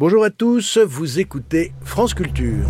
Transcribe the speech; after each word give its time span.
Bonjour 0.00 0.22
à 0.22 0.30
tous, 0.30 0.78
vous 0.78 1.18
écoutez 1.18 1.72
France 1.82 2.14
Culture. 2.14 2.68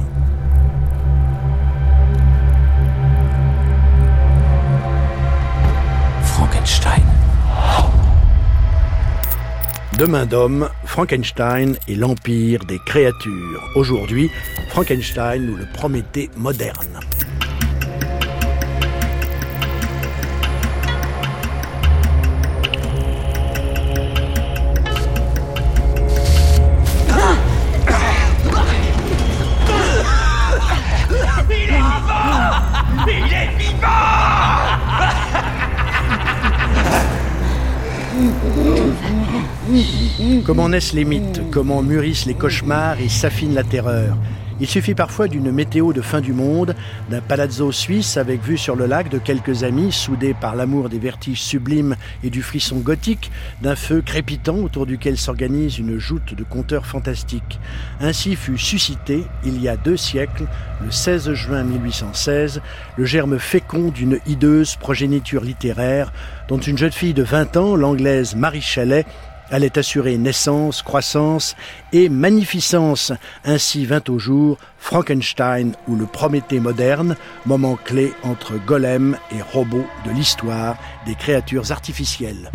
Frankenstein. 6.22 7.02
Demain 9.98 10.24
d'homme, 10.24 10.70
Frankenstein 10.86 11.76
et 11.86 11.96
l'empire 11.96 12.64
des 12.64 12.78
créatures. 12.86 13.62
Aujourd'hui, 13.76 14.30
Frankenstein 14.70 15.50
ou 15.50 15.56
le 15.56 15.66
Prométhée 15.74 16.30
moderne. 16.34 16.98
Comment 40.48 40.70
naissent 40.70 40.94
les 40.94 41.04
mythes, 41.04 41.42
comment 41.50 41.82
mûrissent 41.82 42.24
les 42.24 42.32
cauchemars 42.32 42.98
et 43.02 43.10
s'affine 43.10 43.52
la 43.52 43.64
terreur? 43.64 44.16
Il 44.60 44.66
suffit 44.66 44.94
parfois 44.94 45.28
d'une 45.28 45.52
météo 45.52 45.92
de 45.92 46.00
fin 46.00 46.22
du 46.22 46.32
monde, 46.32 46.74
d'un 47.10 47.20
palazzo 47.20 47.70
suisse 47.70 48.16
avec 48.16 48.42
vue 48.42 48.56
sur 48.56 48.74
le 48.74 48.86
lac 48.86 49.10
de 49.10 49.18
quelques 49.18 49.62
amis 49.62 49.92
soudés 49.92 50.32
par 50.32 50.56
l'amour 50.56 50.88
des 50.88 50.98
vertiges 50.98 51.42
sublimes 51.42 51.96
et 52.24 52.30
du 52.30 52.40
frisson 52.40 52.78
gothique, 52.78 53.30
d'un 53.60 53.76
feu 53.76 54.00
crépitant 54.00 54.56
autour 54.56 54.86
duquel 54.86 55.18
s'organise 55.18 55.78
une 55.78 55.98
joute 55.98 56.32
de 56.34 56.44
conteurs 56.44 56.86
fantastiques. 56.86 57.60
Ainsi 58.00 58.34
fut 58.34 58.56
suscité, 58.56 59.24
il 59.44 59.60
y 59.60 59.68
a 59.68 59.76
deux 59.76 59.98
siècles, 59.98 60.46
le 60.82 60.90
16 60.90 61.34
juin 61.34 61.62
1816, 61.62 62.62
le 62.96 63.04
germe 63.04 63.38
fécond 63.38 63.90
d'une 63.90 64.18
hideuse 64.26 64.76
progéniture 64.76 65.44
littéraire 65.44 66.10
dont 66.48 66.58
une 66.58 66.78
jeune 66.78 66.90
fille 66.90 67.12
de 67.12 67.22
20 67.22 67.58
ans, 67.58 67.76
l'anglaise 67.76 68.34
Marie 68.34 68.62
Chalet, 68.62 69.06
allait 69.50 69.78
assurer 69.78 70.16
naissance, 70.18 70.82
croissance 70.82 71.56
et 71.92 72.08
magnificence. 72.08 73.12
Ainsi 73.44 73.86
vint 73.86 74.02
au 74.08 74.18
jour 74.18 74.58
Frankenstein 74.78 75.72
ou 75.86 75.96
le 75.96 76.06
Prométhée 76.06 76.60
moderne, 76.60 77.16
moment 77.46 77.76
clé 77.76 78.12
entre 78.22 78.54
golem 78.64 79.16
et 79.32 79.42
robot 79.42 79.86
de 80.06 80.10
l'histoire 80.10 80.76
des 81.06 81.14
créatures 81.14 81.72
artificielles. 81.72 82.50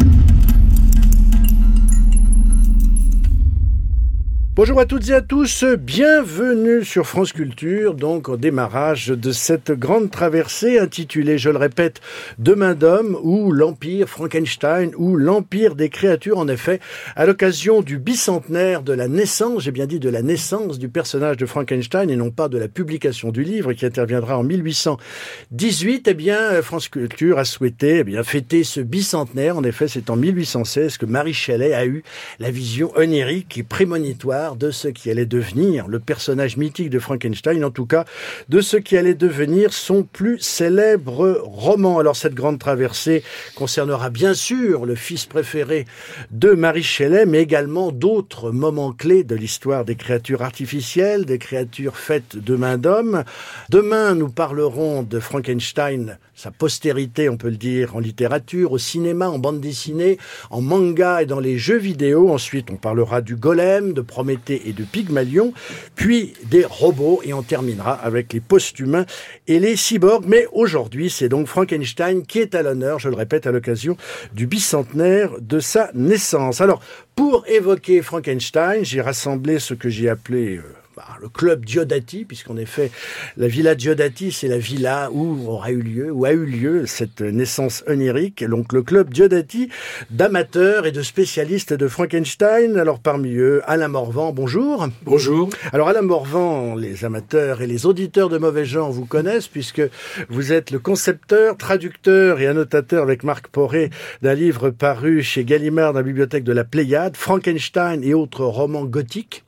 Bonjour 4.55 4.79
à 4.79 4.85
toutes 4.85 5.09
et 5.09 5.13
à 5.13 5.21
tous, 5.21 5.63
bienvenue 5.63 6.85
sur 6.85 7.07
France 7.07 7.33
Culture, 7.33 7.95
donc 7.95 8.29
au 8.29 8.37
démarrage 8.37 9.07
de 9.07 9.31
cette 9.31 9.71
grande 9.71 10.11
traversée 10.11 10.77
intitulée, 10.77 11.39
je 11.39 11.49
le 11.49 11.57
répète, 11.57 12.01
Demain 12.37 12.75
d'homme 12.75 13.17
ou 13.23 13.51
l'Empire 13.51 14.07
Frankenstein 14.07 14.91
ou 14.95 15.15
l'Empire 15.15 15.73
des 15.73 15.89
créatures, 15.89 16.37
en 16.37 16.47
effet, 16.47 16.79
à 17.15 17.25
l'occasion 17.25 17.81
du 17.81 17.97
bicentenaire 17.97 18.83
de 18.83 18.93
la 18.93 19.07
naissance, 19.07 19.63
j'ai 19.63 19.71
bien 19.71 19.87
dit 19.87 19.99
de 19.99 20.09
la 20.09 20.21
naissance 20.21 20.77
du 20.77 20.87
personnage 20.87 21.37
de 21.37 21.47
Frankenstein 21.47 22.11
et 22.11 22.15
non 22.15 22.29
pas 22.29 22.47
de 22.47 22.59
la 22.59 22.67
publication 22.67 23.31
du 23.31 23.41
livre 23.41 23.73
qui 23.73 23.87
interviendra 23.87 24.37
en 24.37 24.43
1818, 24.43 26.09
eh 26.09 26.13
bien, 26.13 26.61
France 26.61 26.89
Culture 26.89 27.39
a 27.39 27.45
souhaité 27.45 27.97
eh 28.01 28.03
bien, 28.03 28.21
fêter 28.21 28.63
ce 28.63 28.81
bicentenaire. 28.81 29.57
En 29.57 29.63
effet, 29.63 29.87
c'est 29.87 30.11
en 30.11 30.15
1816 30.15 30.99
que 30.99 31.07
Marie 31.07 31.33
Shelley 31.33 31.73
a 31.73 31.87
eu 31.87 32.03
la 32.37 32.51
vision 32.51 32.91
onirique 32.95 33.57
et 33.57 33.63
prémonitoire 33.63 34.42
de 34.51 34.71
ce 34.71 34.89
qui 34.89 35.09
allait 35.09 35.25
devenir 35.25 35.87
le 35.87 35.99
personnage 35.99 36.57
mythique 36.57 36.89
de 36.89 36.99
Frankenstein, 36.99 37.63
en 37.63 37.71
tout 37.71 37.85
cas 37.85 38.05
de 38.49 38.61
ce 38.61 38.77
qui 38.77 38.97
allait 38.97 39.13
devenir 39.13 39.73
son 39.73 40.03
plus 40.03 40.39
célèbre 40.39 41.41
roman. 41.43 41.99
Alors 41.99 42.15
cette 42.15 42.33
grande 42.33 42.59
traversée 42.59 43.23
concernera 43.55 44.09
bien 44.09 44.33
sûr 44.33 44.85
le 44.85 44.95
fils 44.95 45.25
préféré 45.25 45.85
de 46.31 46.51
Marie 46.51 46.83
Shelley, 46.83 47.25
mais 47.25 47.41
également 47.41 47.91
d'autres 47.91 48.51
moments 48.51 48.91
clés 48.91 49.23
de 49.23 49.35
l'histoire 49.35 49.85
des 49.85 49.95
créatures 49.95 50.41
artificielles, 50.41 51.25
des 51.25 51.37
créatures 51.37 51.97
faites 51.97 52.35
de 52.35 52.55
main 52.55 52.77
d'homme. 52.77 53.23
Demain, 53.69 54.15
nous 54.15 54.29
parlerons 54.29 55.03
de 55.03 55.19
Frankenstein, 55.19 56.17
sa 56.35 56.51
postérité, 56.51 57.29
on 57.29 57.37
peut 57.37 57.49
le 57.49 57.57
dire, 57.57 57.95
en 57.95 57.99
littérature, 57.99 58.71
au 58.71 58.77
cinéma, 58.77 59.29
en 59.29 59.39
bande 59.39 59.61
dessinée, 59.61 60.17
en 60.49 60.61
manga 60.61 61.21
et 61.21 61.25
dans 61.25 61.39
les 61.39 61.57
jeux 61.57 61.77
vidéo. 61.77 62.31
Ensuite, 62.31 62.69
on 62.71 62.75
parlera 62.75 63.21
du 63.21 63.35
golem, 63.35 63.93
de 63.93 64.01
Prométhée 64.01 64.32
et 64.49 64.73
de 64.73 64.83
Pygmalion, 64.83 65.53
puis 65.95 66.33
des 66.45 66.65
robots 66.65 67.21
et 67.23 67.33
on 67.33 67.43
terminera 67.43 67.93
avec 67.93 68.33
les 68.33 68.39
post-humains 68.39 69.05
et 69.47 69.59
les 69.59 69.75
cyborgs. 69.75 70.25
Mais 70.27 70.47
aujourd'hui, 70.51 71.09
c'est 71.09 71.29
donc 71.29 71.47
Frankenstein 71.47 72.25
qui 72.25 72.39
est 72.39 72.55
à 72.55 72.63
l'honneur, 72.63 72.99
je 72.99 73.09
le 73.09 73.15
répète, 73.15 73.47
à 73.47 73.51
l'occasion 73.51 73.97
du 74.33 74.47
bicentenaire 74.47 75.31
de 75.39 75.59
sa 75.59 75.91
naissance. 75.93 76.61
Alors, 76.61 76.81
pour 77.15 77.45
évoquer 77.47 78.01
Frankenstein, 78.01 78.83
j'ai 78.83 79.01
rassemblé 79.01 79.59
ce 79.59 79.73
que 79.73 79.89
j'ai 79.89 80.09
appelé... 80.09 80.57
Euh, 80.57 80.82
bah, 80.95 81.05
le 81.19 81.29
club 81.29 81.65
Diodati, 81.65 82.23
puisqu'en 82.23 82.55
effet, 82.55 82.91
la 83.37 83.47
villa 83.47 83.73
Diodati, 83.73 84.31
c'est 84.31 84.47
la 84.47 84.59
villa 84.59 85.09
où 85.11 85.49
aura 85.49 85.71
eu 85.71 85.81
lieu, 85.81 86.11
où 86.11 86.25
a 86.25 86.33
eu 86.33 86.45
lieu 86.45 86.85
cette 86.85 87.21
naissance 87.21 87.83
onirique. 87.87 88.43
Donc, 88.43 88.73
le 88.73 88.83
club 88.83 89.11
Diodati 89.11 89.69
d'amateurs 90.11 90.85
et 90.85 90.91
de 90.91 91.01
spécialistes 91.01 91.73
de 91.73 91.87
Frankenstein. 91.87 92.77
Alors, 92.77 92.99
parmi 92.99 93.33
eux, 93.33 93.61
Alain 93.65 93.87
Morvan, 93.87 94.33
bonjour. 94.33 94.87
Bonjour. 95.03 95.49
Alors, 95.71 95.89
Alain 95.89 96.03
Morvan, 96.03 96.75
les 96.75 97.05
amateurs 97.05 97.61
et 97.61 97.67
les 97.67 97.87
auditeurs 97.87 98.29
de 98.29 98.37
mauvais 98.37 98.65
genre 98.65 98.91
vous 98.91 99.05
connaissent, 99.05 99.47
puisque 99.47 99.81
vous 100.29 100.53
êtes 100.53 100.69
le 100.69 100.77
concepteur, 100.77 101.57
traducteur 101.57 102.39
et 102.39 102.45
annotateur 102.45 103.01
avec 103.01 103.23
Marc 103.23 103.47
Poré 103.47 103.89
d'un 104.21 104.35
livre 104.35 104.69
paru 104.69 105.23
chez 105.23 105.43
Gallimard 105.43 105.93
dans 105.93 105.99
la 105.99 106.03
bibliothèque 106.03 106.43
de 106.43 106.53
la 106.53 106.63
Pléiade, 106.63 107.17
Frankenstein 107.17 108.03
et 108.03 108.13
autres 108.13 108.45
romans 108.45 108.85
gothiques. 108.85 109.42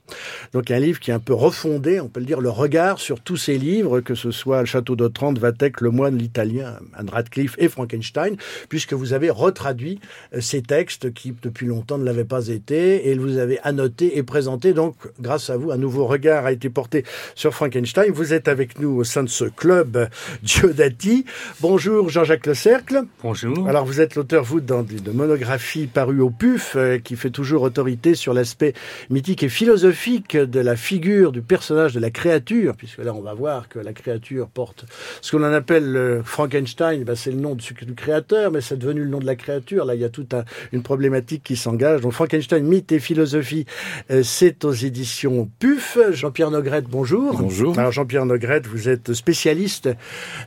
Donc, 0.52 0.70
un 0.70 0.78
livre 0.78 1.00
qui 1.00 1.10
est 1.10 1.14
un 1.14 1.18
peu 1.18 1.34
refonder, 1.34 2.00
on 2.00 2.08
peut 2.08 2.20
le 2.20 2.26
dire, 2.26 2.40
le 2.40 2.50
regard 2.50 2.98
sur 2.98 3.20
tous 3.20 3.36
ces 3.36 3.58
livres, 3.58 4.00
que 4.00 4.14
ce 4.14 4.30
soit 4.30 4.60
Le 4.60 4.66
Château 4.66 4.96
d'Otrante, 4.96 5.38
Vathek, 5.38 5.80
Le 5.80 5.90
Moine, 5.90 6.16
l'Italien, 6.16 6.78
Anne 6.94 7.08
Radcliffe 7.08 7.56
et 7.58 7.68
Frankenstein, 7.68 8.36
puisque 8.68 8.92
vous 8.92 9.12
avez 9.12 9.30
retraduit 9.30 10.00
euh, 10.34 10.40
ces 10.40 10.62
textes 10.62 11.12
qui, 11.12 11.34
depuis 11.42 11.66
longtemps, 11.66 11.98
ne 11.98 12.04
l'avaient 12.04 12.24
pas 12.24 12.48
été, 12.48 13.08
et 13.08 13.14
vous 13.16 13.38
avez 13.38 13.58
annoté 13.60 14.18
et 14.18 14.22
présenté. 14.22 14.72
Donc, 14.72 14.96
grâce 15.20 15.50
à 15.50 15.56
vous, 15.56 15.70
un 15.70 15.76
nouveau 15.76 16.06
regard 16.06 16.46
a 16.46 16.52
été 16.52 16.70
porté 16.70 17.04
sur 17.34 17.54
Frankenstein. 17.54 18.12
Vous 18.12 18.32
êtes 18.32 18.48
avec 18.48 18.78
nous 18.78 18.96
au 18.96 19.04
sein 19.04 19.22
de 19.22 19.28
ce 19.28 19.44
club 19.44 20.08
Diodati. 20.42 21.24
Bonjour 21.60 22.08
Jean-Jacques 22.08 22.46
Le 22.46 22.54
Cercle. 22.54 23.02
Bonjour. 23.22 23.68
Alors, 23.68 23.84
vous 23.84 24.00
êtes 24.00 24.14
l'auteur, 24.14 24.44
vous, 24.44 24.60
de 24.60 25.10
monographie 25.10 25.86
parue 25.86 26.20
au 26.20 26.30
PUF, 26.30 26.74
euh, 26.76 26.98
qui 26.98 27.16
fait 27.16 27.30
toujours 27.30 27.62
autorité 27.62 28.14
sur 28.14 28.32
l'aspect 28.32 28.74
mythique 29.10 29.42
et 29.42 29.48
philosophique 29.48 29.95
de 29.96 30.60
la 30.60 30.76
figure 30.76 31.32
du 31.32 31.42
personnage 31.42 31.94
de 31.94 32.00
la 32.00 32.10
créature, 32.10 32.76
puisque 32.76 32.98
là 32.98 33.14
on 33.14 33.22
va 33.22 33.34
voir 33.34 33.68
que 33.68 33.78
la 33.78 33.92
créature 33.92 34.48
porte 34.48 34.84
ce 35.22 35.36
qu'on 35.36 35.42
appelle 35.42 36.22
Frankenstein, 36.24 37.02
ben, 37.04 37.16
c'est 37.16 37.30
le 37.30 37.38
nom 37.38 37.54
du, 37.54 37.74
créateur, 37.96 38.50
mais 38.50 38.60
c'est 38.60 38.76
devenu 38.76 39.02
le 39.02 39.08
nom 39.08 39.18
de 39.18 39.26
la 39.26 39.36
créature. 39.36 39.84
Là 39.84 39.94
il 39.94 40.00
y 40.00 40.04
a 40.04 40.08
toute 40.08 40.34
un, 40.34 40.44
une 40.72 40.82
problématique 40.82 41.42
qui 41.42 41.56
s'engage. 41.56 42.02
Donc 42.02 42.12
Frankenstein, 42.12 42.64
mythe 42.64 42.92
et 42.92 42.98
philosophie, 42.98 43.64
euh, 44.10 44.22
c'est 44.22 44.64
aux 44.64 44.72
éditions 44.72 45.48
PUF. 45.58 45.98
Jean-Pierre 46.12 46.50
Nogrette, 46.50 46.86
bonjour. 46.88 47.38
Bonjour. 47.38 47.78
Alors 47.78 47.92
Jean-Pierre 47.92 48.26
Nogrette, 48.26 48.66
vous 48.66 48.88
êtes 48.88 49.14
spécialiste 49.14 49.88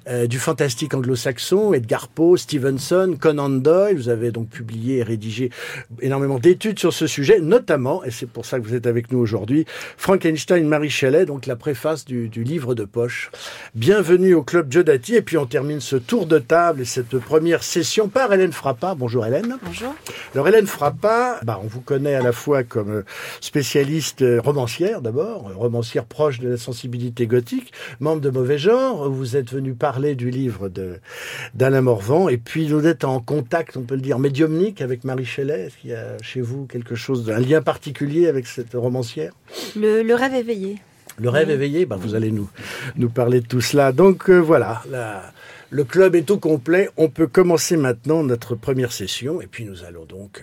euh, 0.07 0.27
du 0.27 0.39
fantastique 0.39 0.93
anglo-saxon, 0.93 1.73
Edgar 1.73 2.07
Poe, 2.07 2.37
Stevenson, 2.37 3.15
Conan 3.19 3.49
Doyle. 3.49 3.97
Vous 3.97 4.09
avez 4.09 4.31
donc 4.31 4.49
publié 4.49 4.97
et 4.97 5.03
rédigé 5.03 5.49
énormément 6.01 6.39
d'études 6.39 6.79
sur 6.79 6.93
ce 6.93 7.07
sujet, 7.07 7.39
notamment, 7.39 8.03
et 8.03 8.11
c'est 8.11 8.29
pour 8.29 8.45
ça 8.45 8.59
que 8.59 8.65
vous 8.65 8.75
êtes 8.75 8.87
avec 8.87 9.11
nous 9.11 9.19
aujourd'hui, 9.19 9.38
Frankenstein 9.97 10.67
Marie 10.67 10.89
Shelley, 10.89 11.25
donc 11.25 11.45
la 11.45 11.55
préface 11.55 12.05
du, 12.05 12.29
du, 12.29 12.43
livre 12.43 12.75
de 12.75 12.85
poche. 12.85 13.31
Bienvenue 13.75 14.33
au 14.33 14.43
Club 14.43 14.69
Diodati, 14.69 15.15
et 15.15 15.21
puis 15.21 15.37
on 15.37 15.45
termine 15.45 15.79
ce 15.79 15.95
tour 15.95 16.25
de 16.25 16.39
table 16.39 16.81
et 16.81 16.85
cette 16.85 17.17
première 17.19 17.63
session 17.63 18.07
par 18.07 18.33
Hélène 18.33 18.51
Frappa. 18.51 18.95
Bonjour 18.95 19.25
Hélène. 19.25 19.57
Bonjour. 19.63 19.93
Alors 20.33 20.47
Hélène 20.47 20.67
Frappa, 20.67 21.39
bah, 21.43 21.59
on 21.63 21.67
vous 21.67 21.81
connaît 21.81 22.15
à 22.15 22.21
la 22.21 22.31
fois 22.31 22.63
comme 22.63 23.03
spécialiste 23.41 24.23
romancière 24.43 25.01
d'abord, 25.01 25.51
romancière 25.55 26.05
proche 26.05 26.39
de 26.39 26.49
la 26.49 26.57
sensibilité 26.57 27.27
gothique, 27.27 27.71
membre 27.99 28.21
de 28.21 28.29
Mauvais 28.29 28.57
Genre, 28.57 29.09
vous 29.09 29.35
êtes 29.35 29.51
venu 29.51 29.73
parler 29.73 30.15
du 30.15 30.29
livre 30.29 30.69
d'Alain 31.53 31.81
Morvan, 31.81 32.29
et 32.29 32.37
puis 32.37 32.67
vous 32.67 32.85
êtes 32.85 33.03
en 33.03 33.19
contact, 33.19 33.77
on 33.77 33.81
peut 33.81 33.95
le 33.95 34.01
dire, 34.01 34.19
médiumnique 34.19 34.81
avec 34.81 35.03
Marie 35.03 35.25
Shelley. 35.25 35.67
Est-ce 35.67 35.77
qu'il 35.77 35.91
y 35.91 35.93
a 35.93 36.17
chez 36.21 36.41
vous 36.41 36.65
quelque 36.65 36.95
chose, 36.95 37.29
un 37.29 37.39
lien 37.39 37.61
particulier 37.61 38.27
avec 38.27 38.47
cette 38.47 38.73
romancière? 38.73 39.28
Le, 39.75 40.03
le 40.03 40.15
rêve 40.15 40.33
éveillé. 40.33 40.77
Le 41.17 41.29
rêve 41.29 41.49
éveillé, 41.49 41.85
ben, 41.85 41.97
vous 41.97 42.15
allez 42.15 42.31
nous, 42.31 42.49
nous 42.95 43.09
parler 43.09 43.41
de 43.41 43.47
tout 43.47 43.61
cela. 43.61 43.91
Donc 43.91 44.29
euh, 44.29 44.37
voilà, 44.37 44.81
le 45.69 45.83
club 45.83 46.15
est 46.15 46.31
au 46.31 46.37
complet. 46.37 46.89
On 46.95 47.09
peut 47.09 47.27
commencer 47.27 47.75
maintenant 47.75 48.23
notre 48.23 48.55
première 48.55 48.93
session 48.93 49.41
et 49.41 49.47
puis 49.47 49.65
nous 49.65 49.83
allons 49.83 50.05
donc 50.05 50.41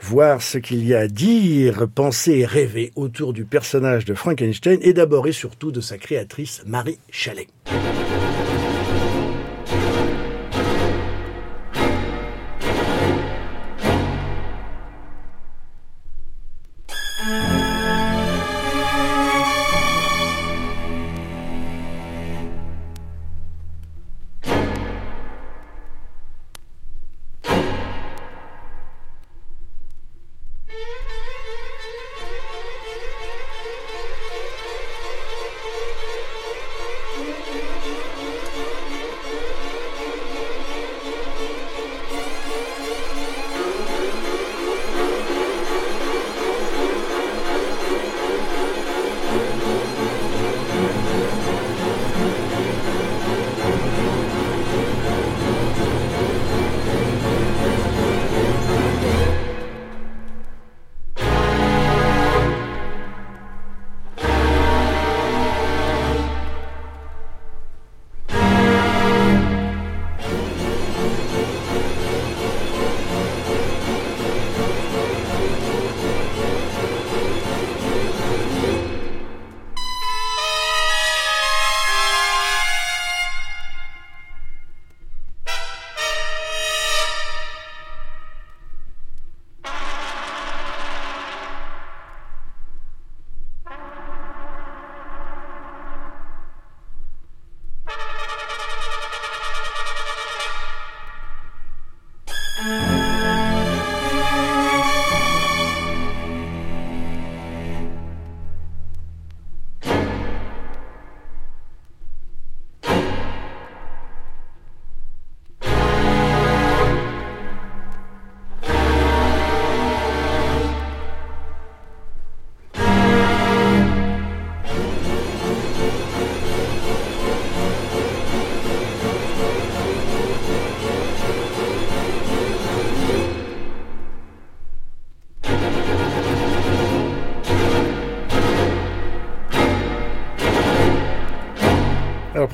voir 0.00 0.42
ce 0.42 0.58
qu'il 0.58 0.84
y 0.84 0.94
a 0.94 1.00
à 1.00 1.06
dire, 1.06 1.86
penser 1.94 2.32
et 2.32 2.46
rêver 2.46 2.92
autour 2.96 3.32
du 3.32 3.44
personnage 3.44 4.04
de 4.04 4.14
Frankenstein 4.14 4.78
et 4.82 4.92
d'abord 4.92 5.28
et 5.28 5.32
surtout 5.32 5.70
de 5.70 5.80
sa 5.80 5.96
créatrice 5.96 6.62
Marie 6.66 6.98
Chalet. 7.10 7.46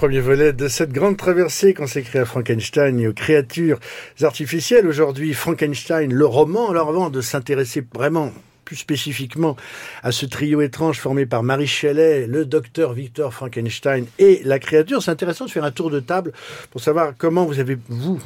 Premier 0.02 0.18
volet 0.18 0.52
de 0.52 0.66
cette 0.66 0.90
grande 0.90 1.16
traversée 1.16 1.74
consacrée 1.74 2.18
à 2.18 2.24
Frankenstein 2.24 2.98
et 2.98 3.06
aux 3.06 3.12
créatures 3.12 3.78
artificielles. 4.20 4.84
Aujourd'hui, 4.88 5.32
Frankenstein, 5.32 6.12
le 6.12 6.26
roman. 6.26 6.70
Alors 6.70 6.88
avant 6.88 7.08
de 7.08 7.20
s'intéresser 7.20 7.86
vraiment 7.94 8.32
plus 8.64 8.74
spécifiquement 8.74 9.56
à 10.02 10.10
ce 10.10 10.26
trio 10.26 10.60
étrange 10.60 10.98
formé 10.98 11.24
par 11.24 11.44
Marie 11.44 11.68
Shelley, 11.68 12.26
le 12.26 12.44
docteur 12.44 12.94
Victor 12.94 13.32
Frankenstein 13.32 14.06
et 14.18 14.42
la 14.44 14.58
créature, 14.58 15.04
c'est 15.04 15.12
intéressant 15.12 15.44
de 15.44 15.52
faire 15.52 15.62
un 15.62 15.70
tour 15.70 15.88
de 15.88 16.00
table 16.00 16.32
pour 16.72 16.80
savoir 16.80 17.12
comment 17.16 17.44
vous 17.44 17.60
avez, 17.60 17.78
vous, 17.88 18.20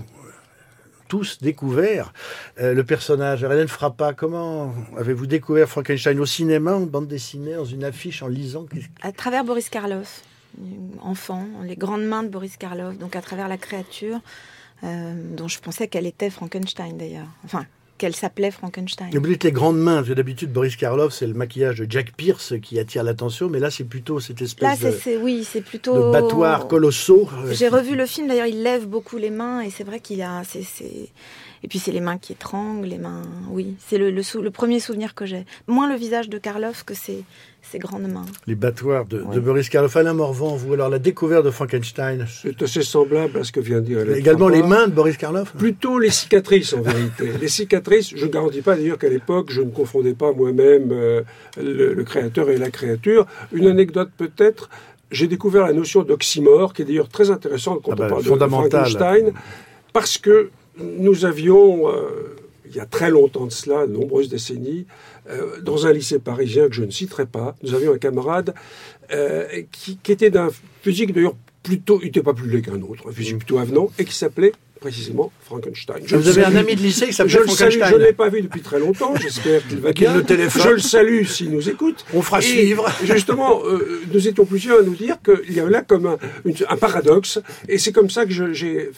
tous 1.08 1.36
découvert 1.42 2.14
euh, 2.58 2.72
le 2.72 2.84
personnage. 2.84 3.44
Hélène 3.44 3.68
Frappa, 3.68 4.14
comment 4.14 4.74
avez-vous 4.96 5.26
découvert 5.26 5.68
Frankenstein 5.68 6.18
au 6.20 6.26
cinéma, 6.26 6.72
en 6.72 6.86
bande 6.86 7.06
dessinée, 7.06 7.52
dans 7.52 7.66
une 7.66 7.84
affiche, 7.84 8.22
en 8.22 8.28
lisant? 8.28 8.64
À 9.02 9.12
travers 9.12 9.44
Boris 9.44 9.68
Karloff 9.68 10.22
enfant, 11.02 11.46
les 11.62 11.76
grandes 11.76 12.04
mains 12.04 12.22
de 12.22 12.28
Boris 12.28 12.56
Karloff, 12.56 12.96
donc 12.98 13.16
à 13.16 13.20
travers 13.20 13.48
la 13.48 13.58
créature, 13.58 14.20
euh, 14.84 15.14
dont 15.36 15.48
je 15.48 15.58
pensais 15.60 15.88
qu'elle 15.88 16.06
était 16.06 16.30
Frankenstein 16.30 16.96
d'ailleurs. 16.96 17.28
Enfin, 17.44 17.66
qu'elle 17.98 18.14
s'appelait 18.14 18.50
Frankenstein. 18.50 19.10
vous 19.12 19.20
dites 19.20 19.44
les 19.44 19.52
grandes 19.52 19.78
mains. 19.78 20.02
D'habitude, 20.02 20.52
Boris 20.52 20.76
Karloff, 20.76 21.12
c'est 21.12 21.26
le 21.26 21.34
maquillage 21.34 21.78
de 21.78 21.90
Jack 21.90 22.12
Pierce 22.14 22.54
qui 22.60 22.78
attire 22.78 23.02
l'attention, 23.02 23.48
mais 23.48 23.58
là, 23.58 23.70
c'est 23.70 23.84
plutôt 23.84 24.20
cette 24.20 24.42
espèce 24.42 24.82
là, 24.82 24.90
de, 24.90 25.18
oui, 25.18 25.46
c'est 25.50 25.62
plutôt 25.62 25.94
de 25.94 26.12
battoirs 26.12 26.68
colossaux. 26.68 27.28
J'ai 27.50 27.68
revu 27.68 27.96
le 27.96 28.06
film. 28.06 28.28
D'ailleurs, 28.28 28.46
il 28.46 28.62
lève 28.62 28.86
beaucoup 28.86 29.16
les 29.16 29.30
mains 29.30 29.60
et 29.60 29.70
c'est 29.70 29.84
vrai 29.84 30.00
qu'il 30.00 30.20
a, 30.22 30.42
et 31.62 31.68
puis 31.68 31.78
c'est 31.78 31.92
les 31.92 32.00
mains 32.00 32.18
qui 32.18 32.32
étranglent, 32.32 32.86
les 32.86 32.98
mains. 32.98 33.22
Oui, 33.50 33.76
c'est 33.86 33.98
le, 33.98 34.10
le, 34.10 34.50
premier 34.50 34.80
souvenir 34.80 35.14
que 35.14 35.26
j'ai. 35.26 35.46
Moins 35.66 35.90
le 35.90 35.96
visage 35.96 36.28
de 36.28 36.38
Karloff 36.38 36.84
que 36.84 36.94
ses, 36.94 37.24
ses 37.70 37.78
grandes 37.78 38.08
mains. 38.08 38.26
Les 38.46 38.54
battoirs 38.54 39.06
de, 39.06 39.18
Boris 39.40 39.68
Karloff. 39.68 39.96
Alain 39.96 40.12
Morvan, 40.12 40.56
vous, 40.56 40.74
alors 40.74 40.88
la 40.88 40.98
découverte 40.98 41.44
de 41.44 41.50
Frankenstein 41.50 42.26
C'est 42.28 42.62
assez 42.62 42.82
semblable 42.82 43.38
à 43.38 43.44
ce 43.44 43.52
que 43.52 43.60
vient 43.60 43.80
de 43.80 43.86
dire 43.86 44.10
Également 44.14 44.48
les 44.48 44.62
mains 44.62 44.86
de 44.86 44.92
Boris 44.92 45.16
Karloff 45.16 45.52
Plutôt 45.52 45.98
les 45.98 46.10
cicatrices, 46.10 46.72
en 46.74 46.82
vérité. 46.82 47.32
les 47.40 47.48
cicatrices, 47.48 48.14
je 48.14 48.24
ne 48.24 48.30
garantis 48.30 48.62
pas 48.62 48.76
d'ailleurs 48.76 48.98
qu'à 48.98 49.08
l'époque, 49.08 49.50
je 49.50 49.62
ne 49.62 49.70
confondais 49.70 50.14
pas 50.14 50.32
moi-même 50.32 50.90
euh, 50.92 51.22
le, 51.56 52.02
créateur 52.04 52.50
et 52.50 52.56
la 52.56 52.70
créature. 52.70 53.26
Une 53.52 53.66
anecdote 53.66 54.10
peut-être. 54.16 54.68
J'ai 55.10 55.28
découvert 55.28 55.66
la 55.66 55.72
notion 55.72 56.02
d'oxymore, 56.02 56.72
qui 56.72 56.82
est 56.82 56.84
d'ailleurs 56.84 57.08
très 57.08 57.30
intéressante 57.30 57.80
quand 57.84 57.92
ah 57.92 57.94
on 57.94 57.98
bah, 57.98 58.08
parle 58.08 58.24
de 58.24 58.48
Frankenstein, 58.48 59.32
parce 59.92 60.18
que 60.18 60.50
nous 60.78 61.24
avions, 61.24 61.88
euh, 61.88 62.36
il 62.68 62.74
y 62.74 62.80
a 62.80 62.86
très 62.86 63.10
longtemps 63.10 63.46
de 63.46 63.52
cela, 63.52 63.86
de 63.86 63.92
nombreuses 63.92 64.28
décennies, 64.28 64.86
euh, 65.28 65.60
dans 65.62 65.86
un 65.86 65.92
lycée 65.92 66.18
parisien 66.18 66.68
que 66.68 66.74
je 66.74 66.84
ne 66.84 66.90
citerai 66.90 67.26
pas, 67.26 67.54
nous 67.62 67.74
avions 67.74 67.92
un 67.92 67.98
camarade 67.98 68.54
euh, 69.12 69.46
qui, 69.72 69.98
était 70.08 70.30
d'un 70.30 70.48
physique 70.82 71.12
d'ailleurs 71.12 71.36
plutôt, 71.62 71.98
il 72.00 72.06
n'était 72.06 72.22
pas 72.22 72.34
plus 72.34 72.48
laid 72.48 72.62
qu'un 72.62 72.80
autre, 72.82 73.08
un 73.08 73.12
physique 73.12 73.38
plutôt 73.38 73.58
avenant, 73.58 73.90
et 73.98 74.04
qui 74.04 74.14
s'appelait 74.14 74.52
précisément 74.78 75.32
Frankenstein. 75.40 76.02
Je 76.04 76.16
vous 76.16 76.28
avez 76.28 76.44
un 76.44 76.54
ami 76.54 76.76
de 76.76 76.82
lycée 76.82 77.06
qui 77.06 77.12
s'appelle 77.12 77.32
Frankenstein. 77.32 77.88
je 77.88 77.94
ne 77.94 77.98
l'ai 77.98 78.12
pas 78.12 78.28
vu 78.28 78.42
depuis 78.42 78.60
très 78.60 78.78
longtemps, 78.78 79.14
j'espère 79.16 79.66
qu'il 79.66 79.78
va 79.78 79.92
bien. 79.92 80.14
Le 80.14 80.22
téléphone. 80.22 80.62
Je 80.62 80.68
le 80.68 80.78
salue 80.78 81.24
s'il 81.24 81.50
nous 81.50 81.68
écoute. 81.68 82.04
On 82.14 82.20
fera 82.20 82.40
suivre. 82.40 82.86
Justement, 83.04 83.62
nous 84.12 84.28
étions 84.28 84.44
plusieurs 84.44 84.80
à 84.80 84.82
nous 84.82 84.94
dire 84.94 85.16
qu'il 85.24 85.54
y 85.54 85.60
avait 85.60 85.70
là 85.70 85.82
comme 85.82 86.06
un, 86.06 86.18
un 86.68 86.76
paradoxe, 86.76 87.40
et 87.68 87.78
c'est 87.78 87.90
comme 87.90 88.10
ça 88.10 88.26
que 88.26 88.52
j'ai 88.52 88.90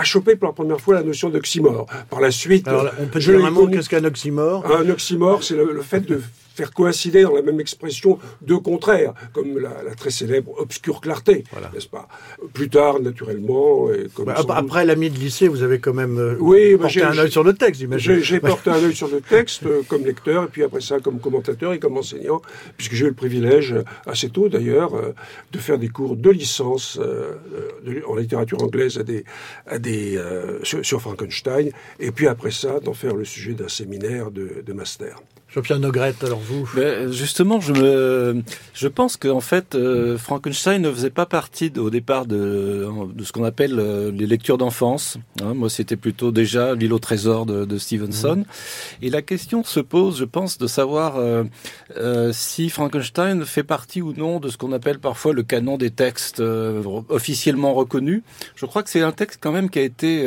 a 0.00 0.04
chopé 0.04 0.34
pour 0.34 0.48
la 0.48 0.54
première 0.54 0.80
fois 0.80 0.94
la 0.94 1.02
notion 1.02 1.28
d'oxymore. 1.28 1.86
Par 2.08 2.20
la 2.20 2.30
suite, 2.30 2.66
on 2.68 3.06
peut 3.06 3.20
dire 3.20 3.44
un 3.44 3.50
mot 3.50 3.68
qu'est-ce 3.68 3.88
qu'un 3.88 4.04
oxymore? 4.04 4.64
Un 4.66 4.88
oxymore, 4.88 5.44
c'est 5.44 5.56
le, 5.56 5.82
fait 5.82 6.00
de 6.00 6.22
faire 6.60 6.72
coïncider 6.72 7.22
dans 7.22 7.34
la 7.34 7.40
même 7.40 7.58
expression 7.58 8.18
deux 8.42 8.58
contraires, 8.58 9.14
comme 9.32 9.58
la, 9.58 9.94
très 9.96 10.10
célèbre 10.10 10.52
obscure 10.58 11.00
clarté, 11.00 11.44
n'est-ce 11.72 11.88
pas? 11.88 12.06
Plus 12.52 12.68
tard, 12.68 13.00
naturellement. 13.00 13.90
Et 13.90 14.08
comme 14.14 14.26
bah, 14.26 14.44
après 14.48 14.84
l'ami 14.84 15.08
de 15.08 15.18
lycée, 15.18 15.48
vous 15.48 15.62
avez 15.62 15.78
quand 15.78 15.94
même 15.94 16.18
euh, 16.18 16.36
oui, 16.38 16.74
bah, 16.74 16.82
porté 16.82 17.02
un 17.02 17.16
œil 17.16 17.30
sur 17.30 17.44
le 17.44 17.54
texte, 17.54 17.80
j'imagine. 17.80 18.20
J'ai 18.20 18.40
porté 18.40 18.68
un 18.76 18.82
œil 18.84 18.94
sur 18.94 19.08
le 19.08 19.22
texte 19.22 19.64
euh, 19.64 19.82
comme 19.88 20.04
lecteur, 20.04 20.44
et 20.44 20.48
puis 20.48 20.62
après 20.62 20.82
ça 20.82 21.00
comme 21.00 21.18
commentateur 21.18 21.72
et 21.72 21.78
comme 21.78 21.96
enseignant, 21.96 22.42
puisque 22.76 22.94
j'ai 22.94 23.06
eu 23.06 23.08
le 23.08 23.14
privilège, 23.14 23.72
euh, 23.72 23.84
assez 24.06 24.28
tôt 24.28 24.48
d'ailleurs, 24.50 24.92
de 25.52 25.58
faire 25.58 25.78
des 25.78 25.88
cours 25.88 26.16
de 26.16 26.30
licence 26.30 26.98
en 28.08 28.16
littérature 28.16 28.62
anglaise 28.62 28.98
à 28.98 29.02
des, 29.02 29.24
à 29.66 29.78
des, 29.78 30.20
sur, 30.62 31.00
Frankenstein, 31.00 31.70
et 31.98 32.10
puis 32.10 32.26
après 32.26 32.50
ça, 32.50 32.80
d'en 32.80 32.92
faire 32.92 33.14
le 33.14 33.24
sujet 33.24 33.54
d'un 33.54 33.68
séminaire 33.68 34.30
de, 34.30 34.62
de 34.64 34.72
master. 34.72 35.16
Jean-Pierre 35.52 35.80
Nogrette, 35.80 36.22
alors 36.22 36.38
vous 36.38 36.68
Justement, 37.10 37.60
je 37.60 37.72
me, 37.72 38.42
je 38.72 38.86
pense 38.86 39.16
qu'en 39.16 39.40
fait, 39.40 39.74
euh, 39.74 40.16
Frankenstein 40.16 40.80
ne 40.80 40.92
faisait 40.92 41.10
pas 41.10 41.26
partie 41.26 41.72
au 41.76 41.90
départ 41.90 42.26
de, 42.26 42.86
de 43.12 43.24
ce 43.24 43.32
qu'on 43.32 43.42
appelle 43.42 43.80
euh, 43.80 44.12
les 44.12 44.26
lectures 44.26 44.58
d'enfance. 44.58 45.18
Hein. 45.42 45.54
moi, 45.54 45.68
c'était 45.68 45.96
plutôt 45.96 46.30
déjà 46.30 46.76
l'île 46.76 46.92
au 46.92 47.00
trésor 47.00 47.46
de, 47.46 47.64
de 47.64 47.78
Stevenson. 47.78 48.36
Mmh. 48.36 49.04
Et 49.04 49.10
la 49.10 49.22
question 49.22 49.64
se 49.64 49.80
pose, 49.80 50.18
je 50.18 50.24
pense, 50.24 50.56
de 50.56 50.68
savoir 50.68 51.16
euh, 51.16 52.32
si 52.32 52.70
Frankenstein 52.70 53.44
fait 53.44 53.64
partie 53.64 54.02
ou 54.02 54.12
non 54.12 54.38
de 54.38 54.50
ce 54.50 54.56
qu'on 54.56 54.70
appelle 54.70 55.00
parfois 55.00 55.32
le 55.32 55.42
canon 55.42 55.78
des 55.78 55.90
textes 55.90 56.40
officiellement 57.08 57.74
reconnus. 57.74 58.22
Je 58.54 58.66
crois 58.66 58.84
que 58.84 58.90
c'est 58.90 59.02
un 59.02 59.10
texte 59.12 59.40
quand 59.42 59.50
même 59.50 59.68
qui 59.68 59.80
a 59.80 59.82
été 59.82 60.24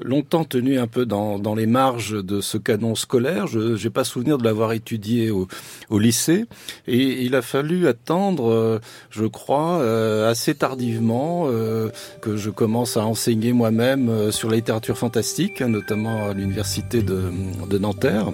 longtemps 0.00 0.44
tenu 0.44 0.78
un 0.78 0.86
peu 0.86 1.06
dans, 1.06 1.40
dans 1.40 1.56
les 1.56 1.66
marges 1.66 2.24
de 2.24 2.40
ce 2.40 2.56
canon 2.56 2.94
scolaire. 2.94 3.48
Je 3.48 3.82
n'ai 3.82 3.90
pas 3.90 4.04
souvenir 4.04 4.38
de 4.38 4.43
l'avoir 4.44 4.72
étudié 4.72 5.30
au, 5.30 5.48
au, 5.90 5.98
lycée. 5.98 6.44
Et 6.86 7.22
il 7.22 7.34
a 7.34 7.42
fallu 7.42 7.88
attendre, 7.88 8.50
euh, 8.50 8.78
je 9.10 9.24
crois, 9.24 9.78
euh, 9.80 10.30
assez 10.30 10.54
tardivement 10.54 11.46
euh, 11.46 11.90
que 12.20 12.36
je 12.36 12.50
commence 12.50 12.96
à 12.96 13.04
enseigner 13.04 13.52
moi-même 13.52 14.30
sur 14.30 14.50
la 14.50 14.56
littérature 14.56 14.96
fantastique, 14.96 15.60
notamment 15.60 16.28
à 16.28 16.34
l'université 16.34 17.02
de, 17.02 17.30
de 17.68 17.78
Nanterre, 17.78 18.32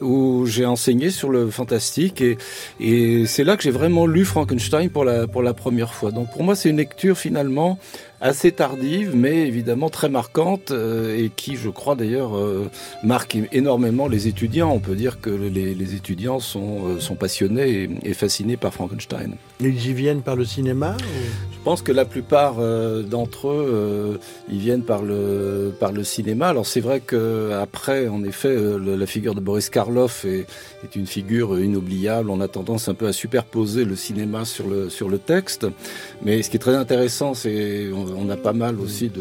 où 0.00 0.46
j'ai 0.46 0.66
enseigné 0.66 1.10
sur 1.10 1.30
le 1.30 1.50
fantastique. 1.50 2.20
Et, 2.20 2.38
et 2.80 3.26
c'est 3.26 3.44
là 3.44 3.56
que 3.56 3.62
j'ai 3.62 3.70
vraiment 3.70 4.06
lu 4.06 4.24
Frankenstein 4.24 4.90
pour 4.90 5.04
la, 5.04 5.26
pour 5.26 5.42
la 5.42 5.54
première 5.54 5.94
fois. 5.94 6.10
Donc 6.10 6.32
pour 6.32 6.42
moi, 6.42 6.56
c'est 6.56 6.70
une 6.70 6.78
lecture 6.78 7.16
finalement 7.16 7.78
assez 8.20 8.52
tardive, 8.52 9.16
mais 9.16 9.46
évidemment 9.46 9.88
très 9.88 10.08
marquante 10.08 10.70
euh, 10.70 11.16
et 11.16 11.30
qui, 11.34 11.56
je 11.56 11.70
crois 11.70 11.94
d'ailleurs, 11.94 12.36
euh, 12.36 12.70
marque 13.02 13.36
énormément 13.52 14.08
les 14.08 14.28
étudiants. 14.28 14.70
On 14.70 14.80
peut 14.80 14.94
dire 14.94 15.20
que 15.20 15.30
les, 15.30 15.74
les 15.74 15.94
étudiants 15.94 16.40
sont, 16.40 16.88
euh, 16.88 17.00
sont 17.00 17.14
passionnés 17.14 17.84
et, 17.84 18.10
et, 18.10 18.14
fascinés 18.14 18.56
par 18.56 18.74
Frankenstein. 18.74 19.34
Ils 19.60 19.86
y 19.86 19.92
viennent 19.92 20.22
par 20.22 20.36
le 20.36 20.44
cinéma 20.44 20.96
Je 21.52 21.58
pense 21.64 21.82
que 21.82 21.92
la 21.92 22.06
plupart 22.06 22.56
d'entre 23.04 23.48
eux, 23.48 24.18
ils 24.48 24.58
viennent 24.58 24.82
par 24.82 25.02
le, 25.02 25.72
par 25.78 25.92
le 25.92 26.04
cinéma. 26.04 26.48
Alors 26.48 26.66
c'est 26.66 26.80
vrai 26.80 27.00
qu'après, 27.00 28.08
en 28.08 28.24
effet, 28.24 28.56
la 28.78 29.06
figure 29.06 29.34
de 29.34 29.40
Boris 29.40 29.68
Karloff 29.68 30.24
est, 30.24 30.46
une 30.96 31.06
figure 31.06 31.58
inoubliable. 31.60 32.30
On 32.30 32.40
a 32.40 32.48
tendance 32.48 32.88
un 32.88 32.94
peu 32.94 33.06
à 33.06 33.12
superposer 33.12 33.84
le 33.84 33.96
cinéma 33.96 34.46
sur 34.46 34.66
le, 34.66 34.88
sur 34.88 35.10
le 35.10 35.18
texte. 35.18 35.66
Mais 36.24 36.42
ce 36.42 36.48
qui 36.48 36.56
est 36.56 36.60
très 36.60 36.76
intéressant, 36.76 37.34
c'est 37.34 37.90
on 37.92 38.30
a 38.30 38.36
pas 38.38 38.54
mal 38.54 38.80
aussi 38.80 39.12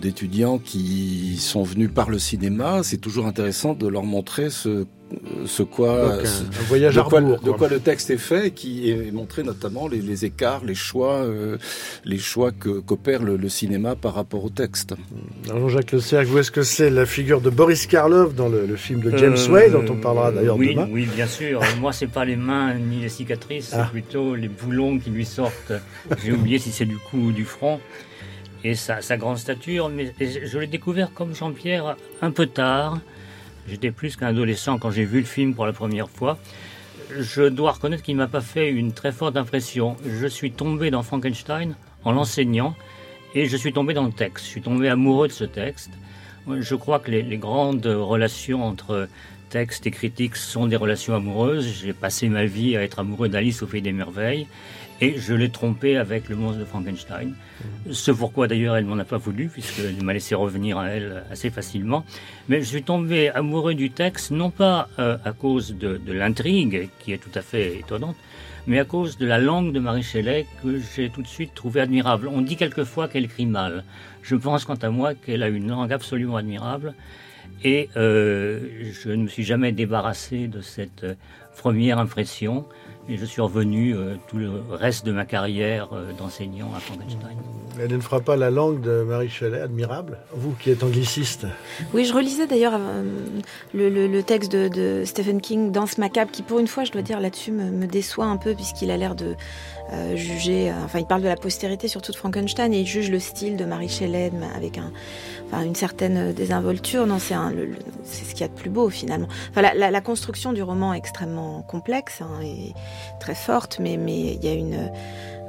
d'étudiants 0.00 0.58
qui 0.58 1.36
sont 1.38 1.62
venus 1.62 1.90
par 1.94 2.10
le 2.10 2.18
cinéma. 2.18 2.82
C'est 2.82 2.98
toujours 2.98 3.26
intéressant 3.26 3.74
de 3.74 3.86
leur 3.86 4.02
montrer 4.02 4.50
ce 4.50 4.84
ce 5.46 5.62
quoi, 5.62 6.14
un, 6.14 6.22
voyage 6.68 6.94
de, 6.94 7.00
quoi, 7.00 7.20
de 7.20 7.50
quoi 7.50 7.68
le 7.68 7.80
texte 7.80 8.10
est 8.10 8.18
fait, 8.18 8.50
qui 8.50 8.90
est 8.90 9.10
montré 9.12 9.42
notamment 9.42 9.88
les, 9.88 10.00
les 10.00 10.24
écarts, 10.24 10.64
les 10.64 10.74
choix, 10.74 11.14
euh, 11.14 11.56
les 12.04 12.18
choix 12.18 12.50
que 12.52 12.80
qu'opère 12.80 13.22
le, 13.22 13.36
le, 13.36 13.48
cinéma 13.48 13.96
par 13.96 14.14
rapport 14.14 14.44
au 14.44 14.50
texte. 14.50 14.94
Jean-Jacques 15.46 15.92
Le 15.92 16.00
Cercle, 16.00 16.32
où 16.32 16.38
est-ce 16.38 16.50
que 16.50 16.62
c'est 16.62 16.90
la 16.90 17.06
figure 17.06 17.40
de 17.40 17.50
Boris 17.50 17.86
Karloff 17.86 18.34
dans 18.34 18.48
le, 18.48 18.66
le 18.66 18.76
film 18.76 19.00
de 19.00 19.16
James 19.16 19.36
euh, 19.36 19.52
Way, 19.52 19.70
dont 19.70 19.84
on 19.88 19.96
parlera 19.96 20.30
d'ailleurs 20.32 20.56
oui, 20.56 20.74
demain 20.74 20.88
Oui, 20.90 21.08
bien 21.14 21.26
sûr. 21.26 21.60
Moi, 21.80 21.92
c'est 21.92 22.06
pas 22.06 22.24
les 22.24 22.36
mains 22.36 22.74
ni 22.74 23.00
les 23.00 23.08
cicatrices, 23.08 23.70
ah. 23.72 23.84
c'est 23.84 23.90
plutôt 23.90 24.34
les 24.34 24.48
boulons 24.48 24.98
qui 24.98 25.10
lui 25.10 25.24
sortent. 25.24 25.72
J'ai 26.22 26.32
oublié 26.32 26.58
si 26.58 26.70
c'est 26.70 26.86
du 26.86 26.98
cou 26.98 27.18
ou 27.18 27.32
du 27.32 27.44
front 27.44 27.80
et 28.64 28.74
sa, 28.74 29.00
sa 29.00 29.16
grande 29.16 29.38
stature, 29.38 29.88
mais 29.88 30.12
je 30.20 30.58
l'ai 30.58 30.66
découvert 30.66 31.12
comme 31.14 31.34
Jean-Pierre 31.34 31.96
un 32.20 32.30
peu 32.30 32.46
tard. 32.46 32.98
J'étais 33.68 33.90
plus 33.90 34.16
qu'un 34.16 34.28
adolescent 34.28 34.78
quand 34.78 34.90
j'ai 34.90 35.04
vu 35.04 35.20
le 35.20 35.26
film 35.26 35.54
pour 35.54 35.66
la 35.66 35.72
première 35.72 36.08
fois. 36.08 36.38
Je 37.18 37.42
dois 37.42 37.72
reconnaître 37.72 38.02
qu'il 38.02 38.16
ne 38.16 38.20
m'a 38.20 38.28
pas 38.28 38.40
fait 38.40 38.70
une 38.70 38.92
très 38.92 39.12
forte 39.12 39.36
impression. 39.36 39.96
Je 40.06 40.26
suis 40.26 40.52
tombé 40.52 40.90
dans 40.90 41.02
Frankenstein 41.02 41.74
en 42.04 42.12
l'enseignant 42.12 42.74
et 43.34 43.46
je 43.46 43.56
suis 43.56 43.72
tombé 43.72 43.94
dans 43.94 44.04
le 44.04 44.12
texte. 44.12 44.44
Je 44.46 44.50
suis 44.50 44.62
tombé 44.62 44.88
amoureux 44.88 45.28
de 45.28 45.32
ce 45.32 45.44
texte. 45.44 45.90
Je 46.48 46.74
crois 46.74 46.98
que 46.98 47.10
les, 47.10 47.22
les 47.22 47.36
grandes 47.36 47.86
relations 47.86 48.64
entre 48.64 49.08
texte 49.50 49.86
et 49.86 49.90
critique 49.90 50.36
sont 50.36 50.66
des 50.66 50.76
relations 50.76 51.14
amoureuses. 51.14 51.66
J'ai 51.82 51.92
passé 51.92 52.28
ma 52.28 52.46
vie 52.46 52.76
à 52.76 52.82
être 52.82 52.98
amoureux 52.98 53.28
d'Alice 53.28 53.62
au 53.62 53.66
Pays 53.66 53.82
des 53.82 53.92
Merveilles 53.92 54.46
et 55.00 55.18
je 55.18 55.34
l'ai 55.34 55.50
trompé 55.50 55.96
avec 55.96 56.28
le 56.28 56.36
monstre 56.36 56.60
de 56.60 56.64
Frankenstein. 56.64 57.34
Ce 57.90 58.10
pourquoi 58.10 58.48
d'ailleurs 58.48 58.76
elle 58.76 58.84
m'en 58.84 58.98
a 58.98 59.04
pas 59.04 59.16
voulu, 59.16 59.48
puisqu'elle 59.48 60.02
m'a 60.02 60.12
laissé 60.12 60.34
revenir 60.34 60.78
à 60.78 60.88
elle 60.88 61.24
assez 61.30 61.50
facilement. 61.50 62.04
Mais 62.48 62.60
je 62.60 62.66
suis 62.66 62.82
tombé 62.82 63.30
amoureux 63.30 63.74
du 63.74 63.90
texte, 63.90 64.30
non 64.30 64.50
pas 64.50 64.88
euh, 64.98 65.16
à 65.24 65.32
cause 65.32 65.76
de, 65.76 65.96
de 65.96 66.12
l'intrigue, 66.12 66.88
qui 66.98 67.12
est 67.12 67.18
tout 67.18 67.30
à 67.34 67.42
fait 67.42 67.78
étonnante, 67.78 68.16
mais 68.66 68.78
à 68.78 68.84
cause 68.84 69.18
de 69.18 69.26
la 69.26 69.38
langue 69.38 69.72
de 69.72 69.80
Marie 69.80 70.02
Shelley 70.02 70.46
que 70.62 70.80
j'ai 70.94 71.10
tout 71.10 71.22
de 71.22 71.28
suite 71.28 71.54
trouvé 71.54 71.80
admirable. 71.80 72.28
On 72.28 72.40
dit 72.40 72.56
quelquefois 72.56 73.08
qu'elle 73.08 73.24
écrit 73.24 73.46
mal. 73.46 73.84
Je 74.22 74.36
pense 74.36 74.64
quant 74.64 74.74
à 74.74 74.90
moi 74.90 75.14
qu'elle 75.14 75.42
a 75.42 75.48
une 75.48 75.68
langue 75.68 75.92
absolument 75.92 76.36
admirable. 76.36 76.94
Et 77.64 77.88
euh, 77.96 78.60
je 78.92 79.10
ne 79.10 79.22
me 79.22 79.28
suis 79.28 79.42
jamais 79.42 79.72
débarrassé 79.72 80.48
de 80.48 80.60
cette 80.60 81.06
première 81.56 81.98
impression. 81.98 82.66
Et 83.08 83.16
je 83.16 83.24
suis 83.24 83.40
revenu 83.40 83.94
euh, 83.94 84.16
tout 84.28 84.36
le 84.36 84.50
reste 84.70 85.06
de 85.06 85.12
ma 85.12 85.24
carrière 85.24 85.88
euh, 85.92 86.12
d'enseignant 86.12 86.70
à 86.76 86.80
Frankenstein. 86.80 87.36
Elle 87.80 87.92
ne 87.92 88.00
fera 88.00 88.20
pas 88.20 88.36
la 88.36 88.50
langue 88.50 88.80
de 88.80 89.02
Marie 89.02 89.28
Chalet, 89.28 89.62
admirable, 89.62 90.18
vous 90.32 90.52
qui 90.58 90.70
êtes 90.70 90.82
angliciste. 90.82 91.46
Oui, 91.94 92.04
je 92.04 92.12
relisais 92.12 92.46
d'ailleurs 92.46 92.74
euh, 92.74 93.04
le, 93.72 93.88
le, 93.88 94.08
le, 94.08 94.22
texte 94.22 94.50
de, 94.50 94.68
de, 94.68 95.04
Stephen 95.04 95.40
King, 95.40 95.70
Danse 95.70 95.96
macabre, 95.96 96.30
qui 96.30 96.42
pour 96.42 96.58
une 96.58 96.66
fois, 96.66 96.84
je 96.84 96.92
dois 96.92 97.02
dire, 97.02 97.20
là-dessus 97.20 97.52
me, 97.52 97.70
me, 97.70 97.86
déçoit 97.86 98.26
un 98.26 98.36
peu, 98.36 98.54
puisqu'il 98.54 98.90
a 98.90 98.96
l'air 98.96 99.14
de 99.14 99.36
euh, 99.92 100.16
juger, 100.16 100.70
euh, 100.70 100.84
enfin 100.84 100.98
il 100.98 101.06
parle 101.06 101.22
de 101.22 101.28
la 101.28 101.36
postérité 101.36 101.88
surtout 101.88 102.12
de 102.12 102.16
Frankenstein, 102.16 102.74
et 102.74 102.80
il 102.80 102.86
juge 102.86 103.10
le 103.10 103.20
style 103.20 103.56
de 103.56 103.64
Marie 103.64 103.88
Shelley 103.88 104.32
avec 104.56 104.76
un, 104.76 104.92
une 105.52 105.74
certaine 105.74 106.32
désinvolture. 106.32 107.06
Non, 107.06 107.18
c'est 107.18 107.34
ce 107.34 108.30
qu'il 108.32 108.40
y 108.40 108.44
a 108.44 108.48
de 108.48 108.54
plus 108.54 108.70
beau 108.70 108.88
finalement. 108.90 109.28
La, 109.56 110.00
construction 110.00 110.52
du 110.52 110.62
roman 110.62 110.94
est 110.94 110.98
extrêmement 110.98 111.62
complexe 111.62 112.22
hein, 112.22 112.40
et 112.42 112.72
très 113.20 113.34
forte, 113.34 113.78
mais 113.80 113.94
il 113.94 114.44
y 114.44 114.48
a 114.48 114.54
une 114.54 114.90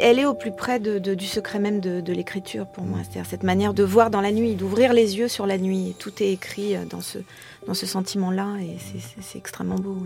elle 0.01 0.18
est 0.18 0.25
au 0.25 0.34
plus 0.34 0.53
près 0.53 0.79
de, 0.79 0.98
du 1.13 1.25
secret 1.25 1.60
même 1.60 1.82
de, 1.82 2.13
l'écriture 2.13 2.65
pour 2.65 2.86
moi. 2.86 3.00
C'est-à-dire 3.03 3.29
cette 3.29 3.44
manière 3.44 3.74
de 3.74 3.84
voir 3.84 4.10
dans 4.10 4.22
la 4.22 4.32
nuit, 4.32 4.56
d'ouvrir 4.56 4.94
les 4.94 5.18
yeux 5.18 5.27
sur 5.27 5.46
la 5.46 5.58
nuit. 5.58 5.94
Tout 6.00 6.24
est 6.24 6.32
écrit 6.32 6.75
dans 6.89 7.01
ce, 7.01 7.20
dans 7.68 7.74
ce 7.74 7.86
sentiment-là 7.86 8.56
et 8.62 8.77
c'est 9.22 9.38
extrêmement 9.38 9.75
beau. 9.75 9.98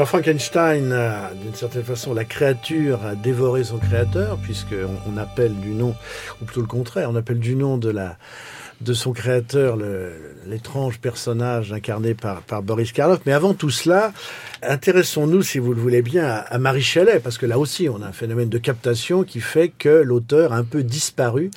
Alors 0.00 0.08
Frankenstein, 0.08 0.96
d'une 1.42 1.54
certaine 1.54 1.82
façon, 1.82 2.14
la 2.14 2.24
créature 2.24 3.04
a 3.04 3.14
dévoré 3.14 3.64
son 3.64 3.76
créateur, 3.76 4.38
puisqu'on 4.38 4.96
on 5.06 5.18
appelle 5.18 5.54
du 5.56 5.74
nom, 5.74 5.94
ou 6.40 6.46
plutôt 6.46 6.62
le 6.62 6.66
contraire, 6.66 7.10
on 7.10 7.16
appelle 7.16 7.38
du 7.38 7.54
nom 7.54 7.76
de 7.76 7.90
la 7.90 8.16
de 8.80 8.94
son 8.94 9.12
créateur, 9.12 9.76
l'étrange 10.46 10.98
personnage 11.00 11.72
incarné 11.72 12.14
par, 12.14 12.42
par 12.42 12.62
Boris 12.62 12.92
Karloff. 12.92 13.20
Mais 13.26 13.32
avant 13.32 13.52
tout 13.52 13.70
cela, 13.70 14.12
intéressons-nous, 14.62 15.42
si 15.42 15.58
vous 15.58 15.74
le 15.74 15.80
voulez 15.80 16.02
bien, 16.02 16.24
à, 16.24 16.36
à 16.38 16.58
Marie 16.58 16.82
Shelley, 16.82 17.20
parce 17.20 17.36
que 17.36 17.46
là 17.46 17.58
aussi, 17.58 17.88
on 17.88 18.02
a 18.02 18.06
un 18.06 18.12
phénomène 18.12 18.48
de 18.48 18.58
captation 18.58 19.22
qui 19.22 19.40
fait 19.40 19.68
que 19.68 19.88
l'auteur 19.88 20.52
a 20.52 20.56
un 20.56 20.64
peu 20.64 20.82
disparu 20.82 21.50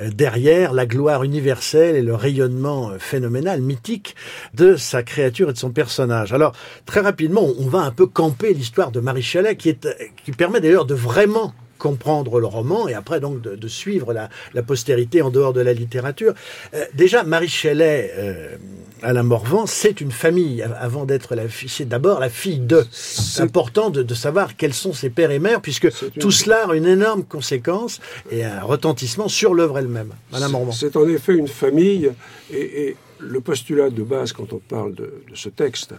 euh, 0.00 0.10
derrière 0.10 0.72
la 0.72 0.86
gloire 0.86 1.24
universelle 1.24 1.96
et 1.96 2.02
le 2.02 2.14
rayonnement 2.14 2.90
euh, 2.90 2.98
phénoménal, 2.98 3.62
mythique 3.62 4.14
de 4.54 4.76
sa 4.76 5.02
créature 5.02 5.50
et 5.50 5.52
de 5.54 5.58
son 5.58 5.70
personnage. 5.70 6.32
Alors, 6.32 6.52
très 6.84 7.00
rapidement, 7.00 7.46
on 7.58 7.66
va 7.68 7.80
un 7.80 7.90
peu 7.90 8.06
camper 8.06 8.52
l'histoire 8.52 8.90
de 8.90 9.00
Marie 9.00 9.22
Shelley, 9.22 9.56
qui, 9.56 9.70
est, 9.70 9.88
qui 10.24 10.32
permet 10.32 10.60
d'ailleurs 10.60 10.86
de 10.86 10.94
vraiment 10.94 11.54
comprendre 11.86 12.40
le 12.40 12.46
roman 12.46 12.88
et 12.88 12.94
après 12.94 13.20
donc 13.20 13.40
de, 13.40 13.54
de 13.54 13.68
suivre 13.68 14.12
la, 14.12 14.28
la, 14.54 14.62
postérité 14.64 15.22
en 15.22 15.30
dehors 15.30 15.52
de 15.52 15.60
la 15.60 15.72
littérature. 15.72 16.34
Euh, 16.74 16.84
déjà, 16.94 17.22
Marie 17.22 17.48
Shelley, 17.48 18.12
euh, 18.16 18.56
Alain 19.02 19.22
Morvan, 19.22 19.66
c'est 19.66 20.00
une 20.00 20.10
famille 20.10 20.62
avant 20.62 21.04
d'être 21.04 21.36
la 21.36 21.46
fille. 21.46 21.68
C'est 21.68 21.88
d'abord 21.88 22.18
la 22.18 22.28
fille 22.28 22.58
de. 22.58 22.84
C'est 22.90 23.40
important 23.40 23.90
de, 23.90 24.02
de, 24.02 24.14
savoir 24.14 24.56
quels 24.56 24.74
sont 24.74 24.92
ses 24.92 25.10
pères 25.10 25.30
et 25.30 25.38
mères 25.38 25.60
puisque 25.60 25.88
tout 26.18 26.32
cela 26.32 26.68
a 26.68 26.74
une 26.74 26.86
énorme 26.86 27.22
conséquence 27.22 28.00
et 28.32 28.44
un 28.44 28.62
retentissement 28.62 29.28
sur 29.28 29.54
l'œuvre 29.54 29.78
elle-même. 29.78 30.12
Alain 30.32 30.48
Morvan. 30.48 30.72
C'est 30.72 30.96
en 30.96 31.08
effet 31.08 31.34
une 31.36 31.48
famille 31.48 32.10
et, 32.52 32.88
et, 32.88 32.96
le 33.20 33.40
postulat 33.40 33.90
de 33.90 34.02
base 34.02 34.32
quand 34.32 34.52
on 34.52 34.58
parle 34.58 34.94
de, 34.94 35.22
de 35.30 35.34
ce 35.34 35.48
texte, 35.48 35.94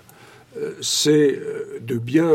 euh, 0.57 0.73
c'est 0.81 1.39
de 1.81 1.97
bien 1.97 2.29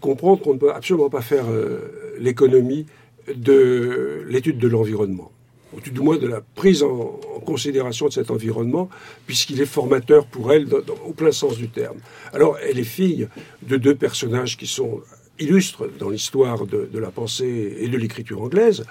comprendre 0.00 0.42
qu'on 0.42 0.54
ne 0.54 0.58
peut 0.58 0.72
absolument 0.72 1.10
pas 1.10 1.22
faire 1.22 1.50
euh, 1.50 2.16
l'économie 2.18 2.86
de 3.34 4.24
l'étude 4.28 4.58
de 4.58 4.68
l'environnement 4.68 5.32
ou 5.74 5.80
du 5.80 5.90
moins 6.00 6.18
de 6.18 6.26
la 6.26 6.40
prise 6.40 6.82
en, 6.82 7.20
considération 7.44 8.06
de 8.06 8.12
cet 8.12 8.30
environnement, 8.30 8.88
puisqu'il 9.26 9.60
est 9.60 9.66
formateur 9.66 10.26
pour 10.26 10.52
elle 10.52 10.68
au 11.04 11.12
plein 11.12 11.32
sens 11.32 11.56
du 11.56 11.68
terme. 11.68 11.96
Alors, 12.32 12.56
elle 12.62 12.78
est 12.78 12.84
fille 12.84 13.26
de 13.62 13.76
deux 13.76 13.96
personnages 13.96 14.56
qui 14.56 14.68
sont 14.68 15.00
illustres 15.40 15.88
dans 15.98 16.08
l'histoire 16.08 16.66
de, 16.66 16.98
la 16.98 17.10
pensée 17.10 17.78
et 17.80 17.88
de 17.88 17.98
l'écriture 17.98 18.42
anglaise, 18.42 18.84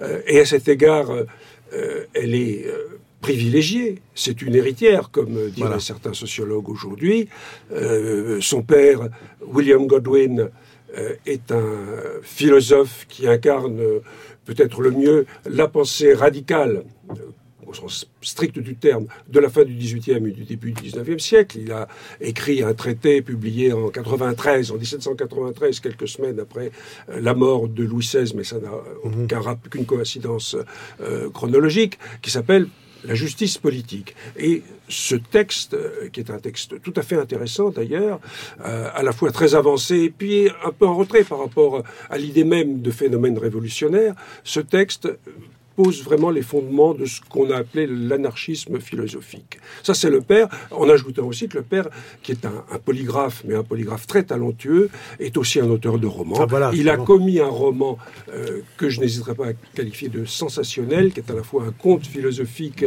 euh, 0.00 0.22
et 0.26 0.40
à 0.40 0.46
cet 0.46 0.68
égard, 0.68 1.10
euh, 1.10 2.04
elle 2.14 2.34
est 2.34 2.66
euh, 2.66 2.99
privilégiée. 3.20 4.00
C'est 4.14 4.42
une 4.42 4.54
héritière, 4.54 5.10
comme 5.10 5.50
diraient 5.50 5.80
certains 5.80 6.14
sociologues 6.14 6.68
aujourd'hui. 6.68 7.28
son 8.40 8.62
père, 8.62 9.08
William 9.46 9.86
Godwin, 9.86 10.50
est 11.26 11.52
un 11.52 11.76
philosophe 12.22 13.06
qui 13.08 13.28
incarne 13.28 13.80
peut-être 14.44 14.80
le 14.80 14.90
mieux 14.90 15.26
la 15.46 15.68
pensée 15.68 16.14
radicale 16.14 16.84
au 17.70 17.74
sens 17.74 18.10
strict 18.20 18.58
du 18.58 18.74
terme, 18.74 19.06
de 19.28 19.40
la 19.40 19.48
fin 19.48 19.64
du 19.64 19.74
XVIIIe 19.74 20.26
et 20.26 20.32
du 20.32 20.44
début 20.44 20.72
du 20.72 20.82
XIXe 20.82 21.22
siècle. 21.22 21.58
Il 21.60 21.72
a 21.72 21.88
écrit 22.20 22.62
un 22.62 22.74
traité 22.74 23.22
publié 23.22 23.72
en 23.72 23.88
93, 23.88 24.72
en 24.72 24.76
1793, 24.76 25.80
quelques 25.80 26.08
semaines 26.08 26.40
après 26.40 26.72
euh, 27.08 27.20
la 27.20 27.34
mort 27.34 27.68
de 27.68 27.84
Louis 27.84 28.04
XVI, 28.04 28.32
mais 28.34 28.44
ça 28.44 28.58
n'a 28.58 28.70
mhm. 29.04 29.28
qu'une 29.70 29.86
coïncidence 29.86 30.56
euh, 31.00 31.30
chronologique, 31.30 31.98
qui 32.22 32.30
s'appelle 32.30 32.66
la 33.04 33.14
justice 33.14 33.58
politique. 33.58 34.14
Et 34.36 34.62
ce 34.88 35.14
texte, 35.14 35.74
euh, 35.74 36.08
qui 36.12 36.20
est 36.20 36.30
un 36.30 36.38
texte 36.38 36.80
tout 36.82 36.92
à 36.96 37.02
fait 37.02 37.16
intéressant 37.16 37.70
d'ailleurs, 37.70 38.20
euh, 38.64 38.88
à 38.94 39.02
la 39.02 39.12
fois 39.12 39.30
très 39.32 39.54
avancé 39.54 39.96
et 39.96 40.10
puis 40.10 40.48
un 40.64 40.72
peu 40.72 40.86
en 40.86 40.96
retrait 40.96 41.24
par 41.24 41.38
rapport 41.38 41.82
à 42.08 42.18
l'idée 42.18 42.44
même 42.44 42.82
de 42.82 42.90
phénomène 42.90 43.38
révolutionnaire, 43.38 44.14
ce 44.44 44.60
texte 44.60 45.08
pose 45.82 46.02
vraiment 46.02 46.30
les 46.30 46.42
fondements 46.42 46.92
de 46.92 47.06
ce 47.06 47.22
qu'on 47.22 47.50
a 47.50 47.56
appelé 47.56 47.86
l'anarchisme 47.86 48.78
philosophique. 48.80 49.58
Ça, 49.82 49.94
c'est 49.94 50.10
le 50.10 50.20
père, 50.20 50.46
en 50.70 50.86
ajoutant 50.90 51.26
aussi 51.26 51.48
que 51.48 51.56
le 51.56 51.62
père, 51.62 51.88
qui 52.22 52.32
est 52.32 52.44
un, 52.44 52.78
polygraphe, 52.84 53.42
mais 53.46 53.54
un 53.54 53.62
polygraphe 53.62 54.06
très 54.06 54.24
talentueux, 54.24 54.90
est 55.18 55.38
aussi 55.38 55.58
un 55.58 55.70
auteur 55.70 55.98
de 55.98 56.06
romans. 56.06 56.36
Ah, 56.38 56.70
Il 56.74 56.90
a 56.90 56.98
commis 56.98 57.40
un 57.40 57.54
roman 57.64 57.96
euh, 58.28 58.60
que 58.76 58.90
je 58.90 59.00
n'hésiterai 59.00 59.34
pas 59.34 59.46
à 59.48 59.52
qualifier 59.74 60.10
de 60.10 60.26
sensationnel, 60.26 61.12
qui 61.12 61.20
est 61.20 61.30
à 61.30 61.34
la 61.34 61.42
fois 61.42 61.64
un 61.64 61.72
conte 61.72 62.06
philosophique, 62.06 62.84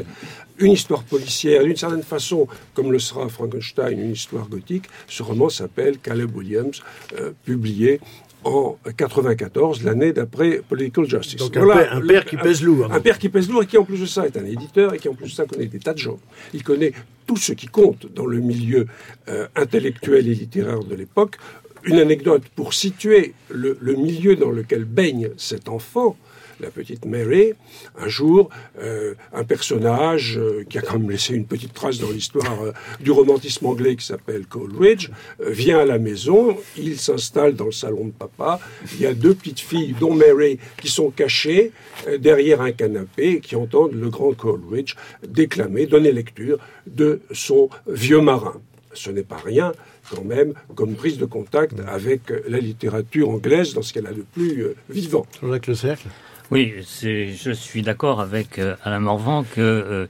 une 0.59 0.73
histoire 0.73 1.03
policière, 1.03 1.63
d'une 1.63 1.75
certaine 1.75 2.03
façon, 2.03 2.47
comme 2.75 2.91
le 2.91 2.99
sera 2.99 3.27
Frankenstein, 3.27 3.99
une 3.99 4.11
histoire 4.11 4.47
gothique. 4.47 4.85
Ce 5.07 5.23
roman 5.23 5.49
s'appelle 5.49 5.97
Caleb 5.97 6.35
Williams, 6.35 6.81
euh, 7.19 7.31
publié 7.43 7.99
en 8.43 8.77
94, 8.97 9.83
l'année 9.83 10.13
d'après 10.13 10.61
Political 10.67 11.05
Justice. 11.05 11.37
Donc 11.37 11.57
un, 11.57 12.01
père, 12.01 12.25
qui 12.25 12.37
pèse 12.37 12.63
lourd. 12.63 12.91
Un, 12.91 12.99
père 12.99 13.17
qui 13.17 13.29
pèse 13.29 13.49
lourd 13.49 13.63
et 13.63 13.65
qui 13.65 13.77
en 13.77 13.83
plus 13.83 13.99
de 13.99 14.05
ça 14.05 14.25
est 14.25 14.37
un 14.37 14.45
éditeur 14.45 14.93
et 14.93 14.99
qui 14.99 15.09
en 15.09 15.13
plus 15.13 15.27
de 15.27 15.31
ça 15.31 15.45
connaît 15.45 15.65
des 15.65 15.79
tas 15.79 15.93
de 15.93 15.99
gens. 15.99 16.19
Il 16.53 16.63
connaît 16.63 16.93
tout 17.25 17.37
ce 17.37 17.53
qui 17.53 17.67
compte 17.67 18.07
dans 18.13 18.25
le 18.25 18.39
milieu 18.39 18.87
euh, 19.29 19.47
intellectuel 19.55 20.27
et 20.27 20.35
littéraire 20.35 20.83
de 20.83 20.95
l'époque. 20.95 21.37
Une 21.85 21.99
anecdote 21.99 22.43
pour 22.55 22.73
situer 22.73 23.33
le, 23.49 23.77
le, 23.81 23.95
milieu 23.95 24.37
dans 24.37 24.51
lequel 24.51 24.85
baigne 24.85 25.29
cet 25.35 25.67
enfant 25.67 26.15
la 26.59 26.69
petite 26.69 27.05
Mary, 27.05 27.53
un 27.97 28.07
jour, 28.07 28.49
euh, 28.79 29.15
un 29.33 29.43
personnage 29.43 30.37
euh, 30.37 30.63
qui 30.69 30.77
a 30.77 30.81
quand 30.81 30.99
même 30.99 31.09
laissé 31.09 31.33
une 31.33 31.45
petite 31.45 31.73
trace 31.73 31.99
dans 31.99 32.09
l'histoire 32.09 32.63
euh, 32.63 32.71
du 32.99 33.11
romantisme 33.11 33.65
anglais 33.65 33.95
qui 33.95 34.05
s'appelle 34.05 34.45
Coleridge, 34.45 35.09
vient 35.39 35.79
à 35.79 35.85
la 35.85 35.99
maison, 35.99 36.57
il 36.77 36.97
s'installe 36.97 37.55
dans 37.55 37.65
le 37.65 37.71
salon 37.71 38.05
de 38.05 38.11
papa, 38.11 38.59
il 38.93 39.01
y 39.01 39.05
a 39.05 39.13
deux 39.13 39.33
petites 39.33 39.59
filles, 39.59 39.95
dont 39.99 40.13
Mary, 40.13 40.59
qui 40.81 40.89
sont 40.89 41.09
cachées 41.09 41.71
derrière 42.19 42.61
un 42.61 42.71
canapé 42.71 43.33
et 43.33 43.39
qui 43.39 43.55
entendent 43.55 43.93
le 43.93 44.09
grand 44.09 44.33
Coleridge 44.33 44.95
déclamer, 45.27 45.85
donner 45.85 46.11
lecture 46.11 46.59
de 46.87 47.21
son 47.31 47.69
vieux 47.87 48.21
marin. 48.21 48.61
Ce 48.93 49.09
n'est 49.09 49.23
pas 49.23 49.41
rien, 49.43 49.73
quand 50.09 50.23
même 50.23 50.53
comme 50.75 50.95
prise 50.95 51.17
de 51.17 51.25
contact 51.25 51.73
avec 51.87 52.21
la 52.47 52.59
littérature 52.59 53.29
anglaise 53.29 53.73
dans 53.73 53.81
ce 53.81 53.93
qu'elle 53.93 54.07
a 54.07 54.13
de 54.13 54.23
plus 54.33 54.67
vivant. 54.89 55.25
Jacques 55.41 55.67
Le 55.67 55.75
Cercle 55.75 56.07
oui, 56.53 56.73
je 57.01 57.51
suis 57.51 57.81
d'accord 57.81 58.21
avec 58.21 58.59
euh, 58.59 58.75
Alain 58.83 58.99
Morvan 58.99 59.43
que 59.43 59.59
euh, 59.59 60.07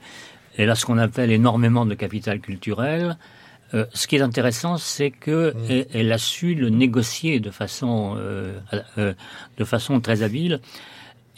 elle 0.57 0.69
a 0.69 0.75
ce 0.75 0.85
qu'on 0.85 0.97
appelle 0.97 1.31
énormément 1.31 1.85
de 1.85 1.95
capital 1.95 2.41
culturel. 2.41 3.17
Euh, 3.73 3.85
ce 3.93 4.07
qui 4.07 4.17
est 4.17 4.21
intéressant, 4.21 4.77
c'est 4.77 5.09
que 5.09 5.53
mmh. 5.53 5.85
elle, 5.93 6.11
a 6.11 6.17
su 6.17 6.53
le 6.53 6.69
négocier 6.69 7.39
de 7.39 7.49
façon, 7.49 8.17
de 8.97 9.63
façon 9.63 10.01
très 10.01 10.21
habile. 10.21 10.59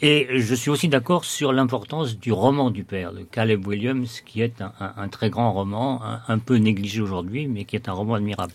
Et 0.02 0.40
je 0.40 0.54
suis 0.54 0.68
aussi 0.68 0.88
d'accord 0.88 1.24
sur 1.24 1.54
l'importance 1.54 2.18
du 2.18 2.30
roman 2.30 2.70
du 2.70 2.84
père, 2.84 3.14
de 3.14 3.22
Caleb 3.22 3.66
Williams, 3.66 4.20
qui 4.26 4.42
est 4.42 4.60
un, 4.60 5.08
très 5.08 5.30
grand 5.30 5.52
roman, 5.52 6.02
un, 6.28 6.38
peu 6.38 6.56
négligé 6.56 7.00
aujourd'hui, 7.00 7.46
mais 7.46 7.64
qui 7.64 7.76
est 7.76 7.88
un 7.88 7.92
roman 7.92 8.14
admirable. 8.14 8.52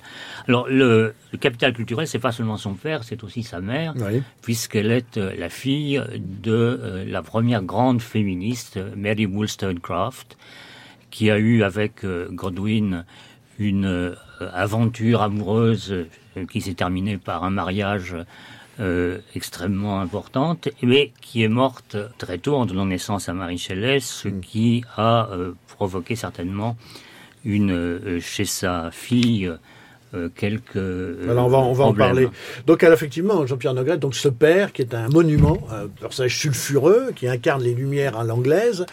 Alors, 0.48 0.68
le, 0.70 1.16
capital 1.40 1.74
culturel, 1.74 2.08
c'est 2.08 2.20
pas 2.20 2.32
seulement 2.32 2.58
son 2.58 2.76
père, 2.76 3.04
c'est 3.04 3.24
aussi 3.24 3.42
sa 3.42 3.60
mère, 3.60 3.96
puisqu'elle 4.44 4.92
est 4.92 5.18
euh, 5.18 5.34
la 5.36 5.50
fille 5.50 6.00
de 6.16 6.52
euh, 6.52 7.06
la 7.08 7.24
première 7.24 7.64
grande 7.64 8.04
féministe, 8.04 8.80
Mary 8.96 9.26
Wollstonecraft, 9.26 10.38
qui 11.10 11.32
a 11.32 11.40
eu 11.40 11.64
avec 11.64 12.06
euh, 12.06 12.30
Godwin 12.30 13.04
une 13.58 14.16
aventure 14.54 15.22
amoureuse 15.22 16.08
qui 16.52 16.62
s'est 16.62 16.74
terminée 16.74 17.18
par 17.18 17.44
un 17.44 17.52
mariage 17.52 18.16
euh, 18.80 19.20
extrêmement 19.36 20.00
importante, 20.00 20.70
mais 20.82 21.12
qui 21.20 21.44
est 21.44 21.50
morte 21.50 21.98
très 22.18 22.38
tôt 22.38 22.56
en 22.56 22.66
donnant 22.66 22.86
naissance 22.86 23.28
à 23.28 23.34
Marie 23.34 23.58
Shelley, 23.58 24.00
ce 24.00 24.30
mm. 24.30 24.40
qui 24.40 24.84
a 24.96 25.30
euh, 25.30 25.52
provoqué 25.76 26.16
certainement 26.16 26.78
une 27.44 27.72
euh, 27.74 28.20
chez 28.22 28.46
sa 28.46 28.90
fille 28.92 29.52
quelques 30.36 30.76
Alors 30.76 31.46
on 31.46 31.50
va, 31.50 31.58
on 31.60 31.74
va 31.74 31.86
en 31.86 31.94
parler. 31.94 32.28
Donc 32.68 32.84
elle, 32.84 32.92
effectivement, 32.92 33.46
Jean-Pierre 33.46 33.74
Nogret, 33.74 33.98
donc 33.98 34.14
ce 34.14 34.28
père 34.28 34.74
qui 34.74 34.82
est 34.82 34.94
un 34.94 35.08
monument, 35.08 35.58
un 35.72 35.88
personnage 35.88 36.38
sulfureux, 36.38 37.14
qui 37.16 37.30
incarne 37.30 37.64
les 37.64 37.74
lumières 37.74 38.18
à 38.18 38.26
l'anglaise, 38.26 38.86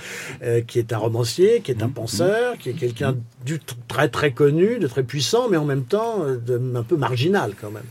qui 0.68 0.78
est 0.78 0.92
un 0.92 0.98
romancier, 0.98 1.60
qui 1.60 1.72
est 1.72 1.82
un 1.82 1.88
mm. 1.88 1.92
penseur, 1.92 2.58
qui 2.58 2.70
est 2.70 2.74
quelqu'un 2.74 3.16
du 3.44 3.58
très 3.88 4.08
très 4.08 4.30
connu, 4.30 4.78
de 4.78 4.86
très 4.86 5.02
puissant, 5.02 5.48
mais 5.48 5.56
en 5.56 5.64
même 5.64 5.84
temps 5.84 6.24
de, 6.24 6.60
un 6.76 6.84
peu 6.84 6.96
marginal 6.96 7.54
quand 7.60 7.72
même. 7.72 7.82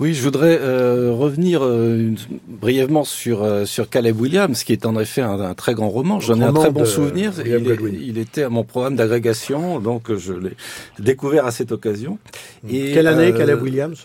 Oui, 0.00 0.14
je 0.14 0.22
voudrais 0.22 0.58
euh, 0.60 1.10
revenir 1.12 1.64
euh, 1.64 2.12
brièvement 2.46 3.02
sur 3.02 3.42
euh, 3.42 3.64
sur 3.64 3.90
Caleb 3.90 4.20
Williams, 4.20 4.62
qui 4.62 4.72
est 4.72 4.86
en 4.86 4.98
effet 4.98 5.22
un, 5.22 5.54
très 5.54 5.74
grand 5.74 5.88
roman. 5.88 6.20
J'en 6.20 6.40
ai 6.40 6.44
un 6.44 6.52
très 6.52 6.70
bon 6.70 6.84
souvenir. 6.84 7.32
Il, 7.44 8.18
était 8.18 8.44
à 8.44 8.48
mon 8.48 8.62
programme 8.62 8.94
d'agrégation, 8.94 9.80
donc 9.80 10.14
je 10.14 10.34
l'ai 10.34 10.56
découvert 11.00 11.46
à 11.46 11.50
cette 11.50 11.72
occasion. 11.72 12.18
Et, 12.68 12.92
Quelle 12.92 13.08
année 13.08 13.32
Caleb 13.32 13.60
Williams? 13.60 14.04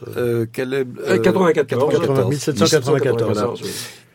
Caleb 0.51 0.97
94, 1.21 1.93
94, 1.93 2.29
1794. 2.29 3.61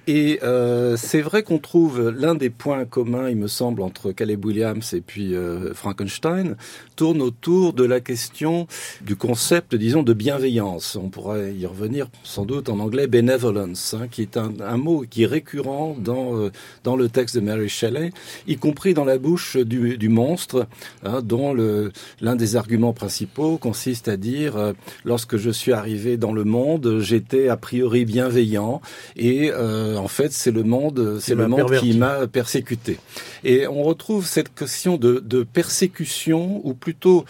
Et 0.08 0.40
euh, 0.42 0.96
c'est 0.96 1.20
vrai 1.20 1.42
qu'on 1.42 1.58
trouve 1.58 2.08
l'un 2.08 2.34
des 2.34 2.48
points 2.48 2.86
communs, 2.86 3.28
il 3.28 3.36
me 3.36 3.46
semble, 3.46 3.82
entre 3.82 4.10
Caleb 4.10 4.42
Williams 4.42 4.94
et 4.94 5.02
puis 5.02 5.34
euh, 5.34 5.74
Frankenstein, 5.74 6.56
tourne 6.96 7.20
autour 7.20 7.74
de 7.74 7.84
la 7.84 8.00
question 8.00 8.66
du 9.02 9.16
concept, 9.16 9.74
disons, 9.74 10.02
de 10.02 10.14
bienveillance. 10.14 10.96
On 10.96 11.10
pourrait 11.10 11.52
y 11.54 11.66
revenir 11.66 12.06
sans 12.24 12.46
doute 12.46 12.70
en 12.70 12.78
anglais, 12.78 13.06
benevolence, 13.06 13.92
hein, 13.92 14.08
qui 14.10 14.22
est 14.22 14.38
un, 14.38 14.54
un, 14.60 14.78
mot 14.78 15.04
qui 15.08 15.24
est 15.24 15.26
récurrent 15.26 15.94
dans 15.98 16.38
euh, 16.38 16.50
dans 16.84 16.96
le 16.96 17.10
texte 17.10 17.34
de 17.34 17.42
Mary 17.42 17.68
Shelley, 17.68 18.10
y 18.46 18.56
compris 18.56 18.94
dans 18.94 19.04
la 19.04 19.18
bouche 19.18 19.58
du, 19.58 19.98
du 19.98 20.08
monstre, 20.08 20.66
hein, 21.04 21.20
dont 21.22 21.52
l'un 21.52 22.36
des 22.36 22.56
arguments 22.56 22.94
principaux 22.94 23.58
consiste 23.58 24.08
à 24.08 24.16
dire 24.16 24.56
euh, 24.56 24.72
lorsque 25.04 25.36
je 25.36 25.50
suis 25.50 25.74
arrivé 25.74 26.16
dans 26.16 26.32
le 26.32 26.44
monde, 26.44 27.00
j'étais 27.00 27.50
a 27.50 27.58
priori 27.58 28.06
bienveillant 28.06 28.80
et 29.14 29.50
euh, 29.52 29.97
en 29.98 30.08
fait, 30.08 30.32
c'est 30.32 30.50
le 30.50 30.62
monde, 30.62 31.18
c'est 31.20 31.34
le 31.34 31.48
monde 31.48 31.78
qui 31.78 31.96
m'a 31.96 32.26
persécuté. 32.26 32.98
Et 33.44 33.66
on 33.66 33.82
retrouve 33.82 34.26
cette 34.26 34.54
question 34.54 34.96
de, 34.96 35.20
de 35.20 35.42
persécution, 35.42 36.60
ou 36.64 36.74
plutôt 36.74 37.24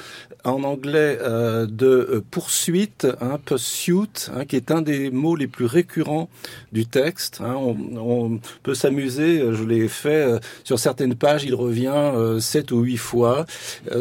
en 0.44 0.62
anglais 0.62 1.18
euh, 1.20 1.66
de 1.66 1.86
euh, 1.86 2.24
poursuite, 2.30 3.06
hein, 3.20 3.38
pursuit, 3.44 4.28
hein, 4.34 4.44
qui 4.44 4.56
est 4.56 4.70
un 4.70 4.82
des 4.82 5.10
mots 5.10 5.36
les 5.36 5.46
plus 5.46 5.66
récurrents 5.66 6.28
du 6.72 6.86
texte. 6.86 7.40
Hein. 7.40 7.54
On, 7.56 7.76
on, 7.96 8.40
peut 8.62 8.74
s'amuser, 8.74 9.40
je 9.52 9.64
l'ai 9.64 9.88
fait 9.88 10.08
euh, 10.08 10.38
sur 10.64 10.78
certaines 10.78 11.14
pages, 11.14 11.44
il 11.44 11.54
revient 11.54 11.92
euh, 11.94 12.40
sept 12.40 12.72
ou 12.72 12.80
huit 12.80 12.96
fois. 12.96 13.46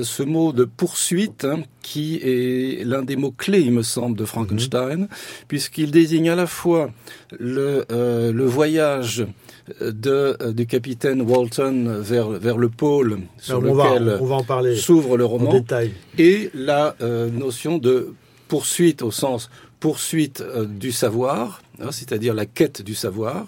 ce 0.01 0.23
mot 0.23 0.51
de 0.51 0.65
poursuite, 0.65 1.45
qui 1.87 2.19
est 2.21 2.83
l'un 2.83 3.01
des 3.01 3.15
mots 3.15 3.31
clés, 3.31 3.61
il 3.61 3.71
me 3.71 3.81
semble, 3.81 4.17
de 4.17 4.25
Frankenstein, 4.25 4.99
mhm. 4.99 5.07
puisqu'il 5.47 5.89
désigne 5.89 6.29
à 6.29 6.35
la 6.35 6.47
fois 6.47 6.91
le, 7.39 7.85
le 7.89 8.45
voyage 8.45 9.25
de, 9.79 10.51
du 10.51 10.65
capitaine 10.65 11.21
Walton 11.21 12.01
vers, 12.01 12.29
vers 12.29 12.57
le 12.57 12.67
pôle 12.67 13.19
sur 13.37 13.61
lequel 13.61 14.19
s'ouvre 14.77 15.15
le 15.17 15.23
roman 15.23 15.63
et 16.17 16.49
la 16.53 16.95
euh, 17.01 17.29
notion 17.29 17.77
de 17.77 18.13
poursuite 18.49 19.01
au 19.01 19.11
sens 19.11 19.49
poursuite 19.79 20.41
euh, 20.41 20.65
du 20.65 20.91
savoir, 20.91 21.61
hein, 21.79 21.91
c'est-à-dire 21.91 22.33
la 22.33 22.45
quête 22.45 22.81
du 22.81 22.95
savoir, 22.95 23.47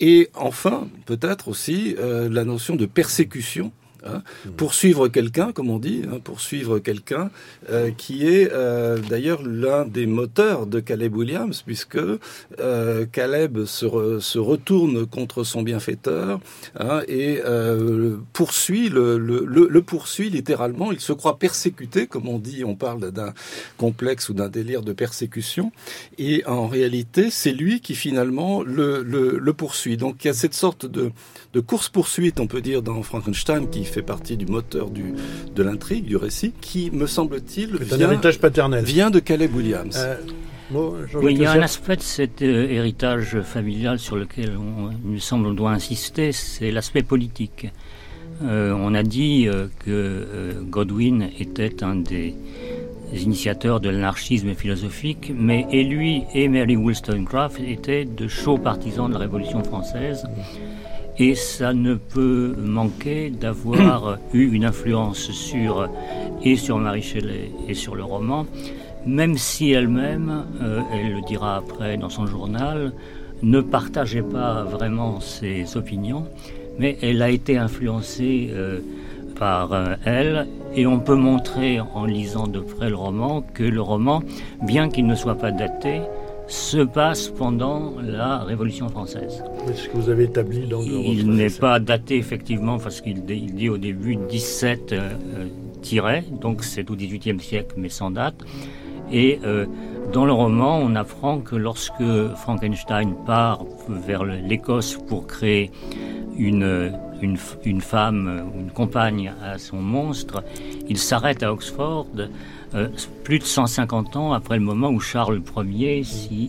et 0.00 0.30
enfin, 0.34 0.88
peut-être 1.06 1.48
aussi 1.48 1.94
euh, 1.98 2.28
la 2.30 2.44
notion 2.44 2.76
de 2.76 2.86
persécution 2.86 3.72
Hein, 4.04 4.22
poursuivre 4.56 5.08
quelqu'un, 5.08 5.50
comme 5.50 5.70
on 5.70 5.80
dit, 5.80 6.02
hein, 6.08 6.20
poursuivre 6.22 6.78
quelqu'un 6.78 7.30
euh, 7.68 7.90
qui 7.90 8.28
est 8.28 8.48
euh, 8.52 8.96
d'ailleurs 8.98 9.42
l'un 9.42 9.84
des 9.86 10.06
moteurs 10.06 10.66
de 10.68 10.78
Caleb 10.78 11.16
Williams, 11.16 11.62
puisque 11.66 11.98
euh, 12.60 13.06
Caleb 13.10 13.64
se, 13.64 14.20
se, 14.20 14.38
retourne 14.38 15.04
contre 15.04 15.42
son 15.42 15.62
bienfaiteur 15.62 16.38
hein, 16.78 17.02
et 17.08 17.40
poursuit 18.32 18.88
le, 18.88 19.18
le, 19.18 19.44
le, 19.44 19.82
poursuit 19.82 20.30
littéralement. 20.30 20.92
Il 20.92 21.00
se 21.00 21.12
croit 21.12 21.38
persécuté, 21.38 22.06
comme 22.06 22.28
on 22.28 22.38
dit, 22.38 22.62
on 22.64 22.76
parle 22.76 23.10
d'un 23.10 23.34
complexe 23.78 24.28
ou 24.28 24.34
d'un 24.34 24.48
délire 24.48 24.82
de 24.82 24.92
persécution, 24.92 25.72
et 26.18 26.44
en 26.46 26.68
réalité, 26.68 27.30
c'est 27.30 27.52
lui 27.52 27.80
qui 27.80 27.96
finalement 27.96 28.62
le, 28.62 29.02
le, 29.02 29.52
poursuit. 29.52 29.96
Donc 29.96 30.24
il 30.24 30.28
y 30.28 30.30
a 30.30 30.34
cette 30.34 30.54
sorte 30.54 30.86
de, 30.86 31.10
de 31.52 31.60
course 31.60 31.88
poursuite, 31.88 32.38
on 32.38 32.46
peut 32.46 32.60
dire, 32.60 32.82
dans 32.82 33.02
Frankenstein 33.02 33.68
qui 33.68 33.87
fait 33.88 34.02
partie 34.02 34.36
du 34.36 34.46
moteur 34.46 34.90
du, 34.90 35.14
de 35.54 35.62
l'intrigue, 35.62 36.04
du 36.04 36.16
récit, 36.16 36.52
qui, 36.60 36.90
me 36.90 37.06
semble-t-il, 37.06 37.76
vient, 37.76 38.16
paternel. 38.40 38.84
vient 38.84 39.10
de 39.10 39.18
Caleb 39.18 39.54
Williams. 39.54 39.96
Euh, 39.98 40.16
oui, 41.14 41.34
il 41.34 41.40
y 41.40 41.46
a 41.46 41.52
un 41.52 41.62
aspect 41.62 41.96
de 41.96 42.02
cet 42.02 42.42
euh, 42.42 42.68
héritage 42.68 43.40
familial 43.40 43.98
sur 43.98 44.16
lequel 44.16 44.52
on, 44.56 44.90
il 45.04 45.12
me 45.12 45.18
semble 45.18 45.46
on 45.46 45.54
doit 45.54 45.70
insister, 45.70 46.32
c'est 46.32 46.70
l'aspect 46.70 47.02
politique. 47.02 47.68
Euh, 48.44 48.72
on 48.78 48.94
a 48.94 49.02
dit 49.02 49.48
que 49.84 50.54
Godwin 50.68 51.28
était 51.40 51.82
un 51.82 51.96
des 51.96 52.34
initiateurs 53.14 53.80
de 53.80 53.88
l'anarchisme 53.88 54.54
philosophique, 54.54 55.32
mais 55.34 55.66
et 55.72 55.84
lui 55.84 56.24
et 56.34 56.48
Mary 56.48 56.76
Wollstonecraft 56.76 57.60
étaient 57.60 58.04
de 58.04 58.28
chauds 58.28 58.58
partisans 58.58 59.08
de 59.08 59.14
la 59.14 59.20
Révolution 59.20 59.64
française. 59.64 60.24
Et 61.20 61.34
ça 61.34 61.74
ne 61.74 61.94
peut 61.94 62.54
manquer 62.56 63.30
d'avoir 63.30 64.18
eu 64.32 64.52
une 64.52 64.64
influence 64.64 65.30
sur 65.32 65.88
et 66.44 66.56
sur 66.56 66.78
Marie 66.78 67.02
Shelley 67.02 67.50
et 67.66 67.74
sur 67.74 67.96
le 67.96 68.04
roman, 68.04 68.46
même 69.04 69.36
si 69.36 69.72
elle-même, 69.72 70.44
euh, 70.62 70.80
elle 70.92 71.14
le 71.14 71.20
dira 71.22 71.56
après 71.56 71.96
dans 71.96 72.08
son 72.08 72.26
journal, 72.26 72.92
ne 73.42 73.60
partageait 73.60 74.22
pas 74.22 74.62
vraiment 74.62 75.20
ses 75.20 75.76
opinions, 75.76 76.24
mais 76.78 76.98
elle 77.02 77.22
a 77.22 77.30
été 77.30 77.56
influencée 77.58 78.50
euh, 78.52 78.80
par 79.38 79.72
euh, 79.72 79.94
elle, 80.04 80.46
et 80.74 80.86
on 80.86 81.00
peut 81.00 81.14
montrer 81.14 81.80
en 81.80 82.04
lisant 82.04 82.46
de 82.46 82.60
près 82.60 82.90
le 82.90 82.96
roman 82.96 83.42
que 83.42 83.62
le 83.62 83.80
roman, 83.80 84.22
bien 84.62 84.88
qu'il 84.88 85.06
ne 85.06 85.14
soit 85.14 85.36
pas 85.36 85.50
daté, 85.50 86.00
se 86.48 86.78
passe 86.78 87.28
pendant 87.28 87.92
la 88.02 88.38
Révolution 88.38 88.88
française. 88.88 89.44
C'est 89.66 89.76
ce 89.76 89.88
que 89.88 89.96
vous 89.96 90.08
avez 90.08 90.24
établi 90.24 90.66
dans 90.66 90.80
le 90.80 90.86
Il 90.86 91.30
n'est 91.30 91.50
pas 91.50 91.78
daté 91.78 92.16
effectivement 92.16 92.78
parce 92.78 93.00
qu'il 93.00 93.24
dit, 93.24 93.68
au 93.68 93.76
début 93.78 94.16
17 94.16 94.92
euh, 94.92 95.10
tirés, 95.82 96.24
donc 96.40 96.64
c'est 96.64 96.90
au 96.90 96.96
XVIIIe 96.96 97.40
siècle 97.40 97.74
mais 97.76 97.90
sans 97.90 98.10
date. 98.10 98.36
Et 99.12 99.40
euh, 99.44 99.66
dans 100.12 100.24
le 100.24 100.32
roman, 100.32 100.78
on 100.78 100.94
apprend 100.94 101.38
que 101.38 101.54
lorsque 101.54 102.02
Frankenstein 102.36 103.14
part 103.26 103.64
vers 103.88 104.24
l'Écosse 104.24 104.98
pour 105.06 105.26
créer 105.26 105.70
une, 106.38 106.92
une, 107.20 107.36
une 107.64 107.80
femme, 107.80 108.50
une 108.58 108.70
compagne 108.70 109.32
à 109.42 109.58
son 109.58 109.76
monstre, 109.76 110.42
il 110.88 110.98
s'arrête 110.98 111.42
à 111.42 111.52
Oxford 111.52 112.06
euh, 112.74 112.88
plus 113.24 113.38
de 113.38 113.44
150 113.44 114.16
ans 114.16 114.32
après 114.32 114.56
le 114.56 114.64
moment 114.64 114.90
où 114.90 115.00
Charles 115.00 115.40
Ier 115.64 116.02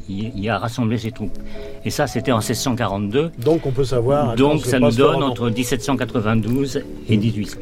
y, 0.09 0.49
a 0.49 0.57
rassemblé 0.57 0.97
ses 0.97 1.11
troupes. 1.11 1.37
Et 1.85 1.89
ça, 1.89 2.07
c'était 2.07 2.31
en 2.31 2.39
1642. 2.39 3.31
Donc 3.37 3.65
on 3.65 3.71
peut 3.71 3.83
savoir. 3.83 4.35
Donc 4.35 4.65
ça 4.65 4.79
nous 4.79 4.91
donne 4.91 5.23
entre 5.23 5.49
1792 5.49 6.83
et 7.07 7.17
1800. 7.17 7.57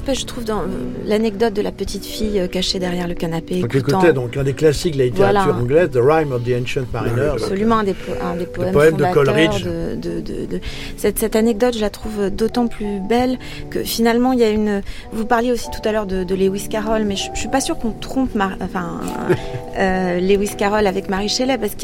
Aspect, 0.00 0.14
je 0.14 0.24
trouve, 0.24 0.44
dans 0.44 0.62
l'anecdote 1.04 1.52
de 1.52 1.60
la 1.60 1.72
petite 1.72 2.06
fille 2.06 2.40
euh, 2.40 2.46
cachée 2.46 2.78
derrière 2.78 3.06
le 3.06 3.14
canapé. 3.14 3.60
Donc, 3.60 3.74
écoutez, 3.74 4.12
donc 4.12 4.36
un 4.36 4.44
des 4.44 4.54
classiques 4.54 4.94
de 4.94 4.98
la 4.98 5.04
littérature 5.04 5.54
anglaise, 5.54 5.90
The 5.90 5.98
Rhyme 6.02 6.32
of 6.32 6.42
the 6.42 6.52
Ancient 6.60 6.86
Mariner. 6.92 7.32
Absolument, 7.32 7.78
un 7.78 7.84
des, 7.84 7.94
un 8.22 8.36
des 8.36 8.46
poèmes, 8.46 8.96
de 8.96 9.12
Coleridge. 9.12 9.64
De, 9.64 10.20
de, 10.20 10.60
cette, 10.96 11.18
cette, 11.18 11.36
anecdote, 11.36 11.74
je 11.74 11.80
la 11.80 11.90
trouve 11.90 12.30
d'autant 12.30 12.66
plus 12.66 13.00
belle 13.06 13.38
que 13.68 13.84
finalement, 13.84 14.32
il 14.32 14.40
y 14.40 14.44
a 14.44 14.48
une. 14.48 14.82
Vous 15.12 15.26
parliez 15.26 15.52
aussi 15.52 15.68
tout 15.70 15.86
à 15.86 15.92
l'heure 15.92 16.06
de, 16.06 16.34
Lewis 16.34 16.68
Carroll, 16.70 17.04
mais 17.04 17.16
je, 17.16 17.30
ne 17.30 17.36
suis 17.36 17.48
pas 17.48 17.60
sûre 17.60 17.76
qu'on 17.78 17.92
trompe 17.92 18.30
enfin, 18.60 19.00
euh, 19.78 20.18
Lewis 20.20 20.54
Carroll 20.56 20.86
avec 20.86 21.10
Marie 21.10 21.28
Shelley, 21.28 21.58
parce 21.58 21.74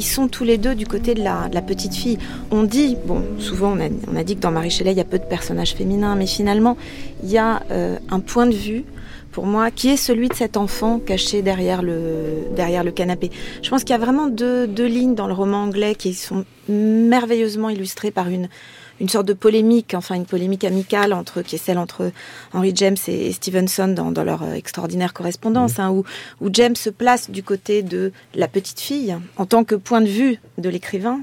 qu'ils 0.00 0.08
sont 0.08 0.28
tous 0.28 0.44
les 0.44 0.56
deux 0.56 0.74
du 0.74 0.86
côté 0.86 1.12
de 1.12 1.22
la, 1.22 1.48
petite 1.60 1.94
fille. 1.94 2.16
On 2.50 2.62
dit, 2.62 2.96
bon, 3.04 3.22
souvent 3.38 3.76
on 3.76 4.16
a, 4.16 4.24
dit 4.24 4.34
que 4.34 4.40
dans 4.40 4.50
Marie 4.50 4.70
Shelley, 4.70 4.92
il 4.92 4.96
y 4.96 5.00
a 5.00 5.04
peu 5.04 5.18
de 5.18 5.24
personnages 5.24 5.74
féminins, 5.74 6.16
mais 6.16 6.26
finalement, 6.26 6.78
il 7.22 7.30
y 7.30 7.36
a 7.36 7.62
euh, 7.70 7.98
un 8.10 8.20
point 8.20 8.46
de 8.46 8.54
vue 8.54 8.84
pour 9.30 9.46
moi, 9.46 9.70
qui 9.70 9.90
est 9.90 9.96
celui 9.96 10.28
de 10.28 10.34
cet 10.34 10.56
enfant 10.56 10.98
caché 10.98 11.42
derrière 11.42 11.82
le, 11.82 12.90
canapé. 12.90 13.30
Je 13.62 13.70
pense 13.70 13.84
qu'il 13.84 13.90
y 13.90 13.98
a 13.98 14.02
vraiment 14.02 14.26
deux 14.26 14.66
lignes 14.86 15.14
dans 15.14 15.28
le 15.28 15.34
roman 15.34 15.58
anglais 15.62 15.94
qui 15.94 16.14
sont 16.14 16.44
merveilleusement 16.68 17.68
illustrées 17.68 18.10
par 18.10 18.28
une, 18.28 18.48
une 19.00 19.08
sorte 19.08 19.26
de 19.26 19.32
polémique, 19.32 19.94
enfin 19.94 20.14
une 20.14 20.26
polémique 20.26 20.64
amicale 20.64 21.12
entre 21.12 21.42
qui 21.42 21.56
est 21.56 21.58
celle 21.58 21.78
entre 21.78 22.12
Henry 22.52 22.72
James 22.74 22.96
et 23.08 23.32
Stevenson 23.32 23.88
dans, 23.88 24.12
dans 24.12 24.24
leur 24.24 24.42
euh, 24.42 24.54
extraordinaire 24.54 25.12
correspondance, 25.12 25.78
mmh. 25.78 25.80
hein, 25.80 25.90
où, 25.90 26.04
où 26.40 26.50
James 26.52 26.76
se 26.76 26.90
place 26.90 27.30
du 27.30 27.42
côté 27.42 27.82
de 27.82 28.12
la 28.34 28.48
petite 28.48 28.80
fille 28.80 29.16
en 29.36 29.46
tant 29.46 29.64
que 29.64 29.74
point 29.74 30.00
de 30.00 30.08
vue 30.08 30.38
de 30.58 30.68
l'écrivain, 30.68 31.20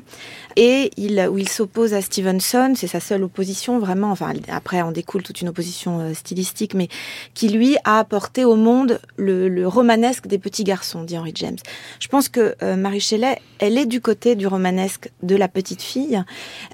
et 0.58 0.90
il, 0.98 1.20
où 1.32 1.38
il 1.38 1.48
s'oppose 1.48 1.94
à 1.94 2.02
Stevenson, 2.02 2.74
c'est 2.76 2.88
sa 2.88 3.00
seule 3.00 3.24
opposition 3.24 3.78
vraiment, 3.78 4.10
enfin 4.10 4.34
après 4.48 4.82
en 4.82 4.92
découle 4.92 5.22
toute 5.22 5.42
une 5.42 5.50
opposition 5.50 6.00
euh, 6.00 6.14
stylistique, 6.16 6.74
mais 6.74 6.90
qui 7.36 7.50
lui 7.50 7.78
a 7.84 8.00
apporté 8.00 8.44
au 8.44 8.56
monde 8.56 9.00
le, 9.18 9.50
le, 9.50 9.68
romanesque 9.68 10.26
des 10.26 10.40
petits 10.40 10.64
garçons, 10.64 11.04
dit 11.04 11.16
Henry 11.16 11.34
James. 11.36 11.58
Je 12.00 12.08
pense 12.08 12.28
que 12.28 12.56
euh, 12.64 12.76
Marie 12.76 13.00
Shelley, 13.00 13.40
elle 13.60 13.78
est 13.78 13.86
du 13.86 14.02
côté 14.02 14.36
du 14.36 14.48
romanesque 14.48 15.12
de 15.22 15.36
la 15.36 15.48
petite 15.48 15.84
fille, 15.84 16.24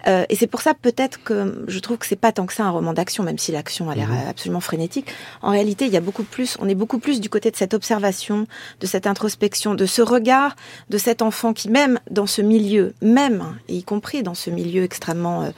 euh, 0.07 0.23
et 0.29 0.35
c'est 0.37 0.47
pour 0.47 0.61
ça 0.61 0.73
peut-être 0.93 1.23
que 1.23 1.65
je 1.67 1.79
trouve 1.79 1.97
que 1.97 2.05
c'est 2.05 2.15
pas 2.15 2.31
tant 2.31 2.45
que 2.45 2.53
ça 2.53 2.63
un 2.63 2.69
roman 2.69 2.93
d'action, 2.93 3.23
même 3.23 3.37
si 3.37 3.51
l'action 3.51 3.89
a 3.89 3.95
l'air 3.95 4.09
mhm. 4.09 4.27
absolument 4.29 4.59
frénétique. 4.59 5.07
En 5.41 5.51
réalité, 5.51 5.85
il 5.85 5.91
y 5.91 5.97
a 5.97 6.01
beaucoup 6.01 6.23
plus, 6.23 6.57
on 6.59 6.69
est 6.69 6.75
beaucoup 6.75 6.99
plus 6.99 7.19
du 7.19 7.29
côté 7.29 7.51
de 7.51 7.55
cette 7.55 7.73
observation, 7.73 8.47
de 8.79 8.85
cette 8.85 9.07
introspection, 9.07 9.75
de 9.75 9.85
ce 9.85 10.01
regard 10.01 10.55
de 10.89 10.97
cet 10.97 11.21
enfant 11.21 11.53
qui 11.53 11.69
même 11.69 11.99
dans 12.09 12.27
ce 12.27 12.41
milieu, 12.41 12.93
même 13.01 13.57
y 13.67 13.83
compris 13.83 14.23
dans 14.23 14.33
ce 14.33 14.49
milieu 14.49 14.83
extrêmement 14.83 15.43
euh, 15.43 15.49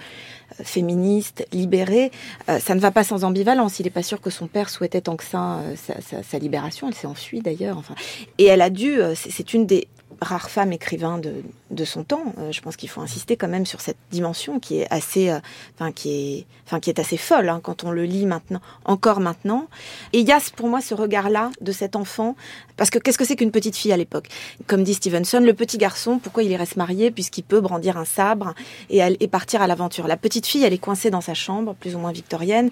féministe, 0.63 1.45
libéré, 1.51 2.11
euh, 2.49 2.59
ça 2.59 2.75
ne 2.75 2.79
va 2.79 2.91
pas 2.91 3.03
sans 3.03 3.23
ambivalence. 3.23 3.79
Il 3.79 3.83
n'est 3.83 3.89
pas 3.89 4.03
sûr 4.03 4.21
que 4.21 4.29
son 4.29 4.47
père 4.47 4.69
souhaitait 4.69 5.01
tant 5.01 5.15
que 5.15 5.23
ça 5.23 5.59
euh, 5.59 5.75
sa, 6.23 6.39
libération. 6.39 6.87
Elle 6.87 6.93
s'est 6.93 7.07
enfuie 7.07 7.41
d'ailleurs. 7.41 7.77
Enfin, 7.77 7.95
et 8.37 8.45
elle 8.45 8.61
a 8.61 8.69
dû. 8.69 8.99
c'est 9.15 9.53
une 9.53 9.65
des 9.65 9.87
rare 10.21 10.49
femme 10.49 10.71
écrivain 10.71 11.17
de, 11.17 11.43
de 11.71 11.85
son 11.85 12.03
temps. 12.03 12.33
Euh, 12.37 12.51
je 12.51 12.61
pense 12.61 12.75
qu'il 12.75 12.89
faut 12.89 13.01
insister 13.01 13.37
quand 13.37 13.47
même 13.47 13.65
sur 13.65 13.81
cette 13.81 13.97
dimension 14.11 14.59
qui 14.59 14.79
est 14.79 14.87
assez, 14.91 15.29
euh, 15.29 15.39
enfin 15.75 15.91
qui 15.91 16.11
est, 16.11 16.45
enfin 16.65 16.79
qui 16.79 16.89
est 16.89 16.99
assez 16.99 17.17
folle 17.17 17.49
hein, 17.49 17.59
quand 17.63 17.83
on 17.83 17.91
le 17.91 18.03
lit 18.03 18.25
maintenant, 18.25 18.61
encore 18.85 19.19
maintenant. 19.19 19.67
Et 20.13 20.19
il 20.19 20.27
y 20.27 20.31
a 20.31 20.39
pour 20.55 20.67
moi 20.67 20.81
ce 20.81 20.93
regard-là 20.93 21.51
de 21.61 21.71
cet 21.71 21.95
enfant, 21.95 22.35
parce 22.77 22.89
que 22.89 22.99
qu'est-ce 22.99 23.17
que 23.17 23.25
c'est 23.25 23.35
qu'une 23.35 23.51
petite 23.51 23.75
fille 23.75 23.91
à 23.91 23.97
l'époque? 23.97 24.27
Comme 24.67 24.83
dit 24.83 24.93
Stevenson, 24.93 25.39
le 25.39 25.53
petit 25.53 25.77
garçon, 25.77 26.19
pourquoi 26.19 26.43
il 26.43 26.55
reste 26.55 26.75
marié? 26.75 27.09
Puisqu'il 27.09 27.43
peut 27.43 27.61
brandir 27.61 27.97
un 27.97 28.05
sabre 28.05 28.53
et, 28.89 28.99
et 29.19 29.27
partir 29.27 29.61
à 29.61 29.67
l'aventure. 29.67 30.07
La 30.07 30.17
petite 30.17 30.45
fille, 30.45 30.63
elle 30.63 30.73
est 30.73 30.77
coincée 30.77 31.09
dans 31.09 31.21
sa 31.21 31.33
chambre, 31.33 31.73
plus 31.73 31.95
ou 31.95 31.99
moins 31.99 32.11
victorienne, 32.11 32.69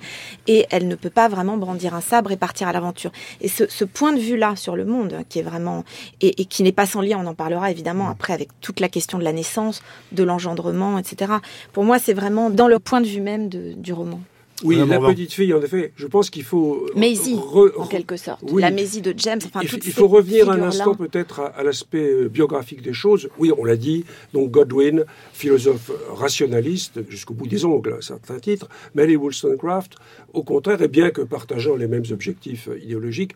et 0.47 0.67
elle 0.69 0.87
ne 0.87 0.95
peut 0.95 1.09
pas 1.09 1.29
vraiment 1.29 1.57
brandir 1.57 1.95
un 1.95 2.01
sabre 2.01 2.31
et 2.31 2.37
partir 2.37 2.67
à 2.67 2.73
l'aventure. 2.73 3.11
Et 3.41 3.47
ce, 3.47 3.67
ce, 3.67 3.85
point 3.85 4.13
de 4.13 4.19
vue-là 4.19 4.55
sur 4.55 4.75
le 4.75 4.85
monde, 4.85 5.21
qui 5.29 5.39
est 5.39 5.43
vraiment 5.43 5.83
et, 6.21 6.41
et 6.41 6.45
qui 6.45 6.63
n'est 6.63 6.71
pas 6.71 6.85
sans 6.85 7.01
lien, 7.01 7.17
on 7.19 7.27
en 7.27 7.33
parlera 7.33 7.71
évidemment 7.71 8.09
après 8.09 8.33
avec 8.33 8.49
toute 8.61 8.79
la 8.79 8.89
question 8.93 9.17
de 9.17 9.23
la 9.23 9.33
naissance, 9.33 9.81
de 10.13 10.23
l'engendrement, 10.23 10.97
etc. 10.97 11.33
Pour 11.73 11.83
moi, 11.83 11.99
c'est 11.99 12.13
vraiment 12.13 12.49
dans 12.49 12.67
le 12.67 12.79
point 12.79 13.01
de 13.01 13.07
vue 13.07 13.21
même 13.21 13.49
du 13.49 13.91
roman. 13.91 14.21
Oui, 14.63 14.77
la 14.77 14.99
petite 14.99 15.33
fille, 15.33 15.53
en 15.53 15.61
effet, 15.61 15.91
je 15.95 16.07
pense 16.07 16.29
qu'il 16.29 16.43
faut... 16.43 16.87
Maisie, 16.95 17.35
en 17.77 17.87
quelque 17.87 18.17
sorte. 18.17 18.43
La 18.51 18.71
Maisie 18.71 19.01
de 19.01 19.13
James. 19.17 19.41
Enfin, 19.45 19.59
il, 19.61 19.69
il 19.73 19.91
faut 19.91 20.07
revenir 20.07 20.49
un 20.49 20.61
instant 20.61 20.95
peut-être 20.95 21.41
à, 21.41 21.47
à 21.47 21.63
l'aspect 21.63 22.09
euh, 22.09 22.29
biographique 22.29 22.81
des 22.81 22.93
choses. 22.93 23.29
Oui, 23.37 23.51
on 23.57 23.65
l'a 23.65 23.75
dit, 23.75 24.05
donc 24.33 24.51
Godwin, 24.51 25.05
philosophe 25.33 25.91
rationaliste, 26.09 27.01
jusqu'au 27.09 27.33
bout 27.33 27.47
des 27.47 27.65
ongles, 27.65 27.97
certains 28.01 28.39
titres. 28.39 28.69
Mary 28.95 29.15
Wollstonecraft, 29.15 29.95
au 30.33 30.43
contraire, 30.43 30.81
et 30.81 30.87
bien 30.87 31.11
que 31.11 31.21
partageant 31.21 31.75
les 31.75 31.87
mêmes 31.87 32.05
objectifs 32.11 32.69
idéologiques, 32.81 33.33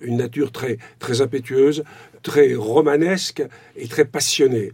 une 0.00 0.16
nature 0.16 0.50
très, 0.50 0.78
très 0.98 1.20
impétueuse, 1.20 1.84
très 2.22 2.54
romanesque 2.54 3.42
et 3.76 3.88
très 3.88 4.04
passionnée. 4.04 4.72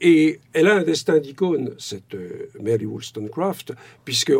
Et 0.00 0.40
elle 0.52 0.66
a 0.66 0.74
un 0.74 0.82
destin 0.82 1.18
d'icône, 1.18 1.74
cette 1.78 2.14
euh, 2.14 2.48
Mary 2.60 2.84
Wollstonecraft, 2.84 3.72
puisque 4.04 4.32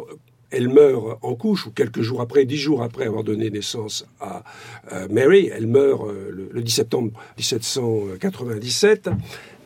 elle 0.55 0.69
meurt 0.69 1.19
en 1.23 1.35
couche, 1.35 1.67
ou 1.67 1.71
quelques 1.71 2.03
jours 2.03 2.21
après, 2.21 2.45
dix 2.45 2.57
jours 2.57 2.83
après 2.83 3.07
avoir 3.07 3.25
donné 3.25 3.51
naissance 3.51 4.07
à 4.21 4.45
euh, 4.93 5.09
Mary. 5.11 5.51
Elle 5.53 5.67
meurt 5.67 6.03
euh, 6.07 6.31
le, 6.31 6.49
le 6.53 6.63
10 6.63 6.71
septembre 6.73 7.13
1797. 7.37 9.11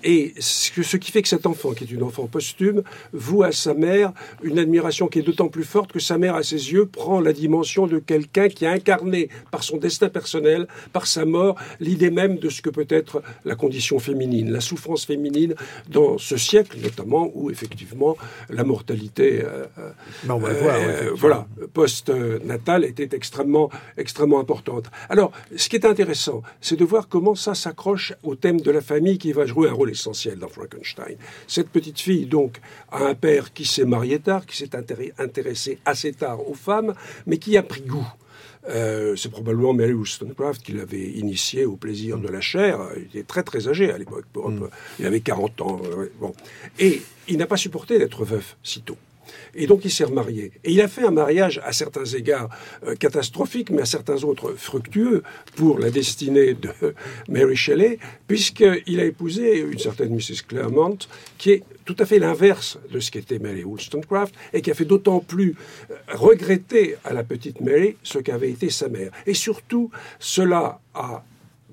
Et 0.05 0.35
ce 0.39 0.97
qui 0.97 1.11
fait 1.11 1.23
que 1.23 1.29
cet 1.29 1.47
enfant, 1.47 1.73
qui 1.73 1.85
est 1.85 1.91
une 1.91 2.03
enfant 2.03 2.27
posthume, 2.27 2.83
voue 3.13 3.43
à 3.43 3.53
sa 3.53 3.75
mère 3.75 4.13
une 4.43 4.59
admiration 4.59 5.09
qui 5.09 5.19
est 5.19 5.23
d'autant 5.23 5.49
plus 5.49 5.65
forte 5.65 5.93
que 5.93 6.01
sa 6.01 6.19
mère, 6.19 6.35
à 6.35 6.43
ses 6.43 6.73
yeux, 6.73 6.87
prend 6.87 7.21
la 7.21 7.33
dimension 7.33 7.87
de 7.87 7.99
quelqu'un 7.99 8.49
qui 8.49 8.67
a 8.67 8.71
incarné 8.71 9.29
par 9.51 9.63
son 9.63 9.77
destin 9.77 10.09
personnel, 10.09 10.69
par 10.93 11.07
sa 11.07 11.25
mort, 11.25 11.57
l'idée 11.81 12.11
même 12.11 12.39
de 12.39 12.49
ce 12.49 12.63
que 12.63 12.71
peut 12.71 12.87
être 12.89 13.23
la 13.45 13.55
condition 13.55 13.99
féminine, 13.99 14.51
la 14.53 14.61
souffrance 14.61 15.05
féminine 15.05 15.55
dans 15.89 16.19
ce 16.19 16.37
siècle 16.37 16.79
notamment 16.83 17.31
où 17.35 17.51
effectivement 17.51 18.17
la 18.49 18.65
mortalité, 18.65 19.43
euh, 19.45 19.67
ben 20.25 20.35
on 20.35 20.39
va 20.39 20.49
euh, 20.49 20.61
voir, 20.61 20.77
euh, 20.77 21.11
voilà, 21.15 21.47
post-natale 21.73 22.85
était 22.85 23.15
extrêmement, 23.15 23.71
extrêmement 23.97 24.41
importante. 24.41 24.87
Alors, 25.09 25.33
ce 25.57 25.69
qui 25.69 25.77
est 25.77 25.87
intéressant, 25.87 26.43
c'est 26.61 26.77
de 26.77 26.85
voir 26.85 27.09
comment 27.09 27.35
ça 27.35 27.55
s'accroche 27.55 28.13
au 28.23 28.35
thème 28.35 28.61
de 28.61 28.71
la 28.71 28.81
famille 28.81 29.19
qui 29.19 29.33
va 29.33 29.47
jouer 29.47 29.69
un 29.69 29.73
rôle 29.73 29.88
essentiel 29.89 30.39
dans 30.39 30.49
Frankenstein. 30.49 31.17
Cette 31.47 31.69
petite 31.69 32.01
fille, 32.01 32.27
donc, 32.27 32.59
a 32.91 33.05
un 33.05 33.15
père 33.15 33.53
qui 33.53 33.65
s'est 33.65 33.85
marié 33.85 34.19
tard, 34.19 34.47
qui 34.47 34.57
s'est 34.57 34.71
intéressé 35.19 35.79
assez 35.85 36.13
tard 36.13 36.49
aux 36.49 36.55
femmes, 36.55 36.95
mais 37.27 37.39
qui 37.39 37.57
a 37.57 37.63
pris 37.63 37.83
goût. 37.83 38.09
Euh, 38.69 39.17
c'est 39.17 39.31
probablement 39.31 39.73
Mary 39.73 39.93
Wollstonecraft 39.93 40.63
qui 40.63 40.73
l'avait 40.73 41.11
initié 41.11 41.65
au 41.65 41.77
plaisir 41.77 42.19
de 42.19 42.29
la 42.29 42.41
chair. 42.41 42.81
Il 42.97 43.05
était 43.05 43.23
très 43.23 43.43
très 43.43 43.69
âgé 43.69 43.91
à 43.91 43.99
l'époque. 43.99 44.27
Mm. 44.35 44.67
Il 44.99 45.07
avait 45.07 45.21
40 45.21 45.61
ans. 45.63 45.81
Bon. 46.21 46.35
Et 46.79 47.01
il 47.29 47.39
n'a 47.39 47.47
pas 47.47 47.57
supporté 47.57 47.99
d'être 47.99 48.25
veuf 48.25 48.57
si 48.63 48.83
tôt. 48.83 48.99
Et 49.55 49.67
donc 49.67 49.85
il 49.85 49.91
s'est 49.91 50.05
remarié. 50.05 50.53
Et 50.65 50.73
il 50.73 50.81
a 50.81 50.89
fait 50.89 51.05
un 51.05 51.11
mariage 51.11 51.61
à 51.65 51.73
certains 51.73 52.05
égards 52.05 52.49
euh, 52.87 52.95
catastrophique, 52.95 53.71
mais 53.71 53.83
à 53.83 53.87
certains 53.87 54.23
autres 54.25 54.55
fructueux 54.57 55.23
pour 55.57 55.79
la 55.79 55.91
destinée 55.91 56.55
de 56.55 56.71
Mary 57.29 57.57
Shelley, 57.57 57.99
puisqu'il 58.27 59.01
a 59.01 59.05
épousé 59.05 59.61
une 59.61 59.79
certaine 59.79 60.15
Mrs. 60.15 60.43
Claremont, 60.47 60.99
qui 61.37 61.53
est 61.53 61.63
tout 61.85 61.97
à 61.99 62.07
fait 62.07 62.19
l'inverse 62.19 62.79
de 62.91 63.01
ce 63.01 63.11
qu'était 63.11 63.39
Mary 63.39 63.65
Wollstonecraft, 63.65 64.35
et 64.53 64.63
qui 64.63 64.71
a 64.71 64.75
fait 64.75 64.85
d'autant 64.85 65.21
plus 65.21 65.55
euh, 65.91 65.95
regretter 66.15 66.97
à 67.05 67.13
la 67.13 67.25
petite 67.25 67.61
Mary 67.61 67.97
ce 68.03 68.19
qu'avait 68.19 68.51
été 68.51 68.71
sa 68.71 68.89
mère. 68.89 69.11
Et 69.27 69.35
surtout, 69.35 69.91
cela 70.19 70.81
a 70.95 71.25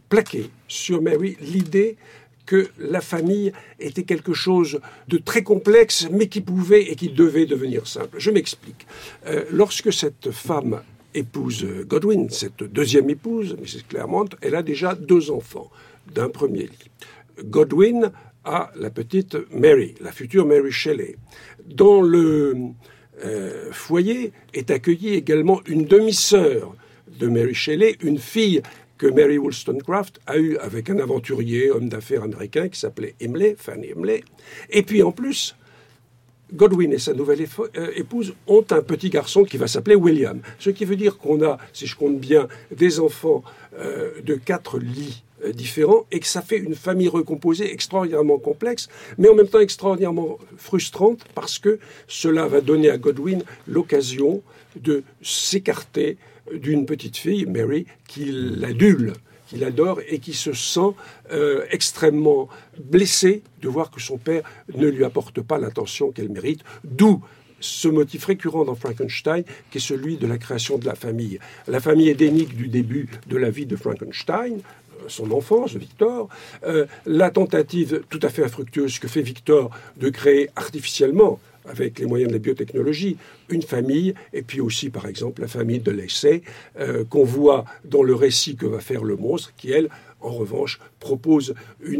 plaqué 0.09 0.49
sur 0.67 1.01
Mary 1.01 1.37
l'idée 1.41 1.97
que 2.45 2.69
la 2.77 3.01
famille 3.01 3.51
était 3.79 4.03
quelque 4.03 4.33
chose 4.33 4.79
de 5.07 5.17
très 5.17 5.43
complexe, 5.43 6.07
mais 6.11 6.27
qui 6.27 6.41
pouvait 6.41 6.83
et 6.83 6.95
qui 6.95 7.09
devait 7.09 7.45
devenir 7.45 7.87
simple. 7.87 8.17
Je 8.19 8.31
m'explique. 8.31 8.85
Euh, 9.27 9.45
lorsque 9.51 9.91
cette 9.91 10.31
femme 10.31 10.81
épouse 11.13 11.65
Godwin, 11.87 12.29
cette 12.29 12.63
deuxième 12.63 13.09
épouse, 13.09 13.55
Mrs. 13.59 13.83
Claremont, 13.87 14.29
elle 14.41 14.55
a 14.55 14.63
déjà 14.63 14.95
deux 14.95 15.31
enfants 15.31 15.71
d'un 16.13 16.29
premier 16.29 16.63
lit. 16.63 16.91
Godwin 17.43 18.11
a 18.43 18.71
la 18.75 18.89
petite 18.89 19.37
Mary, 19.51 19.95
la 20.01 20.11
future 20.11 20.45
Mary 20.45 20.71
Shelley. 20.71 21.15
Dans 21.65 22.01
le 22.01 22.55
euh, 23.23 23.71
foyer 23.71 24.33
est 24.53 24.71
accueillie 24.71 25.15
également 25.15 25.61
une 25.65 25.85
demi-sœur 25.85 26.75
de 27.19 27.27
Mary 27.27 27.53
Shelley, 27.53 27.95
une 28.01 28.19
fille 28.19 28.61
que 28.97 29.07
Mary 29.07 29.37
Wollstonecraft 29.37 30.19
a 30.25 30.37
eu 30.37 30.57
avec 30.57 30.89
un 30.89 30.99
aventurier, 30.99 31.71
homme 31.71 31.89
d'affaires 31.89 32.23
américain 32.23 32.69
qui 32.69 32.79
s'appelait 32.79 33.15
Imlay, 33.21 33.55
Fanny 33.57 33.91
Imlay. 33.95 34.23
Et 34.69 34.83
puis 34.83 35.03
en 35.03 35.11
plus, 35.11 35.55
Godwin 36.53 36.93
et 36.93 36.99
sa 36.99 37.13
nouvelle 37.13 37.45
euh, 37.77 37.91
épouse 37.95 38.33
ont 38.47 38.65
un 38.69 38.81
petit 38.81 39.09
garçon 39.09 39.43
qui 39.43 39.57
va 39.57 39.67
s'appeler 39.67 39.95
William. 39.95 40.39
Ce 40.59 40.69
qui 40.69 40.85
veut 40.85 40.95
dire 40.95 41.17
qu'on 41.17 41.43
a, 41.43 41.57
si 41.73 41.87
je 41.87 41.95
compte 41.95 42.19
bien, 42.19 42.47
des 42.71 42.99
enfants 42.99 43.43
euh, 43.79 44.21
de 44.21 44.35
quatre 44.35 44.79
lits 44.79 45.23
euh, 45.43 45.51
différents 45.51 46.05
et 46.11 46.19
que 46.19 46.27
ça 46.27 46.41
fait 46.41 46.57
une 46.57 46.75
famille 46.75 47.07
recomposée 47.07 47.71
extraordinairement 47.71 48.37
complexe, 48.37 48.87
mais 49.17 49.27
en 49.27 49.35
même 49.35 49.47
temps 49.47 49.59
extraordinairement 49.59 50.37
frustrante 50.57 51.21
parce 51.33 51.59
que 51.59 51.79
cela 52.07 52.47
va 52.47 52.61
donner 52.61 52.89
à 52.89 52.97
Godwin 52.97 53.43
l'occasion 53.67 54.41
de 54.75 55.03
s'écarter 55.21 56.17
d'une 56.53 56.85
petite 56.85 57.17
fille, 57.17 57.45
Mary, 57.45 57.85
qui 58.07 58.25
l'adule, 58.31 59.13
qui 59.47 59.57
l'adore 59.57 59.99
et 60.07 60.19
qui 60.19 60.33
se 60.33 60.53
sent 60.53 60.93
euh, 61.31 61.65
extrêmement 61.69 62.49
blessée 62.79 63.43
de 63.61 63.69
voir 63.69 63.91
que 63.91 64.01
son 64.01 64.17
père 64.17 64.43
ne 64.73 64.87
lui 64.87 65.03
apporte 65.03 65.41
pas 65.41 65.57
l'attention 65.57 66.11
qu'elle 66.11 66.29
mérite, 66.29 66.61
d'où 66.83 67.21
ce 67.59 67.87
motif 67.87 68.25
récurrent 68.25 68.65
dans 68.65 68.75
Frankenstein, 68.75 69.43
qui 69.71 69.77
est 69.77 69.81
celui 69.81 70.17
de 70.17 70.27
la 70.27 70.37
création 70.37 70.77
de 70.77 70.85
la 70.85 70.95
famille. 70.95 71.39
La 71.67 71.79
famille 71.79 72.09
édénique 72.09 72.55
du 72.55 72.67
début 72.67 73.07
de 73.27 73.37
la 73.37 73.49
vie 73.49 73.65
de 73.65 73.75
Frankenstein, 73.75 74.55
euh, 74.55 75.05
son 75.07 75.31
enfance, 75.31 75.75
Victor, 75.75 76.29
euh, 76.65 76.85
la 77.05 77.29
tentative 77.31 78.01
tout 78.09 78.19
à 78.21 78.29
fait 78.29 78.43
infructueuse 78.43 78.99
que 78.99 79.07
fait 79.07 79.21
Victor 79.21 79.71
de 79.97 80.09
créer 80.09 80.49
artificiellement 80.55 81.39
avec 81.67 81.99
les 81.99 82.05
moyens 82.05 82.29
de 82.29 82.33
la 82.33 82.39
biotechnologie, 82.39 83.17
une 83.49 83.61
famille, 83.61 84.13
et 84.33 84.41
puis 84.41 84.61
aussi, 84.61 84.89
par 84.89 85.07
exemple, 85.07 85.41
la 85.41 85.47
famille 85.47 85.79
de 85.79 85.91
l'essai, 85.91 86.43
euh, 86.79 87.03
qu'on 87.05 87.23
voit 87.23 87.65
dans 87.83 88.03
le 88.03 88.15
récit 88.15 88.55
que 88.55 88.65
va 88.65 88.79
faire 88.79 89.03
le 89.03 89.15
monstre, 89.15 89.53
qui, 89.57 89.71
elle, 89.71 89.89
en 90.21 90.31
revanche, 90.31 90.79
propose 90.99 91.53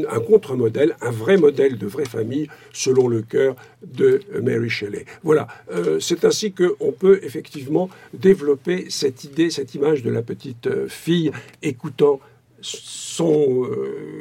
un 0.10 0.19
contre-modèle, 0.19 0.95
un 1.01 1.12
vrai 1.12 1.38
modèle 1.38 1.78
de 1.78 1.86
vraie 1.86 2.06
famille, 2.06 2.47
selon 2.73 3.08
le 3.08 3.21
cœur 3.21 3.56
de 3.86 4.21
Mary 4.41 4.69
Shelley. 4.69 5.06
Voilà, 5.23 5.47
euh, 5.71 5.99
c'est 5.99 6.25
ainsi 6.25 6.51
qu'on 6.51 6.91
peut 6.91 7.19
effectivement 7.23 7.89
développer 8.13 8.88
cette 8.89 9.23
idée, 9.23 9.49
cette 9.51 9.75
image 9.75 10.01
de 10.01 10.10
la 10.10 10.23
petite 10.23 10.67
euh, 10.67 10.88
fille 10.88 11.32
écoutant 11.62 12.19
son 12.62 13.69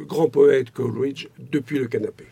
grand 0.06 0.28
poète 0.28 0.70
Coleridge 0.70 1.28
depuis 1.50 1.78
le 1.78 1.86
canapé. 1.86 2.24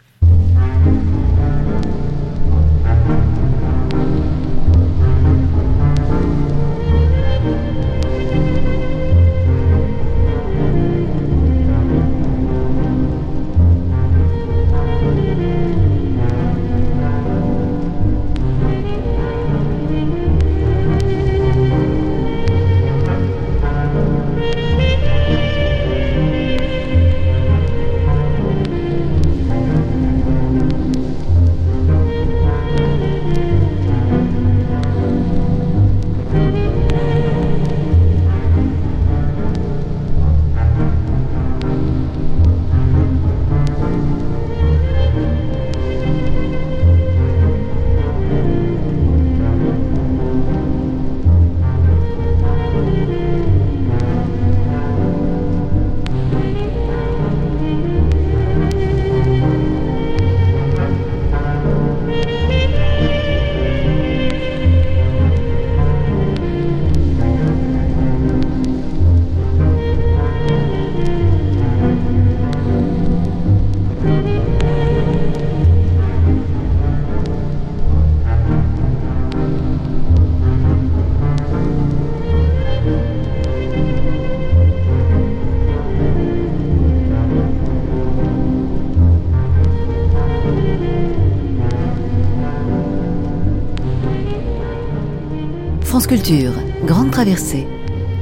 Grande 96.85 97.11
Traversée. 97.11 97.67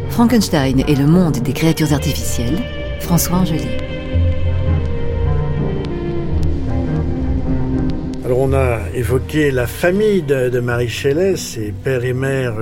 Frankenstein 0.09 0.83
et 0.89 0.95
le 0.95 1.07
monde 1.07 1.37
des 1.41 1.53
créatures 1.53 1.93
artificielles. 1.93 2.59
François 2.99 3.39
Angeli. 3.39 3.67
Alors 8.25 8.39
on 8.39 8.55
a 8.55 8.79
évoqué 8.95 9.51
la 9.51 9.67
famille 9.67 10.23
de, 10.23 10.61
Marie 10.61 10.89
Shelley, 10.89 11.37
ses 11.37 11.73
père 11.73 12.03
et 12.05 12.15
mère 12.15 12.55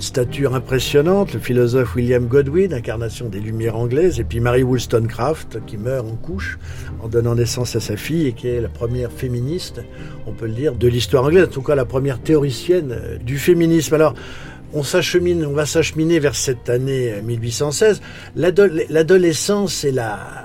stature 0.00 0.56
impressionnante, 0.56 1.34
le 1.34 1.38
philosophe 1.38 1.94
William 1.94 2.26
Godwin, 2.26 2.74
incarnation 2.74 3.28
des 3.28 3.38
Lumières 3.38 3.76
anglaises, 3.76 4.18
et 4.18 4.24
puis 4.24 4.40
Mary 4.40 4.64
Wollstonecraft, 4.64 5.64
qui 5.66 5.76
meurt 5.76 6.04
en 6.04 6.16
couche 6.16 6.58
en 7.00 7.06
donnant 7.06 7.36
naissance 7.36 7.76
à 7.76 7.80
sa 7.80 7.96
fille 7.96 8.26
et 8.26 8.32
qui 8.32 8.48
est 8.48 8.60
la 8.60 8.68
première 8.68 9.12
féministe, 9.12 9.82
on 10.26 10.32
peut 10.32 10.46
le 10.46 10.52
dire, 10.52 10.74
de 10.74 10.88
l'histoire 10.88 11.24
anglaise, 11.24 11.44
en 11.44 11.50
tout 11.50 11.62
cas 11.62 11.76
la 11.76 11.84
première 11.84 12.20
théoricienne 12.20 12.90
euh, 12.90 13.18
du 13.18 13.38
féminisme. 13.38 13.94
Alors, 13.94 14.14
on 14.74 14.82
s'achemine, 14.82 15.46
on 15.46 15.52
va 15.52 15.66
s'acheminer 15.66 16.18
vers 16.18 16.34
cette 16.34 16.68
année 16.68 17.14
1816. 17.22 18.00
L'adolescence 18.36 19.84
et 19.84 19.92
la, 19.92 20.43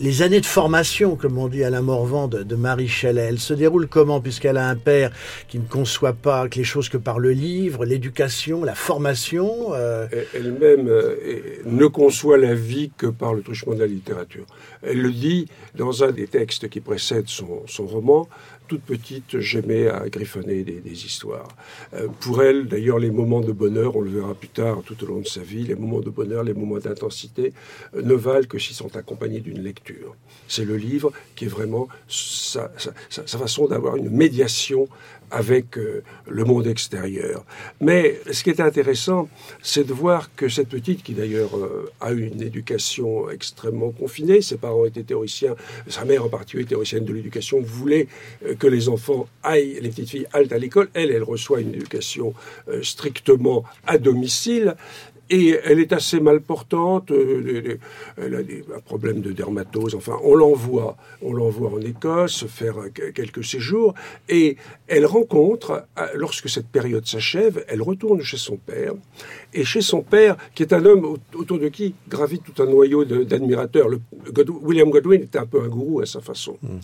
les 0.00 0.22
années 0.22 0.40
de 0.40 0.46
formation, 0.46 1.14
comme 1.14 1.36
on 1.36 1.46
dit 1.46 1.62
Alain 1.62 1.82
Morvan, 1.82 2.26
de, 2.26 2.56
Marie 2.56 2.88
Chalet, 2.88 3.28
elles 3.28 3.38
se 3.38 3.52
déroulent 3.52 3.86
comment 3.86 4.20
Puisqu'elle 4.20 4.56
a 4.56 4.66
un 4.66 4.76
père 4.76 5.12
qui 5.46 5.58
ne 5.58 5.66
conçoit 5.66 6.14
pas 6.14 6.48
que 6.48 6.56
les 6.56 6.64
choses 6.64 6.88
que 6.88 6.96
par 6.96 7.18
le 7.18 7.32
livre, 7.32 7.84
l'éducation, 7.84 8.64
la 8.64 8.74
formation. 8.74 9.74
Euh, 9.74 10.06
elle-même 10.34 10.88
euh, 10.88 11.16
ne 11.66 11.86
conçoit 11.86 12.38
la 12.38 12.54
vie 12.54 12.90
que 12.96 13.06
par 13.06 13.34
le 13.34 13.42
truchement 13.42 13.74
de 13.74 13.80
la 13.80 13.86
littérature. 13.86 14.46
Elle 14.82 15.02
le 15.02 15.10
dit 15.10 15.48
dans 15.74 16.02
un 16.02 16.12
des 16.12 16.26
textes 16.26 16.70
qui 16.70 16.80
précède 16.80 17.28
son, 17.28 17.62
son 17.66 17.86
roman 17.86 18.26
toute 18.70 18.82
petite, 18.82 19.40
j'aimais 19.40 19.88
à 19.88 20.08
griffonner 20.08 20.62
des, 20.62 21.04
histoires. 21.04 21.48
Euh, 21.92 22.06
pour 22.20 22.40
elle, 22.40 22.68
d'ailleurs, 22.68 23.00
les 23.00 23.10
moments 23.10 23.40
de 23.40 23.50
bonheur, 23.50 23.96
on 23.96 24.00
le 24.00 24.10
verra 24.10 24.32
plus 24.32 24.48
tard 24.48 24.82
tout 24.86 25.02
au 25.02 25.08
long 25.08 25.18
de 25.18 25.26
sa 25.26 25.40
vie, 25.40 25.64
les 25.64 25.74
moments 25.74 25.98
de 25.98 26.08
bonheur, 26.08 26.44
les 26.44 26.54
moments 26.54 26.78
d'intensité 26.78 27.52
ne 27.94 28.14
valent 28.14 28.46
que 28.46 28.60
s'ils 28.60 28.76
sont 28.76 28.96
accompagnés 28.96 29.40
d'une 29.40 29.60
lecture. 29.60 29.89
C'est 30.48 30.64
le 30.64 30.76
livre 30.76 31.12
qui 31.36 31.44
est 31.44 31.48
vraiment 31.48 31.88
sa 32.08 32.68
façon 33.38 33.66
d'avoir 33.66 33.96
une 33.96 34.10
médiation 34.10 34.88
avec 35.30 35.78
euh, 35.78 36.02
le 36.28 36.44
monde 36.44 36.66
extérieur. 36.66 37.44
Mais 37.80 38.20
ce 38.30 38.42
qui 38.42 38.50
est 38.50 38.60
intéressant, 38.60 39.28
c'est 39.62 39.84
de 39.84 39.92
voir 39.92 40.34
que 40.34 40.48
cette 40.48 40.68
petite, 40.68 41.02
qui 41.02 41.14
d'ailleurs 41.14 41.56
euh, 41.56 41.90
a 42.00 42.12
une 42.12 42.42
éducation 42.42 43.30
extrêmement 43.30 43.90
confinée, 43.90 44.40
ses 44.40 44.56
parents 44.56 44.84
étaient 44.84 45.02
théoriciens, 45.02 45.54
sa 45.88 46.04
mère 46.04 46.24
en 46.24 46.28
particulier 46.28 46.64
théoricienne 46.64 47.04
de 47.04 47.12
l'éducation, 47.12 47.60
voulait 47.60 48.08
euh, 48.44 48.54
que 48.54 48.66
les 48.66 48.88
enfants 48.88 49.28
aillent, 49.42 49.78
les 49.80 49.88
petites 49.90 50.10
filles 50.10 50.26
aillent 50.32 50.52
à 50.52 50.58
l'école. 50.58 50.88
Elle, 50.94 51.10
elle 51.10 51.22
reçoit 51.22 51.60
une 51.60 51.74
éducation 51.74 52.34
strictement 52.82 53.64
à 53.86 53.98
domicile. 53.98 54.74
Et 55.30 55.56
elle 55.64 55.78
est 55.78 55.92
assez 55.92 56.18
mal 56.18 56.40
portante, 56.40 57.12
euh, 57.12 57.78
elle 58.16 58.34
a 58.34 58.42
des, 58.42 58.64
un 58.74 58.80
problème 58.80 59.20
de 59.20 59.30
dermatose, 59.30 59.94
enfin, 59.94 60.18
on 60.24 60.34
l'envoie, 60.34 60.96
on 61.22 61.32
l'envoie 61.32 61.70
en 61.70 61.80
Écosse 61.80 62.46
faire 62.46 62.74
quelques 63.14 63.44
séjours, 63.44 63.94
et 64.28 64.56
elle 64.88 65.06
rencontre, 65.06 65.84
euh, 65.98 66.06
lorsque 66.14 66.48
cette 66.48 66.66
période 66.66 67.06
s'achève, 67.06 67.64
elle 67.68 67.80
retourne 67.80 68.22
chez 68.22 68.38
son 68.38 68.56
père, 68.56 68.94
et 69.54 69.64
chez 69.64 69.82
son 69.82 70.02
père, 70.02 70.36
qui 70.54 70.64
est 70.64 70.72
un 70.72 70.84
homme 70.84 71.16
autour 71.34 71.60
de 71.60 71.68
qui 71.68 71.94
gravite 72.08 72.42
tout 72.42 72.60
un 72.60 72.66
noyau 72.66 73.04
d'admirateurs. 73.04 73.88
William 74.62 74.90
Godwin 74.90 75.22
était 75.22 75.38
un 75.38 75.46
peu 75.46 75.62
un 75.62 75.68
gourou 75.68 76.00
à 76.00 76.06
sa 76.06 76.20
façon. 76.20 76.58
Hmm. 76.62 76.80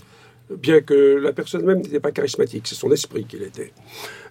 Bien 0.56 0.80
que 0.80 0.94
la 0.94 1.32
personne 1.32 1.64
même 1.64 1.78
n'était 1.78 1.98
pas 1.98 2.12
charismatique, 2.12 2.68
c'est 2.68 2.76
son 2.76 2.92
esprit 2.92 3.24
qu'il 3.24 3.42
était. 3.42 3.72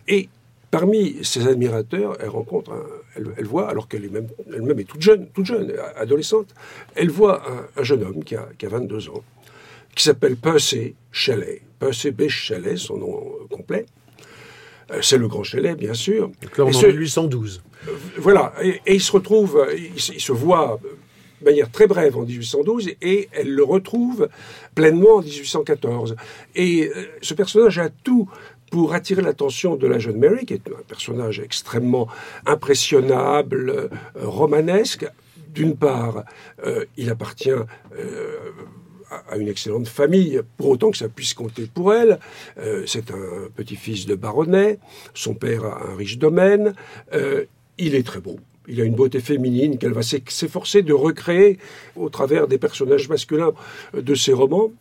Et 0.07 0.29
Parmi 0.75 1.23
ses 1.23 1.47
admirateurs, 1.47 2.17
elle 2.19 2.27
rencontre, 2.27 2.73
elle, 3.15 3.45
voit, 3.45 3.69
alors 3.69 3.87
qu'elle 3.87 4.09
même, 4.09 4.27
elle-même 4.53 4.79
est 4.79 4.85
toute 4.85 5.01
jeune, 5.01 5.27
toute 5.33 5.45
jeune, 5.45 5.73
adolescente, 5.95 6.53
elle 6.95 7.09
voit 7.09 7.43
un, 7.77 7.83
jeune 7.83 8.03
homme 8.03 8.23
qui 8.23 8.35
a, 8.35 8.47
22 8.61 9.09
ans, 9.09 9.23
qui 9.95 10.03
s'appelle 10.03 10.35
Percy 10.35 10.95
Shelley. 11.11 11.61
Percy 11.79 12.11
B. 12.11 12.27
Shelley, 12.27 12.77
son 12.77 12.97
nom 12.97 13.23
complet. 13.49 13.85
Euh, 14.91 14.99
c'est 15.01 15.17
le 15.17 15.27
grand 15.27 15.43
Shelley, 15.43 15.75
bien 15.75 15.93
sûr. 15.93 16.29
Donc 16.41 16.57
là, 16.57 16.65
on 16.65 16.69
en 16.69 16.87
1812. 16.87 17.61
Euh, 17.87 17.91
voilà, 18.17 18.53
et, 18.61 18.79
il 18.87 19.01
se 19.01 19.11
retrouve, 19.11 19.65
il, 19.75 19.99
se 19.99 20.31
voit 20.31 20.79
de 21.41 21.45
manière 21.45 21.69
très 21.71 21.87
brève 21.87 22.17
en 22.17 22.23
1812 22.23 22.89
et 23.01 23.29
elle 23.31 23.53
le 23.53 23.63
retrouve 23.63 24.29
pleinement 24.73 25.15
en 25.15 25.21
1814. 25.21 26.15
Et 26.55 26.87
euh, 26.87 27.05
ce 27.21 27.33
personnage 27.33 27.79
a 27.79 27.89
tout 27.89 28.29
pour 28.71 28.93
attirer 28.93 29.21
l'attention 29.21 29.75
de 29.75 29.87
la 29.87 29.99
jeune 29.99 30.17
Mary, 30.17 30.45
qui 30.45 30.53
est 30.53 30.67
un 30.67 30.83
personnage 30.87 31.39
extrêmement 31.39 32.07
impressionnable, 32.45 33.69
euh, 33.69 33.89
romanesque. 34.15 35.05
D'une 35.53 35.75
part, 35.75 36.25
euh, 36.65 36.85
il 36.97 37.09
appartient 37.09 37.49
euh, 37.49 37.65
à 39.29 39.37
une 39.37 39.47
excellente 39.47 39.87
famille, 39.87 40.41
pour 40.57 40.69
autant 40.69 40.91
que 40.91 40.97
ça 40.97 41.07
puisse 41.07 41.33
compter 41.33 41.69
pour 41.73 41.93
elle. 41.93 42.19
c'est 42.85 43.11
un 43.11 43.49
petit-fils 43.55 44.07
de 44.07 44.15
baronnet, 44.15 44.79
son 45.13 45.35
père 45.35 45.63
a 45.63 45.91
un 45.91 45.95
riche 45.95 46.17
domaine, 46.17 46.73
il 47.77 47.95
est 47.95 48.05
très 48.05 48.19
beau. 48.19 48.37
Il 48.67 48.81
a 48.81 48.83
une 48.83 48.95
beauté 48.95 49.19
féminine 49.19 49.77
qu'elle 49.77 49.93
va 49.93 50.01
s'efforcer 50.01 50.81
de 50.81 50.91
recréer 50.91 51.59
au 51.95 52.09
travers 52.09 52.47
des 52.47 52.57
personnages 52.57 53.07
masculins 53.07 53.53
de 53.93 54.15
ses 54.15 54.33
romans 54.33 54.71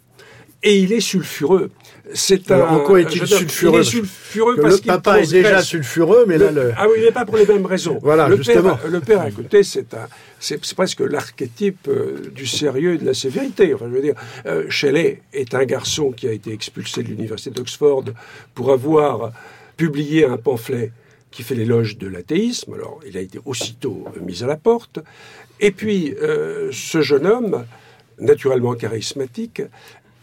et 0.64 0.78
il 0.78 0.92
est 0.92 1.00
sulfureux. 1.00 1.70
C'est 2.12 2.50
un. 2.50 2.66
en 2.66 2.80
quoi 2.80 3.00
est-il 3.00 3.26
sulfureux 3.26 3.78
Il 3.78 3.80
est 3.80 3.84
sulfureux 3.84 4.56
parce 4.60 4.80
que 4.80 4.86
le 4.86 4.86
papa 4.86 5.20
est 5.20 5.30
déjà 5.30 5.62
sulfureux, 5.62 6.24
mais 6.26 6.38
là 6.38 6.50
le. 6.50 6.72
Ah 6.76 6.86
oui, 6.90 6.98
mais 7.02 7.12
pas 7.12 7.24
pour 7.24 7.36
les 7.36 7.46
mêmes 7.46 7.66
raisons. 7.66 7.98
Voilà, 8.02 8.28
le 8.28 8.36
justement. 8.36 8.76
Père, 8.76 8.90
le 8.90 9.00
père, 9.00 9.26
écoutez, 9.26 9.62
c'est 9.62 9.94
un, 9.94 10.08
c'est 10.40 10.74
presque 10.74 11.00
l'archétype 11.00 11.88
euh, 11.88 12.30
du 12.34 12.46
sérieux 12.46 12.94
et 12.94 12.98
de 12.98 13.06
la 13.06 13.14
sévérité. 13.14 13.72
Enfin, 13.74 13.86
je 13.88 13.94
veux 13.94 14.02
dire, 14.02 14.14
euh, 14.46 14.64
Shelley 14.68 15.22
est 15.32 15.54
un 15.54 15.64
garçon 15.64 16.12
qui 16.12 16.26
a 16.26 16.32
été 16.32 16.52
expulsé 16.52 17.02
de 17.02 17.08
l'université 17.08 17.50
d'Oxford 17.50 18.04
pour 18.54 18.72
avoir 18.72 19.32
publié 19.76 20.24
un 20.24 20.36
pamphlet 20.36 20.92
qui 21.30 21.42
fait 21.42 21.54
l'éloge 21.54 21.98
de 21.98 22.06
l'athéisme. 22.06 22.74
Alors, 22.74 23.00
il 23.06 23.16
a 23.16 23.20
été 23.20 23.38
aussitôt 23.44 24.04
mis 24.20 24.42
à 24.42 24.46
la 24.46 24.56
porte. 24.56 25.00
Et 25.60 25.70
puis, 25.70 26.14
euh, 26.22 26.70
ce 26.72 27.00
jeune 27.00 27.26
homme, 27.26 27.64
naturellement 28.20 28.74
charismatique, 28.74 29.62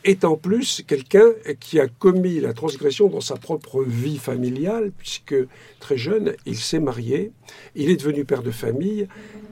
est 0.04 0.26
en 0.26 0.36
plus 0.36 0.84
quelqu'un 0.88 1.30
qui 1.60 1.80
a 1.80 1.88
commis 1.88 2.40
la 2.40 2.54
transgression 2.54 3.08
dans 3.08 3.22
sa 3.22 3.36
propre 3.36 3.84
vie 3.84 4.18
familiale, 4.18 4.92
puisque 4.98 5.36
très 5.80 5.98
jeune, 5.98 6.34
il 6.46 6.58
s'est 6.58 6.80
marié, 6.80 7.32
il 7.76 7.90
est 7.90 7.98
devenu 7.98 8.26
père 8.26 8.44
de 8.44 8.52
famille, 8.52 9.08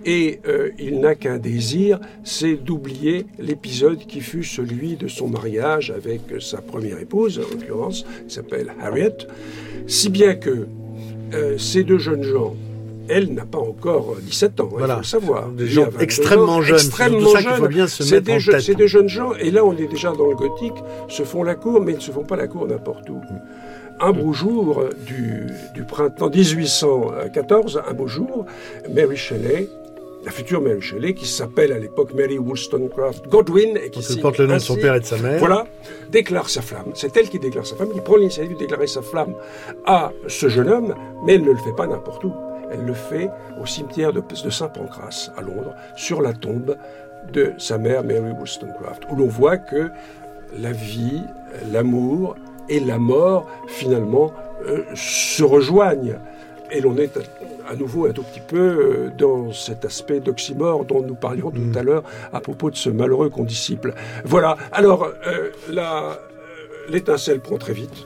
et 0.05 0.39
euh, 0.47 0.69
il 0.79 0.99
n'a 1.01 1.15
qu'un 1.15 1.37
désir, 1.37 1.99
c'est 2.23 2.55
d'oublier 2.55 3.25
l'épisode 3.37 4.05
qui 4.05 4.21
fut 4.21 4.43
celui 4.43 4.95
de 4.95 5.07
son 5.07 5.27
mariage 5.27 5.91
avec 5.91 6.21
sa 6.39 6.61
première 6.61 6.99
épouse, 6.99 7.39
en 7.39 7.53
l'occurrence, 7.53 8.05
qui 8.27 8.33
s'appelle 8.33 8.73
Harriet, 8.81 9.17
si 9.87 10.09
bien 10.09 10.35
que 10.35 10.67
euh, 11.33 11.57
ces 11.57 11.83
deux 11.83 11.99
jeunes 11.99 12.23
gens 12.23 12.55
elle 13.09 13.33
n'a 13.33 13.45
pas 13.45 13.57
encore 13.57 14.15
17 14.21 14.59
ans, 14.59 14.69
il 14.79 14.85
faut 14.85 14.97
le 14.97 15.03
savoir. 15.03 15.49
Des 15.49 15.67
gens 15.67 15.87
extrêmement 15.99 16.61
jeunes. 16.61 16.77
Extrêmement 16.77 17.35
jeunes. 17.35 17.87
C'est 17.87 18.21
des, 18.21 18.75
des, 18.75 18.87
jeunes 18.87 19.09
gens, 19.09 19.33
et 19.33 19.51
là 19.51 19.65
on 19.65 19.75
est 19.75 19.87
déjà 19.87 20.11
dans 20.11 20.27
le 20.27 20.35
gothique, 20.35 20.75
se 21.07 21.23
font 21.23 21.43
la 21.43 21.55
cour, 21.55 21.81
mais 21.81 21.93
ils 21.93 21.97
ne 21.97 22.01
se 22.01 22.11
font 22.11 22.23
pas 22.23 22.35
la 22.35 22.47
cour 22.47 22.67
n'importe 22.67 23.09
où. 23.09 23.19
Un 24.01 24.11
beau 24.11 24.31
jour 24.31 24.85
du, 25.05 25.47
du, 25.73 25.83
printemps 25.83 26.29
1814, 26.29 27.81
un 27.85 27.93
beau 27.93 28.07
jour, 28.07 28.45
Mary 28.93 29.17
Shelley, 29.17 29.67
la 30.23 30.31
future 30.31 30.61
Mary 30.61 30.81
Shelley, 30.81 31.13
qui 31.13 31.27
s'appelle 31.27 31.71
à 31.73 31.79
l'époque 31.79 32.13
Mary 32.13 32.37
Wollstonecraft 32.37 33.27
Godwin, 33.27 33.77
et 33.77 33.89
qui 33.89 34.01
porte 34.19 34.37
le 34.37 34.47
nom 34.47 34.55
de 34.55 34.59
son 34.59 34.75
père 34.75 34.95
et 34.95 34.99
de 34.99 35.05
sa 35.05 35.17
mère, 35.17 35.39
voilà, 35.39 35.65
déclare 36.11 36.49
sa 36.49 36.61
flamme. 36.61 36.91
C'est 36.93 37.15
elle 37.17 37.29
qui 37.29 37.39
déclare 37.39 37.65
sa 37.65 37.75
flamme, 37.75 37.91
qui 37.91 38.01
prend 38.01 38.15
l'initiative 38.15 38.53
de 38.53 38.59
déclarer 38.59 38.87
sa 38.87 39.01
flamme 39.01 39.35
à 39.85 40.11
ce 40.27 40.47
jeune 40.49 40.69
homme, 40.69 40.95
mais 41.25 41.35
elle 41.35 41.43
ne 41.43 41.51
le 41.51 41.57
fait 41.57 41.75
pas 41.75 41.87
n'importe 41.87 42.23
où. 42.23 42.33
Elle 42.71 42.85
le 42.85 42.93
fait 42.93 43.29
au 43.59 43.65
cimetière 43.65 44.13
de, 44.13 44.21
Saint-Pancras, 44.49 45.31
à 45.37 45.41
Londres, 45.41 45.75
sur 45.95 46.21
la 46.21 46.33
tombe 46.33 46.75
de 47.31 47.53
sa 47.57 47.77
mère 47.77 48.03
Mary 48.03 48.31
Wollstonecraft, 48.31 49.03
où 49.09 49.15
l'on 49.15 49.27
voit 49.27 49.57
que 49.57 49.89
la 50.57 50.71
vie, 50.71 51.21
l'amour 51.71 52.35
et 52.69 52.79
la 52.79 52.97
mort, 52.97 53.47
finalement, 53.67 54.33
euh, 54.65 54.83
se 54.95 55.43
rejoignent. 55.43 56.17
Et 56.71 56.81
l'on 56.81 56.97
est 56.97 57.17
à, 57.67 57.75
nouveau 57.75 58.05
un 58.05 58.11
tout 58.11 58.23
petit 58.23 58.41
peu 58.41 58.57
euh, 58.57 59.09
dans 59.17 59.51
cet 59.51 59.85
aspect 59.85 60.19
d'oxymore 60.19 60.85
dont 60.85 61.01
nous 61.01 61.15
parlions 61.15 61.49
tout 61.49 61.61
mm. 61.61 61.77
à 61.77 61.83
l'heure 61.83 62.03
à 62.31 62.41
propos 62.41 62.69
de 62.69 62.75
ce 62.75 62.89
malheureux 62.89 63.29
condisciple. 63.29 63.93
Voilà. 64.23 64.55
Alors, 64.71 65.09
euh, 65.27 65.49
l'étincelle 66.89 67.39
prend 67.39 67.57
très 67.57 67.73
vite. 67.73 68.05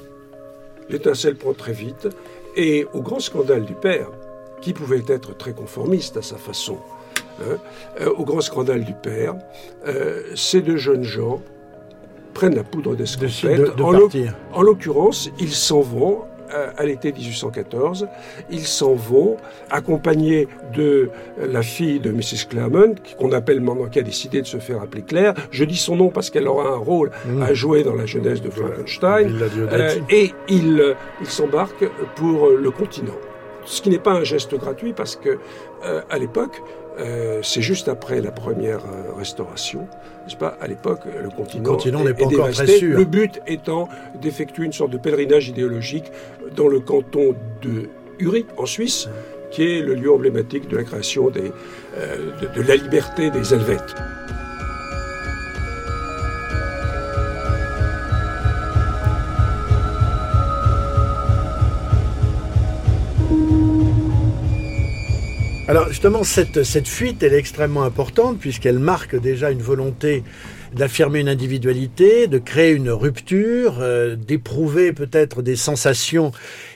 L'étincelle 0.90 1.36
prend 1.36 1.54
très 1.54 1.74
vite. 1.74 2.08
Et 2.56 2.86
au 2.94 3.02
grand 3.02 3.20
scandale 3.20 3.66
du 3.66 3.74
père, 3.74 4.08
qui 4.64 4.74
pouvait 4.74 5.04
être 5.08 5.38
très 5.38 5.52
conformiste 5.52 6.18
à 6.18 6.22
sa 6.22 6.38
façon. 6.38 6.78
Hein, 7.42 7.58
euh, 8.00 8.10
au 8.18 8.24
grand 8.24 8.42
scandale 8.42 8.84
du 8.86 8.94
père, 8.94 9.36
euh, 9.86 10.22
ces 10.36 10.62
deux 10.62 10.78
jeunes 10.78 11.04
gens 11.04 11.42
prennent 12.34 12.56
la 12.56 12.64
poudre 12.64 12.96
d'escampette. 12.96 13.76
De, 13.76 13.84
en 14.54 14.62
l'occurrence, 14.62 15.30
ils 15.40 15.52
s'en 15.52 15.82
vont 15.82 16.22
à 16.78 16.86
l'été 16.86 17.12
1814. 17.12 18.08
Ils 18.52 18.68
s'en 18.68 18.94
vont, 18.94 19.38
accompagnés 19.72 20.48
de 20.76 21.10
la 21.40 21.64
fille 21.64 22.00
de 22.00 22.12
Mrs. 22.12 22.48
Claremont, 22.48 22.94
qu'on 23.18 23.32
appelle 23.32 23.60
maintenant, 23.60 23.88
qui 23.88 23.98
a 23.98 24.04
décidé 24.04 24.40
de 24.40 24.46
se 24.46 24.58
faire 24.58 24.80
appeler 24.80 25.02
Claire. 25.02 25.34
Je 25.50 25.64
dis 25.64 25.78
son 25.78 25.96
nom 25.96 26.10
parce 26.10 26.30
qu'elle 26.30 26.48
aura 26.48 26.70
un 26.70 26.78
rôle 26.78 27.10
mmh. 27.26 27.42
à 27.42 27.54
jouer 27.56 27.84
dans 27.84 27.96
la 27.96 28.06
jeunesse 28.06 28.42
de 28.42 28.52
Frankenstein. 28.52 29.36
Euh, 29.72 29.96
et 30.12 30.32
ils 30.48 30.96
il 31.22 31.28
s'embarquent 31.28 31.90
pour 32.16 32.50
le 32.50 32.70
continent. 32.70 33.18
Ce 33.66 33.82
qui 33.82 33.90
n'est 33.90 34.00
pas 34.00 34.14
un 34.14 34.24
geste 34.24 34.56
gratuit 34.56 34.94
parce 34.94 35.16
que 35.16 35.40
euh, 35.86 36.02
à 36.10 36.18
l'époque, 36.18 36.62
euh, 37.00 37.40
c'est 37.42 37.62
juste 37.62 37.88
après 37.88 38.22
la 38.22 38.32
première 38.32 38.80
euh, 38.86 39.14
restauration, 39.18 39.88
n'est-ce 40.26 40.36
pas? 40.36 40.58
À 40.62 40.68
l'époque, 40.68 41.02
le 41.06 41.30
continent, 41.30 42.04
n'est 42.04 42.14
pas 42.14 42.26
encore 42.26 42.48
dévasté. 42.48 42.66
Très 42.66 42.78
sûr. 42.78 42.98
Le 42.98 43.06
but 43.06 43.42
étant 43.48 43.90
d'effectuer 44.22 44.66
une 44.66 44.74
sorte 44.74 44.92
de 44.92 44.98
pèlerinage 44.98 45.48
idéologique 45.50 46.12
dans 46.56 46.68
le 46.68 46.80
canton 46.80 47.36
de 47.62 47.90
Uri, 48.20 48.46
en 48.58 48.66
Suisse, 48.66 49.10
qui 49.50 49.64
est 49.64 49.82
le 49.82 49.96
lieu 49.96 50.12
emblématique 50.12 50.68
de 50.68 50.78
la 50.78 50.84
création 50.84 51.30
des, 51.30 51.52
de, 52.42 52.56
de 52.56 52.68
la 52.68 52.76
liberté 52.76 53.30
des 53.32 53.54
Helvètes. 53.54 53.96
Alors 65.74 65.90
justement, 65.90 66.24
cette, 66.24 66.62
cette 66.62 66.88
fuite, 66.88 67.24
elle 67.24 67.34
est 67.34 67.40
extrêmement 67.40 67.82
importante 67.82 68.38
puisqu'elle 68.38 68.78
marque 68.78 69.20
déjà 69.20 69.50
une 69.50 69.64
volonté 69.64 70.24
d'affirmer 70.72 71.20
une 71.20 71.30
individualité, 71.30 72.28
de 72.28 72.38
créer 72.38 72.74
une 72.74 72.92
rupture, 72.92 73.78
euh, 73.80 74.16
d'éprouver 74.16 74.94
peut-être 74.94 75.42
des 75.42 75.56
sensations 75.56 76.32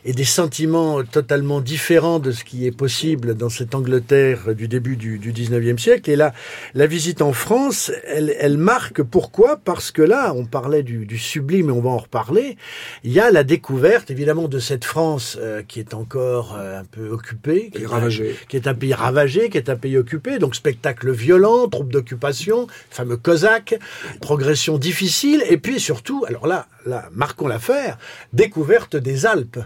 et 0.07 0.13
des 0.13 0.23
sentiments 0.23 1.03
totalement 1.03 1.59
différents 1.59 2.19
de 2.19 2.31
ce 2.31 2.45
qui 2.45 2.65
est 2.65 2.71
possible 2.71 3.35
dans 3.35 3.49
cette 3.49 3.75
Angleterre 3.75 4.55
du 4.55 4.69
début 4.69 4.95
du, 4.95 5.19
du 5.19 5.33
19e 5.33 5.77
siècle. 5.77 6.09
Et 6.09 6.15
là, 6.15 6.33
la 6.73 6.87
visite 6.87 7.21
en 7.21 7.33
France, 7.33 7.91
elle, 8.05 8.33
elle 8.39 8.57
marque 8.57 9.03
pourquoi? 9.03 9.57
Parce 9.57 9.91
que 9.91 10.01
là, 10.01 10.33
on 10.33 10.45
parlait 10.45 10.81
du, 10.81 11.05
du, 11.05 11.17
sublime 11.17 11.67
et 11.67 11.71
on 11.73 11.81
va 11.81 11.89
en 11.89 11.97
reparler. 11.97 12.55
Il 13.03 13.11
y 13.11 13.19
a 13.19 13.31
la 13.31 13.43
découverte, 13.43 14.09
évidemment, 14.09 14.47
de 14.47 14.59
cette 14.59 14.85
France 14.85 15.37
euh, 15.41 15.61
qui 15.61 15.81
est 15.81 15.93
encore 15.93 16.55
euh, 16.57 16.79
un 16.79 16.85
peu 16.85 17.09
occupée, 17.09 17.69
qui 17.75 17.83
est, 17.83 17.85
ravagée. 17.85 18.33
qui 18.47 18.55
est 18.55 18.67
un 18.67 18.75
pays 18.75 18.93
ravagé, 18.93 19.49
qui 19.49 19.57
est 19.57 19.69
un 19.69 19.75
pays 19.75 19.97
occupé. 19.97 20.39
Donc 20.39 20.55
spectacle 20.55 21.11
violent, 21.11 21.67
troupe 21.67 21.91
d'occupation, 21.91 22.67
fameux 22.89 23.17
Cosaque, 23.17 23.77
progression 24.21 24.77
difficile, 24.77 25.43
et 25.49 25.57
puis 25.57 25.81
surtout, 25.81 26.23
alors 26.29 26.47
là, 26.47 26.67
marquons 27.13 27.47
l'affaire, 27.47 27.97
découverte 28.33 28.95
des 28.95 29.25
Alpes. 29.25 29.59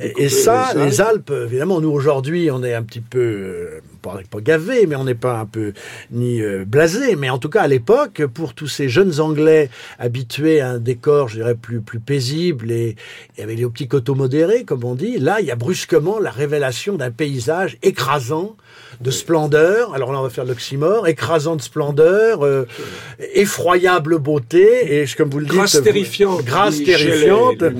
Et, 0.00 0.28
ça, 0.28 0.72
les 0.74 1.00
Alpes. 1.00 1.32
évidemment, 1.46 1.80
nous 1.80 1.90
aujourd'hui, 1.90 2.50
on 2.50 2.62
est 2.62 2.74
un 2.74 2.82
petit 2.82 3.00
peu, 3.00 3.18
euh, 3.18 3.80
pas, 4.00 4.20
pas 4.30 4.40
gavés, 4.40 4.86
mais 4.86 4.96
on 4.96 5.04
n'est 5.04 5.14
pas 5.14 5.38
un 5.38 5.46
peu 5.46 5.72
ni 6.10 6.40
euh, 6.40 6.64
blasés, 6.66 7.16
mais 7.16 7.30
en 7.30 7.38
tout 7.38 7.48
cas 7.48 7.62
à 7.62 7.68
l'époque, 7.68 8.22
pour 8.26 8.54
tous 8.54 8.68
ces 8.68 8.88
jeunes 8.88 9.20
Anglais 9.20 9.70
habitués 9.98 10.60
à 10.60 10.70
un 10.70 10.78
décor, 10.78 11.28
je 11.28 11.36
dirais, 11.36 11.54
plus, 11.54 11.80
plus 11.80 12.00
paisible 12.00 12.70
et, 12.70 12.96
et 13.36 13.42
avec 13.42 13.58
les 13.58 13.66
petits 13.66 13.88
coteaux 13.88 14.14
modérés, 14.14 14.64
comme 14.64 14.84
on 14.84 14.94
dit, 14.94 15.18
là, 15.18 15.40
il 15.40 15.46
y 15.46 15.50
a 15.50 15.56
brusquement 15.56 16.18
la 16.18 16.30
révélation 16.30 16.96
d'un 16.96 17.10
paysage 17.10 17.78
écrasant, 17.82 18.56
de 19.00 19.10
splendeur. 19.10 19.94
Alors 19.94 20.12
là, 20.12 20.20
on 20.20 20.22
va 20.22 20.30
faire 20.30 20.44
l'oxymore, 20.44 21.06
écrasant 21.08 21.56
de 21.56 21.62
splendeur, 21.62 22.44
euh, 22.44 22.66
effroyable 23.34 24.18
beauté, 24.18 25.00
et 25.00 25.06
comme 25.16 25.30
vous 25.30 25.38
le 25.38 25.46
dites, 25.46 25.54
grâce 25.54 25.82
terrifiante, 25.82 26.44
grâce 26.44 26.82
terrifiante. 26.82 27.62
Hein, 27.62 27.72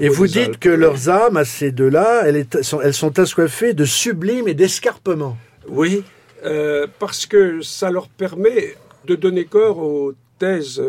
et 0.00 0.08
vous 0.08 0.26
dites 0.26 0.58
que 0.58 0.68
leurs 0.68 1.08
âmes, 1.08 1.36
à 1.36 1.44
ces 1.44 1.70
deux-là, 1.70 2.22
elles, 2.26 2.46
sont, 2.62 2.80
elles 2.80 2.94
sont 2.94 3.18
assoiffées 3.18 3.74
de 3.74 3.84
sublime 3.84 4.48
et 4.48 4.54
d'escarpement. 4.54 5.36
Oui, 5.68 6.04
euh, 6.44 6.86
parce 6.98 7.26
que 7.26 7.62
ça 7.62 7.90
leur 7.90 8.08
permet 8.08 8.76
de 9.06 9.14
donner 9.14 9.44
corps 9.44 9.78
aux 9.78 10.12
thèses 10.38 10.82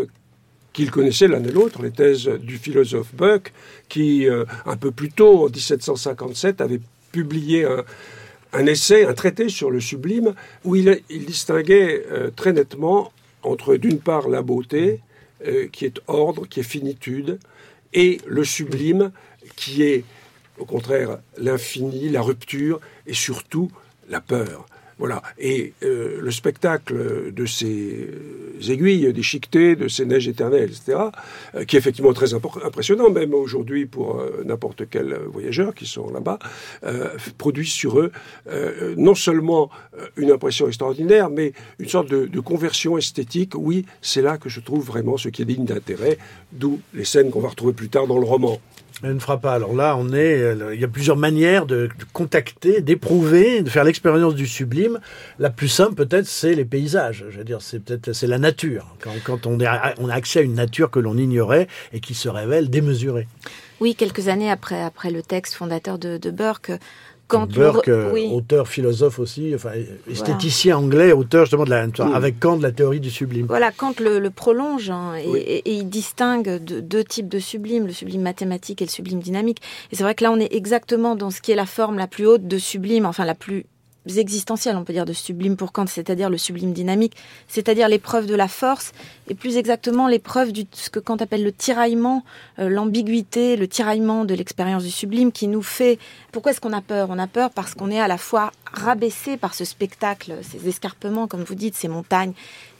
qu'ils 0.74 0.91
connaissaient 0.91 1.30
l'un 1.30 1.43
et 1.43 1.51
l'autre, 1.51 1.82
les 1.82 1.91
thèses 1.91 2.28
du 2.28 2.57
philosophe 2.57 3.16
Buck, 3.16 3.53
qui, 3.88 4.28
euh, 4.28 4.43
un 4.66 4.76
peu 4.76 4.91
plus 4.91 5.09
tôt, 5.09 5.45
en 5.45 5.49
1757, 5.49 6.59
avait 6.59 6.82
publié 7.13 7.63
un, 7.63 7.86
un 8.56 8.66
essai, 8.66 9.06
un 9.06 9.14
traité 9.14 9.49
sur 9.49 9.70
le 9.70 9.80
sublime, 9.80 10.34
où 10.64 10.76
il, 10.76 11.01
distinguait 11.10 12.06
euh, 12.12 12.32
très 12.32 12.53
nettement 12.53 13.12
entre, 13.43 13.76
d'une 13.76 13.99
part, 13.99 14.30
la 14.30 14.41
beauté, 14.41 15.01
euh, 15.45 15.68
qui 15.72 15.86
est 15.86 15.99
ordre, 16.08 16.47
qui 16.47 16.62
est 16.62 16.64
finitude, 16.64 17.39
et 17.93 18.20
le 18.26 18.43
sublime, 18.43 19.12
qui 19.56 19.84
est, 19.84 20.03
au 20.58 20.66
contraire, 20.66 21.20
l'infini, 21.38 22.10
la 22.10 22.22
rupture, 22.22 22.80
et 23.06 23.14
surtout 23.14 23.70
la 24.10 24.22
peur. 24.22 24.66
Voilà. 24.98 25.22
Et 25.38 25.74
euh, 25.84 26.20
le 26.22 26.32
spectacle 26.32 27.34
de 27.34 27.46
ces 27.46 28.10
aiguilles 28.70 29.12
déchiquetées, 29.12 29.76
de 29.76 29.89
ces 29.89 30.06
neiges 30.06 30.28
éternelles, 30.28 30.70
etc., 30.70 30.98
euh, 31.56 31.66
qui 31.66 31.76
est 31.76 31.80
effectivement 31.80 32.14
très 32.14 32.34
impressionnant, 32.34 33.10
même 33.10 33.34
aujourd'hui 33.34 33.86
pour 33.86 34.20
euh, 34.20 34.43
n'importe 34.46 34.84
quel 34.89 35.16
voyageur 35.28 35.76
qui 35.76 35.86
sont 35.86 36.10
là-bas, 36.12 36.39
produit 37.38 37.68
sur 37.68 38.00
eux 38.00 38.12
non 38.98 39.16
seulement 39.16 39.70
une 40.18 40.32
impression 40.32 40.68
extraordinaire, 40.68 41.30
mais 41.30 41.54
une 41.80 41.89
sorte 41.89 42.10
de, 42.10 42.26
de 42.26 42.39
conversion 42.39 42.98
esthétique. 42.98 43.54
Oui, 43.56 43.86
c'est 44.02 44.22
là 44.22 44.38
que 44.38 44.50
je 44.50 44.60
trouve 44.60 44.86
vraiment 44.86 45.18
ce 45.18 45.30
qui 45.30 45.41
est 45.41 45.46
digne 45.46 45.66
d'intérêt, 45.66 46.18
d'où 46.52 46.80
les 46.93 47.06
scènes 47.06 47.32
qu'on 47.32 47.39
va 47.39 47.50
retrouver 47.50 47.74
plus 47.74 47.89
tard 47.89 48.08
dans 48.08 48.20
le 48.20 48.26
roman. 48.26 48.60
Elle 49.04 49.16
ne 49.16 49.20
fera 49.20 49.39
pas. 49.39 49.54
Alors 49.54 49.74
là, 49.74 49.96
on 49.98 50.14
est, 50.14 50.56
il 50.74 50.80
y 50.80 50.84
a 50.84 50.88
plusieurs 50.88 51.18
manières 51.18 51.66
de, 51.66 51.89
contacter, 52.14 52.82
d'éprouver, 52.82 53.62
de 53.62 53.70
faire 53.70 53.84
l'expérience 53.84 54.36
du 54.36 54.48
sublime. 54.48 55.00
La 55.38 55.50
plus 55.50 55.68
simple, 55.68 55.96
peut-être, 55.96 56.26
c'est 56.26 56.56
les 56.56 56.66
paysages. 56.66 57.26
Je 57.30 57.38
veux 57.38 57.43
dire, 57.43 57.62
c'est 57.62 57.80
peut-être, 57.80 58.14
c'est 58.14 58.28
la 58.28 58.39
nature. 58.39 58.96
Quand, 59.26 59.46
on, 59.46 59.58
on 59.58 60.10
a 60.10 60.14
accès 60.14 60.39
à 60.39 60.41
une 60.43 60.56
nature 60.56 60.89
que 60.91 61.00
l'on 61.00 61.18
ignorait 61.18 61.68
et 61.93 62.00
qui 62.00 62.14
se 62.14 62.30
révèle 62.30 62.70
démesurée. 62.70 63.28
Oui, 63.82 63.96
quelques 63.96 64.30
années 64.30 64.50
après, 64.50 64.82
après 64.82 65.12
le 65.12 65.22
texte 65.22 65.56
fondateur 65.56 66.00
de 66.00 66.32
Burke, 66.32 66.72
quand 67.28 67.52
Burke, 67.52 67.88
euh, 67.88 68.30
auteur, 68.32 68.68
philosophe 68.68 69.20
aussi, 69.20 69.54
enfin 69.56 69.72
esthéticien 70.10 70.78
anglais, 70.78 71.12
auteur 71.12 71.46
justement 71.46 71.64
de 71.64 71.70
la, 71.70 71.88
avec 72.14 72.40
Kant 72.40 72.58
de 72.58 72.64
la 72.64 72.72
théorie 72.72 73.00
du 73.00 73.10
sublime. 73.10 73.48
Voilà, 73.48 73.72
Kant 73.72 73.94
le, 74.00 74.30
prolonge 74.30 74.90
hein, 74.90 75.14
et, 75.18 75.64
il 75.66 75.90
distingue 75.90 76.60
deux 76.64 77.04
types 77.04 77.30
de 77.30 77.40
sublime, 77.40 77.88
le 77.88 77.94
sublime 77.94 78.22
mathématique 78.22 78.82
et 78.82 78.86
le 78.86 78.92
sublime 78.92 79.20
dynamique. 79.20 79.62
Et 79.92 79.96
c'est 79.96 80.04
vrai 80.04 80.16
que 80.16 80.24
là, 80.24 80.32
on 80.32 80.40
est 80.40 80.54
exactement 80.54 81.16
dans 81.16 81.32
ce 81.32 81.42
qui 81.42 81.52
est 81.52 81.56
la 81.56 81.66
forme 81.66 81.98
la 81.98 82.08
plus 82.08 82.28
haute 82.28 82.48
de 82.48 82.58
sublime, 82.58 83.06
enfin 83.06 83.26
la 83.26 83.36
plus 83.36 83.66
existentiel, 84.08 84.76
on 84.76 84.84
peut 84.84 84.93
dire, 84.93 85.06
de 85.06 85.14
sublime 85.14 85.56
pour 85.58 85.72
Kant, 85.72 85.88
c'est-à-dire 85.88 86.30
le 86.30 86.38
sublime 86.38 86.74
dynamique, 86.74 87.16
c'est-à-dire 87.47 87.89
l'épreuve 87.89 88.26
de 88.26 88.36
la 88.36 88.47
force, 88.47 88.91
et 89.30 89.36
plus 89.36 89.58
exactement 89.58 90.08
l'épreuve 90.08 90.51
de 90.51 90.66
ce 90.72 90.89
que 90.89 90.99
Kant 90.99 91.18
appelle 91.18 91.43
le 91.43 91.51
tiraillement, 91.51 92.24
euh, 92.60 92.70
l'ambiguïté, 92.70 93.56
le 93.56 93.68
tiraillement 93.68 94.26
de 94.26 94.34
l'expérience 94.34 94.84
du 94.84 94.91
sublime 94.91 95.32
qui 95.32 95.47
nous 95.47 95.64
fait... 95.64 95.99
Pourquoi 96.32 96.51
est-ce 96.51 96.62
qu'on 96.62 96.74
a 96.74 96.82
peur? 96.82 97.08
On 97.10 97.20
a 97.20 97.28
peur 97.28 97.49
parce 97.51 97.74
qu'on 97.74 97.91
est 97.91 97.99
à 97.99 98.08
la 98.08 98.18
fois 98.18 98.51
rabaissé 98.72 99.38
par 99.38 99.53
ce 99.53 99.66
spectacle, 99.66 100.36
ces 100.41 100.68
escarpements, 100.68 101.28
comme 101.28 101.43
vous 101.43 101.56
dites, 101.56 101.76
ces 101.76 101.88
montagnes, 101.88 102.34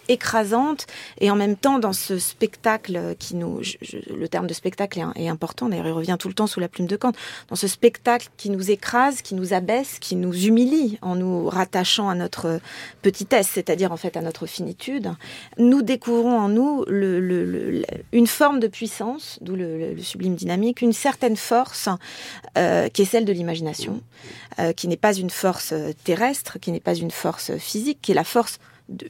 écrasante. 0.10 0.88
Et 1.20 1.32
en 1.32 1.36
même 1.36 1.56
temps 1.56 1.80
dans 1.80 1.94
ce 1.94 2.20
spectacle 2.20 3.16
qui 3.20 3.36
nous 3.36 3.62
le 4.10 4.28
terme 4.28 4.48
de 4.48 4.54
spectacle 4.54 5.04
est, 5.16 5.28
important 5.28 5.70
d'ailleurs 5.70 5.88
il 5.88 5.92
revient 5.92 6.18
tout 6.20 6.28
le 6.28 6.34
temps 6.34 6.48
sous 6.48 6.60
la 6.60 6.68
plume 6.68 6.88
de 6.88 6.96
Kant. 6.96 7.14
Dans 7.50 7.56
ce 7.56 7.68
spectacle 7.68 8.30
qui 8.38 8.50
nous 8.50 8.72
écrase 8.72 9.22
qui 9.22 9.36
nous 9.36 9.54
abaisse 9.54 10.00
qui 10.00 10.16
nous 10.16 10.34
humilie 10.34 10.98
en 11.02 11.16
nous 11.16 11.50
rattachant 11.50 12.10
à 12.10 12.16
notre 12.16 12.60
petitesse 13.02 13.50
c'est-à-dire 13.54 13.92
en 13.92 13.98
fait 13.98 14.18
à 14.18 14.22
notre 14.22 14.46
finitude 14.46 15.14
nous 15.58 15.82
découvrons 15.82 16.40
en 16.40 16.50
nous 16.50 16.86
une 18.12 18.28
forme 18.28 18.60
de 18.60 18.68
puissance 18.68 19.40
d'où 19.42 19.56
le, 19.56 19.96
sublime 20.02 20.36
dynamique 20.36 20.82
une 20.82 20.94
certaine 20.94 21.36
force 21.36 21.90
euh, 22.58 22.90
qui 22.90 23.02
est 23.04 23.06
celle 23.06 23.26
de 23.26 23.34
l'imagination 23.34 24.02
euh, 24.60 24.74
qui 24.74 24.88
n'est 24.88 24.98
pas 24.98 25.14
une 25.14 25.30
force 25.30 25.74
terrestre 26.04 26.60
qui 26.60 26.72
n'est 26.72 26.80
pas 26.80 26.96
une 26.96 27.12
force 27.12 27.56
physique 27.58 28.00
qui 28.02 28.12
est 28.12 28.16
la 28.16 28.24
force 28.24 28.60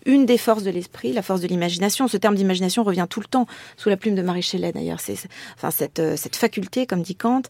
une 0.05 0.25
des 0.25 0.37
forces 0.37 0.63
de 0.63 0.71
l'esprit, 0.71 1.13
la 1.13 1.21
force 1.21 1.41
de 1.41 1.47
l'imagination. 1.47 2.07
Ce 2.07 2.17
terme 2.17 2.35
d'imagination 2.35 2.83
revient 2.83 3.07
tout 3.09 3.19
le 3.19 3.25
temps 3.25 3.45
sous 3.77 3.89
la 3.89 3.97
plume 3.97 4.15
de 4.15 4.21
Marie 4.21 4.41
Shelley 4.41 4.71
d'ailleurs. 4.71 4.99
C'est 4.99 5.17
enfin 5.55 5.71
cette 5.71 5.99
euh, 5.99 6.15
cette 6.15 6.35
faculté, 6.35 6.85
comme 6.85 7.01
dit 7.01 7.15
Kant, 7.15 7.41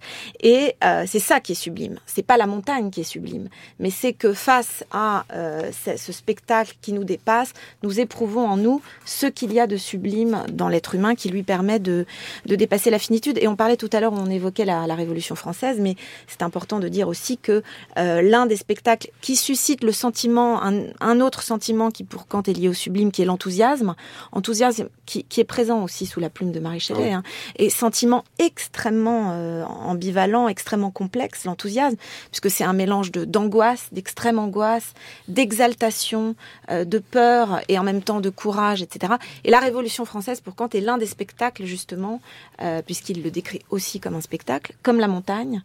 et 0.42 0.76
euh, 0.84 1.04
c'est 1.08 1.20
ça 1.20 1.40
qui 1.40 1.52
est 1.52 1.56
sublime. 1.56 2.00
C'est 2.06 2.26
pas 2.26 2.38
la 2.38 2.48
montagne 2.48 2.90
qui 2.90 3.02
est 3.02 3.06
sublime, 3.06 3.50
mais 3.80 3.90
c'est 3.90 4.14
que 4.14 4.34
face 4.34 4.84
à 4.92 5.26
euh, 5.34 5.72
ce 5.72 6.12
spectacle 6.12 6.76
qui 6.82 6.94
nous 6.94 7.04
dépasse, 7.04 7.54
nous 7.84 8.00
éprouvons 8.00 8.48
en 8.48 8.58
nous 8.58 8.82
ce 9.06 9.28
qu'il 9.28 9.54
y 9.54 9.60
a 9.60 9.68
de 9.68 9.78
sublime 9.78 10.44
dans 10.52 10.68
l'être 10.68 10.96
humain 10.96 11.16
qui 11.16 11.30
lui 11.30 11.44
permet 11.44 11.80
de 11.80 12.06
de 12.46 12.56
dépasser 12.56 12.90
la 12.90 13.00
finitude. 13.00 13.38
Et 13.40 13.48
on 13.48 13.56
parlait 13.56 13.78
tout 13.78 13.90
à 13.94 14.00
l'heure, 14.00 14.14
on 14.14 14.30
évoquait 14.30 14.66
la, 14.66 14.88
la 14.88 14.96
Révolution 14.96 15.36
française, 15.36 15.78
mais 15.80 15.96
c'est 16.28 16.42
important 16.42 16.80
de 16.80 16.88
dire 16.88 17.08
aussi 17.08 17.38
que 17.38 17.64
l'un 17.96 18.46
des 18.46 18.56
spectacles 18.56 19.10
qui 19.22 19.36
suscite 19.36 19.84
le 19.84 19.92
sentiment, 19.92 20.64
un, 20.64 20.86
un 21.00 21.20
autre 21.22 21.44
sentiment 21.44 21.92
qui 21.92 22.04
pour 22.16 22.30
Kant 22.30 22.44
est 22.44 22.54
lié 22.54 22.70
au 22.70 22.74
sublime, 22.74 23.12
qui 23.12 23.24
est 23.24 23.26
l'enthousiasme. 23.26 23.94
Enthousiasme 24.32 24.88
qui, 25.06 25.26
est 25.38 25.44
présent 25.44 25.84
aussi 25.84 26.06
sous 26.06 26.22
la 26.22 26.30
plume 26.30 26.54
de 26.54 26.62
Marie 26.62 26.80
Shelley. 26.80 27.12
Hein, 27.12 27.24
et 27.58 27.70
sentiment 27.70 28.24
extrêmement 28.40 29.32
euh, 29.34 29.66
ambivalent, 29.66 30.48
extrêmement 30.48 30.92
complexe, 30.92 31.44
l'enthousiasme, 31.44 31.98
puisque 32.32 32.50
c'est 32.50 32.64
un 32.64 32.72
mélange 32.72 33.12
de 33.12 33.26
d'angoisse, 33.26 33.90
d'extrême 33.92 34.40
angoisse, 34.40 34.94
d'exaltation, 35.28 36.38
euh, 36.72 36.86
de 36.86 37.00
peur 37.00 37.60
et 37.68 37.78
en 37.78 37.84
même 37.84 38.02
temps 38.02 38.22
de 38.22 38.30
courage, 38.30 38.82
etc. 38.82 39.16
Et 39.44 39.52
la 39.52 39.60
Révolution 39.60 40.06
française, 40.06 40.40
pour 40.40 40.56
Kant, 40.56 40.70
est 40.70 40.80
l'un 40.80 40.98
des 40.98 41.08
spectacles, 41.08 41.66
justement, 41.66 42.22
euh, 42.62 42.82
puisqu'il 42.82 43.24
le 43.24 43.30
décrit 43.30 43.60
aussi 43.72 44.00
comme 44.00 44.16
un 44.16 44.22
spectacle, 44.22 44.74
comme 44.84 45.02
la 45.02 45.10
montagne, 45.10 45.64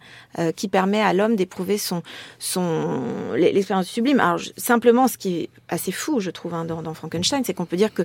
qui 0.56 0.66
permet 0.68 1.02
à 1.02 1.12
l'homme 1.12 1.36
d'éprouver 1.36 1.78
son, 1.78 2.02
son, 2.40 3.34
l'expérience 3.34 3.86
sublime. 3.86 4.18
Alors, 4.18 4.40
simplement, 4.56 5.06
ce 5.06 5.16
qui 5.16 5.42
est 5.42 5.50
assez 5.68 5.92
fou, 5.92 6.18
je 6.18 6.30
trouve, 6.30 6.39
hein, 6.52 6.64
dans, 6.64 6.94
Frankenstein, 6.94 7.42
c'est 7.44 7.54
qu'on 7.54 7.66
peut 7.66 7.76
dire 7.76 7.92
que 7.92 8.02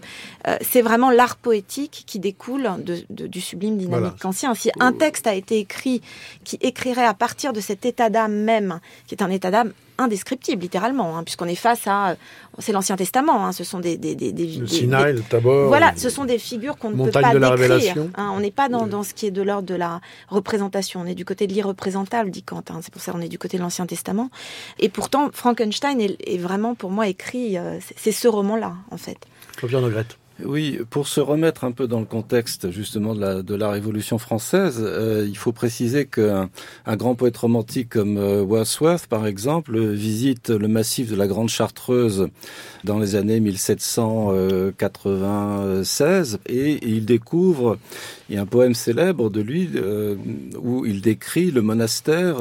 euh, 0.48 0.58
c'est 0.62 0.82
vraiment 0.82 1.10
l'art 1.10 1.38
poétique 1.38 2.04
qui 2.06 2.20
découle 2.20 2.70
du 3.10 3.42
sublime 3.42 3.78
dynamique 3.78 4.18
kantien. 4.20 4.54
Si 4.54 4.72
un 4.80 4.94
texte 4.94 5.28
a 5.28 5.34
été 5.34 5.60
écrit 5.60 6.02
qui 6.44 6.58
écrirait 6.62 7.06
à 7.06 7.14
partir 7.14 7.54
de 7.54 7.60
cet 7.60 7.86
état 7.86 8.10
d'âme 8.10 8.36
même, 8.36 8.80
qui 9.08 9.16
est 9.16 9.24
un 9.24 9.30
état 9.30 9.52
d'âme 9.52 9.74
indescriptible, 9.98 10.62
littéralement, 10.62 11.18
hein, 11.18 11.24
puisqu'on 11.24 11.48
est 11.48 11.56
face 11.56 11.88
à. 11.88 12.10
Euh, 12.10 12.16
c'est 12.60 12.72
l'Ancien 12.72 12.96
Testament, 12.96 13.46
hein, 13.46 13.52
ce 13.52 13.64
sont 13.64 13.80
des. 13.80 13.98
des, 13.98 14.16
des, 14.16 14.32
des 14.32 14.46
le 14.46 14.68
Sinaï, 14.68 15.14
le 15.14 15.22
Tabor. 15.22 15.68
Voilà, 15.68 15.94
ce 15.96 16.10
sont 16.10 16.26
des 16.26 16.38
figures 16.38 16.78
qu'on 16.78 16.92
ne 16.92 17.06
peut 17.06 17.12
pas 17.12 17.34
de 17.34 17.38
la 17.38 17.56
décrire. 17.56 17.96
Hein, 18.16 18.32
on 18.36 18.40
n'est 18.40 18.52
pas 18.52 18.70
dans, 18.70 18.88
dans, 18.88 19.04
ce 19.04 19.14
qui 19.14 19.26
est 19.26 19.32
de 19.32 19.42
l'ordre 19.42 19.68
de 19.68 19.76
la 19.76 20.02
représentation, 20.30 21.02
on 21.02 21.06
est 21.06 21.16
du 21.16 21.26
côté 21.26 21.48
de 21.48 21.54
l'irreprésentable, 21.54 22.30
dit 22.30 22.44
Kant. 22.44 22.64
C'est 22.82 22.92
pour 22.92 23.02
ça 23.02 23.12
qu'on 23.12 23.22
est 23.22 23.30
du 23.30 23.38
côté 23.38 23.58
de 23.58 23.64
l'Ancien 23.64 23.86
Testament. 23.86 24.30
Et 24.80 24.90
pourtant, 24.90 25.30
Frankenstein 25.34 26.00
est, 26.02 26.38
vraiment, 26.38 26.76
pour 26.76 26.92
moi, 26.92 27.08
écrit. 27.08 27.58
Euh, 27.58 27.80
c'est 27.96 28.12
ce 28.12 28.28
roman-là, 28.28 28.74
en 28.92 28.98
fait. 28.98 29.18
Regrette. 29.62 30.18
Oui, 30.44 30.80
pour 30.90 31.08
se 31.08 31.22
remettre 31.22 31.64
un 31.64 31.72
peu 31.72 31.88
dans 31.88 32.02
le 32.02 32.06
contexte 32.06 32.70
justement 32.70 33.16
de 33.16 33.56
la, 33.56 33.70
Révolution 33.70 34.18
française, 34.18 34.82
euh, 34.84 35.26
il 35.26 35.38
faut 35.38 35.54
préciser 35.54 36.08
qu'un 36.08 36.50
un 36.86 36.98
grand 36.98 37.16
poète 37.16 37.38
romantique 37.38 37.88
comme 37.90 38.18
euh, 38.18 38.44
Wordsworth, 38.44 39.08
par 39.08 39.28
exemple, 39.28 39.80
visite 39.80 40.50
le 40.50 40.68
massif 40.68 41.10
de 41.10 41.16
la 41.16 41.28
Grande 41.28 41.48
Chartreuse 41.48 42.28
dans 42.84 43.00
les 43.00 43.16
années 43.16 43.40
1796 43.40 46.40
et 46.48 46.86
il 46.86 47.06
découvre 47.06 47.78
il 48.28 48.36
y 48.36 48.38
a 48.38 48.42
un 48.42 48.46
poème 48.46 48.74
célèbre 48.74 49.30
de 49.30 49.40
lui 49.40 49.70
euh, 49.76 50.16
où 50.60 50.86
il 50.86 51.00
décrit 51.00 51.50
le 51.52 51.62
monastère 51.62 52.40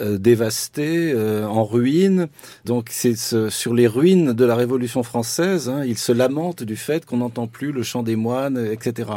dévasté, 0.00 1.14
en 1.44 1.64
ruine. 1.64 2.28
Donc 2.66 2.88
c'est 2.90 3.16
sur 3.16 3.72
les 3.72 3.86
ruines 3.86 4.34
de 4.34 4.44
la 4.44 4.54
Révolution 4.54 5.02
française. 5.02 5.70
Hein, 5.70 5.84
il 5.86 5.96
se 5.96 6.12
lamente 6.12 6.62
du 6.62 6.73
fait 6.76 7.04
qu'on 7.04 7.18
n'entend 7.18 7.46
plus 7.46 7.72
le 7.72 7.82
chant 7.82 8.02
des 8.02 8.16
moines, 8.16 8.58
etc. 8.58 9.10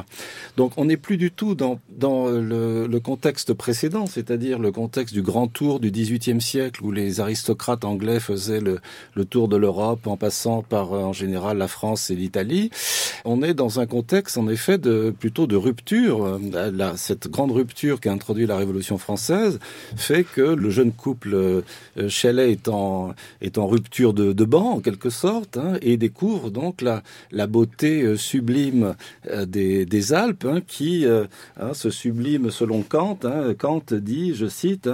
Donc 0.55 0.73
on 0.77 0.85
n'est 0.85 0.97
plus 0.97 1.17
du 1.17 1.31
tout 1.31 1.55
dans, 1.55 1.79
dans 1.89 2.27
le, 2.27 2.87
le 2.87 2.99
contexte 2.99 3.53
précédent, 3.53 4.05
c'est-à-dire 4.05 4.59
le 4.59 4.71
contexte 4.71 5.13
du 5.13 5.21
grand 5.21 5.47
tour 5.47 5.79
du 5.79 5.91
XVIIIe 5.91 6.41
siècle 6.41 6.83
où 6.83 6.91
les 6.91 7.19
aristocrates 7.19 7.85
anglais 7.85 8.19
faisaient 8.19 8.61
le, 8.61 8.79
le 9.15 9.25
tour 9.25 9.47
de 9.47 9.57
l'Europe 9.57 10.07
en 10.07 10.17
passant 10.17 10.61
par 10.63 10.93
en 10.93 11.13
général 11.13 11.57
la 11.57 11.67
France 11.67 12.09
et 12.09 12.15
l'Italie. 12.15 12.69
On 13.25 13.41
est 13.41 13.53
dans 13.53 13.79
un 13.79 13.85
contexte 13.85 14.37
en 14.37 14.47
effet 14.47 14.77
de 14.77 15.13
plutôt 15.17 15.47
de 15.47 15.55
rupture, 15.55 16.25
euh, 16.25 16.93
cette 16.95 17.29
grande 17.29 17.51
rupture 17.51 17.99
qu'a 17.99 18.11
introduit 18.11 18.45
la 18.45 18.57
Révolution 18.57 18.97
française, 18.97 19.59
fait 19.95 20.23
que 20.23 20.41
le 20.41 20.69
jeune 20.69 20.91
couple 20.91 21.33
euh, 21.33 21.61
Shelley 22.07 22.51
est 22.51 22.67
en, 22.67 23.13
est 23.41 23.57
en 23.57 23.67
rupture 23.67 24.13
de, 24.13 24.33
de 24.33 24.45
banc, 24.45 24.73
en 24.73 24.79
quelque 24.79 25.09
sorte, 25.09 25.57
hein, 25.57 25.77
et 25.81 25.97
découvre 25.97 26.49
donc 26.49 26.81
la 26.81 27.46
beauté 27.47 28.03
euh, 28.03 28.15
sublime 28.15 28.95
des, 29.45 29.85
des 29.85 30.13
Alpes, 30.13 30.45
hein, 30.45 30.61
qui 30.65 31.05
hein, 31.05 31.73
se 31.73 31.89
sublime 31.89 32.51
selon 32.51 32.83
Kant. 32.83 33.19
Kant 33.57 33.83
dit, 33.91 34.35
je 34.35 34.47
cite, 34.47 34.89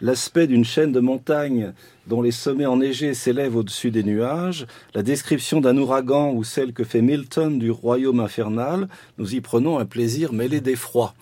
l'aspect 0.00 0.46
d'une 0.46 0.64
chaîne 0.64 0.92
de 0.92 1.00
montagnes 1.00 1.72
dont 2.06 2.22
les 2.22 2.30
sommets 2.30 2.66
enneigés 2.66 3.14
s'élèvent 3.14 3.56
au-dessus 3.56 3.90
des 3.90 4.02
nuages, 4.02 4.66
la 4.94 5.02
description 5.02 5.60
d'un 5.60 5.76
ouragan 5.76 6.32
ou 6.32 6.44
celle 6.44 6.72
que 6.72 6.84
fait 6.84 7.02
Milton 7.02 7.58
du 7.58 7.70
royaume 7.70 8.20
infernal, 8.20 8.88
nous 9.18 9.34
y 9.34 9.40
prenons 9.40 9.78
un 9.78 9.84
plaisir 9.84 10.32
mêlé 10.32 10.60
d'effroi. 10.60 11.14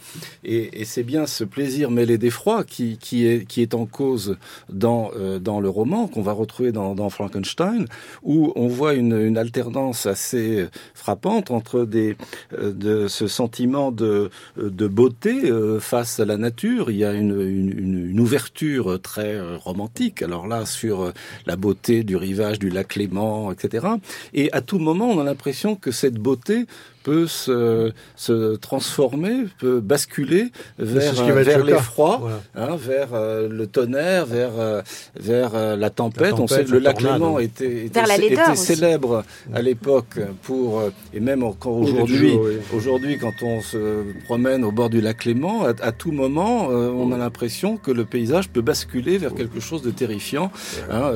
Et, 0.45 0.85
c'est 0.85 1.03
bien 1.03 1.27
ce 1.27 1.45
plaisir 1.45 1.91
mêlé 1.91 2.19
d'effroi 2.19 2.63
qui, 2.63 2.99
qui, 2.99 3.27
est, 3.27 3.47
qui 3.47 3.63
est 3.63 3.75
en 3.75 3.87
cause 3.87 4.37
dans, 4.69 5.11
euh, 5.17 5.39
dans 5.39 5.61
le 5.61 5.69
roman, 5.69 6.07
qu'on 6.09 6.23
va 6.23 6.33
retrouver 6.33 6.73
dans, 6.73 6.95
dans, 6.95 7.09
Frankenstein, 7.09 7.87
où 8.23 8.53
on 8.55 8.69
voit 8.69 8.95
une, 8.95 9.19
une 9.19 9.39
alternance 9.39 10.07
assez 10.07 10.67
frappante 10.95 11.51
entre 11.51 11.85
des, 11.85 12.17
euh, 12.59 12.73
de 12.73 13.09
ce 13.09 13.27
sentiment 13.27 13.93
de, 13.93 14.31
de 14.57 14.87
beauté 14.87 15.51
euh, 15.51 15.81
face 15.81 16.21
à 16.21 16.25
la 16.25 16.37
nature. 16.37 16.91
Il 16.91 16.97
y 16.97 17.05
a 17.05 17.13
une, 17.13 17.41
une, 17.41 18.11
une 18.11 18.21
ouverture 18.21 19.01
très 19.01 19.41
romantique. 19.57 20.23
Alors 20.23 20.47
là, 20.47 20.67
sur 20.75 21.03
euh, 21.03 21.13
la 21.47 21.57
beauté 21.57 22.05
du 22.05 22.17
rivage 22.17 22.59
du 22.59 22.69
lac 22.69 22.97
Léman, 22.97 23.53
etc. 23.53 23.87
Et 24.35 24.53
à 24.53 24.61
tout 24.61 24.79
moment, 24.79 25.09
on 25.09 25.21
a 25.21 25.25
l'impression 25.25 25.77
que 25.77 25.91
cette 25.91 26.19
beauté 26.19 26.67
peut 27.05 27.27
se, 27.27 27.93
se 28.17 28.57
transformer, 28.57 29.45
peut 29.59 29.81
basculer 29.81 30.51
vers, 30.79 31.21
euh, 31.21 31.43
vers 31.43 31.65
l'effroi, 31.65 32.23
hein, 32.57 32.77
vers 32.77 33.11
euh, 33.13 33.47
le 33.49 33.67
tonnerre, 33.67 34.25
vers, 34.25 34.59
euh, 34.59 34.83
vers 35.15 35.77
la, 35.77 35.91
tempête. 35.91 36.35
On 36.41 36.49
sait 36.49 36.65
que 36.65 36.73
le 36.73 36.79
lac 36.79 37.03
Léman 37.03 37.39
était, 37.39 37.85
était, 37.85 38.57
célèbre 38.57 39.23
à 39.53 39.61
l'époque 39.61 40.19
pour, 40.43 40.83
et 41.13 41.21
même 41.21 41.43
encore 41.43 41.77
aujourd'hui, 41.77 42.33
aujourd'hui 42.75 43.19
quand 43.19 43.35
on 43.43 43.61
se 43.61 44.03
promène 44.25 44.65
au 44.65 44.73
bord 44.73 44.89
du 44.89 45.03
lac 45.03 45.27
Léman, 45.27 45.67
à, 45.83 45.93
tout 45.93 46.11
moment, 46.11 46.69
on 46.69 47.13
a 47.13 47.19
l'impression 47.19 47.77
que 47.77 47.91
le 47.91 48.07
paysage 48.07 48.49
peut 48.49 48.63
basculer 48.63 49.19
vers 49.19 49.35
quelque 49.35 49.61
chose 49.61 49.83
de 49.83 49.91
terrifiant. 49.91 50.51
Hein, 50.91 51.13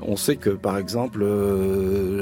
on 0.00 0.16
sait 0.16 0.36
que, 0.36 0.50
par 0.50 0.78
exemple, 0.78 1.22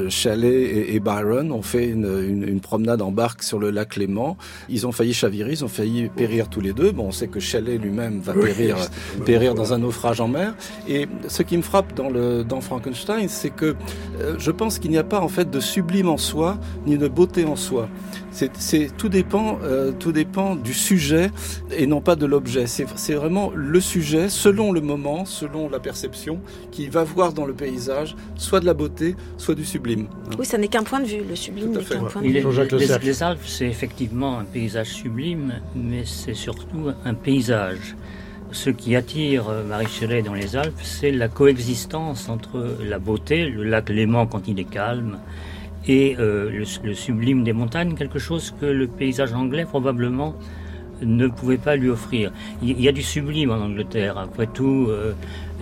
Chalet 0.09 0.53
et, 0.53 0.97
et, 0.97 1.01
Byron 1.01 1.53
ont 1.53 1.63
fait 1.63 1.87
une, 1.87 2.07
une, 2.29 2.49
une 2.49 2.61
promenade 2.61 2.96
d'embarque 2.97 3.43
sur 3.43 3.59
le 3.59 3.71
lac 3.71 3.97
Léman. 3.97 4.37
Ils 4.69 4.87
ont 4.87 4.93
failli 4.93 5.13
chavirer, 5.13 5.53
ils 5.53 5.65
ont 5.65 5.69
failli 5.69 6.09
périr 6.09 6.49
tous 6.49 6.61
les 6.61 6.73
deux. 6.73 6.93
Bon, 6.93 7.07
on 7.09 7.11
sait 7.11 7.29
que 7.29 7.41
Chalet 7.41 7.81
lui-même 7.81 8.21
va 8.21 8.33
périr, 8.33 8.77
périr 9.25 9.55
dans 9.55 9.73
un 9.73 9.79
naufrage 9.79 10.21
en 10.21 10.29
mer. 10.29 10.55
Et 10.89 11.09
ce 11.29 11.43
qui 11.43 11.57
me 11.57 11.63
frappe 11.63 11.95
dans, 11.95 12.11
le, 12.11 12.45
dans 12.45 12.61
Frankenstein, 12.61 13.29
c'est 13.29 13.51
que 13.51 13.75
euh, 14.21 14.35
je 14.39 14.51
pense 14.51 14.79
qu'il 14.79 14.91
n'y 14.91 14.99
a 14.99 15.05
pas 15.05 15.21
en 15.21 15.29
fait 15.29 15.51
de 15.51 15.61
sublime 15.61 16.09
en 16.09 16.17
soi, 16.17 16.59
ni 16.87 16.99
de 16.99 17.09
beauté 17.09 17.45
en 17.45 17.57
soi. 17.57 17.89
C'est, 18.59 18.95
tout 18.95 19.09
dépend, 19.09 19.59
euh, 19.63 19.93
tout 19.99 20.13
dépend 20.13 20.57
du 20.57 20.75
sujet 20.75 21.31
et 21.75 21.87
non 21.87 22.03
pas 22.03 22.17
de 22.17 22.27
l'objet. 22.27 22.67
C'est, 22.67 23.15
vraiment 23.15 23.51
le 23.55 23.81
sujet, 23.81 24.29
selon 24.29 24.73
le 24.73 24.83
moment, 24.83 25.25
selon 25.25 25.71
la 25.71 25.81
perception, 25.81 26.41
qui 26.71 26.89
va 26.89 27.03
voir 27.03 27.33
dans 27.33 27.47
le 27.47 27.55
paysage 27.55 28.15
soit 28.35 28.61
de 28.61 28.67
la 28.67 28.75
beauté, 28.75 29.17
soit 29.39 29.55
du 29.55 29.65
sublime. 29.65 30.09
Oui, 30.39 30.45
ça 30.45 30.59
n'est 30.59 30.69
qu'un 30.69 30.83
point 30.83 31.01
de 31.01 31.07
vue. 31.07 31.23
Le 31.27 31.35
sublime 31.35 31.71
n'est 31.71 31.83
qu'un 31.83 32.05
point 32.05 32.21
de 32.21 32.27
vue. 32.27 32.99
Les, 33.01 33.23
Alpes, 33.23 33.41
c'est 33.47 33.67
effectivement 33.67 34.39
un 34.39 34.45
paysage 34.45 34.89
sublime, 34.89 35.55
mais 35.75 36.05
c'est 36.05 36.35
surtout 36.35 36.91
un 37.07 37.15
paysage. 37.15 37.97
Ce 38.53 38.69
qui 38.69 38.97
attire 38.97 39.47
Marie 39.67 39.89
Shelley 39.89 40.21
dans 40.21 40.35
les 40.35 40.57
Alpes, 40.57 40.79
c'est 40.83 41.11
la 41.11 41.29
coexistence 41.29 42.29
entre 42.29 42.77
la 42.85 42.99
beauté, 42.99 43.47
le 43.47 43.65
lac 43.65 43.89
Léman 43.89 44.27
quand 44.27 44.47
il 44.47 44.61
est 44.61 44.65
calme, 44.65 45.19
et 45.89 46.17
euh, 46.19 46.65
le, 46.83 46.95
sublime 46.95 47.45
des 47.45 47.53
montagnes, 47.53 47.95
quelque 47.95 48.19
chose 48.19 48.55
que 48.61 48.67
le 48.67 48.87
paysage 48.87 49.33
anglais 49.33 49.65
probablement 49.65 50.35
ne 51.03 51.29
pouvait 51.29 51.59
pas 51.59 51.77
lui 51.77 51.91
offrir. 51.91 52.33
Il 52.63 52.81
y 52.81 52.89
a 52.89 52.93
du 52.93 53.03
sublime 53.03 53.51
en 53.51 53.59
Angleterre. 53.59 54.19
Après 54.19 54.47
tout, 54.47 54.87
euh, 54.89 55.13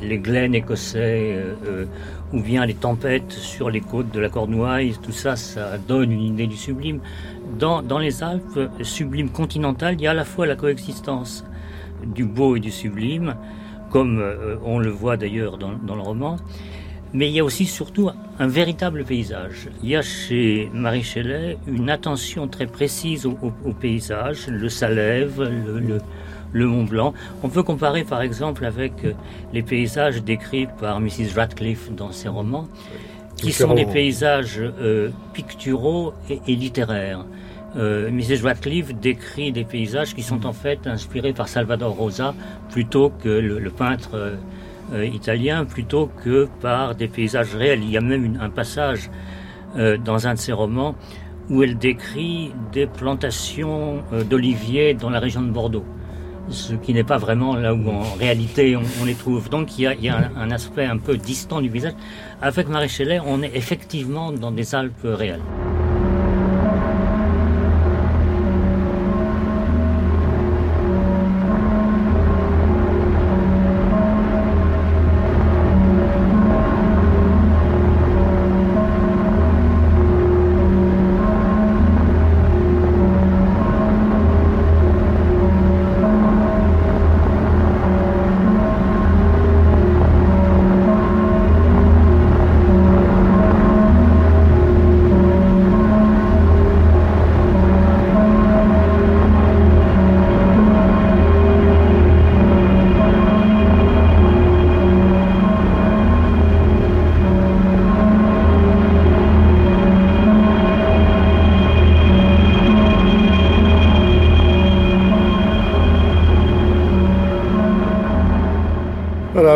les 0.03 0.18
glenns 0.18 0.55
écossais 0.55 1.37
euh, 1.66 1.85
ou 2.33 2.41
bien 2.41 2.64
les 2.64 2.75
tempêtes 2.75 3.33
sur 3.33 3.68
les 3.68 3.81
côtes 3.81 4.11
de 4.12 4.20
la 4.20 4.29
Cornouaille, 4.29 4.95
tout 5.03 5.12
ça, 5.12 5.37
ça 5.37 5.77
donne 5.77 6.12
une 6.12 6.22
idée 6.22 6.47
du 6.47 6.57
sublime. 6.57 7.01
Dans, 7.59 7.83
dans 7.83 7.99
les 7.99 8.22
Alpes, 8.22 8.70
sublime 8.83 9.29
continental, 9.29 9.95
il 9.95 10.03
y 10.03 10.07
a 10.07 10.12
à 10.12 10.14
la 10.14 10.25
fois 10.25 10.47
la 10.47 10.57
coexistence 10.57 11.45
du 12.07 12.25
beau 12.25 12.57
et 12.57 12.61
du 12.61 12.70
sublime, 12.70 13.35
comme 13.91 14.22
on 14.64 14.79
le 14.79 14.91
voit 14.91 15.16
d'ailleurs 15.16 15.57
dans, 15.57 15.72
dans 15.72 15.95
le 15.95 16.03
roman, 16.03 16.37
mais 17.14 17.28
il 17.28 17.34
y 17.34 17.40
a 17.40 17.44
aussi 17.44 17.64
surtout 17.64 18.10
un 18.38 18.46
véritable 18.48 19.04
paysage. 19.04 19.68
Il 19.82 19.88
y 19.88 19.96
a 19.96 20.02
chez 20.02 20.68
Marie 20.74 21.04
Shelley 21.04 21.56
une 21.66 21.88
attention 21.88 22.48
très 22.48 22.66
précise 22.66 23.24
au, 23.24 23.72
paysage, 23.80 24.48
le 24.48 24.68
Salève, 24.68 25.40
le, 25.40 26.00
le, 26.52 26.66
Mont 26.66 26.84
Blanc. 26.84 27.14
On 27.44 27.48
peut 27.48 27.62
comparer 27.62 28.04
par 28.04 28.20
exemple 28.20 28.64
avec 28.64 28.92
euh, 29.04 29.12
les 29.52 29.62
paysages 29.62 30.22
décrits 30.22 30.66
par 30.80 31.00
Mrs. 31.00 31.34
Radcliffe 31.36 31.90
dans 31.92 32.10
ses 32.10 32.28
romans, 32.28 32.68
qui 33.36 33.52
sont 33.52 33.74
des 33.74 33.86
paysages 33.86 34.60
euh, 34.60 35.10
picturaux 35.32 36.14
et, 36.28 36.54
littéraires. 36.54 37.24
Euh, 37.76 38.10
Mrs. 38.10 38.44
Radcliffe 38.44 38.94
décrit 38.94 39.50
des 39.50 39.64
paysages 39.64 40.14
qui 40.14 40.22
sont 40.22 40.46
en 40.46 40.52
fait 40.52 40.86
inspirés 40.86 41.32
par 41.32 41.48
Salvador 41.48 41.94
Rosa 41.94 42.34
plutôt 42.70 43.10
que 43.10 43.28
le, 43.28 43.70
peintre 43.70 44.10
euh, 44.14 44.36
italien 44.93 45.64
plutôt 45.64 46.11
que 46.24 46.49
par 46.61 46.95
des 46.95 47.09
paysages 47.09 47.55
réels. 47.55 47.82
Il 47.82 47.91
y 47.91 47.97
a 47.97 48.01
même 48.01 48.39
un 48.41 48.51
passage 48.51 49.11
dans 50.05 50.26
un 50.26 50.35
de 50.35 50.39
ses 50.39 50.53
romans 50.53 50.95
où 51.51 51.62
elle 51.62 51.76
décrit 51.76 52.53
des 52.72 52.87
plantations 52.87 54.03
d'oliviers 54.30 54.95
dans 54.95 55.11
la 55.11 55.18
région 55.18 55.43
de 55.43 55.51
Bordeaux 55.51 55.85
ce 56.49 56.74
qui 56.74 56.93
n'est 56.93 57.05
pas 57.05 57.18
vraiment 57.18 57.57
là 57.57 57.74
où 57.74 57.89
en 57.89 58.14
réalité 58.18 58.76
on, 58.76 59.05
les 59.05 59.14
trouve. 59.14 59.49
Donc 59.49 59.78
il 59.78 59.82
y 60.01 60.09
a, 60.09 60.30
un, 60.37 60.51
aspect 60.51 60.85
un 60.85 60.99
peu 60.99 61.16
distant 61.16 61.61
du 61.61 61.68
visage. 61.68 61.95
Avec 62.43 62.68
Marie 62.68 62.91
on 63.26 63.43
est 63.43 63.53
effectivement 63.55 64.32
dans 64.32 64.51
des 64.51 64.74
Alpes 64.74 64.95
réelles. 65.05 65.43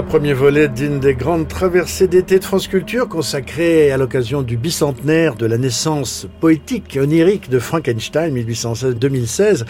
Premier 0.08 0.32
volet 0.32 0.68
d'une 0.68 1.00
des 1.00 1.14
grandes 1.14 1.48
traversées 1.48 2.08
d'été 2.08 2.38
de 2.38 2.44
France 2.44 2.66
Culture 2.66 3.08
consacrée 3.08 3.92
à 3.92 3.98
l'occasion 3.98 4.40
du 4.40 4.56
bicentenaire 4.56 5.34
de 5.34 5.44
la 5.44 5.58
naissance 5.58 6.26
poétique 6.40 6.98
onirique 6.98 7.50
de 7.50 7.58
Frankenstein 7.58 8.34
1816-2016, 8.34 9.66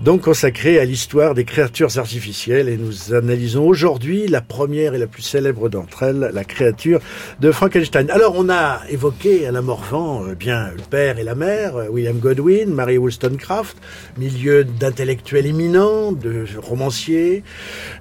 donc 0.00 0.20
consacrée 0.20 0.78
à 0.78 0.84
l'histoire 0.84 1.34
des 1.34 1.44
créatures 1.44 1.98
artificielles 1.98 2.68
et 2.68 2.76
nous 2.76 3.12
analysons 3.12 3.66
aujourd'hui 3.66 4.28
la 4.28 4.40
première 4.40 4.94
et 4.94 4.98
la 4.98 5.08
plus 5.08 5.22
célèbre 5.22 5.68
d'entre 5.68 6.04
elles, 6.04 6.30
la 6.32 6.44
créature 6.44 7.00
de 7.40 7.50
Frankenstein. 7.50 8.08
Alors 8.10 8.34
on 8.36 8.48
a 8.50 8.82
évoqué 8.88 9.48
à 9.48 9.50
la 9.50 9.62
morvan 9.62 10.24
euh, 10.24 10.34
bien 10.36 10.70
le 10.76 10.82
père 10.88 11.18
et 11.18 11.24
la 11.24 11.34
mère, 11.34 11.76
euh, 11.76 11.88
William 11.88 12.18
Godwin, 12.18 12.72
Mary 12.72 12.98
Wollstonecraft, 12.98 13.76
milieu 14.16 14.62
d'intellectuels 14.62 15.46
éminents, 15.46 16.12
de 16.12 16.44
romanciers, 16.56 17.42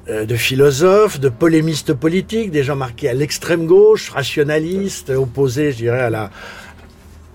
euh, 0.10 0.26
de 0.26 0.36
philosophes, 0.36 1.20
de 1.20 1.30
polémistes 1.72 1.94
politique, 1.94 2.52
des 2.52 2.64
gens 2.64 2.76
marqués 2.76 3.08
à 3.08 3.14
l'extrême 3.14 3.66
gauche, 3.66 4.10
rationalistes, 4.10 5.10
opposés, 5.10 5.72
je 5.72 5.78
dirais, 5.78 6.02
à 6.02 6.10
la 6.10 6.30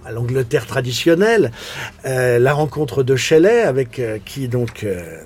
à 0.04 0.12
l'Angleterre 0.12 0.66
traditionnelle. 0.66 1.50
Euh, 2.04 2.38
la 2.38 2.52
rencontre 2.52 3.02
de 3.02 3.16
Shelley, 3.16 3.62
avec 3.62 3.98
euh, 3.98 4.18
qui 4.24 4.46
donc 4.46 4.84
euh, 4.84 5.20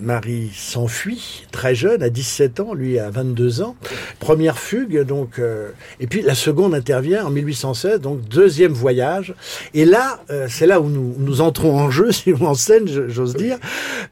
Marie 0.00 0.50
s'enfuit 0.54 1.44
très 1.52 1.74
jeune, 1.74 2.02
à 2.02 2.10
17 2.10 2.60
ans, 2.60 2.74
lui 2.74 2.98
à 2.98 3.10
22 3.10 3.62
ans. 3.62 3.76
Première 4.18 4.58
fugue, 4.58 5.02
donc, 5.02 5.38
euh, 5.38 5.70
et 6.00 6.06
puis 6.06 6.22
la 6.22 6.34
seconde 6.34 6.74
intervient 6.74 7.24
en 7.24 7.30
1816, 7.30 8.00
donc 8.00 8.20
deuxième 8.28 8.72
voyage. 8.72 9.34
Et 9.74 9.84
là, 9.84 10.20
euh, 10.30 10.46
c'est 10.48 10.66
là 10.66 10.80
où 10.80 10.88
nous, 10.88 11.14
nous 11.18 11.40
entrons 11.40 11.78
en 11.78 11.90
jeu, 11.90 12.12
si 12.20 12.32
on 12.32 12.44
en 12.46 12.54
scène, 12.54 12.86
j'ose 13.08 13.34
dire, 13.34 13.58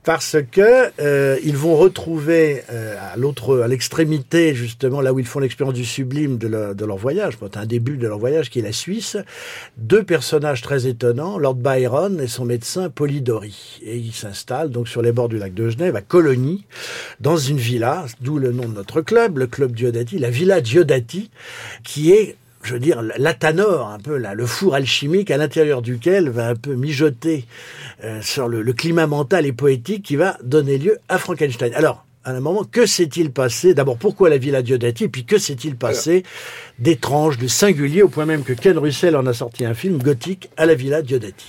parce 0.04 0.36
que 0.50 0.90
euh, 1.00 1.38
ils 1.44 1.56
vont 1.56 1.76
retrouver 1.76 2.62
à 2.68 3.16
l'autre, 3.16 3.60
à 3.60 3.68
l'extrémité 3.68 4.54
justement, 4.54 5.00
là 5.00 5.12
où 5.12 5.18
ils 5.18 5.26
font 5.26 5.40
l'expérience 5.40 5.74
du 5.74 5.84
sublime 5.84 6.38
de, 6.38 6.48
leur, 6.48 6.74
de 6.74 6.84
leur 6.84 6.96
voyage, 6.96 7.36
un 7.56 7.66
début 7.66 7.96
de 7.96 8.06
leur 8.06 8.18
voyage 8.18 8.50
qui 8.50 8.60
est 8.60 8.62
la 8.62 8.72
Suisse, 8.72 9.16
deux 9.76 10.02
personnages 10.02 10.62
très 10.62 10.86
étonnants, 10.86 11.38
Lord 11.38 11.56
Byron 11.56 12.20
et 12.20 12.28
son 12.28 12.44
médecin 12.44 12.90
Polidori, 12.90 13.80
et 13.82 13.96
ils 13.96 14.12
s'installent 14.12 14.70
donc 14.70 14.88
sur 14.88 15.02
les 15.02 15.12
bords 15.12 15.28
du 15.28 15.38
lac 15.38 15.54
de 15.54 15.68
À 15.80 16.00
Colonie, 16.00 16.64
dans 17.20 17.36
une 17.36 17.56
villa, 17.56 18.06
d'où 18.20 18.38
le 18.38 18.52
nom 18.52 18.68
de 18.68 18.74
notre 18.74 19.00
club, 19.00 19.38
le 19.38 19.46
club 19.46 19.72
Diodati, 19.72 20.18
la 20.18 20.30
villa 20.30 20.60
Diodati, 20.60 21.30
qui 21.84 22.12
est 22.12 22.36
je 22.62 22.74
veux 22.74 22.80
dire, 22.80 23.02
l'atanor, 23.16 23.88
un 23.88 24.00
peu 24.00 24.16
là, 24.18 24.34
le 24.34 24.44
four 24.44 24.74
alchimique 24.74 25.30
à 25.30 25.36
l'intérieur 25.36 25.80
duquel 25.80 26.28
va 26.28 26.48
un 26.48 26.54
peu 26.56 26.74
mijoter 26.74 27.44
euh, 28.02 28.20
sur 28.20 28.48
le, 28.48 28.72
climat 28.72 29.06
mental 29.06 29.46
et 29.46 29.52
poétique 29.52 30.02
qui 30.02 30.16
va 30.16 30.36
donner 30.42 30.76
lieu 30.76 30.98
à 31.08 31.18
Frankenstein. 31.18 31.72
Alors, 31.74 32.04
à 32.24 32.32
un 32.32 32.40
moment, 32.40 32.64
que 32.64 32.84
s'est-il 32.84 33.30
passé? 33.30 33.74
D'abord, 33.74 33.96
pourquoi 33.96 34.28
la 34.28 34.38
Villa 34.38 34.60
Diodati? 34.60 35.08
Puis, 35.08 35.24
que 35.24 35.38
s'est-il 35.38 35.76
passé 35.76 36.24
d'étrange, 36.78 37.38
de 37.38 37.46
singulier, 37.46 38.02
au 38.02 38.08
point 38.08 38.26
même 38.26 38.42
que 38.42 38.52
Ken 38.52 38.76
Russell 38.76 39.16
en 39.16 39.24
a 39.26 39.32
sorti 39.32 39.64
un 39.64 39.74
film 39.74 40.02
gothique 40.02 40.50
à 40.56 40.66
la 40.66 40.74
Villa 40.74 41.00
Diodati? 41.00 41.46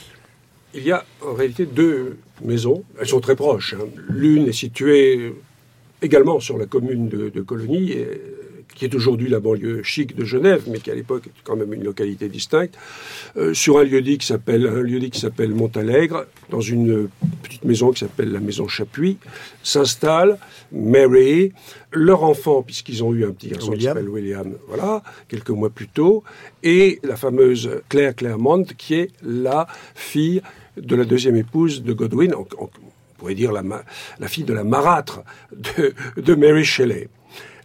Il 0.73 0.83
y 0.83 0.91
a 0.91 1.03
en 1.21 1.33
réalité 1.33 1.65
deux 1.65 2.17
maisons. 2.43 2.83
Elles 2.99 3.07
sont 3.07 3.19
très 3.19 3.35
proches. 3.35 3.73
Hein. 3.73 3.87
L'une 4.09 4.47
est 4.47 4.53
située 4.53 5.33
également 6.01 6.39
sur 6.39 6.57
la 6.57 6.65
commune 6.65 7.09
de, 7.09 7.29
de 7.29 7.41
Colonie, 7.41 7.93
qui 8.75 8.85
est 8.85 8.95
aujourd'hui 8.95 9.29
la 9.29 9.39
banlieue 9.39 9.83
chic 9.83 10.15
de 10.15 10.23
Genève, 10.23 10.63
mais 10.67 10.79
qui 10.79 10.89
à 10.89 10.95
l'époque 10.95 11.27
était 11.27 11.41
quand 11.43 11.55
même 11.55 11.73
une 11.73 11.83
localité 11.83 12.29
distincte, 12.29 12.75
euh, 13.35 13.53
sur 13.53 13.77
un 13.77 13.83
lieu-dit 13.83 14.17
qui 14.17 14.25
s'appelle 14.25 14.67
un 14.67 14.81
lieu 14.81 14.99
qui 14.99 15.19
s'appelle 15.19 15.53
Montalegre, 15.53 16.25
dans 16.49 16.61
une 16.61 17.09
petite 17.43 17.65
maison 17.65 17.91
qui 17.91 17.99
s'appelle 17.99 18.31
la 18.31 18.39
maison 18.39 18.67
Chapuis, 18.67 19.17
s'installe 19.63 20.37
Mary, 20.71 21.51
leur 21.91 22.23
enfant, 22.23 22.61
puisqu'ils 22.61 23.03
ont 23.03 23.13
eu 23.13 23.25
un 23.25 23.31
petit 23.31 23.49
garçon 23.49 23.71
qui 23.71 23.83
s'appelle 23.83 24.09
William, 24.09 24.53
voilà, 24.67 25.01
quelques 25.27 25.49
mois 25.49 25.69
plus 25.69 25.87
tôt, 25.87 26.23
et 26.63 26.99
la 27.03 27.15
fameuse 27.15 27.81
Claire 27.89 28.15
Claremont, 28.15 28.63
qui 28.63 28.95
est 28.95 29.11
la 29.23 29.67
fille 29.95 30.41
de 30.77 30.95
la 30.95 31.05
deuxième 31.05 31.35
épouse 31.35 31.83
de 31.83 31.93
Godwin, 31.93 32.33
on, 32.35 32.69
pourrait 33.17 33.35
dire 33.35 33.51
la, 33.51 33.63
la, 34.19 34.27
fille 34.27 34.45
de 34.45 34.53
la 34.53 34.63
marâtre 34.63 35.23
de, 35.51 35.93
de 36.21 36.35
Mary 36.35 36.63
Shelley. 36.63 37.09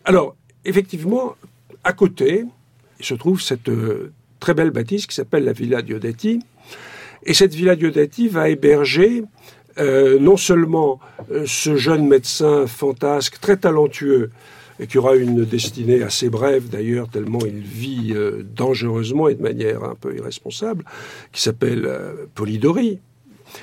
Alors, 0.05 0.35
effectivement, 0.64 1.37
à 1.85 1.93
côté, 1.93 2.45
il 2.99 3.05
se 3.05 3.14
trouve 3.14 3.41
cette 3.41 3.68
euh, 3.68 4.12
très 4.41 4.55
belle 4.55 4.70
bâtisse 4.70 5.07
qui 5.07 5.14
s'appelle 5.14 5.45
la 5.45 5.53
Villa 5.53 5.83
Diodati. 5.83 6.41
Et 7.22 7.35
cette 7.35 7.55
Villa 7.55 7.77
Diodati 7.77 8.29
va 8.29 8.49
héberger 8.49 9.25
euh, 9.79 10.18
non 10.18 10.37
seulement 10.37 11.01
euh, 11.31 11.45
ce 11.47 11.77
jeune 11.77 12.07
médecin 12.07 12.66
fantasque, 12.66 13.41
très 13.41 13.57
talentueux, 13.57 14.31
et 14.81 14.87
qui 14.87 14.99
aura 14.99 15.14
une 15.14 15.45
destinée 15.45 16.03
assez 16.03 16.29
brève 16.29 16.68
d'ailleurs, 16.68 17.09
tellement 17.09 17.39
il 17.47 17.61
vit 17.61 18.12
dangereusement 18.57 19.29
et 19.29 19.37
de 19.37 19.43
manière 19.43 19.85
un 19.85 19.95
peu 19.95 20.16
irresponsable, 20.16 20.85
qui 21.31 21.41
s'appelle 21.41 21.89
Polidori. 22.35 22.99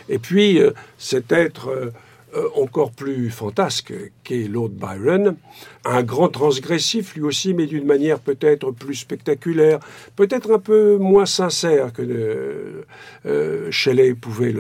Et 0.07 0.19
puis 0.19 0.61
cet 0.97 1.33
être 1.33 1.91
euh, 2.33 2.47
encore 2.55 2.91
plus 2.91 3.29
fantasque 3.29 3.93
qu'est 4.23 4.47
Lord 4.47 4.69
Byron, 4.69 5.35
un 5.83 6.01
grand 6.01 6.29
transgressif 6.29 7.15
lui 7.15 7.23
aussi, 7.23 7.53
mais 7.53 7.65
d'une 7.65 7.85
manière 7.85 8.19
peut-être 8.19 8.71
plus 8.71 8.95
spectaculaire, 8.95 9.79
peut-être 10.15 10.53
un 10.53 10.59
peu 10.59 10.97
moins 10.97 11.25
sincère 11.25 11.91
que 11.91 12.01
euh, 12.01 12.85
euh, 13.25 13.69
Shelley 13.69 14.13
pouvait 14.13 14.53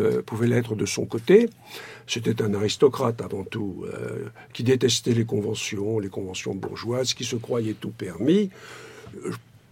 l'être 0.47 0.75
de 0.75 0.85
son 0.85 1.05
côté. 1.05 1.49
C'était 2.07 2.41
un 2.41 2.53
aristocrate 2.53 3.21
avant 3.21 3.43
tout, 3.43 3.85
qui 4.51 4.63
détestait 4.63 5.13
les 5.13 5.23
conventions, 5.23 5.99
les 5.99 6.09
conventions 6.09 6.53
bourgeoises, 6.53 7.13
qui 7.13 7.23
se 7.23 7.37
croyait 7.37 7.75
tout 7.79 7.91
permis 7.91 8.49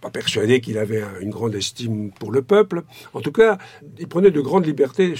pas 0.00 0.10
persuadé 0.10 0.60
qu'il 0.60 0.78
avait 0.78 1.02
une 1.20 1.30
grande 1.30 1.54
estime 1.54 2.10
pour 2.10 2.32
le 2.32 2.42
peuple. 2.42 2.82
En 3.12 3.20
tout 3.20 3.32
cas, 3.32 3.58
il 3.98 4.08
prenait 4.08 4.30
de 4.30 4.40
grandes 4.40 4.66
libertés 4.66 5.14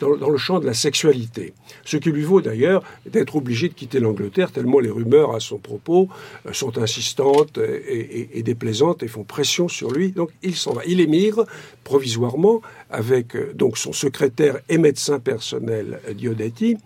dans, 0.00 0.30
le 0.30 0.36
champ 0.36 0.60
de 0.60 0.66
la 0.66 0.74
sexualité. 0.74 1.54
Ce 1.84 1.96
qui 1.96 2.10
lui 2.10 2.22
vaut 2.22 2.40
d'ailleurs 2.40 2.82
d'être 3.06 3.36
obligé 3.36 3.68
de 3.68 3.74
quitter 3.74 4.00
l'Angleterre, 4.00 4.52
tellement 4.52 4.80
les 4.80 4.90
rumeurs 4.90 5.34
à 5.34 5.40
son 5.40 5.58
propos 5.58 6.08
euh, 6.46 6.52
sont 6.52 6.78
insistantes 6.78 7.58
et, 7.58 8.42
déplaisantes 8.42 9.02
et 9.02 9.08
font 9.08 9.24
pression 9.24 9.68
sur 9.68 9.90
lui. 9.90 10.12
Donc 10.12 10.30
il 10.42 10.54
s'en 10.54 10.72
va. 10.72 10.82
Il 10.86 11.00
émigre 11.00 11.46
provisoirement 11.82 12.60
avec 12.94 13.34
euh, 13.34 13.52
donc 13.54 13.76
son 13.76 13.92
secrétaire 13.92 14.60
et 14.68 14.78
médecin 14.78 15.18
personnel 15.18 16.00
Diodetti. 16.14 16.76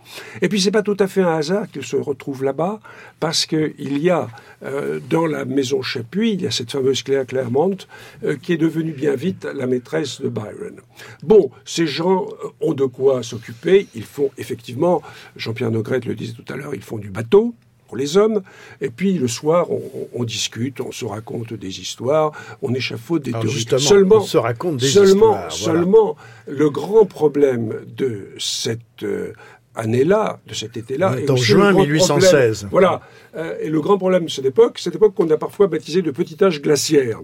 Et 0.40 0.48
puis 0.48 0.60
c'est 0.60 0.70
pas 0.70 0.82
tout 0.82 0.96
à 0.98 1.06
fait 1.06 1.20
un 1.20 1.36
hasard 1.36 1.70
qu'il 1.70 1.84
se 1.84 1.96
retrouve 1.96 2.44
là-bas, 2.44 2.80
parce 3.20 3.44
qu'il 3.44 3.98
y 3.98 4.08
a 4.08 4.28
euh, 4.62 5.00
dans 5.10 5.26
la 5.26 5.44
maison 5.44 5.82
Chapuis, 5.82 6.32
il 6.32 6.42
y 6.42 6.46
a 6.46 6.50
cette 6.50 6.72
fameuse 6.72 7.02
Claire 7.02 7.26
Claremont 7.26 7.76
euh, 8.24 8.36
qui 8.36 8.54
est 8.54 8.56
devenue 8.56 8.92
bien 8.92 9.14
vite 9.14 9.44
la 9.44 9.66
maîtresse 9.66 10.20
de 10.20 10.28
Byron. 10.28 10.80
Bon, 11.22 11.50
ces 11.64 11.86
gens 11.86 12.26
ont 12.60 12.72
de 12.72 12.86
quoi 12.86 13.22
s'occuper. 13.22 13.86
Ils 13.94 14.04
font 14.04 14.30
effectivement, 14.38 15.02
Jean-Pierre 15.36 15.70
Nogrette 15.70 16.06
le 16.06 16.14
disait 16.14 16.32
tout 16.32 16.50
à 16.52 16.56
l'heure, 16.56 16.74
ils 16.74 16.82
font 16.82 16.98
du 16.98 17.10
bateau. 17.10 17.54
Pour 17.88 17.96
les 17.96 18.16
hommes. 18.16 18.42
Et 18.80 18.90
puis 18.90 19.14
le 19.14 19.26
soir, 19.26 19.66
on, 20.14 20.24
discute, 20.24 20.80
on 20.80 20.92
se 20.92 21.04
raconte 21.04 21.54
des 21.54 21.80
histoires, 21.80 22.32
on 22.62 22.72
échafaude 22.74 23.22
des 23.22 23.32
théories. 23.32 23.66
Seulement, 23.78 24.16
on 24.16 24.20
se 24.20 24.38
raconte 24.38 24.76
des 24.76 24.86
seulement, 24.86 25.32
histoires. 25.32 25.52
Seulement, 25.52 26.16
le 26.46 26.70
grand 26.70 27.06
problème 27.06 27.74
de 27.96 28.28
cette 28.38 29.02
euh, 29.02 29.32
année-là, 29.74 30.40
de 30.46 30.54
cet 30.54 30.76
été-là. 30.76 31.16
En 31.28 31.36
juin 31.36 31.72
1816. 31.72 32.68
voilà. 32.70 33.00
Euh, 33.36 33.56
et 33.60 33.68
le 33.68 33.80
grand 33.80 33.98
problème 33.98 34.24
de 34.26 34.30
cette 34.30 34.44
époque, 34.44 34.78
cette 34.78 34.94
époque 34.94 35.14
qu'on 35.14 35.30
a 35.30 35.36
parfois 35.36 35.66
baptisée 35.66 36.02
de 36.02 36.10
petit 36.10 36.42
âge 36.42 36.60
glaciaire 36.62 37.20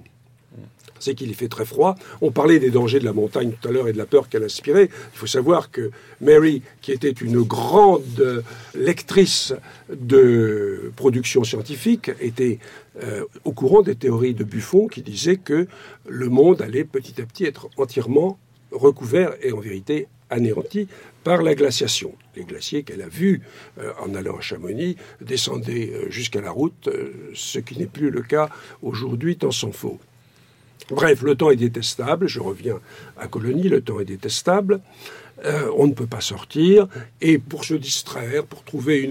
c'est 1.04 1.14
qu'il 1.14 1.34
fait 1.34 1.48
très 1.48 1.66
froid. 1.66 1.96
On 2.22 2.30
parlait 2.30 2.58
des 2.58 2.70
dangers 2.70 2.98
de 2.98 3.04
la 3.04 3.12
montagne 3.12 3.52
tout 3.60 3.68
à 3.68 3.72
l'heure 3.72 3.88
et 3.88 3.92
de 3.92 3.98
la 3.98 4.06
peur 4.06 4.28
qu'elle 4.28 4.44
inspirait. 4.44 4.88
Il 5.12 5.18
faut 5.18 5.26
savoir 5.26 5.70
que 5.70 5.90
Mary, 6.20 6.62
qui 6.80 6.92
était 6.92 7.10
une 7.10 7.42
grande 7.42 8.42
lectrice 8.74 9.52
de 9.92 10.90
production 10.96 11.44
scientifique, 11.44 12.10
était 12.20 12.58
euh, 13.02 13.24
au 13.44 13.52
courant 13.52 13.82
des 13.82 13.96
théories 13.96 14.34
de 14.34 14.44
Buffon 14.44 14.88
qui 14.88 15.02
disaient 15.02 15.36
que 15.36 15.66
le 16.08 16.28
monde 16.28 16.62
allait 16.62 16.84
petit 16.84 17.20
à 17.20 17.26
petit 17.26 17.44
être 17.44 17.68
entièrement 17.76 18.38
recouvert 18.72 19.34
et 19.42 19.52
en 19.52 19.60
vérité 19.60 20.08
anéanti 20.30 20.88
par 21.22 21.42
la 21.42 21.54
glaciation. 21.54 22.14
Les 22.34 22.44
glaciers 22.44 22.82
qu'elle 22.82 23.02
a 23.02 23.08
vus 23.08 23.42
euh, 23.78 23.92
en 24.00 24.14
allant 24.14 24.38
à 24.38 24.40
Chamonix 24.40 24.96
descendaient 25.20 25.92
euh, 25.92 26.10
jusqu'à 26.10 26.40
la 26.40 26.50
route, 26.50 26.88
ce 27.34 27.58
qui 27.58 27.78
n'est 27.78 27.86
plus 27.86 28.10
le 28.10 28.22
cas 28.22 28.48
aujourd'hui, 28.82 29.36
tant 29.36 29.50
s'en 29.50 29.70
faut. 29.70 30.00
Bref, 30.90 31.22
le 31.22 31.34
temps 31.34 31.50
est 31.50 31.56
détestable, 31.56 32.28
je 32.28 32.40
reviens 32.40 32.78
à 33.16 33.26
Colonie, 33.26 33.68
le 33.68 33.80
temps 33.80 34.00
est 34.00 34.04
détestable, 34.04 34.80
euh, 35.44 35.70
on 35.76 35.86
ne 35.86 35.94
peut 35.94 36.06
pas 36.06 36.20
sortir, 36.20 36.88
et 37.22 37.38
pour 37.38 37.64
se 37.64 37.74
distraire, 37.74 38.44
pour 38.44 38.64
trouver 38.64 39.10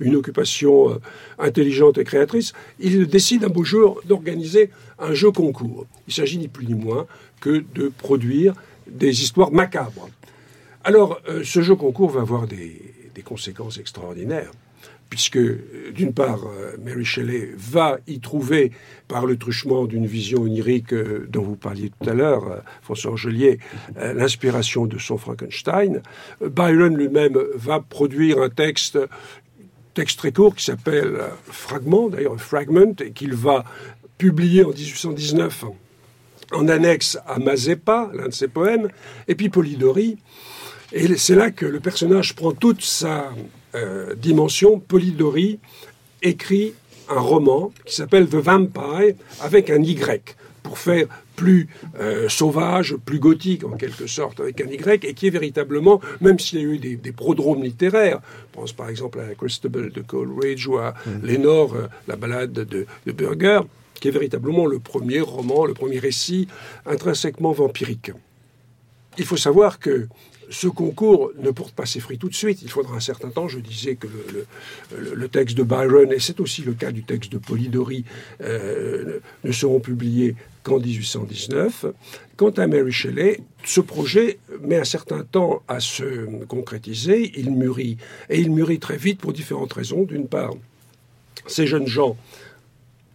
une, 0.00 0.16
occupation 0.16 0.90
euh, 0.90 1.00
intelligente 1.38 1.96
et 1.96 2.04
créatrice, 2.04 2.52
il 2.78 3.06
décide 3.06 3.44
un 3.44 3.48
beau 3.48 3.64
jour 3.64 4.00
d'organiser 4.04 4.70
un 4.98 5.14
jeu 5.14 5.30
concours. 5.30 5.86
Il 6.06 6.12
s'agit 6.12 6.38
ni 6.38 6.48
plus 6.48 6.66
ni 6.66 6.74
moins 6.74 7.06
que 7.40 7.64
de 7.74 7.88
produire 7.88 8.54
des 8.86 9.22
histoires 9.22 9.50
macabres. 9.50 10.10
Alors, 10.84 11.20
euh, 11.28 11.42
ce 11.42 11.62
jeu 11.62 11.74
concours 11.74 12.10
va 12.10 12.20
avoir 12.20 12.46
des 12.46 13.22
conséquences 13.24 13.78
extraordinaires 13.78 14.50
puisque 15.14 15.38
d'une 15.94 16.12
part, 16.12 16.40
euh, 16.44 16.72
Mary 16.84 17.04
Shelley 17.04 17.50
va 17.56 17.98
y 18.08 18.18
trouver, 18.18 18.72
par 19.06 19.26
le 19.26 19.36
truchement 19.36 19.84
d'une 19.84 20.06
vision 20.06 20.42
onirique 20.42 20.92
euh, 20.92 21.28
dont 21.30 21.42
vous 21.42 21.54
parliez 21.54 21.90
tout 21.90 22.10
à 22.10 22.14
l'heure, 22.14 22.50
euh, 22.50 22.56
François 22.82 23.12
Angelier, 23.12 23.60
l'inspiration 23.94 24.86
de 24.86 24.98
son 24.98 25.16
Frankenstein. 25.16 26.02
Byron 26.44 26.96
lui-même 26.96 27.38
va 27.54 27.78
produire 27.78 28.42
un 28.42 28.48
texte 28.48 28.98
texte 29.94 30.18
très 30.18 30.32
court 30.32 30.56
qui 30.56 30.64
s'appelle 30.64 31.20
Fragment, 31.44 32.08
d'ailleurs 32.08 32.40
Fragment, 32.40 32.96
et 33.00 33.12
qu'il 33.12 33.34
va 33.34 33.62
publier 34.18 34.64
en 34.64 34.70
1819 34.70 35.66
en 36.50 36.66
annexe 36.66 37.18
à 37.24 37.38
Mazeppa, 37.38 38.10
l'un 38.14 38.26
de 38.26 38.32
ses 38.32 38.48
poèmes, 38.48 38.88
et 39.28 39.36
puis 39.36 39.48
Polidori. 39.48 40.18
Et 40.92 41.16
c'est 41.16 41.36
là 41.36 41.52
que 41.52 41.66
le 41.66 41.78
personnage 41.78 42.34
prend 42.34 42.50
toute 42.50 42.82
sa 42.82 43.30
euh, 43.74 44.14
dimension, 44.14 44.78
Polidori 44.78 45.58
écrit 46.22 46.74
un 47.08 47.20
roman 47.20 47.72
qui 47.84 47.94
s'appelle 47.94 48.28
The 48.28 48.36
Vampire 48.36 49.14
avec 49.40 49.70
un 49.70 49.82
Y 49.82 50.36
pour 50.62 50.78
faire 50.78 51.06
plus 51.36 51.68
euh, 52.00 52.28
sauvage, 52.28 52.96
plus 53.04 53.18
gothique 53.18 53.64
en 53.64 53.76
quelque 53.76 54.06
sorte 54.06 54.40
avec 54.40 54.60
un 54.60 54.66
Y 54.66 55.04
et 55.04 55.14
qui 55.14 55.26
est 55.26 55.30
véritablement, 55.30 56.00
même 56.20 56.38
s'il 56.38 56.60
y 56.60 56.62
a 56.62 56.66
eu 56.66 56.78
des, 56.78 57.12
prodromes 57.12 57.62
littéraires, 57.62 58.20
je 58.52 58.58
pense 58.58 58.72
par 58.72 58.88
exemple 58.88 59.20
à 59.20 59.34
Christabel 59.34 59.90
de 59.90 60.00
Coleridge 60.00 60.66
ou 60.66 60.78
à 60.78 60.94
mm. 61.06 61.26
Lénore, 61.26 61.74
euh, 61.74 61.86
la 62.08 62.16
balade 62.16 62.52
de, 62.52 62.86
de 63.06 63.12
Burger, 63.12 63.60
qui 64.00 64.08
est 64.08 64.12
véritablement 64.12 64.66
le 64.66 64.78
premier 64.78 65.20
roman, 65.20 65.64
le 65.64 65.74
premier 65.74 65.98
récit 65.98 66.48
intrinsèquement 66.86 67.52
vampirique. 67.52 68.12
Il 69.18 69.24
faut 69.24 69.36
savoir 69.36 69.78
que 69.78 70.08
ce 70.54 70.68
concours 70.68 71.32
ne 71.36 71.50
porte 71.50 71.74
pas 71.74 71.84
ses 71.84 71.98
fruits 71.98 72.18
tout 72.18 72.28
de 72.28 72.34
suite. 72.34 72.62
Il 72.62 72.70
faudra 72.70 72.94
un 72.94 73.00
certain 73.00 73.28
temps. 73.28 73.48
Je 73.48 73.58
disais 73.58 73.96
que 73.96 74.06
le, 74.96 75.28
texte 75.28 75.56
de 75.56 75.64
Byron, 75.64 76.12
et 76.12 76.20
c'est 76.20 76.38
aussi 76.38 76.62
le 76.62 76.74
cas 76.74 76.92
du 76.92 77.02
texte 77.02 77.32
de 77.32 77.38
Polidori, 77.38 78.04
euh, 78.40 79.18
ne 79.42 79.50
seront 79.50 79.80
publiés 79.80 80.36
qu'en 80.62 80.78
1819. 80.78 81.86
Quant 82.36 82.50
à 82.50 82.68
Mary 82.68 82.92
Shelley, 82.92 83.40
ce 83.64 83.80
projet 83.80 84.38
met 84.62 84.76
un 84.76 84.84
certain 84.84 85.24
temps 85.24 85.62
à 85.66 85.80
se 85.80 86.44
concrétiser. 86.46 87.32
Il 87.36 87.50
mûrit. 87.50 87.96
Et 88.30 88.40
il 88.40 88.52
mûrit 88.52 88.78
très 88.78 88.96
vite 88.96 89.18
pour 89.18 89.32
différentes 89.32 89.72
raisons. 89.72 90.04
D'une 90.04 90.28
part, 90.28 90.54
ces 91.48 91.66
jeunes 91.66 91.88
gens, 91.88 92.16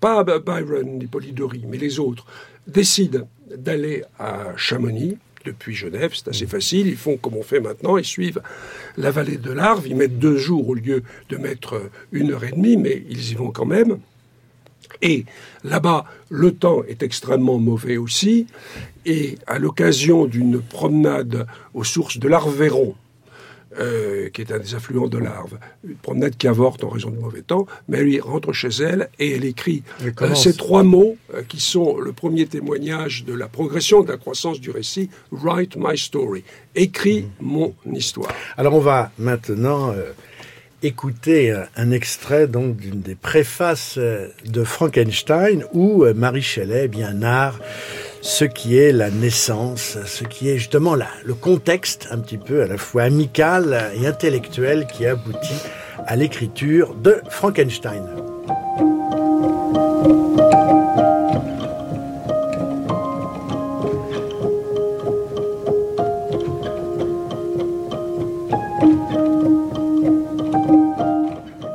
pas 0.01 0.25
Byron 0.25 0.99
ni 0.99 1.07
Polidori, 1.07 1.63
mais 1.65 1.77
les 1.77 1.99
autres, 1.99 2.25
décident 2.67 3.27
d'aller 3.55 4.03
à 4.19 4.55
Chamonix 4.57 5.17
depuis 5.45 5.75
Genève, 5.75 6.11
c'est 6.13 6.27
assez 6.27 6.47
facile. 6.47 6.87
Ils 6.87 6.97
font 6.97 7.17
comme 7.17 7.35
on 7.35 7.43
fait 7.43 7.59
maintenant, 7.59 7.97
ils 7.97 8.05
suivent 8.05 8.41
la 8.97 9.11
vallée 9.11 9.37
de 9.37 9.51
l'Arve. 9.51 9.87
Ils 9.87 9.95
mettent 9.95 10.19
deux 10.19 10.37
jours 10.37 10.69
au 10.69 10.73
lieu 10.73 11.03
de 11.29 11.37
mettre 11.37 11.89
une 12.11 12.31
heure 12.31 12.43
et 12.43 12.51
demie, 12.51 12.77
mais 12.77 13.03
ils 13.09 13.31
y 13.31 13.35
vont 13.35 13.51
quand 13.51 13.65
même. 13.65 13.99
Et 15.01 15.25
là-bas, 15.63 16.05
le 16.29 16.53
temps 16.53 16.83
est 16.87 17.03
extrêmement 17.03 17.57
mauvais 17.57 17.97
aussi. 17.97 18.47
Et 19.05 19.37
à 19.47 19.59
l'occasion 19.59 20.25
d'une 20.25 20.61
promenade 20.61 21.47
aux 21.73 21.83
sources 21.83 22.17
de 22.17 22.27
l'Arvéron, 22.27 22.95
euh, 23.79 24.29
qui 24.29 24.41
est 24.41 24.51
un 24.51 24.59
des 24.59 24.75
affluents 24.75 25.07
de 25.07 25.17
l'Arve, 25.17 25.57
une 25.87 25.95
promenade 25.95 26.35
qui 26.35 26.47
avorte 26.47 26.83
en 26.83 26.89
raison 26.89 27.09
du 27.11 27.17
mauvais 27.17 27.41
temps, 27.41 27.65
mais 27.87 27.99
elle 27.99 28.21
rentre 28.21 28.51
chez 28.51 28.69
elle 28.81 29.09
et 29.19 29.35
elle 29.35 29.45
écrit 29.45 29.83
euh, 30.21 30.35
ces 30.35 30.55
trois 30.55 30.83
mots 30.83 31.15
euh, 31.33 31.43
qui 31.47 31.61
sont 31.61 31.97
le 31.97 32.11
premier 32.11 32.45
témoignage 32.45 33.23
de 33.23 33.33
la 33.33 33.47
progression, 33.47 34.03
de 34.03 34.11
la 34.11 34.17
croissance 34.17 34.59
du 34.59 34.69
récit, 34.69 35.09
Write 35.31 35.75
my 35.77 35.97
story, 35.97 36.43
écris 36.75 37.21
mm. 37.21 37.45
mon 37.45 37.73
histoire. 37.93 38.33
Alors 38.57 38.73
on 38.73 38.81
va 38.81 39.11
maintenant 39.17 39.93
écouter 40.83 41.53
un 41.75 41.91
extrait 41.91 42.47
donc 42.47 42.77
d'une 42.77 43.01
des 43.01 43.15
préfaces 43.15 43.97
de 43.97 44.63
Frankenstein 44.63 45.63
où 45.73 46.05
Marie 46.15 46.41
Shelley 46.41 46.87
bien 46.87 47.13
narre 47.13 47.59
ce 48.21 48.45
qui 48.45 48.77
est 48.77 48.91
la 48.91 49.09
naissance, 49.09 49.97
ce 50.05 50.23
qui 50.23 50.49
est 50.49 50.57
justement 50.57 50.95
là, 50.95 51.07
le 51.23 51.33
contexte 51.33 52.07
un 52.11 52.19
petit 52.19 52.37
peu 52.37 52.63
à 52.63 52.67
la 52.67 52.77
fois 52.77 53.03
amical 53.03 53.91
et 53.95 54.07
intellectuel 54.07 54.87
qui 54.87 55.05
aboutit 55.05 55.61
à 56.05 56.15
l'écriture 56.15 56.95
de 56.95 57.21
Frankenstein. 57.29 58.03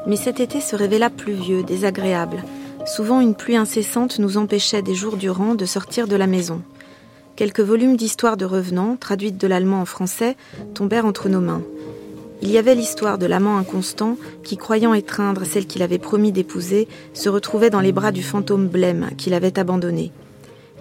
Mais 0.07 0.17
cet 0.17 0.41
été 0.41 0.61
se 0.61 0.77
révéla 0.77 1.11
pluvieux, 1.11 1.63
désagréable. 1.63 2.45
Souvent 2.87 3.21
une 3.21 3.35
pluie 3.35 3.57
incessante 3.57 4.19
nous 4.19 4.37
empêchait 4.37 4.83
des 4.83 4.95
jours 4.95 5.17
durant 5.17 5.55
de 5.55 5.65
sortir 5.65 6.07
de 6.07 6.17
la 6.17 6.27
maison. 6.27 6.61
Quelques 7.35 7.61
volumes 7.61 7.97
d'histoires 7.97 8.37
de 8.37 8.45
revenants, 8.45 8.97
traduites 8.97 9.39
de 9.39 9.47
l'allemand 9.47 9.81
en 9.81 9.87
français, 9.87 10.37
tombèrent 10.75 11.07
entre 11.07 11.29
nos 11.29 11.41
mains. 11.41 11.63
Il 12.43 12.51
y 12.51 12.59
avait 12.59 12.75
l'histoire 12.75 13.17
de 13.17 13.25
l'amant 13.25 13.57
inconstant 13.57 14.19
qui, 14.43 14.59
croyant 14.59 14.93
étreindre 14.93 15.45
celle 15.45 15.67
qu'il 15.67 15.83
avait 15.83 15.99
promis 15.99 16.31
d'épouser, 16.31 16.87
se 17.15 17.31
retrouvait 17.31 17.71
dans 17.71 17.81
les 17.81 17.93
bras 17.93 18.13
du 18.13 18.23
fantôme 18.23 18.69
blême 18.69 19.11
qu'il 19.17 19.33
avait 19.33 19.59
abandonné. 19.59 20.13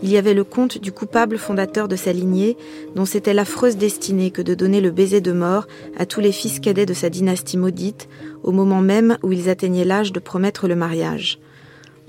Il 0.03 0.09
y 0.09 0.17
avait 0.17 0.33
le 0.33 0.43
conte 0.43 0.77
du 0.79 0.91
coupable 0.91 1.37
fondateur 1.37 1.87
de 1.87 1.95
sa 1.95 2.11
lignée, 2.11 2.57
dont 2.95 3.05
c'était 3.05 3.33
l'affreuse 3.33 3.77
destinée 3.77 4.31
que 4.31 4.41
de 4.41 4.53
donner 4.53 4.81
le 4.81 4.91
baiser 4.91 5.21
de 5.21 5.31
mort 5.31 5.67
à 5.97 6.05
tous 6.05 6.19
les 6.19 6.33
fils 6.33 6.59
cadets 6.59 6.85
de 6.85 6.93
sa 6.93 7.09
dynastie 7.09 7.57
maudite, 7.57 8.09
au 8.43 8.51
moment 8.51 8.81
même 8.81 9.17
où 9.23 9.31
ils 9.31 9.49
atteignaient 9.49 9.85
l'âge 9.85 10.11
de 10.11 10.19
promettre 10.19 10.67
le 10.67 10.75
mariage. 10.75 11.39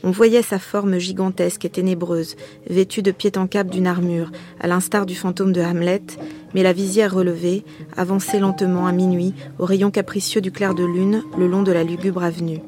On 0.07 0.11
voyait 0.11 0.43
sa 0.43 0.59
forme 0.59 0.99
gigantesque 0.99 1.65
et 1.65 1.71
ténébreuse, 1.71 2.37
vêtue 2.69 3.01
de 3.01 3.11
pied 3.11 3.33
en 3.37 3.47
cap 3.47 3.71
d'une 3.71 3.87
armure, 3.87 4.31
à 4.61 4.67
l'instar 4.67 5.07
du 5.07 5.15
fantôme 5.15 5.53
de 5.53 5.63
Hamlet, 5.63 6.03
mais 6.55 6.63
la 6.63 6.75
visière 6.75 7.15
relevée, 7.15 7.65
avançait 7.97 8.39
lentement 8.39 8.87
à 8.87 8.93
minuit, 8.93 9.33
au 9.59 9.65
rayon 9.65 9.91
capricieux 9.91 10.43
du 10.43 10.53
clair 10.53 10.75
de 10.75 10.85
lune, 10.85 11.23
le 11.39 11.47
long 11.47 11.63
de 11.63 11.73
la 11.73 11.85
lugubre 11.85 12.23
avenue. 12.23 12.61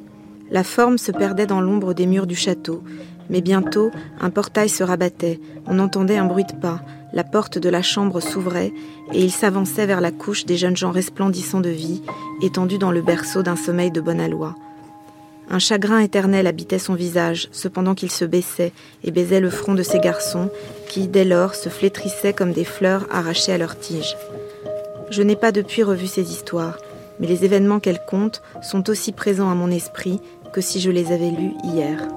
La 0.51 0.65
forme 0.65 0.97
se 0.97 1.13
perdait 1.13 1.45
dans 1.45 1.61
l'ombre 1.61 1.93
des 1.93 2.07
murs 2.07 2.27
du 2.27 2.37
château, 2.37 2.83
mais 3.29 3.43
bientôt 3.43 3.91
un 4.19 4.31
portail 4.31 4.71
se 4.71 4.83
rabattait, 4.83 5.39
on 5.67 5.79
entendait 5.79 6.17
un 6.17 6.25
bruit 6.25 6.45
de 6.45 6.59
pas, 6.59 6.81
la 7.13 7.25
porte 7.25 7.59
de 7.59 7.69
la 7.69 7.83
chambre 7.83 8.21
s'ouvrait, 8.21 8.73
et 9.13 9.21
il 9.23 9.31
s'avançait 9.31 9.85
vers 9.85 10.01
la 10.01 10.11
couche 10.11 10.47
des 10.47 10.57
jeunes 10.57 10.77
gens 10.77 10.91
resplendissants 10.91 11.61
de 11.61 11.69
vie, 11.69 12.01
étendus 12.41 12.79
dans 12.79 12.93
le 12.93 13.03
berceau 13.03 13.43
d'un 13.43 13.57
sommeil 13.57 13.91
de 13.91 14.01
bonne 14.01 14.21
aloi. 14.21 14.55
Un 15.49 15.59
chagrin 15.59 16.01
éternel 16.01 16.47
habitait 16.47 16.79
son 16.79 16.95
visage, 16.95 17.49
cependant 17.53 17.95
qu'il 17.95 18.11
se 18.11 18.25
baissait 18.25 18.73
et 19.05 19.11
baisait 19.11 19.41
le 19.41 19.51
front 19.51 19.75
de 19.75 19.83
ces 19.83 20.01
garçons, 20.01 20.51
qui, 20.89 21.07
dès 21.07 21.25
lors, 21.25 21.55
se 21.55 21.69
flétrissaient 21.69 22.33
comme 22.33 22.53
des 22.53 22.65
fleurs 22.65 23.07
arrachées 23.11 23.53
à 23.53 23.59
leurs 23.59 23.79
tiges. 23.79 24.17
Je 25.11 25.23
n'ai 25.23 25.37
pas 25.37 25.53
depuis 25.53 25.85
revu 25.85 26.07
ces 26.09 26.33
histoires, 26.33 26.79
mais 27.21 27.29
les 27.29 27.45
événements 27.45 27.81
qu'elles 27.81 28.05
comptent 28.07 28.43
sont 28.63 28.91
aussi 28.91 29.13
présents 29.13 29.51
à 29.51 29.55
mon 29.55 29.71
esprit 29.71 30.21
que 30.53 30.61
si 30.61 30.81
je 30.81 30.91
les 30.91 31.13
avais 31.13 31.31
lus 31.31 31.55
hier. 31.65 32.09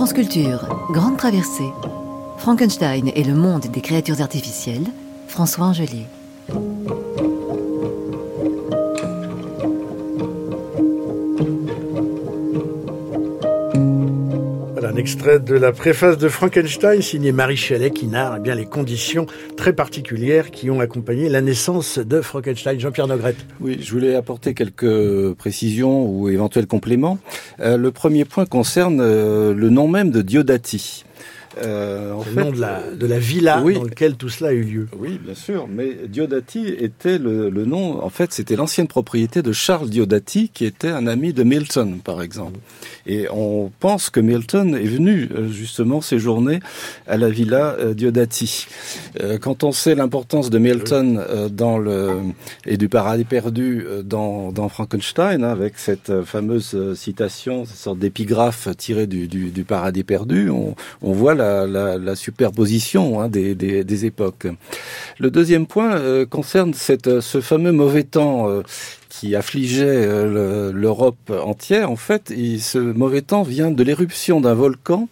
France 0.00 0.14
Culture, 0.14 0.66
Grande 0.92 1.18
Traversée. 1.18 1.74
Frankenstein 2.38 3.10
et 3.14 3.22
le 3.22 3.34
monde 3.34 3.66
des 3.66 3.82
créatures 3.82 4.22
artificielles. 4.22 4.86
François 5.28 5.66
Angelier. 5.66 6.06
Extrait 15.00 15.40
de 15.40 15.54
la 15.54 15.72
préface 15.72 16.18
de 16.18 16.28
Frankenstein 16.28 17.00
signée 17.00 17.32
Marie 17.32 17.56
Shelley 17.56 17.90
qui 17.90 18.06
narre 18.06 18.38
bien, 18.38 18.54
les 18.54 18.66
conditions 18.66 19.24
très 19.56 19.72
particulières 19.72 20.50
qui 20.50 20.68
ont 20.68 20.80
accompagné 20.80 21.30
la 21.30 21.40
naissance 21.40 21.98
de 21.98 22.20
Frankenstein. 22.20 22.78
Jean-Pierre 22.78 23.06
Nogrette. 23.06 23.46
Oui, 23.62 23.78
je 23.80 23.90
voulais 23.92 24.14
apporter 24.14 24.52
quelques 24.52 25.32
précisions 25.38 26.04
ou 26.04 26.28
éventuels 26.28 26.66
compléments. 26.66 27.18
Euh, 27.60 27.78
le 27.78 27.90
premier 27.92 28.26
point 28.26 28.44
concerne 28.44 29.00
euh, 29.00 29.54
le 29.54 29.70
nom 29.70 29.88
même 29.88 30.10
de 30.10 30.20
Diodati. 30.20 31.06
Euh, 31.58 32.12
en 32.12 32.18
le 32.18 32.24
fait, 32.24 32.44
nom 32.44 32.52
de 32.52 32.60
la, 32.60 32.82
de 32.92 33.06
la 33.06 33.18
villa 33.18 33.60
oui, 33.62 33.74
dans 33.74 33.84
laquelle 33.84 34.14
tout 34.14 34.28
cela 34.28 34.50
a 34.50 34.52
eu 34.52 34.62
lieu. 34.62 34.88
Oui, 34.98 35.20
bien 35.22 35.34
sûr. 35.34 35.66
Mais 35.68 35.96
Diodati 36.08 36.68
était 36.68 37.18
le, 37.18 37.50
le 37.50 37.64
nom, 37.64 38.02
en 38.02 38.08
fait, 38.08 38.32
c'était 38.32 38.56
l'ancienne 38.56 38.86
propriété 38.86 39.42
de 39.42 39.52
Charles 39.52 39.90
Diodati, 39.90 40.48
qui 40.48 40.64
était 40.64 40.90
un 40.90 41.06
ami 41.06 41.32
de 41.32 41.42
Milton, 41.42 41.98
par 42.02 42.22
exemple. 42.22 42.58
Et 43.06 43.26
on 43.32 43.70
pense 43.80 44.10
que 44.10 44.20
Milton 44.20 44.74
est 44.74 44.86
venu 44.86 45.28
justement 45.50 46.00
séjourner 46.00 46.60
à 47.06 47.16
la 47.16 47.28
villa 47.28 47.76
Diodati. 47.94 48.66
Euh, 49.20 49.38
quand 49.38 49.64
on 49.64 49.72
sait 49.72 49.94
l'importance 49.94 50.50
de 50.50 50.58
Milton 50.58 51.18
euh, 51.18 51.48
dans 51.48 51.78
le 51.78 52.18
et 52.66 52.76
du 52.76 52.88
paradis 52.88 53.24
perdu 53.24 53.84
dans, 54.04 54.52
dans 54.52 54.68
Frankenstein, 54.68 55.44
hein, 55.44 55.50
avec 55.50 55.78
cette 55.78 56.22
fameuse 56.24 56.94
citation, 56.94 57.64
cette 57.64 57.76
sorte 57.76 57.98
d'épigraphe 57.98 58.68
tirée 58.76 59.06
du, 59.06 59.26
du, 59.28 59.50
du, 59.50 59.64
paradis 59.64 60.04
perdu, 60.04 60.50
on, 60.50 60.74
on 61.02 61.12
voit 61.12 61.34
la, 61.40 62.16
superposition 62.16 63.20
hein, 63.20 63.28
des, 63.28 64.04
époques. 64.04 64.46
Le 65.18 65.30
deuxième 65.30 65.66
point 65.66 65.96
euh, 65.96 66.26
concerne 66.26 66.74
cette, 66.74 67.20
ce 67.20 67.40
fameux 67.40 67.72
mauvais 67.72 68.04
temps 68.04 68.48
euh, 68.48 68.62
qui 69.08 69.34
affligeait 69.34 69.84
euh, 69.86 70.72
l'Europe 70.72 71.30
entière. 71.30 71.90
En 71.90 71.96
fait, 71.96 72.30
et 72.30 72.58
ce 72.58 72.78
mauvais 72.78 73.22
temps 73.22 73.42
vient 73.42 73.70
de 73.70 73.82
l'éruption 73.82 74.40
d'un 74.40 74.54
volcan 74.54 75.08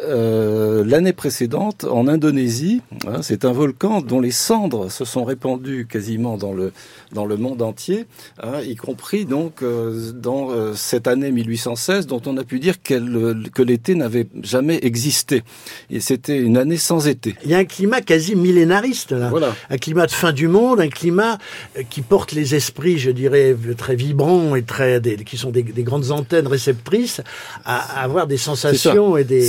euh, 0.00 0.84
l'année 0.86 1.12
précédente 1.12 1.84
en 1.84 2.08
Indonésie. 2.08 2.80
Hein, 3.06 3.20
c'est 3.20 3.44
un 3.44 3.52
volcan 3.52 4.00
dont 4.00 4.20
les 4.20 4.30
cendres 4.30 4.90
se 4.90 5.04
sont 5.04 5.24
répandues 5.24 5.86
quasiment 5.86 6.38
dans 6.38 6.52
le 6.52 6.72
dans 7.12 7.26
le 7.26 7.36
monde 7.36 7.60
entier, 7.60 8.06
hein, 8.42 8.62
y 8.66 8.74
compris 8.74 9.26
donc 9.26 9.62
euh, 9.62 10.12
dans 10.12 10.50
euh, 10.50 10.72
cette 10.74 11.06
année 11.06 11.30
1816 11.30 12.06
dont 12.06 12.22
on 12.24 12.38
a 12.38 12.44
pu 12.44 12.58
dire 12.58 12.82
que 12.82 13.62
l'été 13.62 13.94
n'avait 13.94 14.26
jamais 14.42 14.78
existé. 14.82 15.42
Et 15.90 16.00
c'était 16.00 16.38
une 16.38 16.56
année 16.56 16.78
sans 16.78 17.06
été. 17.06 17.34
Il 17.44 17.50
y 17.50 17.54
a 17.54 17.58
un 17.58 17.66
climat 17.66 18.00
quasi 18.00 18.34
millénariste 18.34 19.12
là. 19.12 19.28
Voilà. 19.28 19.54
Un 19.68 19.76
climat 19.76 20.06
de 20.06 20.12
fin 20.12 20.32
du 20.32 20.48
monde, 20.48 20.80
un 20.80 20.88
climat 20.88 21.36
qui 21.90 22.00
porte 22.00 22.32
les 22.32 22.54
esprits, 22.54 22.98
je 22.98 23.10
dirais, 23.10 23.54
très 23.76 23.94
vibrants 23.94 24.56
et 24.56 24.62
très 24.62 25.00
des, 25.00 25.16
qui 25.16 25.36
sont 25.36 25.50
des, 25.50 25.62
des, 25.62 25.82
grandes 25.82 26.10
antennes 26.12 26.46
réceptrices 26.46 27.20
à, 27.66 28.00
à 28.00 28.04
avoir 28.04 28.26
des 28.26 28.38
sensations 28.38 29.18
et 29.18 29.24
des. 29.24 29.42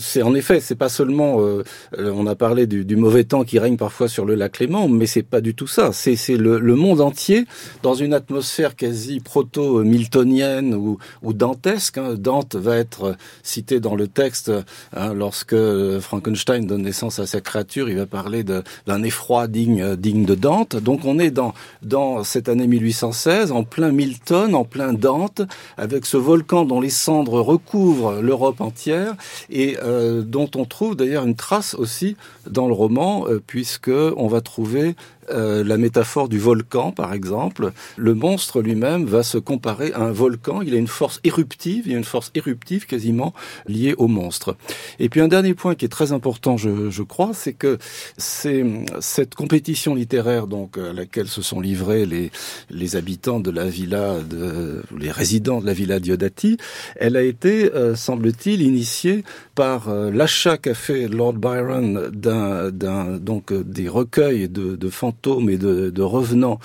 C'est 0.00 0.22
en 0.22 0.34
effet, 0.34 0.60
c'est 0.60 0.74
pas 0.74 0.88
seulement. 0.88 1.40
Euh, 1.40 1.62
on 1.96 2.26
a 2.26 2.34
parlé 2.34 2.66
du, 2.66 2.84
du, 2.84 2.96
mauvais 2.96 3.24
temps 3.24 3.44
qui 3.44 3.58
règne 3.58 3.76
parfois 3.76 4.08
sur 4.08 4.24
le 4.24 4.34
lac 4.34 4.58
Léman, 4.58 4.88
mais 4.88 5.06
c'est 5.06 5.22
pas 5.22 5.40
du 5.40 5.54
tout 5.54 5.66
ça. 5.66 5.92
C'est 5.92 6.16
le, 6.36 6.58
le, 6.58 6.74
monde 6.74 7.00
entier 7.00 7.46
dans 7.82 7.94
une 7.94 8.14
atmosphère 8.14 8.76
quasi 8.76 9.20
proto-miltonienne 9.20 10.74
ou, 10.74 10.98
ou, 11.22 11.32
dantesque. 11.32 11.98
Hein. 11.98 12.14
Dante 12.16 12.54
va 12.56 12.76
être 12.76 13.16
cité 13.42 13.80
dans 13.80 13.94
le 13.94 14.08
texte 14.08 14.52
hein, 14.94 15.14
lorsque 15.14 15.56
Frankenstein 16.00 16.66
donne 16.66 16.82
naissance 16.82 17.18
à 17.18 17.26
sa 17.26 17.40
créature. 17.40 17.88
Il 17.88 17.96
va 17.96 18.06
parler 18.06 18.44
d'un 18.44 19.02
effroi 19.02 19.48
digne, 19.48 19.96
digne 19.96 20.24
de 20.24 20.34
Dante. 20.34 20.76
Donc 20.76 21.04
on 21.04 21.18
est 21.18 21.30
dans 21.30 21.54
dans 21.82 22.24
cette 22.24 22.48
année 22.48 22.66
1816, 22.66 23.52
en 23.52 23.64
plein 23.64 23.92
Milton, 23.92 24.54
en 24.54 24.64
plein 24.64 24.92
Dante, 24.92 25.42
avec 25.76 26.06
ce 26.06 26.16
volcan 26.16 26.64
dont 26.64 26.80
les 26.80 26.90
cendres 26.90 27.40
recouvrent 27.40 28.20
l'Europe 28.20 28.60
entière 28.60 29.14
et 29.50 29.76
euh, 29.82 30.22
dont 30.22 30.50
on 30.56 30.64
trouve 30.64 30.96
d'ailleurs 30.96 31.24
une 31.24 31.36
trace 31.36 31.74
aussi 31.74 32.16
dans 32.48 32.66
le 32.66 32.74
roman, 32.74 33.26
euh, 33.28 33.42
puisque 33.44 33.90
on 33.90 34.28
va 34.28 34.40
trouver 34.40 34.94
euh, 35.30 35.64
la 35.64 35.76
métaphore 35.76 36.28
du 36.28 36.38
volcan, 36.38 36.92
par 36.92 37.12
exemple, 37.12 37.72
le 37.96 38.14
monstre 38.14 38.62
lui-même 38.62 39.04
va 39.04 39.22
se 39.22 39.38
comparer 39.38 39.92
à 39.92 40.00
un 40.00 40.12
volcan. 40.12 40.62
Il 40.62 40.74
a 40.74 40.78
une 40.78 40.86
force 40.86 41.20
éruptive, 41.24 41.84
il 41.86 41.92
y 41.92 41.94
a 41.94 41.98
une 41.98 42.04
force 42.04 42.30
éruptive 42.34 42.86
quasiment 42.86 43.34
liée 43.66 43.94
au 43.98 44.08
monstre. 44.08 44.56
Et 44.98 45.08
puis 45.08 45.20
un 45.20 45.28
dernier 45.28 45.54
point 45.54 45.74
qui 45.74 45.84
est 45.84 45.88
très 45.88 46.12
important, 46.12 46.56
je, 46.56 46.90
je 46.90 47.02
crois, 47.02 47.30
c'est 47.34 47.52
que 47.52 47.78
c'est 48.16 48.64
cette 49.00 49.34
compétition 49.34 49.94
littéraire 49.94 50.46
donc 50.46 50.78
à 50.78 50.92
laquelle 50.92 51.28
se 51.28 51.42
sont 51.42 51.60
livrés 51.60 52.06
les 52.06 52.30
les 52.70 52.96
habitants 52.96 53.40
de 53.40 53.50
la 53.50 53.66
villa, 53.66 54.20
de, 54.20 54.82
les 54.98 55.10
résidents 55.10 55.60
de 55.60 55.66
la 55.66 55.72
villa 55.72 56.00
Diodati, 56.00 56.56
elle 56.96 57.16
a 57.16 57.22
été, 57.22 57.74
euh, 57.74 57.94
semble-t-il, 57.94 58.62
initiée 58.62 59.24
par 59.54 59.88
euh, 59.88 60.10
l'achat 60.10 60.56
qu'a 60.56 60.74
fait 60.74 61.08
Lord 61.08 61.34
Byron 61.34 62.10
d'un 62.12 63.18
donc 63.18 63.52
des 63.52 63.88
recueils 63.88 64.48
de, 64.48 64.76
de 64.76 64.90
fantômes 64.90 65.17
fantômes 65.18 65.50
et 65.50 65.58
de, 65.58 65.90
de 65.90 66.02
revenants 66.02 66.58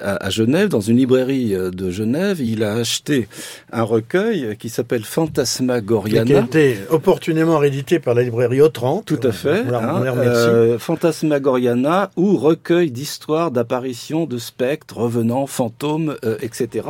à, 0.00 0.26
à, 0.26 0.30
Genève, 0.30 0.68
dans 0.68 0.80
une 0.80 0.96
librairie 0.96 1.54
de 1.54 1.90
Genève. 1.90 2.40
Il 2.40 2.62
a 2.64 2.74
acheté 2.74 3.28
un 3.72 3.82
recueil 3.82 4.56
qui 4.58 4.68
s'appelle 4.68 5.04
Fantasmagoriana. 5.04 6.24
Qui 6.24 6.34
a 6.34 6.40
été 6.40 6.76
opportunément 6.90 7.58
réédité 7.58 7.98
par 7.98 8.14
la 8.14 8.22
librairie 8.22 8.60
Autran. 8.60 9.02
Tout 9.04 9.20
à 9.22 9.32
fait. 9.32 9.64
On, 9.70 9.74
hein, 9.74 10.02
euh, 10.04 10.78
Fantasmagoriana 10.78 12.10
ou 12.16 12.36
recueil 12.36 12.90
d'histoires 12.90 13.50
d'apparitions 13.50 14.26
de 14.26 14.38
spectres, 14.38 14.96
revenants, 14.98 15.46
fantômes, 15.46 16.16
euh, 16.24 16.36
etc. 16.40 16.86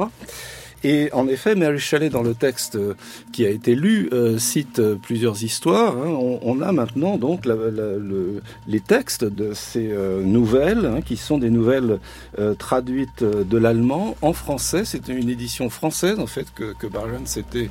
Et 0.83 1.11
en 1.13 1.29
effet, 1.29 1.55
Mary 1.55 1.79
Shelley, 1.79 2.09
dans 2.09 2.23
le 2.23 2.35
texte 2.35 2.77
euh, 2.77 2.95
qui 3.33 3.45
a 3.45 3.51
été 3.51 3.75
lu, 3.75 4.09
euh, 4.13 4.39
cite 4.39 4.79
euh, 4.79 4.97
plusieurs 4.97 5.43
histoires. 5.45 5.97
Hein. 5.97 6.17
On, 6.43 6.61
a 6.61 6.73
maintenant 6.73 7.17
donc 7.17 7.47
les 8.67 8.81
textes 8.81 9.25
de 9.25 9.55
ces 9.55 9.95
nouvelles, 10.23 10.85
hein, 10.85 11.01
qui 11.01 11.17
sont 11.17 11.39
des 11.39 11.49
nouvelles 11.49 11.99
traduites 12.59 13.25
de 13.25 13.59
l'allemand 13.59 14.17
en 14.21 14.35
français. 14.35 14.85
C'était 14.85 15.15
une 15.15 15.31
édition 15.31 15.71
française, 15.71 16.19
en 16.19 16.27
fait, 16.27 16.47
que, 16.55 16.75
que 16.75 16.87
s'était 17.25 17.71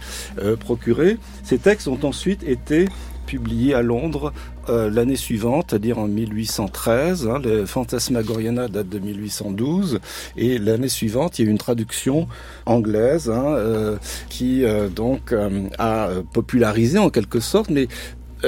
procuré. 0.59 1.17
Ces 1.43 1.59
textes 1.59 1.87
ont 1.87 1.99
ensuite 2.03 2.41
été 2.43 2.87
publiés 3.29 3.75
à 3.75 3.83
Londres 3.83 4.33
euh, 4.69 4.89
l'année 4.89 5.15
suivante, 5.15 5.67
c'est-à-dire 5.69 5.99
en 5.99 6.07
1813. 6.07 7.27
Hein, 7.27 7.39
le 7.43 7.67
Fantasmagoriana 7.67 8.67
date 8.67 8.89
de 8.89 8.97
1812. 8.97 9.99
Et 10.35 10.57
l'année 10.57 10.89
suivante, 10.89 11.37
il 11.37 11.45
y 11.45 11.47
a 11.47 11.51
une 11.51 11.59
traduction 11.59 12.27
anglaise 12.65 13.29
hein, 13.29 13.45
euh, 13.45 13.97
qui 14.29 14.65
euh, 14.65 14.89
donc 14.89 15.33
a 15.77 16.09
popularisé 16.33 16.97
en 16.97 17.11
quelque 17.11 17.39
sorte, 17.39 17.69
mais 17.69 17.87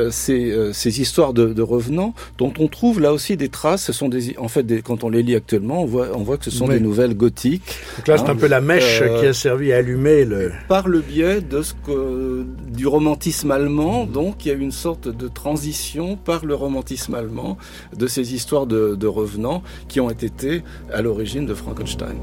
ces, 0.09 0.51
euh, 0.51 0.73
ces, 0.73 1.01
histoires 1.01 1.33
de, 1.33 1.53
de, 1.53 1.61
revenants 1.61 2.13
dont 2.37 2.53
on 2.59 2.67
trouve 2.67 2.99
là 2.99 3.13
aussi 3.13 3.37
des 3.37 3.49
traces. 3.49 3.83
Ce 3.83 3.93
sont 3.93 4.09
des, 4.09 4.37
en 4.37 4.47
fait, 4.47 4.63
des, 4.63 4.81
quand 4.81 5.03
on 5.03 5.09
les 5.09 5.23
lit 5.23 5.35
actuellement, 5.35 5.83
on 5.83 5.85
voit, 5.85 6.09
on 6.15 6.23
voit 6.23 6.37
que 6.37 6.45
ce 6.45 6.51
sont 6.51 6.67
oui. 6.67 6.75
des 6.75 6.79
nouvelles 6.79 7.15
gothiques. 7.15 7.77
Donc 7.97 8.07
là, 8.07 8.17
c'est 8.17 8.23
hein, 8.23 8.33
un 8.33 8.35
peu 8.35 8.47
la 8.47 8.61
mèche 8.61 9.01
euh, 9.01 9.19
qui 9.19 9.25
a 9.25 9.33
servi 9.33 9.73
à 9.73 9.77
allumer 9.77 10.25
le. 10.25 10.51
Par 10.67 10.87
le 10.87 10.99
biais 11.01 11.41
de 11.41 11.61
ce 11.61 11.73
que, 11.73 12.45
du 12.69 12.87
romantisme 12.87 13.51
allemand, 13.51 14.05
donc 14.05 14.45
il 14.45 14.49
y 14.49 14.51
a 14.51 14.55
une 14.55 14.71
sorte 14.71 15.07
de 15.07 15.27
transition 15.27 16.15
par 16.15 16.45
le 16.45 16.55
romantisme 16.55 17.15
allemand 17.15 17.57
de 17.95 18.07
ces 18.07 18.33
histoires 18.33 18.65
de, 18.65 18.95
de 18.95 19.07
revenants 19.07 19.63
qui 19.87 19.99
ont 19.99 20.09
été 20.09 20.63
à 20.93 21.01
l'origine 21.01 21.45
de 21.45 21.53
Frankenstein. 21.53 22.15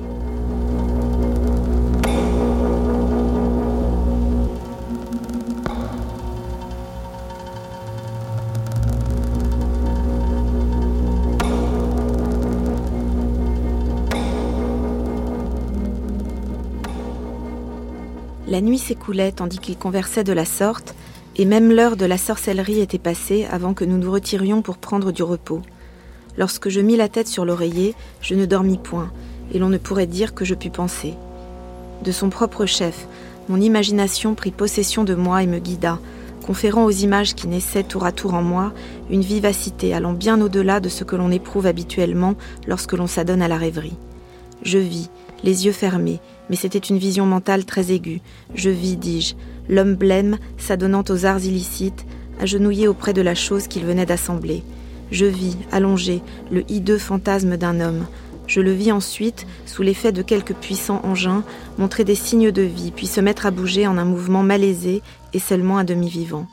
La 18.49 18.63
nuit 18.63 18.79
s'écoulait 18.79 19.33
tandis 19.33 19.59
qu'ils 19.59 19.77
conversaient 19.77 20.25
de 20.25 20.33
la 20.33 20.47
sorte, 20.47 20.95
et 21.37 21.45
même 21.45 21.71
l'heure 21.71 21.97
de 21.99 22.07
la 22.07 22.17
sorcellerie 22.17 22.81
était 22.81 22.99
passée 22.99 23.47
avant 23.51 23.75
que 23.75 23.85
nous 23.85 23.99
nous 23.99 24.11
retirions 24.11 24.63
pour 24.63 24.79
prendre 24.79 25.13
du 25.13 25.23
repos. 25.23 25.61
Lorsque 26.39 26.71
je 26.71 26.81
mis 26.81 26.97
la 26.97 27.11
tête 27.11 27.29
sur 27.29 27.45
l'oreiller, 27.45 27.95
je 28.23 28.35
ne 28.35 28.47
dormis 28.47 28.79
point, 28.79 29.13
et 29.53 29.59
l'on 29.59 29.69
ne 29.69 29.77
pourrait 29.77 30.07
dire 30.07 30.35
que 30.35 30.47
je 30.47 30.55
pus 30.55 30.71
penser. 30.71 31.13
De 32.03 32.11
son 32.11 32.31
propre 32.31 32.65
chef, 32.65 33.07
mon 33.51 33.61
imagination 33.61 34.35
prit 34.35 34.51
possession 34.51 35.05
de 35.05 35.15
moi 35.15 35.43
et 35.43 35.47
me 35.47 35.59
guida, 35.59 35.99
conférant 36.47 36.85
aux 36.85 36.91
images 36.91 37.35
qui 37.35 37.49
naissaient 37.49 37.83
tour 37.83 38.07
à 38.07 38.13
tour 38.13 38.33
en 38.33 38.43
moi 38.43 38.73
une 39.11 39.21
vivacité 39.21 39.93
allant 39.93 40.15
bien 40.15 40.41
au-delà 40.41 40.81
de 40.81 40.89
ce 40.89 41.05
que 41.05 41.17
l'on 41.17 41.31
éprouve 41.31 41.67
habituellement 41.67 42.35
lorsque 42.67 42.95
l'on 42.95 43.07
s'adonne 43.07 43.43
à 43.43 43.49
la 43.49 43.59
rêverie. 43.59 43.97
Je 44.63 44.79
vis, 44.79 45.11
les 45.45 45.67
yeux 45.67 45.73
fermés, 45.73 46.21
mais 46.51 46.57
c'était 46.57 46.79
une 46.79 46.99
vision 46.99 47.27
mentale 47.27 47.65
très 47.65 47.93
aiguë. 47.93 48.21
Je 48.55 48.71
vis, 48.71 48.97
dis-je, 48.97 49.35
l'homme 49.69 49.95
blême, 49.95 50.39
s'adonnant 50.57 51.05
aux 51.09 51.25
arts 51.27 51.45
illicites, 51.45 52.07
agenouillé 52.41 52.89
auprès 52.89 53.13
de 53.13 53.23
la 53.23 53.35
chose 53.35 53.69
qu'il 53.69 53.85
venait 53.85 54.07
d'assembler. 54.07 54.63
Je 55.11 55.27
vis, 55.27 55.57
allongé, 55.73 56.23
le 56.51 56.71
hideux 56.71 56.99
fantasme 56.99 57.57
d'un 57.57 57.81
homme. 57.81 58.07
Je 58.47 58.61
le 58.61 58.73
vis 58.73 58.93
ensuite, 58.93 59.47
sous 59.67 59.83
l'effet 59.83 60.13
de 60.13 60.23
quelques 60.23 60.55
puissants 60.55 61.01
engins, 61.05 61.45
montrer 61.77 62.05
des 62.05 62.15
signes 62.15 62.51
de 62.51 62.63
vie, 62.63 62.93
puis 62.95 63.07
se 63.07 63.21
mettre 63.21 63.47
à 63.47 63.51
bouger 63.51 63.87
en 63.87 63.99
un 63.99 64.05
mouvement 64.05 64.43
malaisé 64.43 65.03
et 65.35 65.39
seulement 65.39 65.79
à 65.79 65.85
demi 65.85 66.09
vivant. 66.09 66.47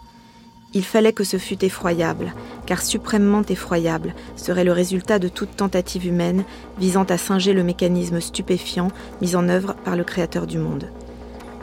Il 0.76 0.84
fallait 0.84 1.14
que 1.14 1.24
ce 1.24 1.38
fût 1.38 1.64
effroyable, 1.64 2.34
car 2.66 2.82
suprêmement 2.82 3.44
effroyable 3.48 4.14
serait 4.36 4.66
le 4.66 4.74
résultat 4.74 5.20
de 5.20 5.30
toute 5.30 5.56
tentative 5.56 6.06
humaine 6.06 6.44
visant 6.78 7.06
à 7.06 7.18
singer 7.18 7.54
le 7.54 7.64
mécanisme 7.64 8.20
stupéfiant 8.20 8.90
mis 9.22 9.38
en 9.38 9.48
œuvre 9.48 9.74
par 9.86 9.96
le 9.96 10.04
Créateur 10.04 10.46
du 10.46 10.58
monde. 10.58 10.90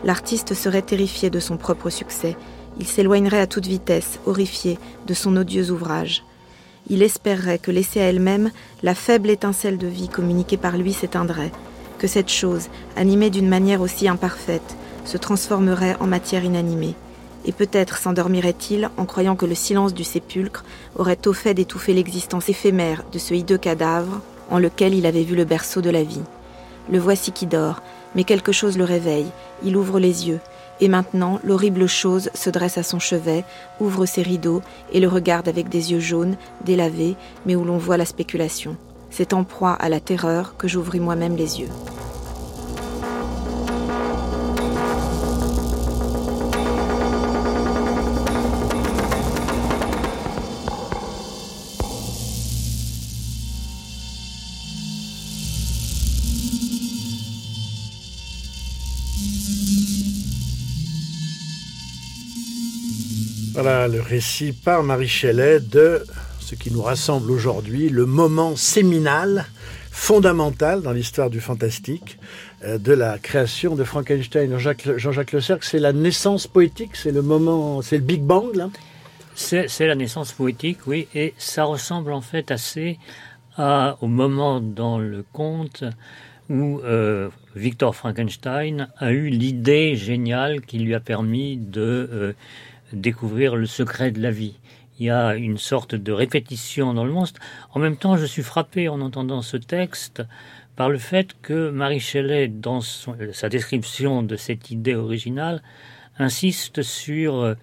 L'artiste 0.02 0.54
serait 0.54 0.80
terrifié 0.80 1.28
de 1.28 1.40
son 1.40 1.58
propre 1.58 1.90
succès, 1.90 2.38
il 2.80 2.86
s'éloignerait 2.86 3.40
à 3.40 3.46
toute 3.46 3.66
vitesse, 3.66 4.18
horrifié, 4.24 4.78
de 5.06 5.12
son 5.12 5.36
odieux 5.36 5.70
ouvrage. 5.70 6.24
Il 6.88 7.02
espérerait 7.02 7.58
que 7.58 7.70
laissée 7.70 8.00
à 8.00 8.04
elle-même, 8.04 8.50
la 8.82 8.94
faible 8.94 9.28
étincelle 9.28 9.76
de 9.76 9.86
vie 9.86 10.08
communiquée 10.08 10.56
par 10.56 10.78
lui 10.78 10.94
s'éteindrait, 10.94 11.52
que 11.98 12.06
cette 12.06 12.30
chose, 12.30 12.68
animée 12.96 13.28
d'une 13.28 13.48
manière 13.48 13.82
aussi 13.82 14.08
imparfaite, 14.08 14.74
se 15.04 15.18
transformerait 15.18 15.96
en 16.00 16.06
matière 16.06 16.44
inanimée 16.44 16.94
et 17.44 17.52
peut-être 17.52 17.98
s'endormirait-il 17.98 18.90
en 18.96 19.04
croyant 19.04 19.36
que 19.36 19.46
le 19.46 19.54
silence 19.54 19.94
du 19.94 20.04
sépulcre 20.04 20.64
aurait 20.96 21.26
au 21.26 21.32
fait 21.32 21.54
d'étouffer 21.54 21.92
l'existence 21.92 22.48
éphémère 22.48 23.04
de 23.12 23.18
ce 23.18 23.34
hideux 23.34 23.58
cadavre 23.58 24.20
en 24.50 24.58
lequel 24.58 24.94
il 24.94 25.06
avait 25.06 25.22
vu 25.22 25.34
le 25.34 25.44
berceau 25.44 25.80
de 25.80 25.90
la 25.90 26.02
vie. 26.02 26.22
Le 26.90 26.98
voici 26.98 27.32
qui 27.32 27.46
dort, 27.46 27.82
mais 28.14 28.24
quelque 28.24 28.52
chose 28.52 28.76
le 28.76 28.84
réveille, 28.84 29.30
il 29.64 29.76
ouvre 29.76 29.98
les 29.98 30.28
yeux, 30.28 30.40
et 30.80 30.88
maintenant 30.88 31.38
l'horrible 31.44 31.86
chose 31.86 32.30
se 32.34 32.50
dresse 32.50 32.76
à 32.76 32.82
son 32.82 32.98
chevet, 32.98 33.44
ouvre 33.80 34.04
ses 34.04 34.22
rideaux 34.22 34.62
et 34.92 35.00
le 35.00 35.08
regarde 35.08 35.48
avec 35.48 35.68
des 35.68 35.92
yeux 35.92 36.00
jaunes, 36.00 36.36
délavés, 36.64 37.14
mais 37.46 37.56
où 37.56 37.64
l'on 37.64 37.78
voit 37.78 37.96
la 37.96 38.04
spéculation. 38.04 38.76
C'est 39.10 39.32
en 39.32 39.44
proie 39.44 39.72
à 39.72 39.88
la 39.88 40.00
terreur 40.00 40.56
que 40.56 40.68
j'ouvris 40.68 41.00
moi-même 41.00 41.36
les 41.36 41.60
yeux. 41.60 41.68
Voilà 63.62 63.86
le 63.86 64.00
récit 64.00 64.52
par 64.52 64.82
Marie 64.82 65.06
Shelley 65.06 65.60
de 65.60 66.02
ce 66.40 66.56
qui 66.56 66.72
nous 66.72 66.82
rassemble 66.82 67.30
aujourd'hui, 67.30 67.90
le 67.90 68.06
moment 68.06 68.56
séminal, 68.56 69.46
fondamental 69.92 70.82
dans 70.82 70.90
l'histoire 70.90 71.30
du 71.30 71.40
fantastique, 71.40 72.18
euh, 72.64 72.76
de 72.78 72.92
la 72.92 73.18
création 73.18 73.76
de 73.76 73.84
Frankenstein. 73.84 74.50
Jean-Jacques 74.50 74.98
Jean 74.98 75.12
Le 75.32 75.40
Cercle, 75.40 75.64
c'est 75.64 75.78
la 75.78 75.92
naissance 75.92 76.48
poétique, 76.48 76.96
c'est 76.96 77.12
le 77.12 77.22
moment, 77.22 77.82
c'est 77.82 77.98
le 77.98 78.02
Big 78.02 78.22
Bang 78.22 78.50
C'est 79.36 79.86
la 79.86 79.94
naissance 79.94 80.32
poétique, 80.32 80.78
oui, 80.88 81.06
et 81.14 81.32
ça 81.38 81.62
ressemble 81.62 82.12
en 82.12 82.20
fait 82.20 82.50
assez 82.50 82.98
au 83.58 84.08
moment 84.08 84.60
dans 84.60 84.98
le 84.98 85.24
conte 85.32 85.84
où 86.50 86.80
euh, 86.80 87.28
Victor 87.54 87.94
Frankenstein 87.94 88.88
a 88.98 89.12
eu 89.12 89.28
l'idée 89.28 89.94
géniale 89.94 90.62
qui 90.62 90.78
lui 90.80 90.96
a 90.96 91.00
permis 91.00 91.56
de 91.56 92.10
euh, 92.12 92.32
découvrir 92.94 93.56
le 93.56 93.66
secret 93.66 94.10
de 94.10 94.20
la 94.20 94.30
vie. 94.30 94.58
Il 94.98 95.06
y 95.06 95.10
a 95.10 95.34
une 95.34 95.58
sorte 95.58 95.94
de 95.94 96.12
répétition 96.12 96.94
dans 96.94 97.04
le 97.04 97.12
monstre. 97.12 97.40
En 97.72 97.80
même 97.80 97.96
temps, 97.96 98.16
je 98.16 98.26
suis 98.26 98.42
frappé 98.42 98.88
en 98.88 99.00
entendant 99.00 99.42
ce 99.42 99.56
texte 99.56 100.22
par 100.76 100.88
le 100.88 100.98
fait 100.98 101.34
que 101.42 101.70
Marie 101.70 102.00
Shelley, 102.00 102.48
dans 102.48 102.80
sa 102.80 103.48
description 103.48 104.22
de 104.22 104.36
cette 104.36 104.70
idée 104.70 104.94
originale, 104.94 105.62
insiste 106.18 106.82
sur 106.82 107.34
euh, 107.34 107.54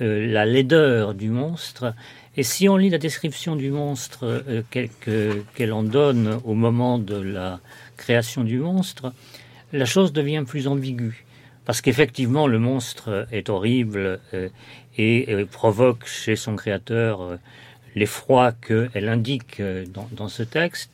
la 0.00 0.44
laideur 0.46 1.14
du 1.14 1.30
monstre. 1.30 1.94
Et 2.36 2.42
si 2.42 2.68
on 2.68 2.76
lit 2.76 2.90
la 2.90 2.98
description 2.98 3.56
du 3.56 3.70
monstre 3.70 4.44
euh, 4.48 4.62
qu'elle 5.54 5.72
en 5.72 5.82
donne 5.82 6.40
au 6.44 6.54
moment 6.54 6.98
de 6.98 7.16
la 7.16 7.60
création 7.96 8.44
du 8.44 8.58
monstre, 8.58 9.12
la 9.72 9.84
chose 9.84 10.12
devient 10.12 10.44
plus 10.46 10.66
ambiguë. 10.68 11.24
Parce 11.64 11.80
qu'effectivement, 11.80 12.46
le 12.46 12.58
monstre 12.58 13.26
est 13.32 13.48
horrible 13.48 14.20
euh, 14.34 14.48
et, 14.98 15.26
euh, 15.28 15.46
provoque 15.46 16.06
chez 16.06 16.36
son 16.36 16.56
créateur 16.56 17.22
euh, 17.22 17.36
l'effroi 17.94 18.52
qu'elle 18.52 19.08
indique 19.08 19.62
dans, 19.92 20.08
dans, 20.12 20.28
ce 20.28 20.42
texte. 20.42 20.90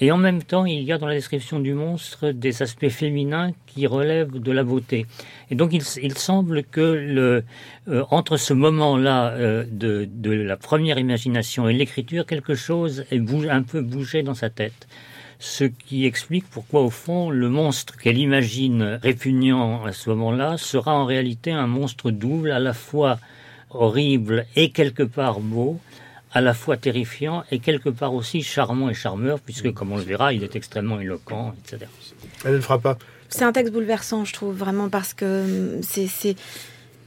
Et 0.00 0.10
en 0.12 0.16
même 0.16 0.42
temps, 0.42 0.64
il 0.64 0.82
y 0.82 0.92
a 0.92 0.98
dans 0.98 1.06
la 1.06 1.14
description 1.14 1.60
du 1.60 1.74
monstre 1.74 2.30
des 2.30 2.62
aspects 2.62 2.88
féminins 2.88 3.52
qui 3.66 3.86
relèvent 3.86 4.38
de 4.38 4.52
la 4.52 4.62
beauté. 4.64 5.06
Et 5.50 5.56
donc, 5.56 5.74
il, 5.74 5.82
il 6.02 6.16
semble 6.16 6.62
que 6.64 6.80
le, 6.80 7.44
entre 8.10 8.38
ce 8.38 8.54
moment-là 8.54 9.36
de, 9.36 10.08
de, 10.10 10.30
la 10.30 10.56
première 10.56 10.98
imagination 10.98 11.68
et 11.68 11.74
l'écriture, 11.74 12.24
quelque 12.24 12.54
chose 12.54 13.04
est 13.10 13.20
un 13.50 13.62
peu 13.62 13.82
bougé 13.82 14.22
dans 14.22 14.34
sa 14.34 14.48
tête 14.48 14.86
ce 15.38 15.64
qui 15.64 16.04
explique 16.04 16.46
pourquoi, 16.50 16.82
au 16.82 16.90
fond, 16.90 17.30
le 17.30 17.48
monstre 17.48 17.96
qu'elle 17.96 18.18
imagine 18.18 18.98
répugnant 19.02 19.84
à 19.84 19.92
ce 19.92 20.10
moment-là 20.10 20.56
sera 20.58 20.94
en 20.94 21.04
réalité 21.04 21.52
un 21.52 21.66
monstre 21.66 22.10
double, 22.10 22.50
à 22.50 22.58
la 22.58 22.72
fois 22.74 23.18
horrible 23.70 24.46
et 24.56 24.70
quelque 24.70 25.02
part 25.02 25.40
beau, 25.40 25.78
à 26.32 26.40
la 26.40 26.54
fois 26.54 26.76
terrifiant 26.76 27.44
et 27.50 27.58
quelque 27.60 27.88
part 27.88 28.14
aussi 28.14 28.42
charmant 28.42 28.90
et 28.90 28.94
charmeur, 28.94 29.38
puisque, 29.40 29.72
comme 29.72 29.92
on 29.92 29.96
le 29.96 30.02
verra, 30.02 30.32
il 30.32 30.42
est 30.42 30.56
extrêmement 30.56 31.00
éloquent, 31.00 31.54
etc. 31.64 31.86
Elle 32.44 32.54
ne 32.56 32.60
fera 32.60 32.78
pas. 32.78 32.98
C'est 33.28 33.44
un 33.44 33.52
texte 33.52 33.72
bouleversant, 33.72 34.24
je 34.24 34.32
trouve, 34.32 34.56
vraiment, 34.56 34.88
parce 34.88 35.14
que 35.14 35.78
c'est 35.82 36.36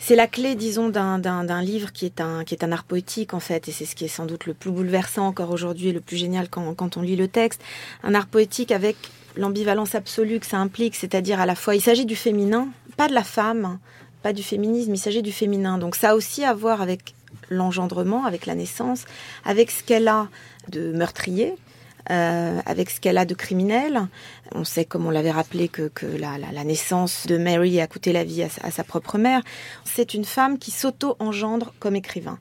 c'est 0.03 0.15
la 0.15 0.25
clé, 0.25 0.55
disons, 0.55 0.89
d'un 0.89 1.61
livre 1.61 1.93
qui 1.93 2.07
est, 2.07 2.21
un, 2.21 2.43
qui 2.43 2.55
est 2.55 2.63
un 2.63 2.71
art 2.71 2.83
poétique, 2.83 3.35
en 3.35 3.39
fait, 3.39 3.67
et 3.67 3.71
c'est 3.71 3.85
ce 3.85 3.95
qui 3.95 4.05
est 4.05 4.07
sans 4.07 4.25
doute 4.25 4.47
le 4.47 4.55
plus 4.55 4.71
bouleversant 4.71 5.27
encore 5.27 5.51
aujourd'hui 5.51 5.89
et 5.89 5.91
le 5.91 6.01
plus 6.01 6.17
génial 6.17 6.49
quand, 6.49 6.73
quand 6.73 6.97
on 6.97 7.03
lit 7.03 7.15
le 7.15 7.27
texte. 7.27 7.61
Un 8.03 8.15
art 8.15 8.25
poétique 8.25 8.71
avec 8.71 8.97
l'ambivalence 9.37 9.93
absolue 9.93 10.39
que 10.39 10.47
ça 10.47 10.57
implique, 10.57 10.95
c'est-à-dire 10.95 11.39
à 11.39 11.45
la 11.45 11.53
fois, 11.53 11.75
il 11.75 11.81
s'agit 11.81 12.07
du 12.07 12.15
féminin, 12.15 12.69
pas 12.97 13.07
de 13.07 13.13
la 13.13 13.23
femme, 13.23 13.77
pas 14.23 14.33
du 14.33 14.41
féminisme, 14.41 14.91
il 14.91 14.97
s'agit 14.97 15.21
du 15.21 15.31
féminin. 15.31 15.77
Donc 15.77 15.95
ça 15.95 16.09
a 16.09 16.15
aussi 16.15 16.43
à 16.43 16.53
voir 16.55 16.81
avec 16.81 17.13
l'engendrement, 17.49 18.25
avec 18.25 18.47
la 18.47 18.55
naissance, 18.55 19.05
avec 19.45 19.69
ce 19.69 19.83
qu'elle 19.83 20.07
a 20.07 20.29
de 20.67 20.91
meurtrier, 20.93 21.53
euh, 22.09 22.59
avec 22.65 22.89
ce 22.89 22.99
qu'elle 22.99 23.17
a 23.17 23.25
de 23.25 23.33
criminel. 23.33 24.07
On 24.53 24.63
sait, 24.63 24.85
comme 24.85 25.05
on 25.05 25.09
l'avait 25.09 25.31
rappelé, 25.31 25.67
que, 25.67 25.91
la, 26.17 26.63
naissance 26.63 27.27
de 27.27 27.37
Mary 27.37 27.79
a 27.79 27.87
coûté 27.87 28.11
la 28.11 28.23
vie 28.23 28.43
à, 28.43 28.71
sa 28.71 28.83
propre 28.83 29.17
mère. 29.17 29.41
C'est 29.85 30.13
une 30.13 30.25
femme 30.25 30.57
qui 30.57 30.71
s'auto-engendre 30.71 31.73
comme 31.79 31.95
écrivain. 31.95 32.39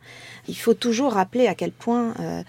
Il 0.49 0.57
faut 0.57 0.75
toujours 0.75 1.13
rappeler 1.13 1.47
à 1.47 1.55
quel 1.55 1.73
point 1.73 2.15
euh, 2.21 2.43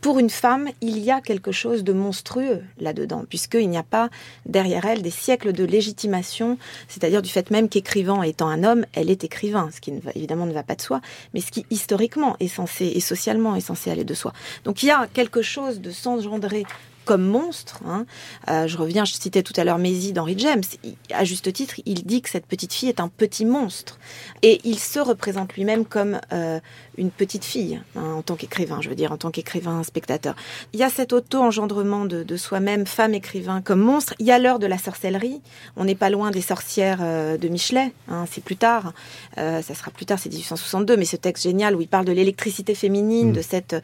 pour 0.00 0.18
une 0.18 0.30
femme, 0.30 0.68
il 0.80 0.98
y 0.98 1.10
a 1.10 1.20
quelque 1.20 1.50
chose 1.50 1.82
de 1.82 1.92
monstrueux 1.92 2.62
là-dedans, 2.78 3.24
puisqu'il 3.28 3.68
n'y 3.68 3.76
a 3.76 3.82
pas 3.82 4.10
derrière 4.46 4.84
elle 4.84 5.02
des 5.02 5.10
siècles 5.10 5.52
de 5.52 5.64
légitimation, 5.64 6.56
c'est-à-dire 6.86 7.20
du 7.20 7.28
fait 7.28 7.50
même 7.50 7.68
qu'écrivant 7.68 8.22
étant 8.22 8.48
un 8.48 8.62
homme, 8.62 8.86
elle 8.94 9.10
est 9.10 9.24
écrivain, 9.24 9.70
ce 9.74 9.80
qui 9.80 9.92
évidemment 10.14 10.46
ne 10.46 10.52
va 10.52 10.62
pas 10.62 10.76
de 10.76 10.82
soi, 10.82 11.00
mais 11.34 11.40
ce 11.40 11.50
qui 11.50 11.66
historiquement 11.70 12.36
est 12.38 12.48
censé 12.48 12.86
et 12.86 13.00
socialement 13.00 13.56
est 13.56 13.60
censé 13.60 13.90
aller 13.90 14.04
de 14.04 14.14
soi. 14.14 14.32
Donc 14.64 14.82
il 14.82 14.86
y 14.86 14.90
a 14.90 15.08
quelque 15.12 15.42
chose 15.42 15.80
de 15.80 15.90
s'engendrer 15.90 16.64
comme 17.08 17.24
monstre. 17.24 17.80
Hein. 17.86 18.04
Euh, 18.50 18.66
je 18.66 18.76
reviens, 18.76 19.06
je 19.06 19.14
citais 19.14 19.42
tout 19.42 19.54
à 19.56 19.64
l'heure 19.64 19.78
Maisie 19.78 20.12
d'Henry 20.12 20.34
James. 20.36 20.62
à 21.10 21.24
juste 21.24 21.50
titre, 21.54 21.76
il 21.86 22.04
dit 22.04 22.20
que 22.20 22.28
cette 22.28 22.44
petite 22.44 22.74
fille 22.74 22.90
est 22.90 23.00
un 23.00 23.08
petit 23.08 23.46
monstre. 23.46 23.98
Et 24.42 24.60
il 24.64 24.78
se 24.78 25.00
représente 25.00 25.54
lui-même 25.54 25.86
comme 25.86 26.20
euh, 26.34 26.60
une 26.98 27.10
petite 27.10 27.46
fille, 27.46 27.80
hein, 27.96 28.12
en 28.16 28.20
tant 28.20 28.36
qu'écrivain, 28.36 28.82
je 28.82 28.90
veux 28.90 28.94
dire, 28.94 29.10
en 29.10 29.16
tant 29.16 29.30
qu'écrivain 29.30 29.82
spectateur. 29.84 30.36
Il 30.74 30.80
y 30.80 30.82
a 30.82 30.90
cet 30.90 31.14
auto-engendrement 31.14 32.04
de, 32.04 32.36
soi-même, 32.36 32.84
femme 32.84 33.14
écrivain, 33.14 33.62
comme 33.62 33.80
monstre. 33.80 34.12
Il 34.18 34.26
y 34.26 34.30
a 34.30 34.38
l'heure 34.38 34.58
de 34.58 34.66
la 34.66 34.76
sorcellerie. 34.76 35.40
On 35.78 35.86
n'est 35.86 35.94
pas 35.94 36.10
loin 36.10 36.30
des 36.30 36.42
sorcières 36.42 36.98
euh, 37.00 37.38
de 37.38 37.48
Michelet. 37.48 37.90
Hein, 38.08 38.26
c'est 38.30 38.44
plus 38.44 38.56
tard. 38.56 38.92
ça 39.36 39.62
sera 39.62 39.90
plus 39.92 40.04
tard, 40.04 40.18
c'est 40.18 40.28
1862. 40.28 40.98
Mais 40.98 41.06
ce 41.06 41.16
texte 41.16 41.44
génial 41.44 41.74
où 41.74 41.80
il 41.80 41.88
parle 41.88 42.04
de 42.04 42.12
l'électricité 42.12 42.74
féminine, 42.74 43.30
mm. 43.30 43.32
de, 43.32 43.40
cette, 43.40 43.76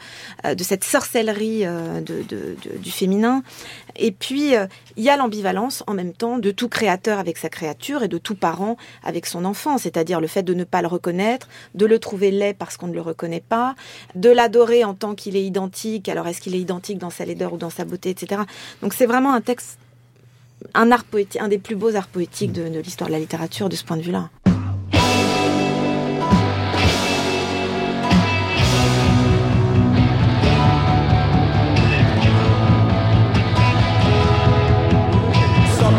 de 0.44 0.62
cette 0.62 0.84
sorcellerie 0.84 1.64
de, 1.64 2.56
du 2.78 2.90
féminisme 2.90 3.13
Et 3.96 4.10
puis, 4.10 4.56
euh, 4.56 4.66
il 4.96 5.04
y 5.04 5.10
a 5.10 5.16
l'ambivalence 5.16 5.82
en 5.86 5.94
même 5.94 6.12
temps 6.12 6.38
de 6.38 6.50
tout 6.50 6.68
créateur 6.68 7.18
avec 7.18 7.38
sa 7.38 7.48
créature 7.48 8.02
et 8.02 8.08
de 8.08 8.18
tout 8.18 8.34
parent 8.34 8.76
avec 9.02 9.26
son 9.26 9.44
enfant, 9.44 9.78
c'est-à-dire 9.78 10.20
le 10.20 10.26
fait 10.26 10.42
de 10.42 10.54
ne 10.54 10.64
pas 10.64 10.82
le 10.82 10.88
reconnaître, 10.88 11.48
de 11.74 11.86
le 11.86 11.98
trouver 11.98 12.30
laid 12.30 12.54
parce 12.54 12.76
qu'on 12.76 12.88
ne 12.88 12.94
le 12.94 13.00
reconnaît 13.00 13.44
pas, 13.46 13.74
de 14.14 14.30
l'adorer 14.30 14.84
en 14.84 14.94
tant 14.94 15.14
qu'il 15.14 15.36
est 15.36 15.44
identique, 15.44 16.08
alors 16.08 16.26
est-ce 16.26 16.40
qu'il 16.40 16.54
est 16.54 16.60
identique 16.60 16.98
dans 16.98 17.10
sa 17.10 17.24
laideur 17.24 17.52
ou 17.52 17.56
dans 17.56 17.70
sa 17.70 17.84
beauté, 17.84 18.10
etc. 18.10 18.42
Donc 18.82 18.94
c'est 18.94 19.06
vraiment 19.06 19.32
un 19.32 19.40
texte, 19.40 19.78
un 20.74 20.90
art 20.90 21.04
poétique, 21.04 21.40
un 21.40 21.48
des 21.48 21.58
plus 21.58 21.76
beaux 21.76 21.94
arts 21.94 22.08
poétiques 22.08 22.52
de 22.52 22.80
l'histoire 22.80 23.08
de 23.08 23.14
la 23.14 23.20
littérature 23.20 23.68
de 23.68 23.76
ce 23.76 23.84
point 23.84 23.96
de 23.96 24.02
vue-là. 24.02 24.30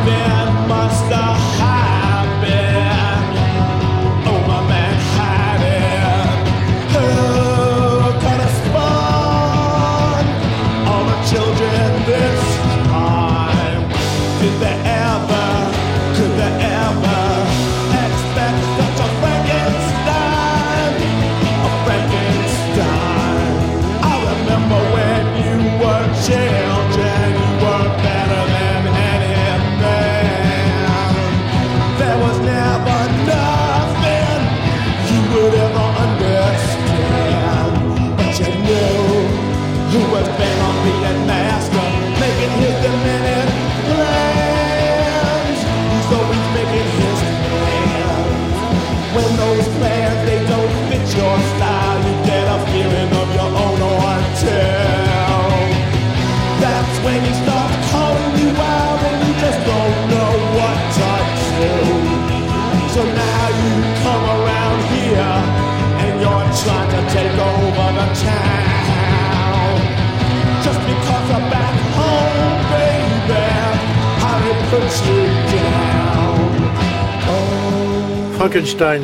bed 0.05 0.67
must 0.67 1.11
I 1.11 1.33
hide? 1.57 1.94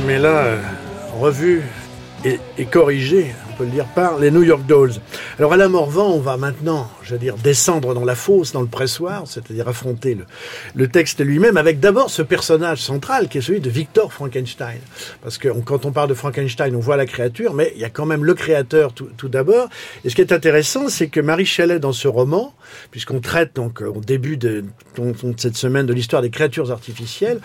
Mais 0.05 0.19
là, 0.19 0.29
euh, 0.29 0.57
revu 1.19 1.61
et, 2.25 2.39
et 2.57 2.65
corrigé 2.65 3.33
le 3.63 3.69
dire, 3.69 3.85
par 3.95 4.17
les 4.17 4.31
New 4.31 4.43
York 4.43 4.65
Dolls. 4.65 4.93
Alors 5.37 5.53
Alain 5.53 5.69
Morvan, 5.69 6.09
on 6.09 6.19
va 6.19 6.37
maintenant, 6.37 6.89
je 7.11 7.15
veux 7.17 7.19
dire, 7.19 7.35
descendre 7.35 7.93
dans 7.93 8.05
la 8.05 8.15
fosse, 8.15 8.53
dans 8.53 8.61
le 8.61 8.67
pressoir, 8.67 9.23
c'est-à-dire 9.27 9.67
affronter 9.67 10.17
le, 10.75 10.87
texte 10.87 11.19
lui-même, 11.19 11.57
avec 11.57 11.81
d'abord 11.81 12.09
ce 12.09 12.21
personnage 12.21 12.81
central 12.81 13.27
qui 13.27 13.39
est 13.39 13.41
celui 13.41 13.59
de 13.59 13.69
Victor 13.69 14.13
Frankenstein. 14.13 14.79
Parce 15.21 15.37
que 15.37 15.49
quand 15.49 15.83
on 15.85 15.91
parle 15.91 16.07
de 16.07 16.13
Frankenstein, 16.13 16.73
on 16.73 16.79
voit 16.79 16.95
la 16.95 17.05
créature, 17.05 17.53
mais 17.53 17.73
il 17.75 17.81
y 17.81 17.83
a 17.83 17.89
quand 17.89 18.05
même 18.05 18.23
le 18.23 18.33
créateur 18.33 18.93
tout, 18.93 19.27
d'abord. 19.27 19.67
Et 20.05 20.09
ce 20.09 20.15
qui 20.15 20.21
est 20.21 20.31
intéressant, 20.31 20.87
c'est 20.87 21.09
que 21.09 21.19
Marie 21.19 21.45
Chalet, 21.45 21.81
dans 21.81 21.91
ce 21.91 22.07
roman, 22.07 22.53
puisqu'on 22.91 23.19
traite 23.19 23.57
donc 23.57 23.81
au 23.81 23.99
début 23.99 24.37
de, 24.37 24.63
de 24.97 25.13
cette 25.35 25.57
semaine 25.57 25.85
de 25.85 25.93
l'histoire 25.93 26.21
des 26.21 26.29
créatures 26.29 26.71
artificielles, 26.71 27.41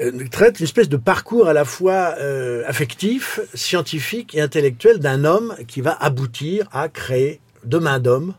euh, 0.00 0.10
traite 0.32 0.58
une 0.58 0.64
espèce 0.64 0.88
de 0.88 0.96
parcours 0.96 1.46
à 1.46 1.52
la 1.52 1.64
fois 1.64 2.16
euh, 2.18 2.64
affectif, 2.66 3.38
scientifique 3.54 4.34
et 4.34 4.40
intellectuel 4.40 4.98
d'un 4.98 5.24
homme 5.24 5.54
qui 5.68 5.80
va 5.80 5.92
aboutir 5.92 6.66
à 6.72 6.88
créer 6.88 7.40
de 7.64 7.78
main 7.78 8.00
d'homme 8.00 8.34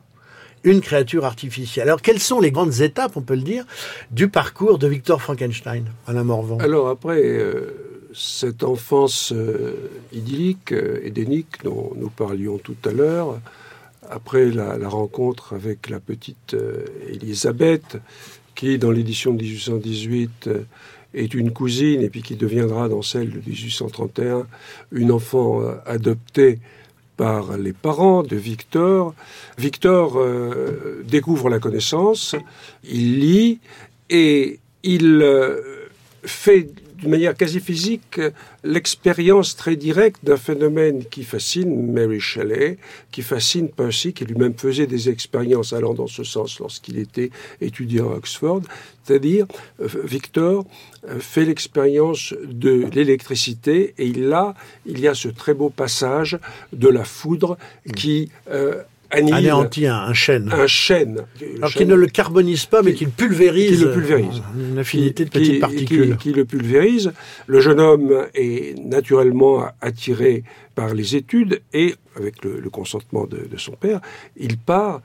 une 0.67 0.81
créature 0.81 1.25
artificielle. 1.25 1.87
Alors, 1.87 2.01
quelles 2.01 2.19
sont 2.19 2.39
les 2.39 2.51
grandes 2.51 2.81
étapes, 2.81 3.13
on 3.15 3.21
peut 3.21 3.35
le 3.35 3.41
dire, 3.41 3.65
du 4.11 4.27
parcours 4.27 4.77
de 4.77 4.87
Victor 4.87 5.21
Frankenstein, 5.21 5.85
Alain 6.07 6.23
Morvan? 6.23 6.59
Alors, 6.59 6.89
après 6.89 7.21
euh, 7.23 8.09
cette 8.13 8.63
enfance 8.63 9.31
euh, 9.33 9.89
idyllique, 10.11 10.73
euh, 10.73 10.99
édénique, 11.03 11.63
dont 11.63 11.93
nous 11.95 12.09
parlions 12.09 12.57
tout 12.57 12.75
à 12.85 12.91
l'heure, 12.91 13.39
après 14.09 14.51
la, 14.51 14.77
la, 14.77 14.89
rencontre 14.89 15.53
avec 15.53 15.89
la 15.89 15.99
petite 15.99 16.55
Elisabeth, 17.09 17.97
qui, 18.55 18.77
dans 18.77 18.91
l'édition 18.91 19.33
de 19.33 19.41
1818, 19.41 20.49
est 21.13 21.33
une 21.33 21.51
cousine, 21.51 22.01
et 22.01 22.09
puis 22.09 22.21
qui 22.21 22.35
deviendra, 22.35 22.89
dans 22.89 23.01
celle 23.01 23.31
de 23.31 23.41
1831, 23.45 24.47
une 24.91 25.11
enfant 25.11 25.61
adoptée 25.85 26.59
par 27.17 27.57
les 27.57 27.73
parents 27.73 28.23
de 28.23 28.35
Victor. 28.35 29.13
Victor 29.57 30.17
euh, 30.17 31.03
découvre 31.05 31.49
la 31.49 31.59
connaissance, 31.59 32.35
il 32.83 33.19
lit 33.19 33.59
et 34.09 34.59
il 34.83 35.21
euh, 35.21 35.89
fait 36.23 36.69
d'une 36.97 37.11
manière 37.11 37.35
quasi 37.35 37.59
physique 37.59 38.19
l'expérience 38.63 39.55
très 39.55 39.75
directe 39.75 40.23
d'un 40.23 40.37
phénomène 40.37 41.05
qui 41.05 41.23
fascine 41.23 41.91
Mary 41.91 42.19
Shelley, 42.19 42.77
qui 43.11 43.21
fascine 43.21 43.69
Percy, 43.69 44.13
qui 44.13 44.25
lui-même 44.25 44.55
faisait 44.55 44.87
des 44.87 45.09
expériences 45.09 45.73
allant 45.73 45.93
dans 45.93 46.07
ce 46.07 46.23
sens 46.23 46.59
lorsqu'il 46.59 46.97
était 46.97 47.29
étudiant 47.61 48.11
à 48.11 48.15
Oxford. 48.15 48.61
C'est-à-dire, 49.03 49.45
euh, 49.79 49.87
Victor 50.03 50.65
euh, 51.07 51.19
fait 51.19 51.45
l'expérience 51.45 52.33
de 52.43 52.87
l'électricité 52.93 53.93
et 53.97 54.11
là, 54.11 54.55
il 54.85 54.99
y 54.99 55.07
a 55.07 55.13
ce 55.13 55.29
très 55.29 55.53
beau 55.53 55.69
passage 55.69 56.37
de 56.73 56.89
la 56.89 57.05
foudre 57.05 57.57
qui 57.95 58.29
euh, 58.49 58.83
anéantit 59.11 59.87
un, 59.87 60.13
chêne. 60.13 60.49
Un 60.51 60.67
chêne. 60.67 61.25
Alors 61.57 61.71
qu'il 61.71 61.87
ne 61.87 61.95
le 61.95 62.07
carbonise 62.07 62.65
pas, 62.65 62.81
mais 62.81 62.93
qu'il 62.93 63.09
pulvérise. 63.09 63.77
Qui 63.77 63.85
le 63.85 63.91
pulvérise. 63.91 64.41
Une 64.57 64.79
infinité 64.79 65.25
de 65.25 65.29
petites 65.29 65.59
particules. 65.59 66.17
Qui, 66.17 66.33
le 66.33 66.45
pulvérise. 66.45 67.11
Le 67.47 67.59
jeune 67.59 67.79
homme 67.79 68.27
est 68.33 68.77
naturellement 68.83 69.65
attiré 69.81 70.43
par 70.75 70.93
les 70.93 71.15
études 71.15 71.61
et, 71.73 71.95
avec 72.15 72.43
le, 72.43 72.69
consentement 72.69 73.25
de, 73.25 73.47
de, 73.49 73.57
son 73.57 73.71
père, 73.71 73.99
il 74.35 74.57
part 74.57 75.01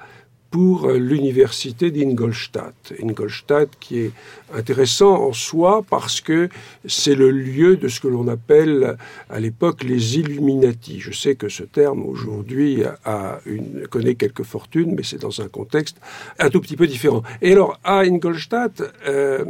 pour 0.52 0.90
l'université 0.90 1.90
d'Ingolstadt. 1.90 2.92
Ingolstadt 3.02 3.70
qui 3.80 4.00
est 4.00 4.12
intéressant 4.54 5.14
en 5.14 5.32
soi 5.32 5.82
parce 5.88 6.20
que 6.20 6.50
c'est 6.86 7.14
le 7.14 7.30
lieu 7.30 7.78
de 7.78 7.88
ce 7.88 8.00
que 8.00 8.06
l'on 8.06 8.28
appelle 8.28 8.98
à 9.30 9.40
l'époque 9.40 9.82
les 9.82 10.18
Illuminati. 10.18 11.00
Je 11.00 11.10
sais 11.10 11.36
que 11.36 11.48
ce 11.48 11.62
terme 11.62 12.04
aujourd'hui 12.04 12.82
a 13.06 13.40
une, 13.46 13.88
connaît 13.88 14.14
quelques 14.14 14.42
fortunes, 14.42 14.94
mais 14.94 15.02
c'est 15.02 15.22
dans 15.22 15.40
un 15.40 15.48
contexte 15.48 15.96
un 16.38 16.50
tout 16.50 16.60
petit 16.60 16.76
peu 16.76 16.86
différent. 16.86 17.22
Et 17.40 17.52
alors 17.52 17.80
à 17.82 18.00
Ingolstadt, 18.00 18.82
euh, 19.08 19.44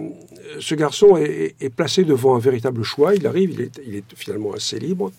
ce 0.61 0.77
garçon 0.77 1.17
est, 1.17 1.75
placé 1.75 2.05
devant 2.05 2.37
un 2.37 2.39
véritable 2.39 2.85
choix. 2.85 3.17
Il 3.17 3.27
arrive, 3.27 3.71
il 3.85 3.97
est 3.97 4.05
finalement 4.15 4.53
assez 4.53 4.79
libre, 4.79 5.11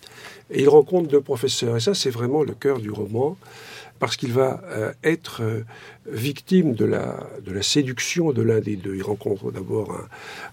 et 0.50 0.62
il 0.62 0.68
rencontre 0.70 1.08
deux 1.08 1.20
professeurs. 1.20 1.76
Et 1.76 1.80
ça, 1.80 1.92
c'est 1.92 2.10
vraiment 2.10 2.42
le 2.42 2.54
cœur 2.54 2.78
du 2.78 2.90
roman 2.90 3.36
parce 3.98 4.16
qu'il 4.16 4.32
va 4.32 4.62
euh, 4.66 4.92
être 5.02 5.42
euh, 5.42 5.62
victime 6.06 6.74
de 6.74 6.84
la, 6.84 7.26
de 7.44 7.52
la 7.52 7.62
séduction 7.62 8.32
de 8.32 8.42
l'un 8.42 8.60
des 8.60 8.76
deux. 8.76 8.94
Il 8.96 9.02
rencontre 9.02 9.50
d'abord 9.50 9.96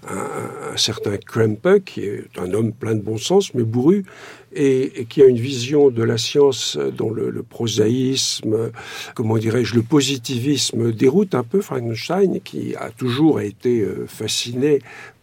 un, 0.07 0.77
certain 0.77 1.17
Krempe, 1.17 1.83
qui 1.85 2.01
est 2.01 2.23
un 2.37 2.53
homme 2.53 2.71
plein 2.71 2.95
de 2.95 3.01
bon 3.01 3.17
sens, 3.17 3.53
mais 3.53 3.63
bourru, 3.63 4.05
et, 4.53 5.01
et 5.01 5.05
qui 5.05 5.21
a 5.21 5.25
une 5.25 5.37
vision 5.37 5.89
de 5.89 6.03
la 6.03 6.17
science 6.17 6.77
dont 6.77 7.11
le, 7.11 7.29
le 7.29 7.43
prosaïsme, 7.43 8.71
comment 9.15 9.37
dirais-je, 9.37 9.75
le 9.75 9.81
positivisme 9.81 10.91
déroute 10.91 11.35
un 11.35 11.43
peu 11.43 11.61
Frankenstein, 11.61 12.39
qui 12.41 12.75
a 12.75 12.89
toujours 12.89 13.41
été 13.41 13.81
euh, 13.81 14.05
fasciné 14.07 14.79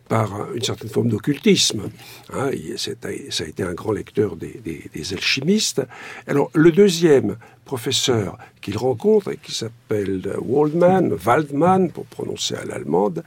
par 0.08 0.52
une 0.54 0.62
certaine 0.62 0.88
forme 0.88 1.08
d'occultisme. 1.08 1.90
Hein, 2.32 2.50
ça 2.76 2.92
a 3.04 3.46
été 3.46 3.62
un 3.62 3.74
grand 3.74 3.92
lecteur 3.92 4.36
des, 4.36 5.12
alchimistes. 5.12 5.82
Alors, 6.26 6.50
le 6.54 6.72
deuxième 6.72 7.36
professeur 7.64 8.38
qu'il 8.62 8.78
rencontre, 8.78 9.32
et 9.32 9.36
qui 9.36 9.54
s'appelle 9.54 10.22
Waldman, 10.40 11.16
Waldman, 11.24 11.90
pour 11.90 12.06
prononcer 12.06 12.54
à 12.54 12.64
l'allemande, 12.64 13.22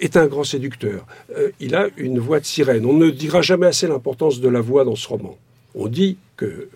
est 0.00 0.16
un 0.16 0.26
grand 0.26 0.44
séducteur. 0.44 1.06
Euh, 1.36 1.50
il 1.60 1.74
a 1.74 1.88
une 1.96 2.18
voix 2.18 2.40
de 2.40 2.46
sirène. 2.46 2.86
On 2.86 2.94
ne 2.94 3.10
dira 3.10 3.42
jamais 3.42 3.66
assez 3.66 3.86
l'importance 3.86 4.40
de 4.40 4.48
la 4.48 4.60
voix 4.60 4.84
dans 4.84 4.96
ce 4.96 5.08
roman. 5.08 5.36
On 5.74 5.88
dit 5.88 6.16
que 6.36 6.46
euh, 6.46 6.68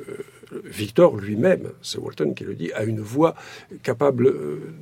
Victor 0.64 1.16
lui-même, 1.16 1.70
c'est 1.82 1.98
Walton 1.98 2.34
qui 2.34 2.44
le 2.44 2.54
dit, 2.54 2.72
a 2.72 2.84
une 2.84 3.00
voix 3.00 3.34
capable... 3.82 4.26
Euh, 4.28 4.74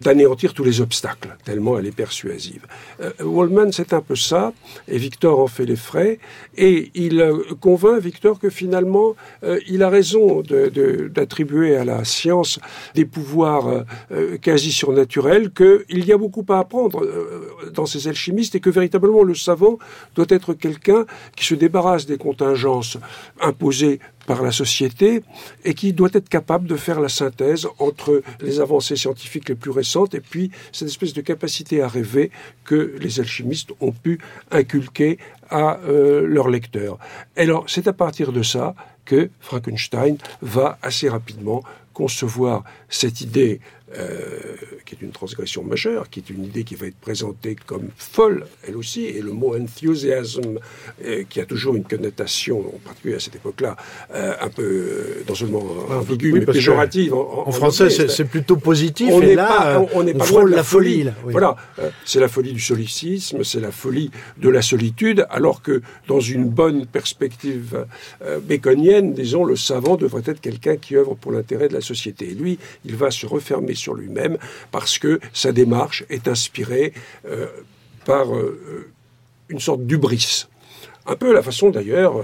d'anéantir 0.00 0.54
tous 0.54 0.64
les 0.64 0.80
obstacles, 0.80 1.36
tellement 1.44 1.78
elle 1.78 1.86
est 1.86 1.96
persuasive. 1.96 2.66
Euh, 3.00 3.10
Waldman, 3.20 3.72
c'est 3.72 3.92
un 3.92 4.00
peu 4.00 4.16
ça, 4.16 4.52
et 4.86 4.98
Victor 4.98 5.40
en 5.40 5.46
fait 5.46 5.66
les 5.66 5.76
frais, 5.76 6.18
et 6.56 6.90
il 6.94 7.20
euh, 7.20 7.42
convainc 7.60 8.00
Victor 8.00 8.38
que 8.38 8.50
finalement, 8.50 9.16
euh, 9.42 9.58
il 9.68 9.82
a 9.82 9.88
raison 9.88 10.42
d'attribuer 10.42 11.76
à 11.76 11.84
la 11.84 12.04
science 12.04 12.60
des 12.94 13.04
pouvoirs 13.04 13.84
quasi 14.42 14.72
surnaturels, 14.72 15.50
qu'il 15.50 16.04
y 16.04 16.12
a 16.12 16.18
beaucoup 16.18 16.44
à 16.48 16.58
apprendre 16.58 17.06
dans 17.72 17.86
ces 17.86 18.08
alchimistes, 18.08 18.54
et 18.54 18.60
que 18.60 18.70
véritablement 18.70 19.22
le 19.22 19.34
savant 19.34 19.78
doit 20.14 20.26
être 20.28 20.54
quelqu'un 20.54 21.06
qui 21.36 21.44
se 21.44 21.54
débarrasse 21.54 22.06
des 22.06 22.18
contingences 22.18 22.98
imposées 23.40 24.00
par 24.28 24.42
la 24.42 24.52
société 24.52 25.22
et 25.64 25.72
qui 25.72 25.94
doit 25.94 26.10
être 26.12 26.28
capable 26.28 26.68
de 26.68 26.76
faire 26.76 27.00
la 27.00 27.08
synthèse 27.08 27.66
entre 27.78 28.22
les 28.40 28.60
avancées 28.60 28.94
scientifiques 28.94 29.48
les 29.48 29.54
plus 29.54 29.70
récentes 29.70 30.14
et 30.14 30.20
puis 30.20 30.50
cette 30.70 30.88
espèce 30.88 31.14
de 31.14 31.22
capacité 31.22 31.80
à 31.80 31.88
rêver 31.88 32.30
que 32.64 32.94
les 33.00 33.20
alchimistes 33.20 33.70
ont 33.80 33.90
pu 34.04 34.20
inculquer 34.50 35.18
à 35.48 35.78
euh, 35.78 36.26
leurs 36.26 36.50
lecteurs. 36.50 36.98
alors 37.38 37.64
c'est 37.66 37.88
à 37.88 37.94
partir 37.94 38.32
de 38.32 38.42
ça 38.42 38.74
que 39.06 39.30
Frankenstein 39.40 40.18
va 40.42 40.78
assez 40.82 41.08
rapidement 41.08 41.62
concevoir 41.94 42.64
cette 42.90 43.22
idée 43.22 43.60
euh, 43.96 44.28
qui 44.84 44.94
est 44.94 45.00
une 45.00 45.12
transgression 45.12 45.62
majeure, 45.64 46.10
qui 46.10 46.20
est 46.20 46.28
une 46.28 46.44
idée 46.44 46.62
qui 46.62 46.74
va 46.74 46.86
être 46.86 46.96
présentée 46.96 47.56
comme 47.66 47.88
folle, 47.96 48.44
elle 48.66 48.76
aussi, 48.76 49.04
et 49.04 49.22
le 49.22 49.32
mot 49.32 49.56
enthusiasme, 49.56 50.58
euh, 51.04 51.24
qui 51.28 51.40
a 51.40 51.46
toujours 51.46 51.74
une 51.74 51.84
connotation, 51.84 52.60
en 52.60 52.78
particulier 52.84 53.14
à 53.14 53.20
cette 53.20 53.36
époque-là, 53.36 53.76
euh, 54.14 54.34
un 54.42 54.48
peu 54.50 55.24
non 55.26 55.34
seulement 55.34 55.64
ambiguë, 55.90 56.32
mais 56.32 56.40
péjorative. 56.44 57.14
En, 57.14 57.50
français, 57.50 57.88
c'est 57.88 58.24
plutôt 58.26 58.56
positif, 58.56 59.08
on 59.10 59.22
et 59.22 59.34
là, 59.34 59.46
pas, 59.46 59.86
on, 59.94 60.02
n'est 60.02 60.12
pas 60.12 60.26
loin 60.26 60.44
de 60.44 60.50
la, 60.50 60.62
folie. 60.62 61.06
Voilà, 61.24 61.56
c'est 62.04 62.20
la 62.20 62.28
folie 62.28 62.52
du 62.52 62.60
solécisme, 62.60 63.42
c'est 63.42 63.60
la 63.60 63.72
folie 63.72 64.10
de 64.36 64.50
la 64.50 64.60
solitude, 64.60 65.26
alors 65.30 65.62
que 65.62 65.80
dans 66.08 66.20
une 66.20 66.44
bonne 66.44 66.84
perspective 66.84 67.86
baconienne, 68.42 69.14
disons, 69.14 69.44
le 69.44 69.56
savant 69.56 69.96
devrait 69.96 70.24
être 70.26 70.42
quelqu'un 70.42 70.76
qui 70.76 70.94
œuvre 70.94 71.14
pour 71.14 71.32
l'intérêt 71.32 71.68
de 71.68 71.74
la 71.74 71.80
société. 71.80 72.30
Et 72.30 72.34
lui, 72.34 72.58
il 72.84 72.94
va 72.94 73.10
se 73.10 73.24
refermer 73.24 73.74
sur 73.78 73.94
lui-même 73.94 74.36
parce 74.70 74.98
que 74.98 75.20
sa 75.32 75.52
démarche 75.52 76.04
est 76.10 76.28
inspirée 76.28 76.92
euh, 77.26 77.46
par 78.04 78.34
euh, 78.34 78.90
une 79.48 79.60
sorte 79.60 79.86
d'ubris. 79.86 80.46
Un 81.06 81.16
peu 81.16 81.32
la 81.32 81.42
façon 81.42 81.70
d'ailleurs 81.70 82.22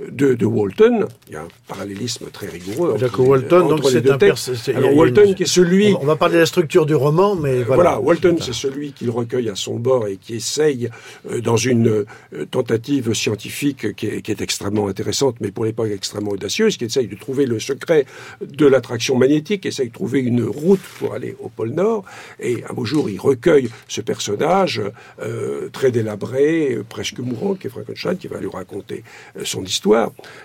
euh, 0.00 0.36
de, 0.36 0.44
Walton. 0.44 1.06
Il 1.28 1.34
y 1.34 1.36
a 1.36 1.42
un 1.42 1.48
parallélisme 1.68 2.26
très 2.32 2.48
rigoureux. 2.48 2.92
Entre 2.94 3.20
Walton, 3.20 3.68
donc 3.68 3.88
c'est 3.88 4.08
un 4.08 4.76
Alors 4.76 4.96
Walton 4.96 5.34
qui 5.34 5.42
est 5.44 5.46
celui. 5.46 5.94
On 6.00 6.04
va 6.04 6.16
parler 6.16 6.34
de 6.34 6.40
la 6.40 6.46
structure 6.46 6.86
du 6.86 6.94
roman, 6.94 7.36
mais 7.36 7.62
voilà. 7.62 8.00
Walton, 8.00 8.36
c'est 8.40 8.54
celui 8.54 8.92
qu'il 8.92 9.10
recueille 9.10 9.48
à 9.48 9.54
son 9.54 9.76
bord 9.76 10.06
et 10.06 10.16
qui 10.16 10.36
essaye, 10.36 10.90
euh, 11.30 11.40
dans 11.40 11.56
une 11.56 11.88
euh, 11.88 12.46
tentative 12.50 13.12
scientifique 13.14 13.94
qui 13.94 14.06
est, 14.06 14.40
extrêmement 14.40 14.88
intéressante, 14.88 15.36
mais 15.40 15.50
pour 15.50 15.64
l'époque 15.64 15.90
extrêmement 15.90 16.30
audacieuse, 16.30 16.76
qui 16.76 16.84
essaye 16.84 17.08
de 17.08 17.16
trouver 17.16 17.46
le 17.46 17.58
secret 17.58 18.06
de 18.40 18.66
l'attraction 18.66 19.16
magnétique, 19.16 19.62
qui 19.62 19.68
essaye 19.68 19.88
de 19.88 19.92
trouver 19.92 20.20
une 20.20 20.44
route 20.44 20.80
pour 20.98 21.14
aller 21.14 21.36
au 21.40 21.48
pôle 21.48 21.70
Nord. 21.70 22.04
Et 22.38 22.64
un 22.68 22.72
beau 22.72 22.84
jour, 22.84 23.10
il 23.10 23.20
recueille 23.20 23.68
ce 23.88 24.00
personnage 24.00 24.80
très 25.72 25.90
délabré, 25.90 26.78
presque 26.88 27.18
mourant, 27.18 27.54
qui 27.54 27.66
est 27.66 27.70
Frankenstein, 27.70 28.16
qui 28.16 28.28
va 28.28 28.40
lui 28.40 28.48
raconter 28.48 29.02
son 29.44 29.62
histoire 29.62 29.89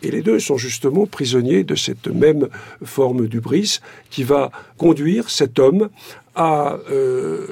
et 0.01 0.11
les 0.11 0.21
deux 0.21 0.39
sont 0.39 0.57
justement 0.57 1.05
prisonniers 1.05 1.63
de 1.63 1.75
cette 1.75 2.07
même 2.07 2.47
forme 2.83 3.27
d'ubris 3.27 3.79
qui 4.09 4.23
va 4.23 4.51
conduire 4.77 5.29
cet 5.29 5.59
homme 5.59 5.89
à 6.35 6.77
euh, 6.89 7.47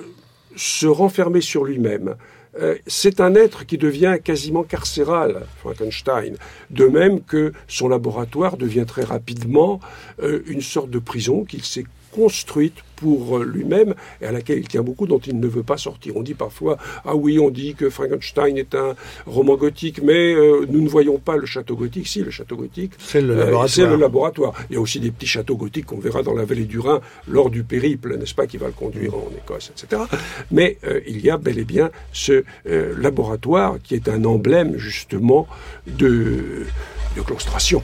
se 0.55 0.87
renfermer 0.87 1.41
sur 1.41 1.63
lui-même. 1.63 2.15
Euh, 2.59 2.75
c'est 2.85 3.19
un 3.19 3.33
être 3.33 3.65
qui 3.65 3.77
devient 3.77 4.17
quasiment 4.23 4.63
carcéral, 4.63 5.47
Frankenstein, 5.59 6.35
de 6.69 6.85
même 6.85 7.21
que 7.21 7.51
son 7.67 7.87
laboratoire 7.87 8.57
devient 8.57 8.85
très 8.87 9.03
rapidement 9.03 9.79
euh, 10.21 10.43
une 10.45 10.61
sorte 10.61 10.91
de 10.91 10.99
prison 10.99 11.45
qu'il 11.45 11.63
s'est 11.63 11.85
construite 12.13 12.75
pour 12.95 13.37
euh, 13.37 13.43
lui-même 13.43 13.95
et 14.21 14.25
à 14.25 14.31
laquelle 14.31 14.59
il 14.59 14.67
tient 14.67 14.81
beaucoup, 14.81 15.07
dont 15.07 15.19
il 15.19 15.39
ne 15.39 15.47
veut 15.47 15.63
pas 15.63 15.77
sortir. 15.77 16.15
On 16.15 16.21
dit 16.21 16.33
parfois, 16.33 16.77
ah 17.05 17.15
oui, 17.15 17.39
on 17.39 17.49
dit 17.49 17.75
que 17.75 17.89
Frankenstein 17.89 18.57
est 18.57 18.75
un 18.75 18.95
roman 19.25 19.55
gothique, 19.55 20.01
mais 20.01 20.33
euh, 20.33 20.65
nous 20.69 20.81
ne 20.81 20.87
voyons 20.87 21.17
pas 21.17 21.35
le 21.35 21.45
château 21.45 21.75
gothique. 21.75 22.07
Si, 22.07 22.21
le 22.21 22.31
château 22.31 22.55
gothique, 22.55 22.93
c'est 22.99 23.21
le, 23.21 23.35
laboratoire. 23.35 23.89
le 23.89 23.95
laboratoire. 23.97 24.53
Il 24.69 24.75
y 24.75 24.77
a 24.77 24.81
aussi 24.81 24.99
des 24.99 25.11
petits 25.11 25.27
châteaux 25.27 25.57
gothiques 25.57 25.87
qu'on 25.87 25.99
verra 25.99 26.23
dans 26.23 26.33
la 26.33 26.45
vallée 26.45 26.65
du 26.65 26.79
Rhin 26.79 27.01
lors 27.27 27.49
du 27.49 27.63
périple, 27.63 28.17
n'est-ce 28.17 28.35
pas, 28.35 28.47
qui 28.47 28.57
va 28.57 28.67
le 28.67 28.73
conduire 28.73 29.15
en 29.15 29.29
Écosse, 29.37 29.71
etc. 29.71 30.03
Mais 30.51 30.77
euh, 30.85 31.01
il 31.07 31.19
y 31.21 31.29
a 31.29 31.37
bel 31.37 31.57
et 31.59 31.65
bien 31.65 31.91
ce 32.13 32.43
laboratoire 32.65 33.77
qui 33.83 33.95
est 33.95 34.07
un 34.07 34.23
emblème 34.23 34.77
justement 34.77 35.47
de, 35.87 36.65
de 37.15 37.21
claustration. 37.21 37.83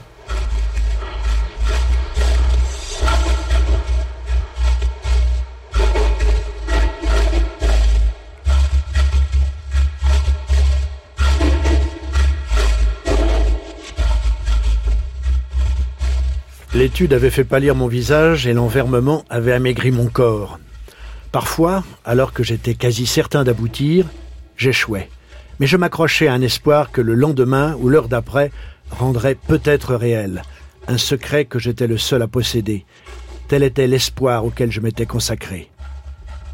L'étude 16.90 17.12
avait 17.12 17.30
fait 17.30 17.44
pâlir 17.44 17.76
mon 17.76 17.86
visage 17.86 18.48
et 18.48 18.52
l'envermement 18.52 19.24
avait 19.30 19.52
amaigri 19.52 19.92
mon 19.92 20.06
corps. 20.06 20.58
Parfois, 21.30 21.84
alors 22.04 22.32
que 22.32 22.42
j'étais 22.42 22.74
quasi 22.74 23.06
certain 23.06 23.44
d'aboutir, 23.44 24.06
j'échouais. 24.56 25.08
Mais 25.60 25.68
je 25.68 25.76
m'accrochais 25.76 26.26
à 26.26 26.32
un 26.32 26.42
espoir 26.42 26.90
que 26.90 27.00
le 27.00 27.14
lendemain 27.14 27.76
ou 27.78 27.88
l'heure 27.88 28.08
d'après 28.08 28.50
rendrait 28.90 29.36
peut-être 29.36 29.94
réel, 29.94 30.42
un 30.88 30.98
secret 30.98 31.44
que 31.44 31.60
j'étais 31.60 31.86
le 31.86 31.96
seul 31.96 32.22
à 32.22 32.26
posséder. 32.26 32.84
Tel 33.46 33.62
était 33.62 33.86
l'espoir 33.86 34.44
auquel 34.44 34.72
je 34.72 34.80
m'étais 34.80 35.06
consacré. 35.06 35.70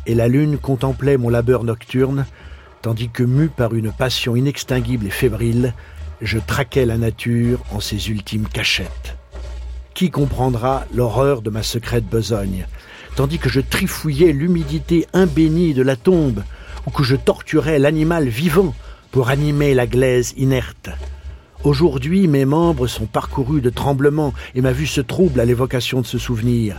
Et 0.04 0.14
la 0.14 0.28
lune 0.28 0.58
contemplait 0.58 1.16
mon 1.16 1.30
labeur 1.30 1.64
nocturne, 1.64 2.26
tandis 2.82 3.08
que, 3.08 3.22
mu 3.22 3.48
par 3.48 3.74
une 3.74 3.90
passion 3.90 4.36
inextinguible 4.36 5.06
et 5.06 5.10
fébrile, 5.10 5.72
je 6.20 6.38
traquais 6.38 6.84
la 6.84 6.98
nature 6.98 7.62
en 7.72 7.80
ses 7.80 8.10
ultimes 8.10 8.48
cachettes. 8.48 9.16
Qui 9.96 10.10
comprendra 10.10 10.84
l'horreur 10.94 11.40
de 11.40 11.48
ma 11.48 11.62
secrète 11.62 12.04
besogne? 12.04 12.66
Tandis 13.16 13.38
que 13.38 13.48
je 13.48 13.62
trifouillais 13.62 14.34
l'humidité 14.34 15.06
imbénie 15.14 15.72
de 15.72 15.80
la 15.80 15.96
tombe, 15.96 16.44
ou 16.86 16.90
que 16.90 17.02
je 17.02 17.16
torturais 17.16 17.78
l'animal 17.78 18.28
vivant 18.28 18.74
pour 19.10 19.30
animer 19.30 19.72
la 19.72 19.86
glaise 19.86 20.34
inerte. 20.36 20.90
Aujourd'hui, 21.64 22.28
mes 22.28 22.44
membres 22.44 22.86
sont 22.86 23.06
parcourus 23.06 23.62
de 23.62 23.70
tremblements 23.70 24.34
et 24.54 24.60
ma 24.60 24.72
vue 24.72 24.86
se 24.86 25.00
trouble 25.00 25.40
à 25.40 25.46
l'évocation 25.46 26.02
de 26.02 26.06
ce 26.06 26.18
souvenir. 26.18 26.78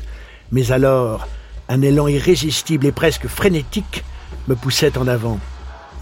Mais 0.51 0.71
alors, 0.71 1.27
un 1.69 1.81
élan 1.81 2.07
irrésistible 2.07 2.85
et 2.85 2.91
presque 2.91 3.25
frénétique 3.25 4.03
me 4.47 4.53
poussait 4.53 4.95
en 4.95 5.07
avant. 5.07 5.39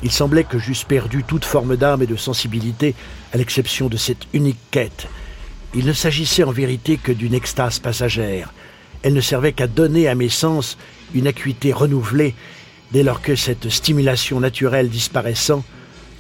Il 0.03 0.11
semblait 0.11 0.43
que 0.43 0.59
j'eusse 0.59 0.83
perdu 0.83 1.23
toute 1.23 1.45
forme 1.45 1.77
d'âme 1.77 2.01
et 2.01 2.07
de 2.07 2.17
sensibilité, 2.17 2.93
à 3.31 3.37
l'exception 3.37 3.87
de 3.87 3.95
cette 3.95 4.27
unique 4.33 4.59
quête, 4.69 5.07
il 5.75 5.85
ne 5.85 5.93
s'agissait 5.93 6.43
en 6.43 6.51
vérité 6.51 6.97
que 6.97 7.11
d'une 7.11 7.33
extase 7.33 7.79
passagère. 7.79 8.53
Elle 9.03 9.13
ne 9.13 9.21
servait 9.21 9.53
qu'à 9.53 9.67
donner 9.67 10.07
à 10.07 10.15
mes 10.15 10.29
sens 10.29 10.77
une 11.13 11.27
acuité 11.27 11.73
renouvelée 11.73 12.33
dès 12.91 13.03
lors 13.03 13.21
que 13.21 13.35
cette 13.35 13.69
stimulation 13.69 14.39
naturelle 14.39 14.89
disparaissant, 14.89 15.63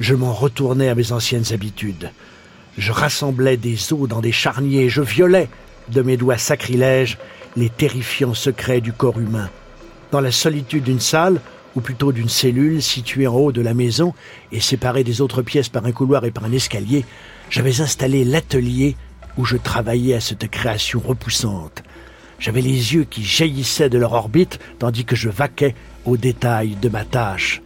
je 0.01 0.13
m'en 0.13 0.33
retournais 0.33 0.89
à 0.89 0.95
mes 0.95 1.13
anciennes 1.13 1.53
habitudes. 1.53 2.11
Je 2.77 2.91
rassemblais 2.91 3.55
des 3.55 3.93
os 3.93 4.09
dans 4.09 4.19
des 4.19 4.33
charniers, 4.33 4.89
je 4.89 5.01
violais 5.01 5.47
de 5.89 6.01
mes 6.01 6.17
doigts 6.17 6.37
sacrilèges 6.37 7.17
les 7.55 7.69
terrifiants 7.69 8.33
secrets 8.33 8.81
du 8.81 8.91
corps 8.91 9.19
humain. 9.19 9.49
Dans 10.11 10.19
la 10.19 10.31
solitude 10.31 10.83
d'une 10.83 10.99
salle, 10.99 11.39
ou 11.75 11.81
plutôt 11.81 12.11
d'une 12.11 12.29
cellule 12.29 12.81
située 12.81 13.27
en 13.27 13.35
haut 13.35 13.51
de 13.51 13.61
la 13.61 13.73
maison 13.73 14.13
et 14.51 14.59
séparée 14.59 15.03
des 15.03 15.21
autres 15.21 15.41
pièces 15.41 15.69
par 15.69 15.85
un 15.85 15.91
couloir 15.91 16.25
et 16.25 16.31
par 16.31 16.45
un 16.45 16.51
escalier, 16.51 17.05
j'avais 17.49 17.81
installé 17.81 18.25
l'atelier 18.25 18.95
où 19.37 19.45
je 19.45 19.57
travaillais 19.57 20.15
à 20.15 20.19
cette 20.19 20.49
création 20.49 20.99
repoussante. 20.99 21.83
J'avais 22.39 22.61
les 22.61 22.93
yeux 22.93 23.05
qui 23.05 23.23
jaillissaient 23.23 23.89
de 23.89 23.97
leur 23.97 24.13
orbite 24.13 24.59
tandis 24.79 25.05
que 25.05 25.15
je 25.15 25.29
vaquais 25.29 25.75
aux 26.05 26.17
détails 26.17 26.75
de 26.81 26.89
ma 26.89 27.05
tâche. 27.05 27.61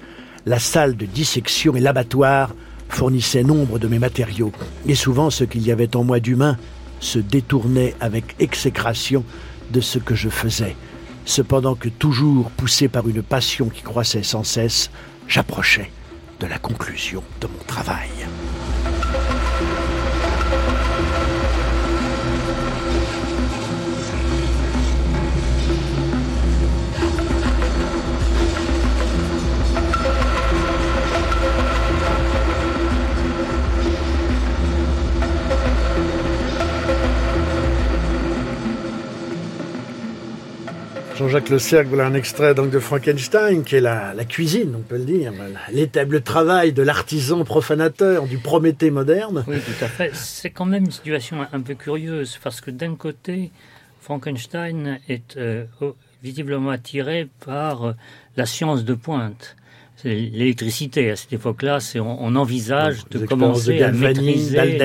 La 0.45 0.59
salle 0.59 0.95
de 0.95 1.05
dissection 1.05 1.75
et 1.75 1.79
l'abattoir 1.79 2.53
fournissaient 2.87 3.43
nombre 3.43 3.79
de 3.79 3.87
mes 3.87 3.99
matériaux, 3.99 4.51
et 4.87 4.95
souvent 4.95 5.29
ce 5.29 5.43
qu'il 5.43 5.65
y 5.65 5.71
avait 5.71 5.95
en 5.95 6.03
moi 6.03 6.19
d'humain 6.19 6.57
se 6.99 7.19
détournait 7.19 7.95
avec 7.99 8.35
exécration 8.39 9.23
de 9.71 9.81
ce 9.81 9.99
que 9.99 10.15
je 10.15 10.29
faisais, 10.29 10.75
cependant 11.25 11.75
que 11.75 11.89
toujours 11.89 12.49
poussé 12.51 12.87
par 12.87 13.07
une 13.07 13.21
passion 13.21 13.69
qui 13.69 13.81
croissait 13.81 14.23
sans 14.23 14.43
cesse, 14.43 14.89
j'approchais 15.27 15.91
de 16.39 16.47
la 16.47 16.57
conclusion 16.57 17.23
de 17.41 17.47
mon 17.47 17.63
travail. 17.67 18.09
Jean-Jacques 41.19 41.49
Le 41.49 41.59
Cercle, 41.59 41.89
voilà 41.89 42.05
un 42.05 42.13
extrait 42.13 42.55
donc 42.55 42.69
de 42.69 42.79
Frankenstein, 42.79 43.65
qui 43.65 43.75
est 43.75 43.81
la, 43.81 44.13
cuisine, 44.23 44.73
on 44.77 44.81
peut 44.81 44.95
le 44.95 45.03
dire, 45.03 45.33
l'étable 45.69 46.21
travail 46.21 46.71
de 46.71 46.81
l'artisan 46.81 47.43
profanateur, 47.43 48.25
du 48.25 48.37
Prométhée 48.37 48.89
moderne. 48.89 49.43
Oui, 49.45 49.57
tout 49.59 49.83
à 49.83 49.89
fait. 49.89 50.11
C'est 50.15 50.49
quand 50.49 50.63
même 50.63 50.85
une 50.85 50.91
situation 50.91 51.45
un 51.51 51.59
peu 51.59 51.73
curieuse, 51.73 52.39
parce 52.41 52.61
que 52.61 52.71
d'un 52.71 52.95
côté, 52.95 53.51
Frankenstein 53.99 54.99
est 55.09 55.35
euh, 55.35 55.65
visiblement 56.23 56.69
attiré 56.69 57.27
par 57.45 57.89
euh, 57.89 57.93
la 58.37 58.45
science 58.45 58.85
de 58.85 58.93
pointe 58.93 59.57
l'électricité. 60.03 61.11
À 61.11 61.15
cette 61.15 61.33
époque-là, 61.33 61.79
on, 61.95 61.99
on, 61.99 62.35
envisage 62.35 63.07
de 63.09 63.25
commencer 63.25 63.81
à 63.81 63.91
maîtriser 63.91 64.77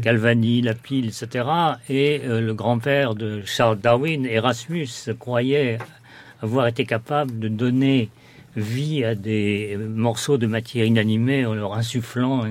Galvani, 0.00 0.62
la 0.62 0.74
pile, 0.74 1.06
etc. 1.06 1.46
Et 1.88 2.20
euh, 2.24 2.40
le 2.40 2.54
grand-père 2.54 3.14
de 3.14 3.42
Charles 3.44 3.78
Darwin, 3.78 4.26
Erasmus, 4.26 4.88
croyait 5.18 5.78
avoir 6.42 6.66
été 6.66 6.84
capable 6.84 7.38
de 7.38 7.48
donner 7.48 8.10
vie 8.56 9.04
à 9.04 9.14
des 9.14 9.76
morceaux 9.76 10.38
de 10.38 10.46
matière 10.46 10.84
inanimée 10.84 11.46
en 11.46 11.54
leur 11.54 11.74
insufflant 11.74 12.44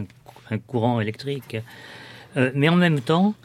un, 0.49 0.57
courant 0.57 1.01
électrique. 1.01 1.57
Euh, 2.37 2.51
mais 2.55 2.69
en 2.69 2.75
même 2.75 3.01
temps, 3.01 3.35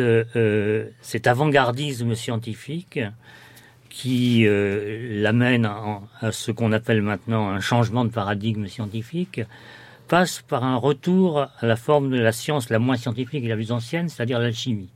euh, 0.00 0.84
cet 1.00 1.26
avant-gardisme 1.26 2.14
scientifique 2.14 3.00
qui 3.90 4.46
euh, 4.46 5.20
l'amène 5.20 5.68
à 6.20 6.32
ce 6.32 6.52
qu'on 6.52 6.72
appelle 6.72 7.02
maintenant 7.02 7.50
un 7.50 7.60
changement 7.60 8.04
de 8.04 8.10
paradigme 8.10 8.66
scientifique, 8.66 9.42
passe 10.08 10.42
par 10.48 10.64
un 10.64 10.76
retour 10.76 11.40
à 11.40 11.66
la 11.66 11.76
forme 11.76 12.10
de 12.10 12.18
la 12.18 12.32
science 12.32 12.70
la 12.70 12.78
moins 12.78 12.96
scientifique 12.96 13.44
et 13.44 13.48
la 13.48 13.56
plus 13.56 13.72
ancienne, 13.72 14.08
c'est-à-dire 14.08 14.38
l'alchimie. 14.38 14.88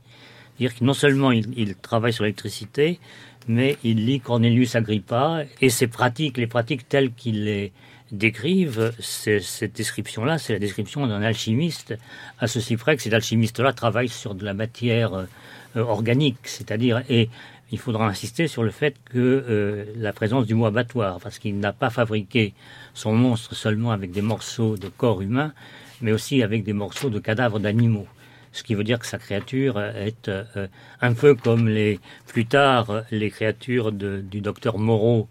C'est-à-dire 0.57 0.79
que 0.79 0.83
non 0.83 0.93
seulement 0.93 1.31
il, 1.31 1.75
travaille 1.75 2.13
sur 2.13 2.23
l'électricité, 2.23 2.99
mais 3.47 3.77
il 3.83 4.05
lit 4.05 4.21
Cornelius 4.21 4.75
Agrippa 4.75 5.43
et 5.61 5.69
ses 5.69 5.87
pratiques, 5.87 6.37
les 6.37 6.47
pratiques 6.47 6.87
telles 6.87 7.11
qu'il 7.11 7.43
les 7.43 7.73
décrivent, 8.11 8.93
cette 8.99 9.75
description-là, 9.75 10.37
c'est 10.37 10.53
la 10.53 10.59
description 10.59 11.05
d'un 11.07 11.21
alchimiste, 11.21 11.95
à 12.39 12.47
ceci 12.47 12.77
près 12.77 12.95
que 12.95 13.01
cet 13.01 13.13
alchimiste-là 13.13 13.73
travaille 13.73 14.09
sur 14.09 14.35
de 14.35 14.45
la 14.45 14.53
matière 14.53 15.13
euh, 15.13 15.25
organique, 15.75 16.37
c'est-à-dire 16.43 17.03
il 17.71 17.79
faudra 17.79 18.07
insister 18.07 18.47
sur 18.47 18.63
le 18.63 18.71
fait 18.71 18.95
que 19.05 19.17
euh, 19.19 19.85
la 19.97 20.13
présence 20.13 20.45
du 20.45 20.53
mot 20.53 20.65
abattoir, 20.65 21.19
parce 21.19 21.39
qu'il 21.39 21.59
n'a 21.59 21.73
pas 21.73 21.89
fabriqué 21.89 22.53
son 22.93 23.13
monstre 23.13 23.55
seulement 23.55 23.91
avec 23.91 24.11
des 24.11 24.21
morceaux 24.21 24.77
de 24.77 24.87
corps 24.87 25.21
humain, 25.21 25.53
mais 26.01 26.11
aussi 26.11 26.43
avec 26.43 26.63
des 26.63 26.73
morceaux 26.73 27.09
de 27.09 27.19
cadavres 27.19 27.59
d'animaux. 27.59 28.07
Ce 28.51 28.63
qui 28.63 28.73
veut 28.73 28.83
dire 28.83 28.99
que 28.99 29.05
sa 29.05 29.17
créature 29.17 29.79
est 29.81 30.29
euh, 30.29 30.67
un 31.01 31.13
peu 31.13 31.35
comme 31.35 31.67
les 31.67 31.99
plus 32.27 32.45
tard 32.45 33.03
les 33.11 33.29
créatures 33.29 33.91
du 33.91 34.41
docteur 34.41 34.77
Moreau 34.77 35.27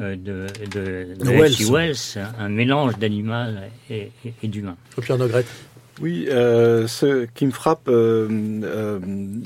euh, 0.00 0.16
de, 0.16 0.46
de, 0.70 1.70
Wells. 1.70 2.18
un 2.38 2.48
mélange 2.48 2.96
d'animal 2.96 3.68
et, 3.90 4.10
d'humain. 4.42 4.76
Oui, 6.02 6.26
euh, 6.28 6.88
ce 6.88 7.26
qui 7.26 7.46
me 7.46 7.52
frappe 7.52 7.86
euh, 7.86 8.28
euh, 8.64 8.98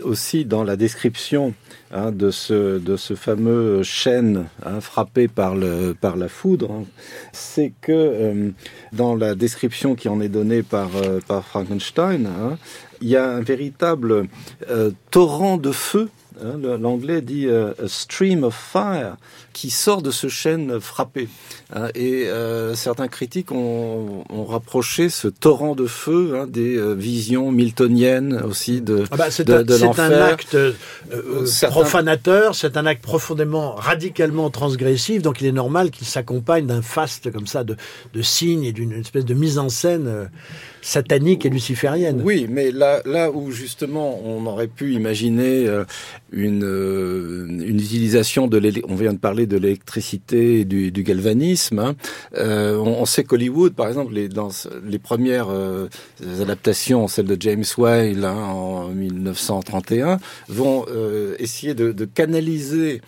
aussi 0.05 0.47
dans 0.47 0.65
la 0.65 0.77
description 0.77 1.53
hein, 1.91 2.13
de, 2.13 2.31
ce, 2.31 2.81
fameux 3.15 3.83
chêne 3.83 4.47
hein, 4.65 4.81
frappé 4.81 5.29
par 5.29 5.55
la 5.55 6.29
foudre, 6.29 6.73
hein, 6.73 6.85
c'est 7.35 7.75
que 7.83 8.53
dans 8.95 9.15
la 9.15 9.35
description 9.35 9.95
qui 9.95 10.09
en 10.09 10.19
est 10.23 10.31
donnée 10.31 10.63
par, 10.63 10.89
par 11.29 11.45
Frankenstein, 11.45 12.27
il 13.03 13.09
y 13.09 13.17
a 13.17 13.29
un 13.29 13.43
véritable 13.43 14.27
torrent 15.11 15.59
de 15.59 15.73
feu 15.73 16.09
Hein, 16.45 16.59
l'anglais 16.79 17.23
dit 17.23 17.47
euh, 17.47 17.73
a 17.83 17.89
stream 17.89 18.45
of 18.45 18.55
fire 18.55 19.17
qui 19.55 19.71
sort 19.71 20.03
de 20.03 20.11
ce 20.11 20.29
chêne 20.29 20.81
frappé. 20.81 21.29
Hein, 21.75 21.89
et 21.95 22.27
euh, 22.27 22.75
certains 22.75 23.09
critiques 23.09 23.53
ont, 23.53 24.25
rapproché 24.47 25.09
ce 25.09 25.29
torrent 25.29 25.75
de 25.75 25.87
feu 25.87 26.35
hein, 26.37 26.47
des 26.47 26.77
euh, 26.77 26.93
visions 26.93 27.51
miltoniennes 27.51 28.43
aussi 28.43 28.83
de, 28.83 29.05
ah 29.11 29.17
bah, 29.17 29.31
c'est 29.31 29.49
un, 29.49 29.65
acte 30.23 30.57
profanateur, 31.63 32.55
c'est 32.55 32.77
un 32.77 32.85
acte 32.85 33.03
profondément, 33.03 33.75
radicalement 33.75 34.51
transgressif. 34.51 35.23
Donc 35.23 35.41
il 35.41 35.47
est 35.47 35.53
normal 35.53 35.91
qu'il 35.91 36.07
s'accompagne 36.07 36.67
d'un 36.67 36.83
faste 36.83 37.33
comme 37.33 37.47
ça 37.47 37.65
de, 37.65 37.77
de 38.13 38.23
signes 38.23 38.65
et 38.65 38.73
d'une 38.73 38.93
espèce 38.93 39.25
de 39.25 39.35
mise 39.35 39.59
en 39.59 39.71
scène 39.71 40.29
satanique 40.87 41.45
et 41.45 41.51
luciférienne. 41.51 42.23
Oui, 42.25 42.47
mais 42.49 42.71
là, 42.71 43.01
là 43.05 43.33
où 43.33 43.51
justement 43.51 44.21
on 44.25 44.47
aurait 44.47 44.69
pu 44.69 44.95
imaginer 44.95 45.67
euh, 45.67 45.85
une, 46.31 46.63
euh, 46.63 47.45
une 47.49 47.81
utilisation 47.81 48.47
de 48.47 48.63
on 48.89 48.95
vient 48.95 49.13
de 49.13 49.19
parler 49.19 49.47
de 49.47 49.57
l'électricité 49.57 50.61
et 50.61 50.65
du, 50.65 50.93
du 50.93 51.03
galvanisme. 51.03 51.81
Hein. 51.81 51.97
Euh, 52.37 52.77
on, 52.77 53.05
sait 53.05 53.25
qu'Hollywood, 53.25 53.75
par 53.75 53.89
exemple, 53.89 54.15
les, 54.15 54.29
dans 54.29 54.51
les 54.85 54.99
premières 55.01 55.49
adaptations, 56.41 57.09
celles 57.09 57.27
de 57.27 57.37
James 57.41 57.65
Whale 57.77 58.25
hein, 58.25 58.37
en 58.37 58.89
1931, 58.89 60.19
vont 60.49 60.87
essayer 61.39 61.75
de, 61.75 61.91
de 61.91 62.05
canaliser 62.05 63.01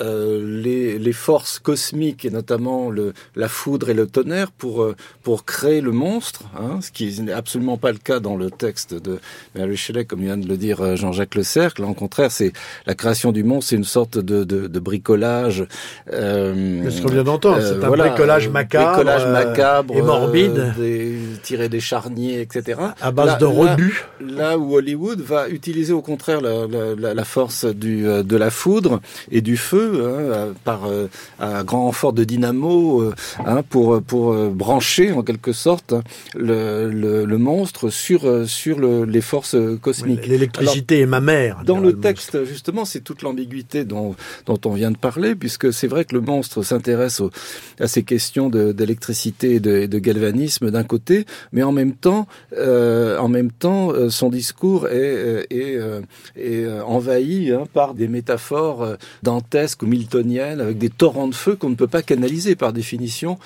euh, 0.00 0.62
les, 0.62 0.98
les, 0.98 1.12
forces 1.12 1.58
cosmiques 1.58 2.24
et 2.24 2.30
notamment 2.30 2.90
le, 2.90 3.12
la 3.36 3.48
foudre 3.48 3.90
et 3.90 3.94
le 3.94 4.06
tonnerre 4.06 4.50
pour 4.50 4.82
euh, 4.82 4.96
pour 5.22 5.44
créer 5.44 5.80
le 5.80 5.92
monstre, 5.92 6.44
hein, 6.56 6.80
ce 6.80 6.90
qui 6.90 7.20
n'est 7.20 7.32
absolument 7.32 7.76
pas 7.76 7.92
le 7.92 7.98
cas 7.98 8.20
dans 8.20 8.36
le 8.36 8.50
texte 8.50 8.94
de 8.94 9.18
Mary 9.54 9.76
Shelley, 9.76 10.04
comme 10.04 10.20
vient 10.20 10.36
de 10.36 10.48
le 10.48 10.56
dire 10.56 10.80
euh, 10.80 10.96
Jean-Jacques 10.96 11.34
Le 11.34 11.42
Cercle. 11.42 11.84
Au 11.84 11.94
contraire, 11.94 12.30
c'est 12.30 12.52
la 12.86 12.94
création 12.94 13.32
du 13.32 13.44
monstre, 13.44 13.70
c'est 13.70 13.76
une 13.76 13.84
sorte 13.84 14.18
de, 14.18 14.44
de, 14.44 14.66
de 14.66 14.80
bricolage. 14.80 15.66
Euh, 16.12 16.90
ce 16.90 17.02
qu'on 17.02 17.08
vient 17.08 17.24
d'entendre, 17.24 17.60
c'est 17.60 17.84
un 17.84 17.90
bricolage 17.90 18.48
macabre, 18.48 18.94
bricolage 18.94 19.26
macabre 19.26 19.96
et 19.96 20.02
morbide, 20.02 20.74
des, 20.78 21.18
tiré 21.42 21.68
des 21.68 21.80
charniers, 21.80 22.40
etc. 22.40 22.80
À 23.00 23.10
base 23.10 23.38
de 23.38 23.44
rebut. 23.44 24.06
Là, 24.20 24.58
où 24.58 24.76
Hollywood 24.76 25.20
va 25.20 25.48
utiliser 25.48 25.92
au 25.92 26.02
contraire 26.02 26.40
la, 26.40 26.66
la, 26.96 27.14
la 27.14 27.24
force 27.24 27.64
du, 27.64 28.02
de 28.02 28.36
la 28.36 28.50
foudre 28.50 29.00
et 29.30 29.40
du 29.40 29.56
feu 29.56 29.89
Hein, 29.98 30.54
par 30.64 30.86
euh, 30.86 31.08
un 31.38 31.64
grand 31.64 31.84
renfort 31.84 32.12
de 32.12 32.24
dynamo 32.24 33.02
euh, 33.02 33.14
hein, 33.44 33.62
pour 33.68 34.02
pour 34.02 34.32
euh, 34.32 34.50
brancher 34.50 35.12
en 35.12 35.22
quelque 35.22 35.52
sorte 35.52 35.94
le, 36.34 36.90
le, 36.90 37.38
monstre 37.38 37.90
sur 37.90 38.48
sur 38.48 38.80
les 38.80 39.20
forces 39.20 39.56
cosmiques. 39.80 40.26
L'électricité 40.26 41.00
est 41.00 41.06
ma 41.06 41.20
mère. 41.20 41.62
Dans 41.64 41.80
le, 41.80 41.98
texte, 41.98 42.44
justement, 42.44 42.84
c'est 42.84 43.00
toute 43.00 43.22
l'ambiguïté 43.22 43.84
dont 43.84 44.14
dont 44.46 44.60
on 44.64 44.72
vient 44.72 44.90
de 44.90 44.96
parler, 44.96 45.34
puisque 45.34 45.72
c'est 45.72 45.86
vrai 45.86 46.04
que 46.04 46.14
le 46.14 46.20
monstre 46.20 46.62
s'intéresse 46.62 47.22
à 47.78 47.88
ces 47.88 48.02
questions 48.02 48.48
d'électricité 48.48 49.54
et 49.54 49.60
de, 49.60 49.86
de, 49.86 49.98
galvanisme 49.98 50.70
d'un 50.70 50.84
côté, 50.84 51.26
mais 51.52 51.62
en 51.62 51.72
même 51.72 51.94
temps, 51.94 52.26
en 52.56 53.28
même 53.28 53.50
temps, 53.50 53.92
son 54.10 54.28
discours 54.28 54.88
est, 54.88 55.46
est, 55.50 55.78
est 56.36 56.80
envahi 56.80 57.52
hein, 57.52 57.64
par 57.72 57.94
des 57.94 58.08
métaphores 58.08 58.96
dantesques 59.22 59.79
ou 59.82 59.86
miltonienne, 59.86 60.60
avec 60.60 60.78
des 60.78 60.90
torrents 60.90 61.28
de 61.28 61.34
feu 61.34 61.56
qu'on 61.56 61.70
ne 61.70 61.74
peut 61.74 61.88
pas 61.88 62.02
canaliser 62.02 62.56
par 62.56 62.72
définition. 62.72 63.38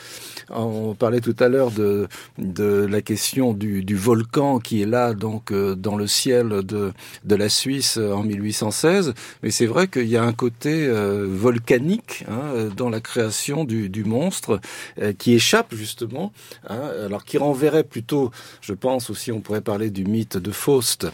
On 0.51 0.95
parlait 0.95 1.21
tout 1.21 1.37
à 1.39 1.49
l'heure 1.49 1.71
de, 1.71 2.09
de 2.39 2.87
la 2.87 3.03
question 3.03 3.53
du, 3.53 3.85
du, 3.85 3.97
volcan 3.97 4.59
qui 4.59 4.83
est 4.83 4.87
là, 4.87 5.15
donc, 5.15 5.53
euh, 5.53 5.75
dans 5.75 5.97
le 5.97 6.07
ciel 6.07 6.49
de, 6.49 6.93
de 7.25 7.35
la 7.37 7.49
Suisse 7.49 7.97
en 7.97 8.23
1816. 8.23 9.15
Mais 9.43 9.51
c'est 9.51 9.67
vrai 9.67 9.89
qu'il 9.89 10.09
y 10.09 10.17
a 10.17 10.25
un 10.25 10.33
côté 10.33 10.87
euh, 10.87 11.27
volcanique 11.29 12.25
hein, 12.29 12.69
dans 12.77 12.91
la 12.91 13.01
création 13.01 13.65
du, 13.65 13.89
du 13.89 14.05
monstre 14.05 14.61
euh, 15.01 15.13
qui 15.13 15.35
échappe 15.35 15.75
justement, 15.75 16.33
hein, 16.69 16.91
alors 17.05 17.25
qui 17.25 17.39
renverrait 17.39 17.85
plutôt, 17.85 18.31
je 18.61 18.73
pense 18.73 19.11
aussi, 19.11 19.31
on 19.33 19.41
pourrait 19.41 19.61
parler 19.61 19.91
du 19.91 20.05
mythe 20.05 20.37
de 20.37 20.51
Faust, 20.51 21.07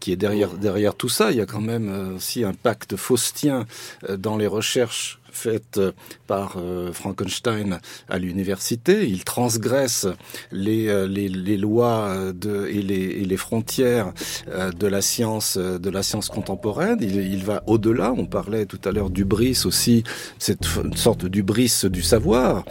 qui 0.00 0.12
est 0.12 0.16
derrière, 0.16 0.54
derrière 0.54 0.94
tout 0.94 1.08
ça. 1.08 1.30
Il 1.30 1.36
y 1.36 1.40
a 1.40 1.46
quand 1.46 1.60
même 1.60 2.16
aussi 2.16 2.44
un 2.44 2.52
pacte 2.52 2.96
faustien 2.96 3.66
dans 4.18 4.36
les 4.36 4.46
recherches 4.46 4.58
recherche 4.68 5.18
faite 5.32 5.80
par 6.26 6.56
euh, 6.56 6.92
Frankenstein 6.92 7.80
à 8.08 8.18
l'université. 8.18 9.06
Il 9.08 9.24
transgresse 9.24 10.06
les, 10.52 10.88
euh, 10.88 11.06
les, 11.06 11.56
lois 11.56 12.32
de, 12.34 12.66
et, 12.66 12.82
les, 12.82 13.24
les 13.24 13.36
frontières 13.36 14.12
euh, 14.48 14.70
de 14.72 14.86
la 14.86 15.00
science 15.00 15.56
de 15.56 15.90
la 15.90 16.02
science 16.02 16.28
contemporaine. 16.28 16.98
Il, 17.00 17.44
va 17.44 17.62
au-delà. 17.66 18.12
On 18.16 18.26
parlait 18.26 18.66
tout 18.66 18.80
à 18.84 18.92
l'heure 18.92 19.10
du 19.10 19.24
bris 19.24 19.62
aussi, 19.64 20.02
cette 20.38 20.66
sorte 20.96 21.24
du 21.24 21.42
bris 21.42 21.82
du 21.84 22.02
savoir, 22.02 22.64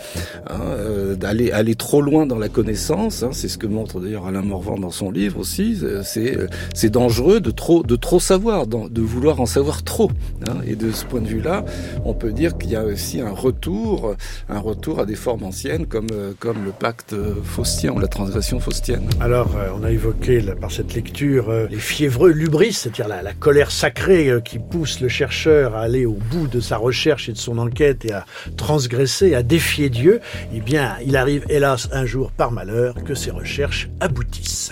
hein, 0.49 1.15
d'aller 1.15 1.51
aller 1.51 1.75
trop 1.75 2.01
loin 2.01 2.25
dans 2.25 2.37
la 2.37 2.49
connaissance. 2.49 3.23
Hein, 3.23 3.29
c'est 3.31 3.47
ce 3.47 3.57
que 3.57 3.67
montre 3.67 3.99
d'ailleurs 3.99 4.27
Alain 4.27 4.41
Morvan 4.41 4.77
dans 4.77 4.91
son 4.91 5.11
livre 5.11 5.39
aussi. 5.39 5.77
C'est 6.03 6.37
c'est 6.73 6.89
dangereux 6.89 7.39
de 7.39 7.51
trop 7.51 7.83
de 7.83 7.95
trop 7.95 8.19
savoir, 8.19 8.67
de 8.67 9.01
vouloir 9.01 9.39
en 9.39 9.45
savoir 9.45 9.83
trop. 9.83 10.11
Hein, 10.47 10.57
et 10.65 10.75
de 10.75 10.91
ce 10.91 11.05
point 11.05 11.21
de 11.21 11.27
vue-là, 11.27 11.65
on 12.05 12.13
peut 12.13 12.31
dire 12.31 12.46
qu'il 12.55 12.69
y 12.69 12.75
a 12.75 12.83
aussi 12.83 13.19
un 13.19 13.31
retour, 13.31 14.15
un 14.47 14.59
retour 14.59 14.99
à 14.99 15.05
des 15.05 15.15
formes 15.15 15.43
anciennes 15.43 15.87
comme, 15.87 16.07
euh, 16.11 16.33
comme 16.39 16.63
le 16.63 16.71
pacte 16.71 17.15
faustien 17.43 17.91
ou 17.93 17.99
la 17.99 18.07
transgression 18.07 18.59
faustienne. 18.59 19.09
Alors, 19.19 19.55
euh, 19.55 19.69
on 19.75 19.83
a 19.83 19.91
évoqué 19.91 20.41
par 20.61 20.71
cette 20.71 20.93
lecture 20.93 21.51
les 21.69 21.77
fiévreux 21.77 22.31
lubris, 22.31 22.73
c'est-à-dire 22.73 23.07
la, 23.07 23.23
la, 23.23 23.33
colère 23.33 23.71
sacrée 23.71 24.31
qui 24.45 24.59
pousse 24.59 25.01
le 25.01 25.07
chercheur 25.07 25.75
à 25.75 25.81
aller 25.81 26.05
au 26.05 26.17
bout 26.31 26.47
de 26.47 26.59
sa 26.59 26.77
recherche 26.77 27.29
et 27.29 27.33
de 27.33 27.37
son 27.37 27.57
enquête 27.57 28.05
et 28.05 28.13
à 28.13 28.25
transgresser, 28.55 29.33
à 29.33 29.41
défier 29.41 29.89
Dieu. 29.89 30.21
Eh 30.53 30.59
bien, 30.59 30.95
il 31.05 31.15
arrive 31.15 31.45
hélas 31.49 31.89
un 31.91 32.05
jour 32.05 32.31
par 32.31 32.51
malheur 32.51 32.95
que 33.03 33.15
ses 33.15 33.31
recherches 33.31 33.89
aboutissent. 33.99 34.71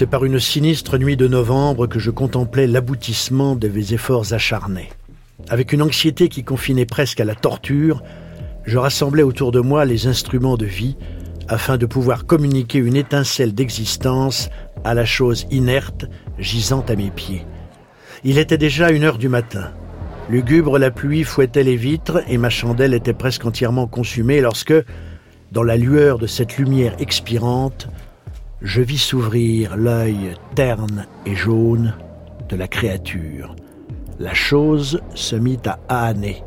C'est 0.00 0.06
par 0.06 0.24
une 0.24 0.40
sinistre 0.40 0.96
nuit 0.96 1.18
de 1.18 1.28
novembre 1.28 1.86
que 1.86 1.98
je 1.98 2.10
contemplais 2.10 2.66
l'aboutissement 2.66 3.54
de 3.54 3.68
mes 3.68 3.92
efforts 3.92 4.32
acharnés. 4.32 4.88
Avec 5.50 5.74
une 5.74 5.82
anxiété 5.82 6.30
qui 6.30 6.42
confinait 6.42 6.86
presque 6.86 7.20
à 7.20 7.26
la 7.26 7.34
torture, 7.34 8.02
je 8.64 8.78
rassemblais 8.78 9.22
autour 9.22 9.52
de 9.52 9.60
moi 9.60 9.84
les 9.84 10.06
instruments 10.06 10.56
de 10.56 10.64
vie 10.64 10.96
afin 11.48 11.76
de 11.76 11.84
pouvoir 11.84 12.24
communiquer 12.24 12.78
une 12.78 12.96
étincelle 12.96 13.52
d'existence 13.52 14.48
à 14.84 14.94
la 14.94 15.04
chose 15.04 15.44
inerte 15.50 16.06
gisant 16.38 16.82
à 16.88 16.96
mes 16.96 17.10
pieds. 17.10 17.44
Il 18.24 18.38
était 18.38 18.56
déjà 18.56 18.92
une 18.92 19.04
heure 19.04 19.18
du 19.18 19.28
matin. 19.28 19.70
Lugubre, 20.30 20.78
la 20.78 20.90
pluie 20.90 21.24
fouettait 21.24 21.62
les 21.62 21.76
vitres 21.76 22.22
et 22.26 22.38
ma 22.38 22.48
chandelle 22.48 22.94
était 22.94 23.12
presque 23.12 23.44
entièrement 23.44 23.86
consumée 23.86 24.40
lorsque, 24.40 24.72
dans 25.52 25.62
la 25.62 25.76
lueur 25.76 26.18
de 26.18 26.26
cette 26.26 26.56
lumière 26.56 26.94
expirante, 27.00 27.90
je 28.62 28.82
vis 28.82 28.98
s'ouvrir 28.98 29.76
l'œil 29.76 30.34
terne 30.54 31.06
et 31.26 31.34
jaune 31.34 31.94
de 32.48 32.56
la 32.56 32.68
créature. 32.68 33.56
La 34.18 34.34
chose 34.34 35.00
se 35.14 35.36
mit 35.36 35.58
à 35.66 35.78
âner, 35.88 36.42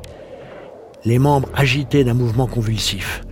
les 1.05 1.17
membres 1.17 1.49
agités 1.55 2.03
d'un 2.03 2.13
mouvement 2.13 2.47
convulsif. 2.47 3.23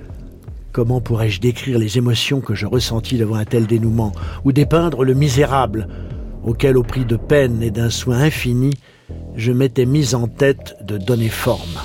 Comment 0.72 1.02
pourrais-je 1.02 1.42
décrire 1.42 1.78
les 1.78 1.98
émotions 1.98 2.42
que 2.42 2.56
je 2.56 2.66
ressentis 2.66 3.18
devant 3.18 3.36
un 3.36 3.46
tel 3.46 3.68
dénouement, 3.68 4.14
ou 4.46 4.52
dépeindre 4.52 5.04
le 5.04 5.14
misérable 5.14 5.88
auquel, 6.44 6.78
au 6.78 6.84
prix 6.84 7.06
de 7.06 7.18
peine 7.18 7.62
et 7.62 7.72
d'un 7.72 7.90
soin 7.90 8.20
infini, 8.20 8.72
je 9.36 9.52
m'étais 9.52 9.86
mis 9.86 10.16
en 10.16 10.28
tête 10.28 10.78
de 10.82 10.98
donner 10.98 11.30
forme? 11.30 11.80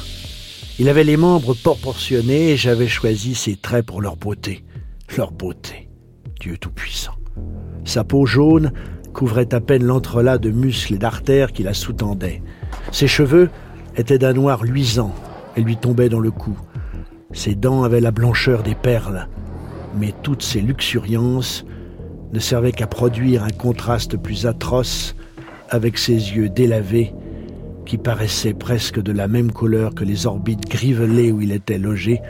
Il 0.79 0.89
avait 0.89 1.05
les 1.05 1.17
membres 1.17 1.55
proportionnés 1.55 2.51
et 2.51 2.57
j'avais 2.57 2.89
choisi 2.89 3.35
ses 3.35 3.57
traits 3.57 3.85
pour 3.85 4.01
leur 4.01 4.17
beauté. 4.17 4.65
Leur 5.17 5.33
beauté. 5.33 5.86
Dieu 6.41 6.59
Tout-Puissant. 6.59 7.15
Sa 7.85 8.05
peau 8.05 8.27
jaune 8.27 8.73
couvrait 9.13 9.55
à 9.55 9.61
peine 9.61 9.85
l'entrelac 9.85 10.41
de 10.41 10.51
muscles 10.51 10.95
et 10.95 10.99
d'artères 10.99 11.53
qui 11.53 11.63
la 11.63 11.73
sous-tendaient. 11.73 12.43
Ses 12.93 13.09
cheveux 13.09 13.51
étaient 13.97 14.19
d'un 14.19 14.35
noir 14.35 14.65
luisant 14.65 15.15
et 15.57 15.63
lui 15.63 15.77
tombaient 15.77 16.09
dans 16.09 16.21
le 16.21 16.31
cou. 16.31 16.59
Ses 17.33 17.55
dents 17.55 17.83
avaient 17.83 18.01
la 18.01 18.11
blancheur 18.11 18.63
des 18.63 18.75
perles, 18.75 19.29
mais 19.99 20.13
toutes 20.23 20.43
ces 20.43 20.61
luxuriances 20.61 21.65
ne 22.33 22.39
servaient 22.39 22.73
qu'à 22.73 22.87
produire 22.87 23.45
un 23.45 23.51
contraste 23.51 24.17
plus 24.17 24.47
atroce 24.47 25.17
avec 25.71 25.97
ses 25.97 26.13
yeux 26.13 26.49
délavés 26.49 27.15
qui 27.87 27.99
paraissaient 27.99 28.55
presque 28.55 29.01
de 29.01 29.13
la 29.13 29.29
même 29.29 29.53
couleur 29.53 29.95
que 29.95 30.05
les 30.05 30.27
orbites 30.27 30.69
grivelées 30.69 31.33
où 31.33 31.41
il 31.41 31.53
était 31.53 31.79
logé, 31.79 32.21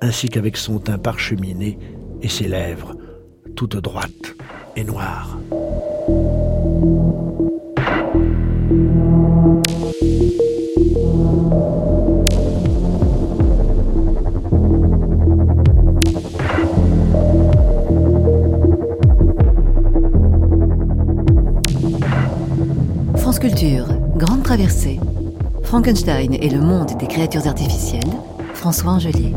ainsi 0.00 0.28
qu'avec 0.28 0.56
son 0.56 0.78
teint 0.78 0.98
parcheminé 0.98 1.78
et 2.22 2.28
ses 2.28 2.48
lèvres 2.48 2.96
toute 3.54 3.76
droite 3.76 4.34
et 4.76 4.84
noire. 4.84 5.38
France 23.16 23.38
Culture, 23.38 23.86
Grande 24.16 24.42
Traversée. 24.42 24.98
Frankenstein 25.62 26.32
et 26.32 26.48
le 26.48 26.60
monde 26.60 26.96
des 26.98 27.06
créatures 27.06 27.46
artificielles. 27.46 28.00
François 28.54 28.92
Angelier. 28.92 29.34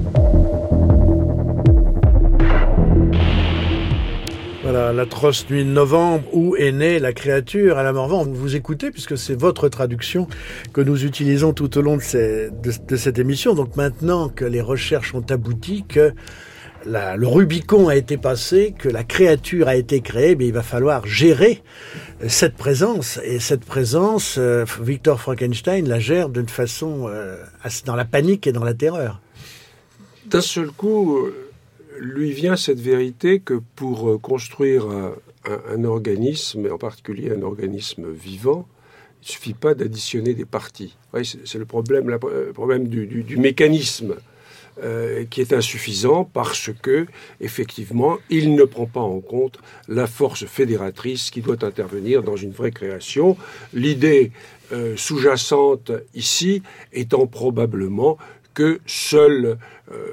L'atroce 4.71 5.49
nuit 5.49 5.65
de 5.65 5.69
novembre 5.69 6.23
où 6.33 6.55
est 6.55 6.71
née 6.71 6.99
la 6.99 7.13
créature 7.13 7.77
à 7.77 7.83
la 7.83 7.93
Morvan. 7.93 8.25
Vous 8.25 8.55
écoutez 8.55 8.91
puisque 8.91 9.17
c'est 9.17 9.39
votre 9.39 9.69
traduction 9.69 10.27
que 10.73 10.81
nous 10.81 11.05
utilisons 11.05 11.53
tout 11.53 11.77
au 11.77 11.81
long 11.81 11.97
de, 11.97 12.97
cette 12.97 13.19
émission. 13.19 13.53
Donc 13.53 13.75
maintenant 13.75 14.29
que 14.29 14.45
les 14.45 14.61
recherches 14.61 15.13
ont 15.13 15.25
abouti, 15.29 15.83
que 15.87 16.13
le 16.85 17.27
Rubicon 17.27 17.89
a 17.89 17.95
été 17.95 18.17
passé, 18.17 18.73
que 18.77 18.89
la 18.89 19.03
créature 19.03 19.67
a 19.67 19.75
été 19.75 20.01
créée, 20.01 20.35
mais 20.35 20.47
il 20.47 20.53
va 20.53 20.63
falloir 20.63 21.05
gérer 21.05 21.61
cette 22.27 22.55
présence. 22.55 23.19
Et 23.23 23.39
cette 23.39 23.65
présence, 23.65 24.35
euh, 24.37 24.65
Victor 24.81 25.19
Frankenstein 25.19 25.87
la 25.87 25.99
gère 25.99 26.29
d'une 26.29 26.49
façon 26.49 27.07
euh, 27.07 27.35
dans 27.85 27.95
la 27.95 28.05
panique 28.05 28.47
et 28.47 28.51
dans 28.51 28.63
la 28.63 28.73
terreur. 28.73 29.21
D'un 30.25 30.41
seul 30.41 30.67
coup, 30.71 31.17
lui 32.01 32.31
vient 32.31 32.55
cette 32.55 32.79
vérité 32.79 33.39
que 33.39 33.61
pour 33.75 34.09
euh, 34.09 34.17
construire 34.17 34.87
un, 35.45 35.83
organisme, 35.85 36.65
et 36.65 36.71
en 36.71 36.77
particulier 36.77 37.31
un 37.31 37.41
organisme 37.43 38.11
vivant, 38.11 38.67
il 39.21 39.27
ne 39.27 39.31
suffit 39.31 39.53
pas 39.53 39.75
d'additionner 39.75 40.33
des 40.33 40.45
parties. 40.45 40.97
c'est 41.23 41.57
le 41.59 41.65
problème, 41.65 42.17
problème 42.53 42.87
du, 42.87 43.37
mécanisme 43.37 44.15
euh, 44.81 45.25
qui 45.29 45.41
est 45.41 45.53
insuffisant 45.53 46.23
parce 46.23 46.71
que, 46.81 47.05
effectivement, 47.39 48.17
il 48.29 48.55
ne 48.55 48.63
prend 48.63 48.87
pas 48.87 49.01
en 49.01 49.19
compte 49.19 49.59
la 49.87 50.07
force 50.07 50.45
fédératrice 50.45 51.29
qui 51.29 51.41
doit 51.41 51.63
intervenir 51.63 52.23
dans 52.23 52.35
une 52.35 52.51
vraie 52.51 52.71
création. 52.71 53.37
L'idée 53.73 54.31
euh, 54.71 54.95
sous-jacente 54.95 55.91
ici 56.15 56.63
étant 56.93 57.27
probablement 57.27 58.17
que 58.53 58.79
seule 58.85 59.45
euh, 59.45 59.55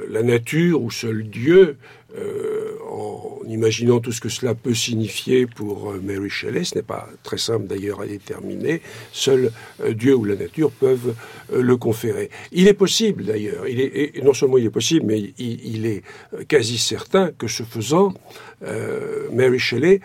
la 0.09 0.23
nature 0.23 0.83
ou 0.83 0.91
seul 0.91 1.25
Dieu, 1.25 1.77
euh, 2.17 2.77
en 2.89 3.41
imaginant 3.47 4.01
tout 4.01 4.13
ce 4.13 4.21
que 4.21 4.29
cela 4.29 4.55
peut 4.55 4.75
signifier 4.75 5.47
pour 5.47 5.91
euh, 5.91 6.01
Mary 6.03 6.31
Shelley, 6.31 6.65
ce 6.65 6.77
n'est 6.77 6.83
pas 6.83 7.09
très 7.23 7.37
simple 7.37 7.67
d'ailleurs 7.67 8.01
à 8.01 8.07
déterminer, 8.07 8.81
seul 9.13 9.53
Dieu 9.91 10.15
ou 10.15 10.25
la 10.25 10.37
nature 10.37 10.71
peuvent 10.71 11.15
le 11.53 11.77
conférer. 11.77 12.31
Il 12.53 12.67
est 12.67 12.75
possible 12.75 13.25
d'ailleurs, 13.25 13.69
il 13.69 13.81
est, 13.81 14.23
non 14.23 14.33
seulement 14.33 14.59
il 14.59 14.67
est 14.67 14.71
possible, 14.71 15.07
mais 15.07 15.35
il 15.39 15.87
est 15.87 16.03
quasi 16.49 16.79
certain 16.79 17.31
que 17.31 17.47
ce 17.47 17.63
faisant, 17.63 18.15
Mary 19.33 19.59
Shelley 19.59 20.01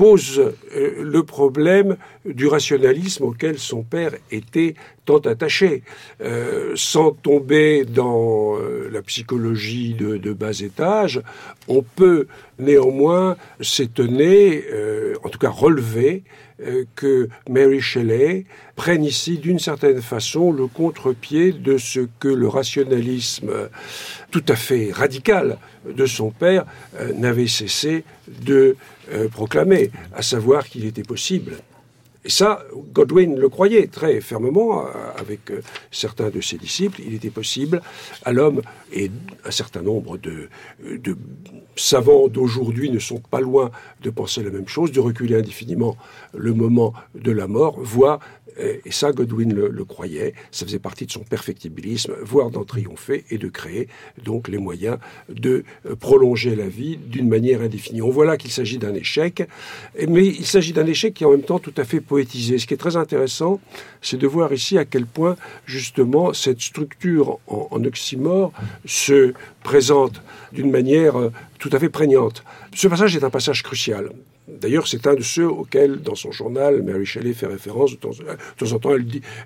pose 0.00 0.38
euh, 0.38 1.02
le 1.02 1.22
problème 1.24 1.98
du 2.24 2.46
rationalisme 2.46 3.24
auquel 3.24 3.58
son 3.58 3.82
père 3.82 4.12
était 4.30 4.74
tant 5.04 5.18
attaché. 5.18 5.82
Euh, 6.22 6.72
sans 6.74 7.10
tomber 7.10 7.84
dans 7.84 8.56
euh, 8.56 8.88
la 8.90 9.02
psychologie 9.02 9.92
de, 9.92 10.32
bas 10.32 10.58
étage, 10.58 11.20
on 11.68 11.82
peut 11.82 12.28
néanmoins 12.58 13.36
s'étonner, 13.60 14.64
en 15.22 15.28
tout 15.28 15.38
cas 15.38 15.50
relever, 15.50 16.22
que 16.94 17.28
Mary 17.48 17.80
Shelley 17.80 18.44
prenne 18.76 19.04
ici 19.04 19.38
d'une 19.38 19.58
certaine 19.58 20.02
façon 20.02 20.52
le 20.52 20.66
contre-pied 20.66 21.52
de 21.52 21.78
ce 21.78 22.00
que 22.18 22.28
le 22.28 22.48
rationalisme 22.48 23.50
tout 24.30 24.44
à 24.48 24.56
fait 24.56 24.90
radical 24.92 25.58
de 25.86 26.06
son 26.06 26.30
père 26.30 26.64
n'avait 27.16 27.46
cessé 27.46 28.04
de 28.28 28.76
euh, 29.12 29.28
proclamé, 29.28 29.90
à 30.14 30.22
savoir 30.22 30.68
qu'il 30.68 30.84
était 30.84 31.02
possible. 31.02 31.56
Et 32.24 32.30
ça, 32.30 32.64
Godwin 32.92 33.36
le 33.36 33.48
croyait 33.48 33.86
très 33.86 34.20
fermement 34.20 34.86
euh, 34.86 34.90
avec 35.16 35.50
euh, 35.50 35.62
certains 35.90 36.28
de 36.28 36.40
ses 36.40 36.58
disciples. 36.58 37.00
Il 37.06 37.14
était 37.14 37.30
possible 37.30 37.80
à 38.24 38.32
l'homme, 38.32 38.60
et 38.92 39.10
un 39.44 39.50
certain 39.50 39.80
nombre 39.80 40.18
de, 40.18 40.48
de 40.82 41.16
savants 41.76 42.28
d'aujourd'hui 42.28 42.90
ne 42.90 42.98
sont 42.98 43.20
pas 43.20 43.40
loin 43.40 43.70
de 44.02 44.10
penser 44.10 44.42
la 44.42 44.50
même 44.50 44.68
chose, 44.68 44.92
de 44.92 45.00
reculer 45.00 45.36
indéfiniment 45.36 45.96
le 46.34 46.52
moment 46.52 46.92
de 47.14 47.32
la 47.32 47.46
mort, 47.46 47.78
voire 47.80 48.20
et 48.58 48.90
ça, 48.90 49.12
Godwin 49.12 49.52
le, 49.52 49.84
croyait, 49.84 50.34
ça 50.50 50.64
faisait 50.64 50.78
partie 50.78 51.06
de 51.06 51.10
son 51.10 51.20
perfectibilisme, 51.20 52.14
voire 52.22 52.50
d'en 52.50 52.64
triompher 52.64 53.24
et 53.30 53.38
de 53.38 53.48
créer 53.48 53.88
donc 54.22 54.48
les 54.48 54.58
moyens 54.58 54.98
de 55.28 55.64
euh, 55.86 55.96
prolonger 55.96 56.54
la 56.54 56.68
vie 56.68 56.96
d'une 56.96 57.28
manière 57.28 57.62
indéfinie. 57.62 58.02
On 58.02 58.10
voit 58.10 58.26
là 58.26 58.36
qu'il 58.36 58.50
s'agit 58.50 58.78
d'un 58.78 58.94
échec, 58.94 59.48
mais 60.08 60.26
il 60.26 60.46
s'agit 60.46 60.72
d'un 60.72 60.86
échec 60.86 61.14
qui 61.14 61.24
est 61.24 61.26
en 61.26 61.32
même 61.32 61.42
temps 61.42 61.58
tout 61.58 61.74
à 61.76 61.84
fait 61.84 62.00
poétisé. 62.00 62.58
Ce 62.58 62.66
qui 62.66 62.74
est 62.74 62.78
très 62.78 62.96
intéressant, 62.96 63.60
c'est 64.02 64.16
de 64.16 64.26
voir 64.26 64.52
ici 64.52 64.78
à 64.78 64.84
quel 64.84 65.06
point, 65.06 65.36
justement, 65.66 66.32
cette 66.32 66.60
structure 66.60 67.38
en, 67.46 67.84
oxymore 67.84 68.52
se 68.84 69.32
présente 69.62 70.22
d'une 70.52 70.70
manière 70.70 71.18
euh, 71.18 71.32
tout 71.58 71.70
à 71.72 71.78
fait 71.78 71.88
prégnante. 71.88 72.44
Ce 72.74 72.88
passage 72.88 73.16
est 73.16 73.24
un 73.24 73.30
passage 73.30 73.62
crucial. 73.62 74.10
D'ailleurs, 74.60 74.88
c'est 74.88 75.06
un 75.06 75.14
de 75.14 75.22
ceux 75.22 75.46
auxquels, 75.46 76.00
dans 76.00 76.14
son 76.14 76.32
journal, 76.32 76.82
Mary 76.82 77.06
Shelley 77.06 77.32
fait 77.32 77.46
référence. 77.46 77.92
De 77.92 77.96
temps, 77.96 78.10
en 78.72 78.78
temps, 78.78 78.92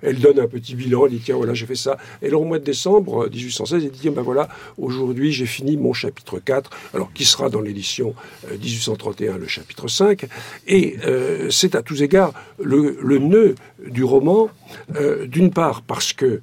elle, 0.01 0.19
donne 0.19 0.39
un 0.39 0.47
petit 0.47 0.75
bilan, 0.75 1.05
elle 1.05 1.13
dit 1.13 1.21
tiens, 1.23 1.35
voilà, 1.35 1.53
j'ai 1.53 1.65
fait 1.65 1.75
ça. 1.75 1.97
Et 2.21 2.27
alors, 2.27 2.41
au 2.41 2.45
mois 2.45 2.59
de 2.59 2.63
décembre 2.63 3.29
1816, 3.29 3.85
elle 3.85 3.91
dit 3.91 4.09
ben 4.09 4.21
voilà, 4.21 4.47
aujourd'hui, 4.77 5.31
j'ai 5.31 5.45
fini 5.45 5.77
mon 5.77 5.93
chapitre 5.93 6.39
4, 6.39 6.69
alors 6.93 7.11
qui 7.13 7.25
sera 7.25 7.49
dans 7.49 7.61
l'édition 7.61 8.13
1831 8.51 9.37
le 9.37 9.47
chapitre 9.47 9.87
5. 9.87 10.25
Et 10.67 10.97
euh, 11.05 11.49
c'est 11.49 11.75
à 11.75 11.81
tous 11.81 12.01
égards 12.01 12.33
le, 12.61 13.17
nœud 13.17 13.55
du 13.87 14.03
roman, 14.03 14.49
euh, 14.95 15.25
d'une 15.27 15.51
part 15.51 15.81
parce 15.81 16.13
que 16.13 16.25
euh, 16.25 16.39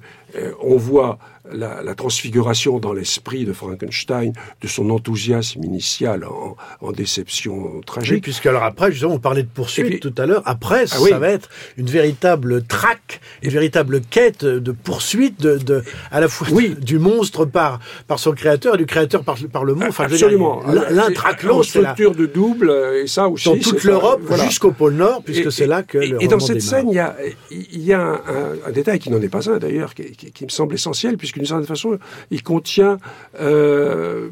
on 0.61 0.77
voit 0.77 1.19
la, 1.51 1.95
transfiguration 1.95 2.79
dans 2.79 2.93
l'esprit 2.93 3.45
de 3.45 3.53
Frankenstein 3.53 4.33
de 4.61 4.67
son 4.67 4.89
enthousiasme 4.89 5.63
initial 5.63 6.25
en, 6.25 6.91
déception 6.91 7.81
tragique. 7.85 8.13
Oui, 8.13 8.21
puisque 8.21 8.45
alors 8.45 8.63
après, 8.63 8.91
justement, 8.91 9.15
on 9.15 9.19
parlait 9.19 9.43
de 9.43 9.47
poursuite 9.47 9.99
tout 9.99 10.13
à 10.17 10.25
l'heure. 10.25 10.43
Après, 10.45 10.83
ah 10.83 10.97
ça 10.97 11.17
va 11.17 11.29
être 11.29 11.49
une 11.77 11.87
véritable 11.87 12.63
traque, 12.63 13.19
une 13.41 13.49
véritable 13.49 14.01
quête 14.01 14.45
de 14.45 14.71
poursuite 14.71 15.41
de, 15.41 15.83
à 16.11 16.19
la 16.19 16.27
fois 16.27 16.47
du 16.79 16.99
monstre 16.99 17.45
par, 17.45 17.79
par 18.07 18.19
son 18.19 18.33
créateur 18.33 18.75
et 18.75 18.77
du 18.77 18.85
créateur 18.85 19.23
par, 19.23 19.37
par 19.51 19.63
le 19.63 19.73
monstre. 19.73 19.89
Enfin, 19.89 20.05
Absolument. 20.05 20.61
L'un 20.67 21.11
traque 21.11 21.43
l'autre. 21.43 21.63
structure 21.63 22.13
de 22.13 22.25
double, 22.25 22.71
et 23.03 23.07
ça 23.07 23.27
aussi. 23.27 23.49
Dans 23.49 23.57
toute 23.57 23.83
l'Europe, 23.83 24.21
jusqu'au 24.43 24.71
pôle 24.71 24.93
Nord, 24.93 25.23
puisque 25.23 25.51
c'est 25.51 25.67
là 25.67 25.83
que. 25.83 25.97
Et, 25.97 26.25
et 26.25 26.27
dans 26.27 26.39
cette 26.39 26.61
scène, 26.61 26.89
il 26.89 26.95
y 26.95 26.99
a, 26.99 27.15
il 27.49 27.83
y 27.83 27.93
a 27.93 28.21
un, 28.67 28.71
détail 28.71 28.99
qui 28.99 29.09
n'en 29.09 29.21
est 29.21 29.29
pas 29.29 29.49
un 29.49 29.57
d'ailleurs, 29.57 29.93
qui, 29.93 30.11
qui, 30.11 30.22
me 30.41 30.49
semble 30.49 30.75
essentiel, 30.75 31.17
puisque 31.17 31.35
d'une 31.35 31.45
certaine 31.45 31.67
façon, 31.67 31.97
il 32.31 32.43
contient 32.43 32.97
euh, 33.39 34.29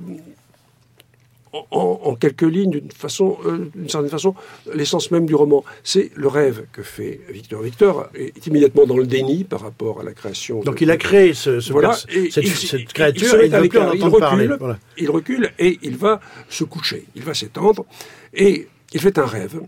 en, 1.72 2.16
quelques 2.16 2.44
lignes, 2.44 2.72
d'une 2.72 2.92
façon, 2.92 3.38
euh, 3.46 3.70
d'une 3.76 3.90
certaine 3.90 4.10
façon, 4.10 4.36
l'essence 4.74 5.12
même 5.12 5.26
du 5.26 5.36
roman. 5.36 5.64
C'est 5.84 6.12
le 6.16 6.28
rêve 6.28 6.66
que 6.72 6.82
fait 6.82 7.22
Victor. 7.30 7.62
Victor 7.62 8.10
est 8.16 8.46
immédiatement 8.48 8.86
dans 8.86 8.98
le 8.98 9.06
déni 9.06 9.44
par 9.44 9.62
rapport 9.62 10.00
à 10.00 10.04
la 10.04 10.14
création. 10.14 10.62
Donc 10.62 10.82
il 10.82 10.90
a 10.92 10.98
créé 10.98 11.34
ce, 11.34 11.72
voilà, 11.72 11.94
cette, 11.94 12.94
créature, 12.94 13.44
il, 13.44 13.56
recule, 13.56 14.58
il 14.98 15.10
recule 15.10 15.52
et 15.60 15.80
il 15.82 15.98
va 15.98 16.22
se 16.50 16.64
coucher, 16.64 17.06
il 17.16 17.24
va 17.24 17.34
s'étendre 17.34 17.86
et 18.34 18.68
il 18.94 19.00
fait 19.00 19.18
un 19.18 19.26
rêve. 19.26 19.62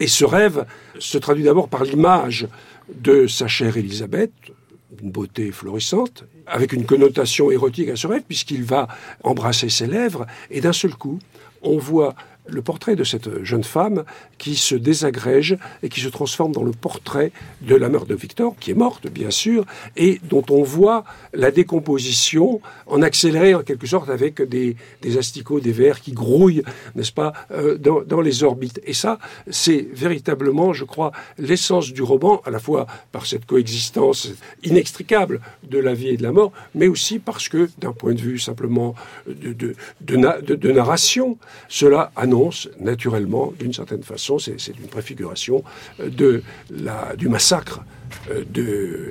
Et 0.00 0.06
ce 0.06 0.24
rêve 0.24 0.64
se 0.98 1.18
traduit 1.18 1.44
d'abord 1.44 1.68
par 1.68 1.84
l'image 1.84 2.46
de 2.94 3.26
sa 3.26 3.48
chère 3.48 3.76
Élisabeth, 3.76 4.32
une 5.02 5.10
beauté 5.10 5.52
florissante, 5.52 6.24
avec 6.46 6.72
une 6.72 6.86
connotation 6.86 7.50
érotique 7.50 7.88
à 7.88 7.96
ce 7.96 8.06
rêve, 8.06 8.22
puisqu'il 8.26 8.64
va 8.64 8.88
embrasser 9.22 9.68
ses 9.68 9.86
lèvres, 9.86 10.26
et 10.50 10.60
d'un 10.60 10.72
seul 10.72 10.94
coup, 10.94 11.18
on 11.62 11.78
voit 11.78 12.14
le 12.48 12.62
portrait 12.62 12.96
de 12.96 13.04
cette 13.04 13.44
jeune 13.44 13.64
femme 13.64 14.04
qui 14.38 14.56
se 14.56 14.74
désagrège 14.74 15.56
et 15.82 15.88
qui 15.88 16.00
se 16.00 16.08
transforme 16.08 16.52
dans 16.52 16.62
le 16.62 16.72
portrait 16.72 17.32
de 17.62 17.74
la 17.74 17.88
mère 17.88 18.06
de 18.06 18.14
Victor, 18.14 18.54
qui 18.58 18.70
est 18.70 18.74
morte, 18.74 19.08
bien 19.08 19.30
sûr, 19.30 19.64
et 19.96 20.20
dont 20.28 20.44
on 20.50 20.62
voit 20.62 21.04
la 21.34 21.50
décomposition 21.50 22.60
en 22.86 23.02
accéléré, 23.02 23.54
en 23.54 23.62
quelque 23.62 23.86
sorte, 23.86 24.08
avec 24.08 24.42
des, 24.42 24.76
asticots, 25.18 25.60
des 25.60 25.72
vers 25.72 26.00
qui 26.00 26.12
grouillent, 26.12 26.62
n'est-ce 26.94 27.12
pas, 27.12 27.32
euh, 27.50 27.76
dans, 27.78 28.20
les 28.20 28.42
orbites. 28.42 28.80
Et 28.84 28.94
ça, 28.94 29.18
c'est 29.50 29.86
véritablement, 29.92 30.72
je 30.72 30.84
crois, 30.84 31.12
l'essence 31.38 31.92
du 31.92 32.02
roman, 32.02 32.40
à 32.44 32.50
la 32.50 32.58
fois 32.58 32.86
par 33.12 33.26
cette 33.26 33.46
coexistence 33.46 34.30
inextricable 34.64 35.40
de 35.68 35.78
la 35.78 35.94
vie 35.94 36.08
et 36.08 36.16
de 36.16 36.22
la 36.22 36.32
mort, 36.32 36.52
mais 36.74 36.88
aussi 36.88 37.18
parce 37.18 37.48
que, 37.48 37.68
d'un 37.78 37.92
point 37.92 38.14
de 38.14 38.20
vue 38.20 38.38
simplement 38.38 38.94
de, 39.26 39.52
de, 39.52 40.54
de 40.54 40.72
narration, 40.72 41.38
cela 41.68 42.10
annonce 42.16 42.37
naturellement, 42.80 43.52
d'une 43.58 43.72
certaine 43.72 44.02
façon, 44.02 44.38
c'est 44.38 44.56
une 44.68 44.88
préfiguration 44.88 45.62
euh, 46.00 46.08
de 46.08 46.42
la, 46.70 47.14
du 47.16 47.28
massacre 47.28 47.80
euh, 48.30 48.44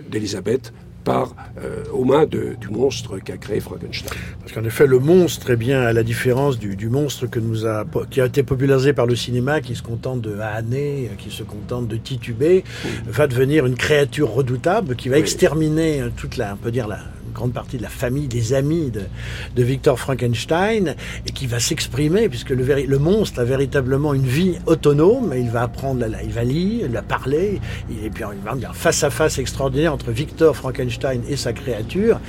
d'Elisabeth 0.09 0.73
par, 1.03 1.35
euh, 1.63 1.85
aux 1.93 2.03
mains 2.03 2.25
du 2.25 2.67
monstre 2.69 3.17
qu'a 3.19 3.37
créé 3.37 3.61
Frankenstein. 3.61 4.11
Parce 4.41 4.51
qu'en 4.51 4.65
effet, 4.65 4.85
le 4.87 4.99
monstre, 4.99 5.51
eh 5.51 5.55
bien, 5.55 5.81
à 5.81 5.93
la 5.93 6.03
différence 6.03 6.59
du, 6.59 6.89
monstre 6.89 7.27
que 7.27 7.39
nous 7.39 7.65
a, 7.65 7.85
qui 8.11 8.19
a 8.19 8.25
été 8.25 8.43
popularisé 8.43 8.91
par 8.91 9.05
le 9.05 9.15
cinéma, 9.15 9.61
qui 9.61 9.75
se 9.75 9.83
contente 9.83 10.19
de 10.19 10.37
haner, 10.39 11.09
qui 11.17 11.31
se 11.31 11.43
contente 11.43 11.87
de 11.87 11.95
tituber, 11.95 12.65
va 13.05 13.27
devenir 13.27 13.65
une 13.65 13.75
créature 13.75 14.29
redoutable 14.31 14.97
qui 14.97 15.07
va 15.07 15.17
exterminer 15.17 16.03
toute 16.17 16.35
la, 16.35 16.55
on 16.55 16.57
peut 16.57 16.71
dire, 16.71 16.89
la, 16.89 16.99
grande 17.37 17.53
partie 17.53 17.77
de 17.77 17.83
la 17.83 17.89
famille, 17.89 18.27
des 18.27 18.53
amis 18.53 18.91
de, 18.91 19.63
Victor 19.63 19.99
Frankenstein, 19.99 20.95
et 21.25 21.31
qui 21.31 21.45
va 21.45 21.59
s'exprimer, 21.59 22.29
puisque 22.29 22.49
le, 22.49 22.97
monstre 22.97 23.39
a 23.39 23.43
véritablement 23.43 24.13
une 24.13 24.25
vie 24.25 24.55
autonome, 24.65 25.33
il 25.37 25.49
va 25.49 25.63
apprendre, 25.63 26.05
la, 26.07 26.23
il 26.23 26.31
va 26.31 26.43
lire, 26.43 26.87
il 26.87 27.01
parler, 27.07 27.61
et 28.03 28.09
puis 28.09 28.23
il 28.33 28.43
va 28.43 28.55
dire 28.55 28.75
face 28.75 29.03
à 29.03 29.09
face 29.09 29.37
extraordinaire 29.37 29.93
entre 29.93 30.11
Victor 30.11 30.55
Frankenstein 30.55 31.21
et 31.29 31.35
sa 31.35 31.53
créature, 31.53 32.19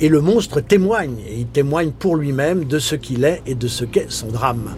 et 0.00 0.08
le 0.08 0.20
monstre 0.20 0.60
témoigne, 0.60 1.16
et 1.26 1.38
il 1.38 1.46
témoigne 1.46 1.90
pour 1.90 2.16
lui-même 2.16 2.64
de 2.64 2.78
ce 2.78 2.94
qu'il 2.94 3.24
est 3.24 3.42
et 3.46 3.54
de 3.54 3.68
ce 3.68 3.84
qu'est 3.84 4.10
son 4.10 4.28
drame. 4.28 4.74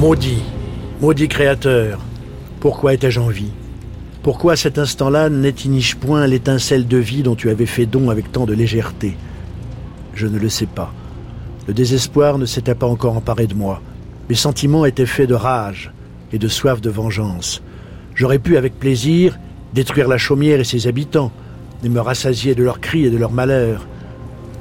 Maudit, 0.00 0.42
maudit 1.02 1.28
créateur, 1.28 2.00
pourquoi 2.58 2.94
étais-je 2.94 3.20
en 3.20 3.28
vie? 3.28 3.52
Pourquoi 4.22 4.56
cet 4.56 4.78
instant-là 4.78 5.28
n'éteignis-je 5.28 5.98
point 5.98 6.26
l'étincelle 6.26 6.88
de 6.88 6.96
vie 6.96 7.22
dont 7.22 7.34
tu 7.34 7.50
avais 7.50 7.66
fait 7.66 7.84
don 7.84 8.08
avec 8.08 8.32
tant 8.32 8.46
de 8.46 8.54
légèreté? 8.54 9.18
Je 10.14 10.26
ne 10.26 10.38
le 10.38 10.48
sais 10.48 10.64
pas. 10.64 10.94
Le 11.68 11.74
désespoir 11.74 12.38
ne 12.38 12.46
s'était 12.46 12.74
pas 12.74 12.86
encore 12.86 13.14
emparé 13.14 13.46
de 13.46 13.52
moi. 13.52 13.82
Mes 14.30 14.36
sentiments 14.36 14.86
étaient 14.86 15.04
faits 15.04 15.28
de 15.28 15.34
rage 15.34 15.92
et 16.32 16.38
de 16.38 16.48
soif 16.48 16.80
de 16.80 16.88
vengeance. 16.88 17.60
J'aurais 18.14 18.38
pu, 18.38 18.56
avec 18.56 18.78
plaisir, 18.78 19.38
détruire 19.74 20.08
la 20.08 20.16
chaumière 20.16 20.60
et 20.60 20.64
ses 20.64 20.86
habitants, 20.86 21.30
et 21.84 21.90
me 21.90 22.00
rassasier 22.00 22.54
de 22.54 22.64
leurs 22.64 22.80
cris 22.80 23.04
et 23.04 23.10
de 23.10 23.18
leurs 23.18 23.32
malheurs. 23.32 23.86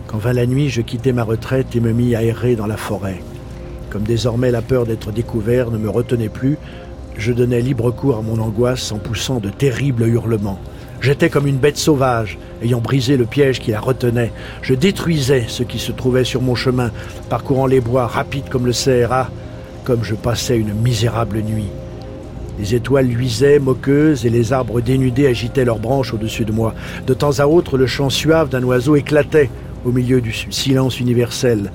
Quand 0.08 0.18
vint 0.18 0.34
la 0.34 0.46
nuit, 0.46 0.68
je 0.68 0.82
quittai 0.82 1.14
ma 1.14 1.24
retraite 1.24 1.78
et 1.78 1.80
me 1.80 1.94
mis 1.94 2.14
à 2.14 2.24
errer 2.24 2.58
dans 2.58 2.68
la 2.68 2.76
forêt. 2.76 3.24
Comme 3.90 4.04
désormais 4.04 4.52
la 4.52 4.62
peur 4.62 4.86
d'être 4.86 5.12
découvert 5.12 5.72
ne 5.72 5.78
me 5.78 5.90
retenait 5.90 6.30
plus, 6.30 6.58
je 7.18 7.34
donnais 7.34 7.62
libre 7.62 7.92
cours 7.92 8.18
à 8.18 8.22
mon 8.22 8.40
angoisse 8.40 8.92
en 8.92 8.98
poussant 8.98 9.40
de 9.40 9.50
terribles 9.50 10.08
hurlements. 10.08 10.60
J'étais 11.02 11.30
comme 11.30 11.48
une 11.48 11.58
bête 11.58 11.78
sauvage, 11.78 12.38
ayant 12.62 12.82
brisé 12.82 13.18
le 13.18 13.26
piège 13.26 13.60
qui 13.60 13.72
la 13.72 13.80
retenait. 13.80 14.32
Je 14.62 14.74
détruisais 14.74 15.46
ce 15.48 15.64
qui 15.64 15.80
se 15.80 15.92
trouvait 15.92 16.24
sur 16.24 16.42
mon 16.42 16.56
chemin, 16.56 16.92
parcourant 17.30 17.66
les 17.66 17.82
bois 17.82 18.06
rapides 18.06 18.50
comme 18.50 18.66
le 18.66 18.74
CRA, 18.74 19.30
comme 19.86 20.04
je 20.04 20.16
passais 20.16 20.58
une 20.58 20.74
misérable 20.74 21.42
nuit. 21.42 21.70
Les 22.60 22.76
étoiles 22.76 23.08
luisaient, 23.08 23.60
moqueuses, 23.60 24.26
et 24.26 24.30
les 24.30 24.52
arbres 24.52 24.82
dénudés 24.82 25.28
agitaient 25.28 25.66
leurs 25.66 25.80
branches 25.80 26.14
au-dessus 26.14 26.46
de 26.46 26.52
moi. 26.52 26.76
De 27.08 27.14
temps 27.14 27.40
à 27.40 27.48
autre, 27.48 27.78
le 27.78 27.88
chant 27.88 28.10
suave 28.10 28.50
d'un 28.50 28.64
oiseau 28.64 28.98
éclatait 28.98 29.50
au 29.86 29.92
milieu 29.92 30.20
du 30.20 30.34
silence 30.34 31.00
universel. 31.00 31.72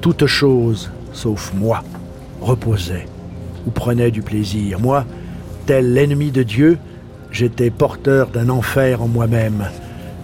Toute 0.00 0.26
chose 0.26 0.90
sauf 1.14 1.52
moi, 1.54 1.82
reposait 2.42 3.06
ou 3.66 3.70
prenait 3.70 4.10
du 4.10 4.20
plaisir. 4.20 4.78
Moi, 4.78 5.06
tel 5.64 5.94
l'ennemi 5.94 6.30
de 6.30 6.42
Dieu, 6.42 6.78
j'étais 7.30 7.70
porteur 7.70 8.28
d'un 8.28 8.50
enfer 8.50 9.02
en 9.02 9.08
moi-même. 9.08 9.64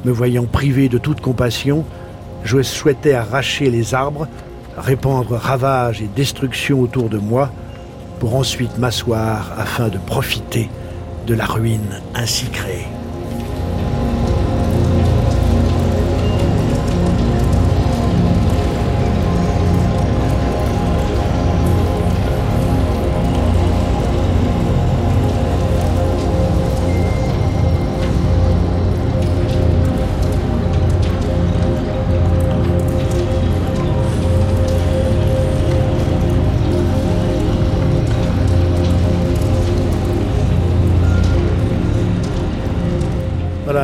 Me 0.04 0.10
voyant 0.10 0.44
privé 0.44 0.88
de 0.88 0.98
toute 0.98 1.20
compassion, 1.22 1.84
je 2.44 2.62
souhaitais 2.62 3.14
arracher 3.14 3.70
les 3.70 3.94
arbres, 3.94 4.28
répandre 4.76 5.32
ravage 5.32 6.02
et 6.02 6.08
destruction 6.14 6.80
autour 6.80 7.08
de 7.08 7.18
moi, 7.18 7.50
pour 8.18 8.34
ensuite 8.34 8.76
m'asseoir 8.78 9.52
afin 9.56 9.88
de 9.88 9.98
profiter 9.98 10.68
de 11.26 11.34
la 11.34 11.46
ruine 11.46 12.00
ainsi 12.14 12.46
créée. 12.46 12.99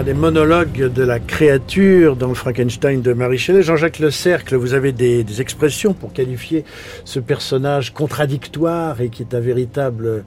Des 0.06 0.14
monologues 0.14 0.92
de 0.92 1.02
la 1.02 1.18
créature 1.18 2.14
dans 2.14 2.28
le 2.28 2.34
Frankenstein 2.34 3.02
de 3.02 3.12
Marie 3.12 3.38
Shelley. 3.38 3.62
Jean-Jacques 3.62 3.98
Le 3.98 4.12
Cercle, 4.12 4.54
vous 4.54 4.72
avez 4.72 4.92
des, 4.92 5.40
expressions 5.40 5.94
pour 5.94 6.12
qualifier 6.12 6.64
ce 7.04 7.18
personnage 7.18 7.92
contradictoire 7.92 9.00
et 9.00 9.08
qui 9.08 9.22
est 9.22 9.34
un 9.34 9.40
véritable, 9.40 10.24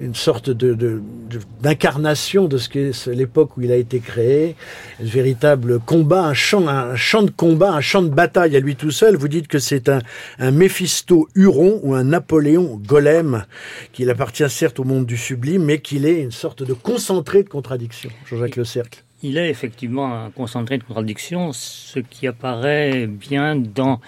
une 0.00 0.16
sorte 0.16 0.50
d'incarnation 0.50 2.48
de, 2.48 2.58
ce 2.58 2.68
qu'est 2.68 3.06
l'époque 3.06 3.56
où 3.56 3.60
il 3.60 3.70
a 3.70 3.76
été 3.76 4.00
créé. 4.00 4.56
Un 5.00 5.04
véritable 5.04 5.78
combat, 5.78 6.24
un 6.24 6.34
champ, 6.34 6.66
un 6.66 6.96
champ 6.96 7.22
de 7.22 7.30
combat, 7.30 7.72
un 7.72 7.80
champ 7.80 8.02
de 8.02 8.08
bataille 8.08 8.56
à 8.56 8.60
lui 8.60 8.74
tout 8.74 8.90
seul. 8.90 9.14
Vous 9.14 9.28
dites 9.28 9.46
que 9.46 9.60
c'est 9.60 9.88
un, 9.88 10.00
un 10.40 10.50
Méphisto 10.50 11.28
Huron 11.36 11.78
ou 11.84 11.94
un 11.94 12.02
Napoléon 12.02 12.80
Golem, 12.84 13.44
qu'il 13.92 14.10
appartient 14.10 14.50
certes 14.50 14.80
au 14.80 14.84
monde 14.84 15.06
du 15.06 15.16
sublime, 15.16 15.62
mais 15.62 15.78
qu'il 15.78 16.04
est 16.04 16.20
une 16.20 16.32
sorte 16.32 16.64
de 16.64 16.72
concentré 16.72 17.44
de 17.44 17.48
contradiction. 17.48 18.10
Jean-Jacques 18.26 18.56
Le 18.56 18.64
Cercle. 18.64 19.04
Il 19.22 19.36
est 19.36 19.50
effectivement 19.50 20.24
un 20.24 20.30
concentré 20.30 20.78
de 20.78 20.84
contradiction, 20.84 21.52
ce 21.52 21.98
qui 21.98 22.26
apparaît 22.26 23.06
bien 23.06 23.54
dans, 23.56 24.00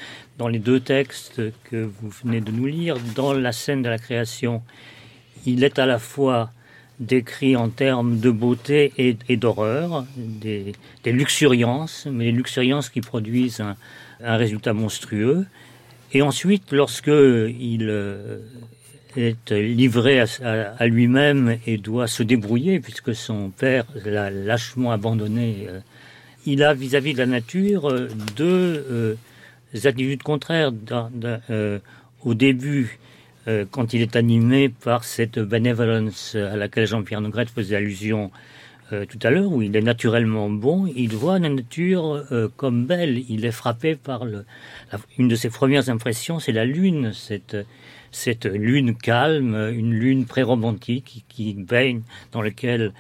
les 0.48 0.58
deux 0.58 0.80
textes 0.80 1.40
que 1.64 1.76
vous 1.76 2.10
venez 2.24 2.40
de 2.40 2.50
nous 2.50 2.66
lire, 2.66 2.96
dans 3.14 3.32
la 3.32 3.52
scène 3.52 3.82
de 3.82 3.88
la 3.88 3.98
création. 3.98 4.62
Il 5.46 5.64
est 5.64 5.78
à 5.78 5.86
la 5.86 5.98
fois 5.98 6.50
décrit 6.98 7.56
en 7.56 7.68
termes 7.68 8.20
de 8.20 8.30
beauté 8.30 8.92
et, 8.96 9.36
d'horreur, 9.36 10.06
des, 10.16 10.72
des, 11.04 11.12
luxuriances, 11.12 12.06
mais 12.10 12.26
les 12.26 12.32
luxuriances 12.32 12.88
qui 12.88 13.00
produisent 13.00 13.60
un, 13.60 13.76
un 14.22 14.36
résultat 14.36 14.72
monstrueux. 14.72 15.46
Et 16.12 16.22
ensuite, 16.22 16.72
lorsque 16.72 17.08
il 17.08 17.86
euh, 17.88 18.38
est 19.16 19.50
livré 19.50 20.20
à, 20.20 20.86
lui-même 20.86 21.58
et 21.66 21.78
doit 21.78 22.06
se 22.06 22.22
débrouiller 22.22 22.80
puisque 22.80 23.14
son 23.14 23.50
père 23.50 23.84
l'a 24.04 24.30
lâchement 24.30 24.92
abandonné. 24.92 25.66
Euh, 25.68 25.80
il 26.46 26.62
a 26.62 26.74
vis-à-vis 26.74 27.12
-vis 27.12 27.14
de 27.14 27.18
la 27.18 27.26
nature 27.26 27.88
euh, 27.88 28.08
deux 28.36 28.84
euh, 28.90 29.14
attitudes 29.84 30.22
contraires. 30.22 30.72
Au 32.24 32.34
début, 32.34 32.98
quand 33.72 33.94
il 33.94 34.02
est 34.02 34.14
animé 34.14 34.68
par 34.68 35.02
cette 35.02 35.40
benevolence 35.40 36.36
à 36.36 36.56
laquelle 36.56 36.86
Jean-Pierre 36.86 37.20
Nogrette 37.20 37.50
faisait 37.50 37.74
allusion 37.74 38.30
tout 38.90 39.18
à 39.24 39.30
l'heure, 39.30 39.50
où 39.50 39.60
il 39.60 39.74
est 39.74 39.82
naturellement 39.82 40.48
bon, 40.50 40.86
il 40.94 41.16
voit 41.16 41.40
la 41.40 41.48
nature 41.48 42.22
comme 42.56 42.86
belle. 42.86 43.24
Il 43.28 43.44
est 43.44 43.50
frappé 43.62 43.96
par 43.96 44.24
une 45.18 45.26
de 45.26 45.34
ses 45.34 45.50
premières 45.50 45.88
impressions, 45.88 46.38
c'est 46.38 46.52
la 46.52 46.64
lune, 46.64 47.12
cette 48.12 48.44
lune 48.44 48.94
calme, 48.94 49.54
une 49.74 49.92
lune 49.92 50.26
pré-romantique 50.26 51.24
qui, 51.28 51.54
baigne, 51.54 52.02
dans 52.32 52.42
laquelle 52.42 52.92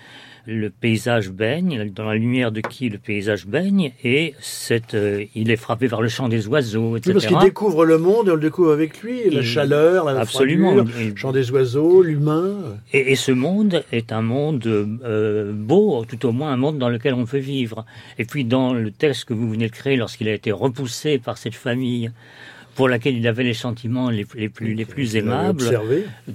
le 0.46 0.70
paysage 0.70 1.30
baigne, 1.30 1.90
dans 1.94 2.04
la 2.04 2.16
lumière 2.16 2.50
de 2.50 2.60
qui 2.60 2.88
le 2.88 2.98
paysage 2.98 3.46
baigne, 3.46 3.92
et 4.02 4.34
cette, 4.40 4.94
euh, 4.94 5.24
il 5.36 5.50
est 5.50 5.56
frappé 5.56 5.88
par 5.88 6.02
le 6.02 6.08
chant 6.08 6.28
des 6.28 6.48
oiseaux, 6.48 6.96
etc. 6.96 7.10
Oui, 7.10 7.14
parce 7.14 7.26
qu'il 7.26 7.48
découvre 7.48 7.84
le 7.84 7.98
monde 7.98 8.28
et 8.28 8.32
on 8.32 8.34
le 8.34 8.40
découvre 8.40 8.72
avec 8.72 9.02
lui, 9.02 9.30
la 9.30 9.42
chaleur, 9.42 10.06
la 10.06 10.20
absolument, 10.20 10.72
froidure, 10.72 11.10
le 11.10 11.16
chant 11.16 11.32
des 11.32 11.50
oiseaux, 11.52 12.02
l'humain. 12.02 12.56
Et, 12.92 13.12
et, 13.12 13.14
ce 13.14 13.30
monde 13.30 13.84
est 13.92 14.10
un 14.12 14.22
monde 14.22 14.66
euh, 14.66 15.52
beau, 15.54 16.04
tout 16.06 16.26
au 16.26 16.32
moins 16.32 16.52
un 16.52 16.56
monde 16.56 16.78
dans 16.78 16.88
lequel 16.88 17.14
on 17.14 17.24
peut 17.24 17.38
vivre. 17.38 17.84
Et 18.18 18.24
puis 18.24 18.44
dans 18.44 18.74
le 18.74 18.90
texte 18.90 19.26
que 19.26 19.34
vous 19.34 19.48
venez 19.48 19.68
de 19.68 19.72
créer, 19.72 19.96
lorsqu'il 19.96 20.28
a 20.28 20.34
été 20.34 20.50
repoussé 20.50 21.18
par 21.18 21.38
cette 21.38 21.54
famille, 21.54 22.10
pour 22.74 22.88
laquelle 22.88 23.16
il 23.16 23.26
avait 23.28 23.44
les 23.44 23.54
sentiments 23.54 24.08
les, 24.10 24.26
les 24.34 24.48
plus, 24.48 24.74
les 24.74 24.84
plus 24.84 25.16
aimables, 25.16 25.78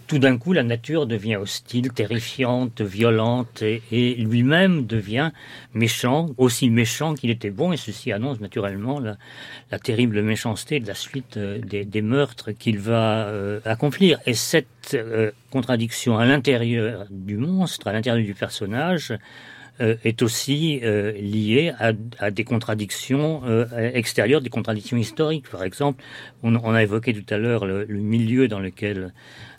tout 0.07 0.19
d'un 0.19 0.37
coup 0.37 0.53
la 0.53 0.63
nature 0.63 1.05
devient 1.05 1.37
hostile, 1.37 1.91
terrifiante, 1.91 2.81
violente, 2.81 3.61
et, 3.61 3.81
et 3.91 4.15
lui-même 4.15 4.85
devient 4.85 5.31
méchant, 5.73 6.29
aussi 6.37 6.69
méchant 6.69 7.15
qu'il 7.15 7.29
était 7.29 7.49
bon, 7.49 7.71
et 7.71 7.77
ceci 7.77 8.11
annonce 8.11 8.39
naturellement 8.39 8.99
la, 8.99 9.17
la 9.71 9.79
terrible 9.79 10.21
méchanceté 10.21 10.79
de 10.79 10.87
la 10.87 10.95
suite 10.95 11.37
euh, 11.37 11.59
des, 11.59 11.85
des, 11.85 12.01
meurtres 12.01 12.51
qu'il 12.51 12.79
va 12.79 13.27
euh, 13.27 13.59
accomplir. 13.65 14.19
Et 14.25 14.33
cette 14.33 14.93
euh, 14.93 15.31
contradiction 15.49 16.17
à 16.17 16.25
l'intérieur 16.25 17.05
du 17.09 17.37
monstre, 17.37 17.87
à 17.87 17.93
l'intérieur 17.93 18.23
du 18.23 18.33
personnage, 18.33 19.13
est 19.79 20.21
aussi 20.21 20.79
euh, 20.83 21.11
lié 21.13 21.73
à, 21.79 22.31
des 22.31 22.43
contradictions 22.43 23.41
euh, 23.45 23.65
extérieures, 23.93 24.41
des 24.41 24.49
contradictions 24.49 24.97
historiques. 24.97 25.49
Par 25.49 25.63
exemple, 25.63 26.03
on, 26.43 26.55
a 26.73 26.83
évoqué 26.83 27.13
tout 27.13 27.33
à 27.33 27.37
l'heure 27.37 27.65
le, 27.65 27.85
milieu 27.87 28.47
dans 28.47 28.59
lequel 28.59 29.13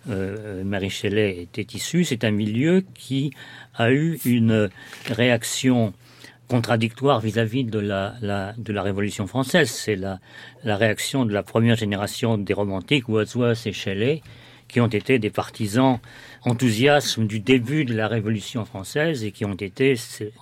euh, 0.09 0.65
Marie 0.65 0.91
Shelley 0.91 1.43
était 1.43 1.67
issue. 1.77 2.05
C'est 2.05 2.25
un 2.25 2.31
milieu 2.31 2.85
qui 2.95 3.33
a 3.75 3.93
eu 3.93 4.19
une 4.25 4.71
réaction 5.09 5.93
contradictoire 6.49 7.21
vis-à-vis 7.21 7.65
-vis 7.65 7.71
de, 7.71 7.79
la, 7.79 8.55
de 8.57 8.73
la 8.73 8.83
Révolution 8.83 9.27
française. 9.27 9.71
C'est 9.71 9.97
la, 9.97 10.19
la 10.65 10.77
réaction 10.77 11.27
de 11.27 11.33
la 11.33 11.43
première 11.43 11.77
génération 11.77 12.39
des 12.39 12.55
romantiques, 12.55 13.09
Wordsworth 13.09 13.67
et 13.67 13.73
Shelley, 13.73 14.23
qui 14.69 14.81
ont 14.81 14.87
été 14.87 15.19
des 15.19 15.31
partisans 15.31 15.99
enthousiasme 16.45 17.27
du 17.27 17.41
début 17.41 17.85
de 17.85 17.95
la 17.95 18.07
Révolution 18.07 18.65
française 18.65 19.25
et 19.25 19.33
qui 19.33 19.45
ont 19.45 19.55
été, 19.55 19.95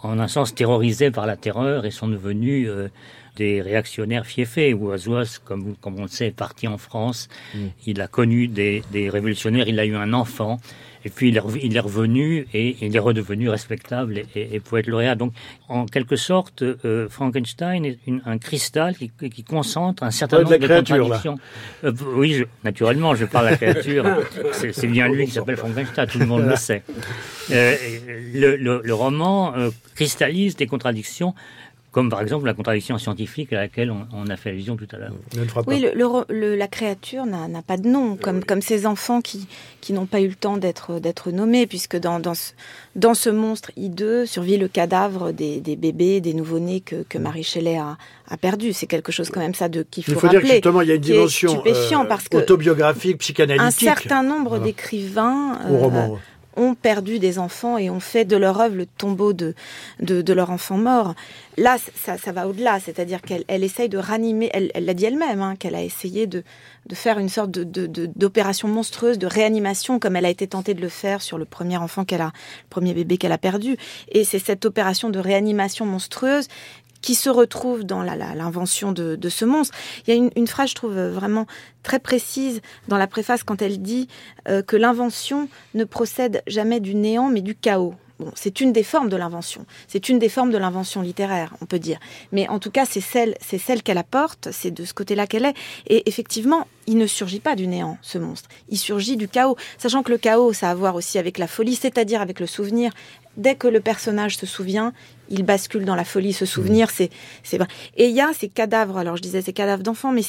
en 0.03 0.19
un 0.19 0.29
sens, 0.29 0.55
terrorisés 0.55 1.11
par 1.11 1.27
la 1.27 1.37
terreur 1.37 1.87
et 1.87 1.91
sont 1.91 2.09
devenus 2.09 2.69
euh, 2.69 2.89
des 3.37 3.63
réactionnaires 3.63 4.27
fiefés. 4.27 4.75
Oiseau, 4.75 5.23
comme, 5.45 5.77
comme 5.77 5.99
on 5.99 6.03
le 6.03 6.09
sait, 6.09 6.29
est 6.29 6.37
parti 6.37 6.69
en 6.69 6.79
France. 6.79 7.29
Mmh. 7.55 7.59
Il 7.87 8.01
a 8.01 8.09
connu 8.09 8.49
des, 8.49 8.83
des 8.93 9.09
révolutionnaires, 9.09 9.69
il 9.69 9.79
a 9.81 9.87
eu 9.87 9.95
un 9.95 10.13
enfant. 10.13 10.59
Et 11.07 11.09
puis 11.09 11.29
il 11.29 11.37
est, 11.37 11.43
il 11.63 11.77
est 11.77 11.81
revenu 11.81 12.49
et 12.53 12.77
il 12.81 12.97
est 12.97 12.99
redevenu 12.99 13.49
respectable 13.49 14.19
et, 14.19 14.27
et, 14.35 14.57
et 14.57 14.61
poète 14.61 14.89
lauréat. 14.89 15.15
Donc, 15.15 15.33
en 15.69 15.87
quelque 15.87 16.17
sorte, 16.17 16.63
euh, 16.63 17.09
Frankenstein 17.09 17.85
est 17.85 17.99
une, 18.09 18.21
un 18.27 18.39
cristal 18.39 18.97
qui, 18.97 19.13
qui, 19.31 19.45
concentre 19.45 20.03
un 20.03 20.11
certain 20.11 20.39
nombre 20.39 20.59
de, 20.59 20.67
de 20.67 20.67
contradictions. 20.67 21.39
Euh, 21.85 21.93
oui, 22.17 22.35
je, 22.35 22.45
naturellement, 22.65 23.15
je 23.15 23.25
parle 23.25 23.47
de 23.47 23.51
la 23.53 23.57
créature. 23.57 24.05
C'est 24.53 24.89
bien 24.89 25.07
lui 25.07 25.27
qui 25.27 25.31
s'appelle 25.31 25.57
Frankenstein, 25.57 26.09
tout 26.09 26.19
le 26.19 26.27
monde 26.27 26.45
le 26.45 26.57
sait. 26.57 26.83
Euh, 27.53 27.77
le, 28.35 28.57
le, 28.57 28.81
le, 28.83 28.95
roman 28.95 29.55
cristallise 29.95 30.57
des 30.57 30.67
contradictions 30.67 31.35
comme 31.97 32.11
par 32.11 32.21
exemple 32.21 32.45
la 32.45 32.53
contradiction 32.53 32.99
scientifique 32.99 33.55
à 33.55 33.57
laquelle 33.57 33.91
on, 33.91 34.07
on 34.13 34.29
a 34.29 34.37
fait 34.37 34.51
allusion 34.51 34.77
tout 34.77 34.87
à 34.93 34.99
l'heure. 34.99 35.15
Oui, 35.67 35.81
le, 35.81 35.93
le, 35.95 36.05
le, 36.29 36.55
la 36.55 36.69
créature 36.69 37.25
n'a 37.25 37.63
pas 37.63 37.79
de 37.79 37.89
nom, 37.89 38.17
comme, 38.17 38.45
comme 38.45 38.61
ces 38.61 38.85
enfants 38.85 39.23
qui, 39.23 39.49
qui 39.81 39.95
n'ont 39.95 40.05
pas 40.05 40.21
eu 40.21 40.29
le 40.29 40.35
temps 40.35 40.59
d'être 40.59 41.31
nommés, 41.31 41.67
puisque 41.67 41.97
dans, 41.97 42.21
dans, 42.21 42.35
ce, 42.35 42.53
dans 42.97 43.15
ce 43.15 43.31
monstre 43.31 43.71
hideux 43.77 44.27
survit 44.27 44.59
le 44.59 44.69
cadavre 44.69 45.33
des, 45.33 45.63
des 45.63 45.75
bébés, 45.75 46.21
des 46.21 46.35
nouveau-nés 46.35 46.83
que, 46.83 46.97
que 47.09 47.17
Marie 47.17 47.45
Shelley 47.45 47.79
a, 47.79 47.97
a 48.29 48.37
perdu. 48.37 48.75
C'est 48.75 48.87
quelque 48.87 49.11
chose 49.11 49.31
quand 49.31 49.41
même 49.41 49.55
ça 49.55 49.71
de 49.71 49.83
qu'il 49.83 50.05
faut, 50.05 50.11
il 50.11 50.15
faut 50.17 50.27
rappeler. 50.27 50.41
dire 50.41 50.49
que 50.49 50.55
justement 50.57 50.83
il 50.83 50.89
y 50.89 50.93
a 50.93 50.97
une 50.97 51.01
dimension 51.01 51.63
euh, 51.65 52.05
parce 52.07 52.29
que 52.29 52.37
autobiographique, 52.37 53.17
psychanalytique. 53.21 53.89
Un 53.89 53.95
certain 53.95 54.23
nombre 54.23 54.59
d'écrivains. 54.59 55.59
Euh, 55.65 56.09
ont 56.57 56.75
perdu 56.75 57.19
des 57.19 57.39
enfants 57.39 57.79
et 57.79 57.91
ont 57.91 58.01
fait 58.01 58.25
de 58.25 58.37
leur 58.37 58.61
œuvre 58.61 58.77
le 58.77 58.87
tombeau 58.87 59.33
de, 59.33 59.55
de, 60.01 60.23
de 60.23 60.33
leur 60.33 60.51
enfant 60.51 60.77
mort. 60.77 61.15
Là, 61.57 61.77
ça, 61.95 62.19
ça 62.19 62.33
va 62.33 62.49
au-delà, 62.49 62.81
c'est-à-dire 62.81 63.23
qu'elle 63.23 63.45
elle 63.49 63.65
essaye 63.65 63.89
de 63.89 63.99
ranimer, 63.99 64.51
elle 64.53 64.71
l'a 64.85 64.95
dit 64.95 65.05
elle-même, 65.05 65.41
hein, 65.41 65.57
qu'elle 65.57 65.75
a 65.75 65.83
essayé 65.83 66.27
de, 66.27 66.43
de 66.87 66.95
faire 66.95 67.19
une 67.19 67.29
sorte 67.29 67.51
d'opération 67.51 68.69
monstrueuse 68.69 69.19
de 69.19 69.27
réanimation, 69.27 69.99
comme 69.99 70.17
elle 70.17 70.27
a 70.27 70.31
été 70.31 70.47
tentée 70.47 70.75
de 70.75 70.81
le 70.81 70.89
faire 70.89 71.23
sur 71.23 71.39
le 71.39 71.45
premier 71.45 71.77
enfant 71.77 72.05
qu'elle 72.05 72.21
a, 72.21 72.33
le 72.65 72.69
premier 72.71 72.95
bébé 72.95 73.19
qu'elle 73.19 73.33
a 73.33 73.39
perdu. 73.39 73.77
Et 74.11 74.25
c'est 74.25 74.39
cette 74.39 74.65
opération 74.65 75.11
de 75.11 75.19
réanimation 75.19 75.87
monstrueuse 75.87 76.49
qui 77.07 77.15
se 77.15 77.31
retrouve 77.31 77.85
dans 77.85 78.03
l'invention 78.03 78.91
de, 78.91 79.29
ce 79.29 79.45
monstre. 79.45 79.73
Il 80.07 80.13
y 80.13 80.19
a 80.19 80.29
une, 80.35 80.47
phrase, 80.49 80.71
je 80.71 80.75
trouve, 80.75 80.99
vraiment 80.99 81.47
très 81.85 82.01
précise 82.01 82.61
dans 82.89 82.99
la 82.99 83.07
préface 83.07 83.45
quand 83.45 83.63
elle 83.63 83.81
dit 83.81 84.09
euh, 84.49 84.61
que 84.61 84.75
l'invention 84.75 85.49
ne 85.75 85.85
procède 85.85 86.43
jamais 86.49 86.81
du 86.81 86.97
néant 86.97 87.29
mais 87.29 87.43
du 87.43 87.55
chaos. 87.55 87.95
Bon, 88.19 88.33
c'est 88.35 88.61
une 88.61 88.73
des 88.73 88.83
formes 88.83 89.09
de 89.09 89.15
l'invention. 89.15 89.67
C'est 89.87 90.09
une 90.09 90.19
des 90.19 90.29
formes 90.29 90.51
de 90.51 90.59
l'invention 90.59 91.01
littéraire, 91.01 91.55
on 91.61 91.67
peut 91.67 91.79
dire. 91.79 92.01
Mais 92.33 92.49
en 92.49 92.59
tout 92.59 92.73
cas, 92.73 92.87
c'est 92.87 93.01
celle, 93.01 93.37
c'est 93.41 93.59
celle 93.59 93.85
qu'elle 93.85 93.99
apporte, 93.99 94.49
c'est 94.51 94.73
de 94.73 94.85
ce 94.85 94.93
côté-là 94.93 95.29
qu'elle 95.29 95.45
est. 95.45 95.55
Et 95.87 96.09
effectivement, 96.09 96.67
il 96.89 96.97
ne 96.97 97.07
surgit 97.07 97.41
pas 97.41 97.55
du 97.55 97.69
néant, 97.69 97.99
ce 98.03 98.19
monstre. 98.19 98.49
Il 98.69 98.79
surgit 98.79 99.17
du 99.17 99.29
chaos. 99.29 99.57
Sachant 99.79 100.03
que 100.03 100.11
le 100.11 100.19
chaos, 100.19 100.53
ça 100.53 100.69
a 100.69 100.73
à 100.73 100.75
voir 100.75 100.97
aussi 100.97 101.19
avec 101.19 101.39
la 101.39 101.47
folie, 101.47 101.77
c'est-à-dire 101.77 102.21
avec 102.21 102.41
le 102.41 102.47
souvenir. 102.47 102.91
Dès 103.37 103.55
que 103.55 103.69
le 103.69 103.81
personnage 103.81 104.37
se 104.37 104.47
souvient, 104.47 104.93
il 105.29 105.43
bascule 105.43 105.85
dans 105.85 105.95
la 105.95 106.05
folie. 106.05 106.33
Ce 106.33 106.47
souvenir, 106.47 106.91
c'est, 106.91 107.11
c'est 107.43 107.59
vrai. 107.59 107.69
Et 107.97 108.09
il 108.09 108.15
y 108.15 108.21
a 108.21 108.33
ces 108.33 108.49
cadavres, 108.49 108.97
alors 108.97 109.17
je 109.17 109.23
disais 109.23 109.43
ces 109.43 109.53
cadavres 109.53 109.83
d'enfants, 109.83 110.13
mais 110.13 110.23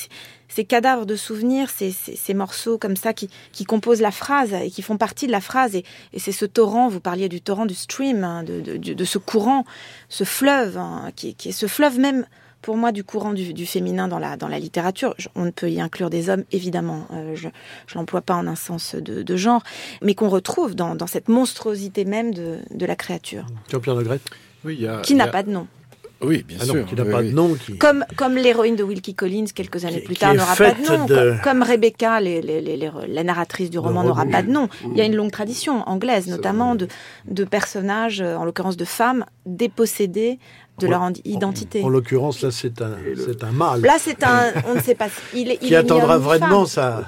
ces 0.47 0.65
cadavres 0.65 1.05
de 1.05 1.15
souvenirs, 1.15 1.69
ces, 1.69 1.91
ces, 1.91 2.15
ces, 2.15 2.33
morceaux 2.33 2.77
comme 2.77 2.95
ça 2.95 3.13
qui, 3.13 3.29
qui 3.51 3.63
composent 3.63 4.01
la 4.01 4.11
phrase 4.11 4.53
et 4.53 4.69
qui 4.69 4.81
font 4.81 4.97
partie 4.97 5.27
de 5.27 5.31
la 5.31 5.41
phrase. 5.41 5.75
Et, 5.75 5.83
et 6.13 6.19
c'est 6.19 6.31
ce 6.31 6.45
torrent, 6.45 6.89
vous 6.89 6.99
parliez 6.99 7.29
du 7.29 7.41
torrent, 7.41 7.65
du 7.65 7.75
stream, 7.75 8.23
hein, 8.23 8.43
de, 8.43 8.61
de, 8.61 8.77
de, 8.77 8.93
de, 8.93 9.05
ce 9.05 9.17
courant, 9.17 9.65
ce 10.09 10.23
fleuve, 10.23 10.77
hein, 10.77 11.11
qui, 11.15 11.35
qui 11.35 11.49
est 11.49 11.53
ce 11.53 11.67
fleuve 11.67 11.99
même 11.99 12.25
pour 12.61 12.77
moi 12.77 12.91
du 12.91 13.03
courant 13.03 13.33
du, 13.33 13.53
du 13.53 13.65
féminin 13.65 14.07
dans 14.07 14.19
la, 14.19 14.37
dans 14.37 14.47
la 14.47 14.59
littérature. 14.59 15.13
Je, 15.17 15.27
on 15.35 15.45
ne 15.45 15.51
peut 15.51 15.69
y 15.69 15.81
inclure 15.81 16.09
des 16.09 16.29
hommes, 16.29 16.43
évidemment. 16.51 17.07
Euh, 17.13 17.35
je 17.35 17.47
ne 17.47 17.51
l'emploie 17.95 18.21
pas 18.21 18.35
en 18.35 18.47
un 18.47 18.55
sens 18.55 18.95
de, 18.95 19.21
de 19.21 19.35
genre, 19.35 19.63
mais 20.01 20.15
qu'on 20.15 20.29
retrouve 20.29 20.75
dans, 20.75 20.95
dans, 20.95 21.07
cette 21.07 21.29
monstruosité 21.29 22.05
même 22.05 22.33
de, 22.33 22.57
de 22.71 22.85
la 22.85 22.95
créature. 22.95 23.45
Jean-Pierre 23.71 23.95
Negrette 23.95 24.29
qui 25.03 25.15
n'a 25.15 25.27
pas 25.27 25.43
de 25.43 25.51
nom. 25.51 25.67
Oui, 26.19 26.43
bien 26.47 26.57
ah 26.59 26.65
sûr. 26.65 26.85
qui 26.87 26.95
n'a 26.95 27.05
pas 27.05 27.21
de 27.21 27.29
nom. 27.29 27.53
Qui... 27.53 27.77
Comme, 27.77 28.03
comme 28.15 28.35
l'héroïne 28.35 28.75
de 28.75 28.83
Wilkie 28.83 29.13
Collins, 29.13 29.45
quelques 29.53 29.85
années 29.85 30.01
plus 30.01 30.15
tard, 30.15 30.33
n'aura 30.33 30.55
pas 30.55 30.71
de 30.71 30.81
nom. 30.81 31.37
Comme, 31.43 31.61
Rebecca, 31.61 32.19
les, 32.19 32.41
les, 32.41 32.59
les, 32.59 32.91
la 33.07 33.23
narratrice 33.23 33.69
du 33.69 33.77
roman, 33.77 34.03
n'aura 34.03 34.25
pas 34.25 34.41
de 34.41 34.49
nom. 34.49 34.67
Il 34.91 34.97
y 34.97 35.01
a 35.01 35.05
une 35.05 35.15
longue 35.15 35.31
tradition 35.31 35.87
anglaise, 35.87 36.27
notamment 36.27 36.75
de, 36.75 36.87
de 37.25 37.43
personnages, 37.43 38.21
en 38.21 38.45
l'occurrence 38.45 38.77
de 38.77 38.85
femmes, 38.85 39.25
dépossédées 39.45 40.39
de 40.79 40.87
leur 40.87 41.09
identité. 41.25 41.83
En, 41.83 41.89
l'occurrence, 41.89 42.41
là, 42.41 42.51
c'est 42.51 42.81
un, 42.81 42.95
c'est 43.15 43.43
un 43.43 43.51
mâle. 43.51 43.81
Là, 43.81 43.95
c'est 43.99 44.23
un, 44.23 44.53
on 44.67 44.75
ne 44.75 44.81
sait 44.81 44.95
pas. 44.95 45.07
Il, 45.33 45.49
il 45.51 45.57
qui 45.59 45.75
attendra 45.75 46.17
vraiment 46.17 46.65
sa, 46.65 47.05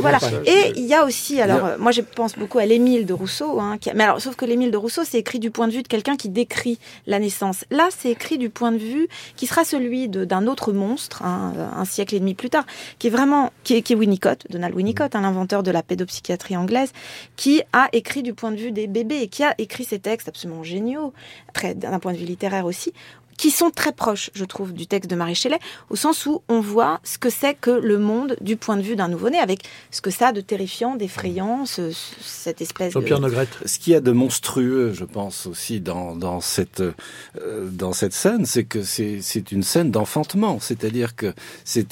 Voilà. 0.00 0.18
Et 0.46 0.72
il 0.76 0.84
y 0.84 0.94
a 0.94 1.04
aussi, 1.04 1.40
alors, 1.40 1.78
moi, 1.78 1.92
je 1.92 2.00
pense 2.00 2.36
beaucoup 2.36 2.58
à 2.58 2.66
l'Émile 2.66 3.06
de 3.06 3.12
Rousseau, 3.12 3.60
hein, 3.60 3.78
qui, 3.80 3.90
mais 3.94 4.04
alors, 4.04 4.20
sauf 4.20 4.36
que 4.36 4.44
l'Émile 4.44 4.70
de 4.70 4.76
Rousseau, 4.76 5.02
c'est 5.04 5.18
écrit 5.18 5.38
du 5.38 5.50
point 5.50 5.68
de 5.68 5.72
vue 5.72 5.82
de 5.82 5.88
quelqu'un 5.88 6.16
qui 6.16 6.28
décrit 6.28 6.78
la 7.06 7.18
naissance. 7.18 7.64
Là, 7.70 7.88
c'est 7.96 8.10
écrit 8.10 8.38
du 8.38 8.50
point 8.50 8.72
de 8.72 8.78
vue 8.78 9.08
qui 9.36 9.46
sera 9.46 9.64
celui 9.64 10.08
d'un 10.08 10.46
autre 10.46 10.72
monstre, 10.72 11.22
hein, 11.22 11.52
un 11.76 11.84
siècle 11.84 12.14
et 12.14 12.20
demi 12.20 12.34
plus 12.34 12.50
tard, 12.50 12.64
qui 12.98 13.08
est 13.08 13.10
vraiment, 13.10 13.52
qui 13.62 13.76
est, 13.76 13.82
qui 13.82 13.92
est 13.92 13.96
Winnicott, 13.96 14.46
Donald 14.50 14.74
Winnicott, 14.74 15.14
hein, 15.14 15.20
l'inventeur 15.20 15.62
de 15.62 15.70
la 15.70 15.82
pédopsychiatrie 15.82 16.56
anglaise, 16.56 16.92
qui 17.36 17.62
a 17.72 17.88
écrit 17.92 18.22
du 18.22 18.34
point 18.34 18.50
de 18.50 18.56
vue 18.56 18.72
des 18.72 18.86
bébés 18.86 19.20
et 19.22 19.28
qui 19.28 19.44
a 19.44 19.54
écrit 19.58 19.84
ces 19.84 19.98
textes 19.98 20.28
absolument 20.28 20.62
géniaux, 20.62 21.12
très 21.52 21.74
d'un 21.74 21.98
point 21.98 22.12
de 22.12 22.18
vue 22.18 22.24
littéraire 22.24 22.66
aussi, 22.66 22.92
qui 23.36 23.50
sont 23.50 23.70
très 23.70 23.92
proches, 23.92 24.30
je 24.34 24.44
trouve, 24.44 24.72
du 24.72 24.86
texte 24.86 25.10
de 25.10 25.16
Marie 25.16 25.34
Shelley, 25.34 25.58
au 25.90 25.96
sens 25.96 26.26
où 26.26 26.42
on 26.48 26.60
voit 26.60 27.00
ce 27.04 27.18
que 27.18 27.30
c'est 27.30 27.54
que 27.54 27.70
le 27.70 27.98
monde 27.98 28.36
du 28.40 28.56
point 28.56 28.76
de 28.76 28.82
vue 28.82 28.96
d'un 28.96 29.08
nouveau-né, 29.08 29.38
avec 29.38 29.60
ce 29.90 30.00
que 30.00 30.10
ça 30.10 30.28
a 30.28 30.32
de 30.32 30.40
terrifiant, 30.40 30.96
d'effrayant, 30.96 31.64
cette 31.66 32.60
espèce 32.60 32.92
Jean-Pierre 32.92 33.20
de... 33.20 33.32
Ce 33.66 33.78
qu'il 33.78 33.92
y 33.92 33.96
a 33.96 34.00
de 34.00 34.12
monstrueux, 34.12 34.92
je 34.92 35.04
pense 35.04 35.46
aussi 35.46 35.80
dans, 35.80 36.14
dans, 36.16 36.40
cette, 36.40 36.80
euh, 36.80 37.68
dans 37.70 37.92
cette 37.92 38.12
scène, 38.12 38.46
c'est 38.46 38.64
que 38.64 38.82
c'est 38.82 39.52
une 39.52 39.62
scène 39.62 39.90
d'enfantement, 39.90 40.58
c'est-à-dire 40.60 41.16
que 41.16 41.32
c'est 41.64 41.88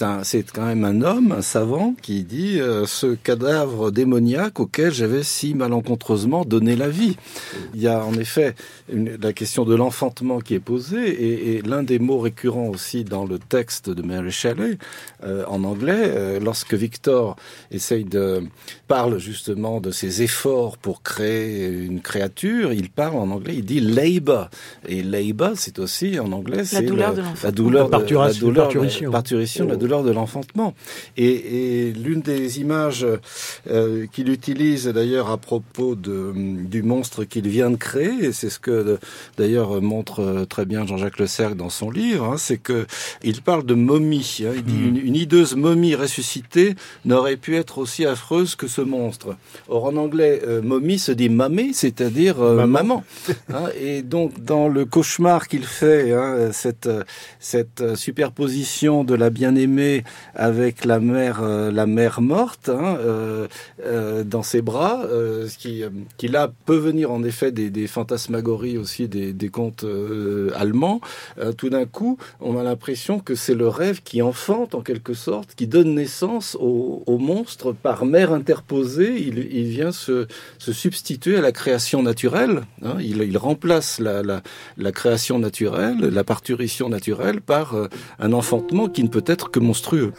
quand 0.53 0.67
même 0.67 0.85
un 0.85 1.03
homme, 1.03 1.33
un 1.33 1.43
savant, 1.43 1.95
qui 2.01 2.25
dit 2.25 2.61
euh, 2.61 2.87
ce 2.87 3.15
cadavre 3.15 3.91
démoniaque 3.91 4.61
auquel 4.61 4.93
j'avais 4.93 5.23
si 5.23 5.55
malencontreusement 5.55 6.45
donné 6.45 6.77
la 6.77 6.89
vie. 6.89 7.17
Il 7.75 7.81
y 7.81 7.89
a 7.89 8.05
en 8.05 8.15
effet 8.15 8.55
une, 8.93 9.17
la 9.21 9.33
question 9.33 9.65
de 9.65 9.75
l'enfantement 9.75 10.41
qui 10.41 10.55
est 10.55 10.61
posée, 10.61 11.25
et 11.25 11.32
et, 11.33 11.63
l'un 11.63 11.83
des 11.83 11.99
mots 11.99 12.19
récurrents 12.19 12.69
aussi 12.69 13.05
dans 13.05 13.25
le 13.25 13.39
texte 13.39 13.91
de 13.91 14.03
Mary 14.03 14.31
Shelley 14.31 14.79
euh, 15.25 15.45
en 15.47 15.65
anglais, 15.65 16.05
euh, 16.05 16.41
lorsque 16.41 16.75
Victor 16.75 17.37
essaye 17.71 18.05
de 18.05 18.43
parle 18.89 19.19
justement 19.19 19.81
de 19.81 19.91
ses 19.91 20.23
efforts 20.23 20.79
pour 20.79 21.03
créer 21.03 21.69
une 21.69 22.01
créature, 22.01 22.73
il 22.73 22.91
parle 22.91 23.17
en 23.17 23.31
anglais, 23.31 23.55
il 23.57 23.65
dit 23.65 23.81
labor. 23.81 24.51
Et 24.87 25.03
labor, 25.03 25.53
c'est 25.57 25.79
aussi 25.79 26.19
en 26.19 26.33
anglais 26.33 26.65
c'est 26.65 26.83
la 26.83 26.89
douleur 26.89 27.15
de 27.15 27.21
la 27.21 27.51
douleur, 27.51 27.87
de, 27.89 27.93
la 27.93 28.33
douleur, 28.33 28.69
parturition, 28.69 29.11
parturition 29.11 29.67
la 29.67 29.77
douleur 29.77 30.03
de 30.03 30.11
l'enfantement. 30.11 30.75
Et, 31.17 31.89
et 31.89 31.93
l'une 31.93 32.21
des 32.21 32.61
images 32.61 33.07
euh, 33.71 34.07
qu'il 34.13 34.29
utilise 34.31 34.87
d'ailleurs 34.89 35.31
à 35.31 35.39
propos 35.39 35.95
de, 35.95 36.33
du 36.35 36.83
monstre 36.83 37.25
qu'il 37.25 37.49
vient 37.49 37.71
de 37.71 37.77
créer, 37.77 38.25
et 38.25 38.33
c'est 38.33 38.51
ce 38.51 38.59
que 38.59 38.99
d'ailleurs 39.37 39.81
montre 39.81 40.47
très 40.49 40.65
bien 40.65 40.87
Jean-Jacques 40.87 41.19
Le 41.23 41.29
Cercle 41.29 41.55
dans 41.55 41.71
son 41.71 41.89
livre, 41.89 42.25
hein, 42.25 42.37
c'est 42.37 42.57
que 42.57 42.85
il 43.23 43.43
parle 43.43 43.65
de 43.65 43.75
momie. 43.75 44.39
Hein, 44.41 44.55
il 44.57 44.65
dit 44.65 44.77
une, 44.77 44.97
une, 44.97 45.15
hideuse 45.15 45.55
momie 45.55 45.95
ressuscitée 45.95 46.75
n'aurait 47.05 47.37
pu 47.37 47.55
être 47.55 47.79
aussi 47.79 48.05
affreuse 48.05 48.57
que 48.57 48.67
ce 48.67 48.81
monstre. 48.81 49.37
Or 49.69 49.85
en 49.85 49.95
anglais, 49.95 50.43
euh, 50.45 50.61
momie 50.63 50.99
se 50.99 51.13
dit 51.13 51.29
mamé, 51.29 51.73
c'est-à-dire 51.75 52.41
euh, 52.43 52.67
maman. 52.67 53.05
Hein, 53.55 53.69
et 53.81 54.03
donc 54.03 54.43
dans 54.43 54.67
le 54.67 54.85
cauchemar 54.85 55.47
qu'il 55.47 55.65
fait, 55.65 56.13
cette 56.53 56.89
cette 57.39 57.95
superposition 57.95 59.05
de 59.05 59.15
la 59.15 59.31
bien-aimée 59.31 60.03
avec 60.35 60.85
la 60.85 60.99
mère 60.99 61.41
la 61.43 61.87
mère 61.87 62.21
morte 62.21 62.69
euh, 62.69 63.47
dans 64.25 64.43
ses 64.43 64.61
bras, 64.63 65.03
ce 65.09 65.57
qui 65.57 65.85
qui 66.17 66.27
là 66.27 66.51
peut 66.67 66.77
venir 66.77 67.13
en 67.13 67.23
effet 67.23 67.53
des, 67.53 67.71
des 67.71 67.87
fantasmagories 67.87 68.77
aussi 68.77 69.07
des, 69.07 69.33
des 69.33 69.49
contes 69.51 69.85
allemands 70.57 71.01
euh, 71.39 71.53
tout 71.53 71.71
d'un 71.71 71.85
coup, 71.85 72.19
on 72.41 72.57
a 72.57 72.63
l'impression 72.63 73.19
que 73.19 73.35
c'est 73.35 73.55
le 73.55 73.69
rêve 73.69 74.03
qui 74.03 74.23
enfante 74.23 74.75
en 74.75 74.81
quelque 74.81 75.15
sorte, 75.15 75.55
qui 75.55 75.67
donne 75.67 75.95
naissance 75.95 76.57
au, 76.61 77.19
monstre 77.19 77.73
par 77.73 78.05
mère 78.05 78.33
interposée. 78.33 79.21
Il, 79.21 79.65
vient 79.65 79.93
se, 79.93 80.27
substituer 80.59 81.37
à 81.37 81.41
la 81.41 81.53
création 81.53 82.03
naturelle. 82.03 82.63
Hein. 82.83 82.97
Il, 83.01 83.37
remplace 83.39 84.01
la, 84.01 84.43
création 84.93 85.39
naturelle, 85.39 85.99
la 86.01 86.25
parturition 86.25 86.89
naturelle, 86.89 87.41
par 87.41 87.75
euh, 87.75 87.89
un 88.19 88.33
enfantement 88.33 88.89
qui 88.89 89.03
ne 89.05 89.09
peut 89.09 89.25
être 89.27 89.51
que 89.51 89.61
monstrueux. 89.61 90.13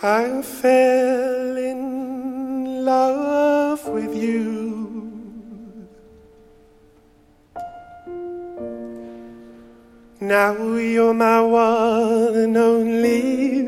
Now 10.24 10.56
you're 10.78 11.14
my 11.14 11.42
one 11.42 12.36
and 12.36 12.56
only. 12.56 13.68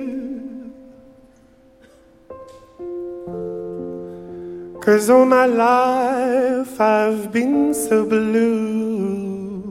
Cause 4.79 5.09
all 5.09 5.25
my 5.25 5.47
life 5.47 6.79
I've 6.79 7.33
been 7.33 7.73
so 7.73 8.05
blue. 8.05 9.65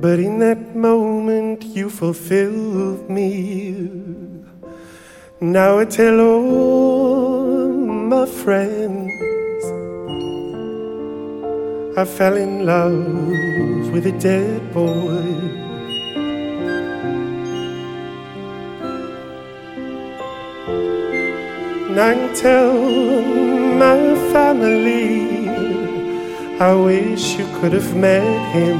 But 0.00 0.18
in 0.20 0.38
that 0.38 0.74
moment 0.74 1.64
you 1.64 1.90
fulfilled 1.90 3.10
me. 3.10 3.76
Now 5.38 5.80
I 5.80 5.84
tell 5.84 6.18
all 6.18 7.68
my 7.68 8.24
friends 8.24 9.27
I 11.98 12.04
fell 12.04 12.36
in 12.36 12.64
love 12.64 13.90
with 13.90 14.06
a 14.06 14.12
dead 14.12 14.72
boy. 14.72 15.18
And 22.06 22.36
tell 22.36 22.72
my 23.84 24.14
family 24.32 25.48
I 26.60 26.72
wish 26.72 27.36
you 27.36 27.46
could 27.58 27.72
have 27.72 27.96
met 27.96 28.54
him. 28.54 28.78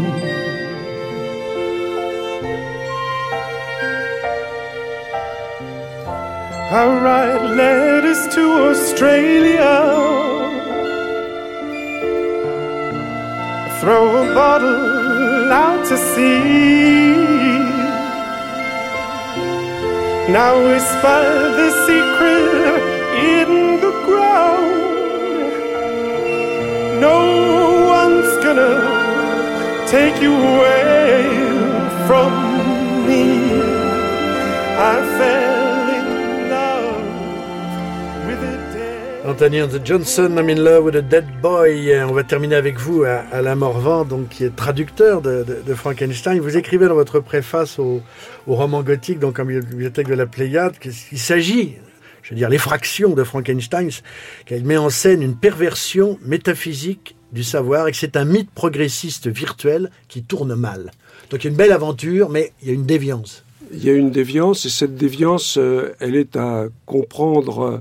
I 6.70 6.84
write 7.02 7.42
letters 7.56 8.32
to 8.36 8.42
Australia 8.70 10.47
throw 13.80 14.22
a 14.22 14.34
bottle 14.34 15.52
out 15.52 15.86
to 15.86 15.96
sea. 15.96 16.98
Now 20.32 20.52
whisper 20.68 21.22
the 21.58 21.70
secret 21.86 22.82
in 23.34 23.80
the 23.84 23.92
ground. 24.06 24.72
No 27.00 27.18
one's 27.98 28.34
gonna 28.44 28.74
take 29.86 30.20
you 30.20 30.34
away 30.34 31.28
from 32.08 32.32
me. 33.06 33.24
I 34.90 34.96
fell 35.18 35.57
Anthony 39.28 39.60
Johnson, 39.84 40.38
I'm 40.38 40.48
in 40.48 40.64
love 40.64 40.84
with 40.84 40.96
a 40.96 41.02
dead 41.02 41.42
boy. 41.42 41.94
On 42.02 42.14
va 42.14 42.24
terminer 42.24 42.54
avec 42.54 42.78
vous, 42.78 43.04
Alain 43.04 43.56
Morvan, 43.56 44.06
donc, 44.06 44.30
qui 44.30 44.44
est 44.44 44.56
traducteur 44.56 45.20
de, 45.20 45.74
Frankenstein. 45.74 46.40
Vous 46.40 46.56
écrivez 46.56 46.88
dans 46.88 46.94
votre 46.94 47.20
préface 47.20 47.78
au, 47.78 48.00
roman 48.46 48.82
gothique, 48.82 49.18
donc 49.18 49.38
en 49.38 49.44
bibliothèque 49.44 50.08
de 50.08 50.14
la 50.14 50.24
Pléiade, 50.24 50.78
qu'il 50.78 51.18
s'agit, 51.18 51.74
je 52.22 52.30
veux 52.30 52.36
dire, 52.36 52.48
l'effraction 52.48 53.10
de 53.10 53.22
Frankenstein, 53.22 53.90
qu'elle 54.46 54.64
met 54.64 54.78
en 54.78 54.88
scène 54.88 55.20
une 55.20 55.36
perversion 55.36 56.18
métaphysique 56.24 57.14
du 57.30 57.44
savoir 57.44 57.86
et 57.86 57.90
que 57.90 57.98
c'est 57.98 58.16
un 58.16 58.24
mythe 58.24 58.50
progressiste 58.50 59.28
virtuel 59.28 59.90
qui 60.08 60.22
tourne 60.22 60.54
mal. 60.54 60.90
Donc 61.28 61.44
il 61.44 61.48
y 61.48 61.48
a 61.48 61.50
une 61.50 61.56
belle 61.56 61.72
aventure, 61.72 62.30
mais 62.30 62.52
il 62.62 62.68
y 62.68 62.70
a 62.70 62.74
une 62.74 62.86
déviance. 62.86 63.44
Il 63.72 63.84
y 63.84 63.90
a 63.90 63.92
une 63.92 64.10
déviance 64.10 64.64
et 64.64 64.70
cette 64.70 64.94
déviance, 64.94 65.58
euh, 65.58 65.94
elle 66.00 66.16
est 66.16 66.36
à 66.36 66.68
comprendre 66.86 67.62
euh, 67.62 67.78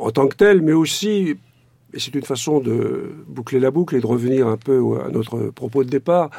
en 0.00 0.10
tant 0.10 0.28
que 0.28 0.36
tel, 0.36 0.62
mais 0.62 0.72
aussi, 0.72 1.36
et 1.94 1.98
c'est 1.98 2.14
une 2.14 2.24
façon 2.24 2.60
de 2.60 3.12
boucler 3.26 3.60
la 3.60 3.70
boucle 3.70 3.96
et 3.96 4.00
de 4.00 4.06
revenir 4.06 4.46
un 4.46 4.56
peu 4.56 5.00
à 5.04 5.10
notre 5.10 5.50
propos 5.50 5.84
de 5.84 5.88
départ, 5.88 6.30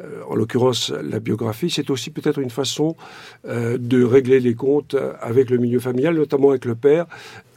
euh, 0.00 0.22
en 0.28 0.34
l'occurrence 0.34 0.90
la 0.90 1.20
biographie, 1.20 1.70
c'est 1.70 1.90
aussi 1.90 2.10
peut-être 2.10 2.38
une 2.38 2.50
façon 2.50 2.96
euh, 3.46 3.78
de 3.78 4.02
régler 4.02 4.40
les 4.40 4.54
comptes 4.54 4.96
avec 5.20 5.50
le 5.50 5.58
milieu 5.58 5.80
familial, 5.80 6.14
notamment 6.14 6.50
avec 6.50 6.64
le 6.64 6.74
père, 6.74 7.06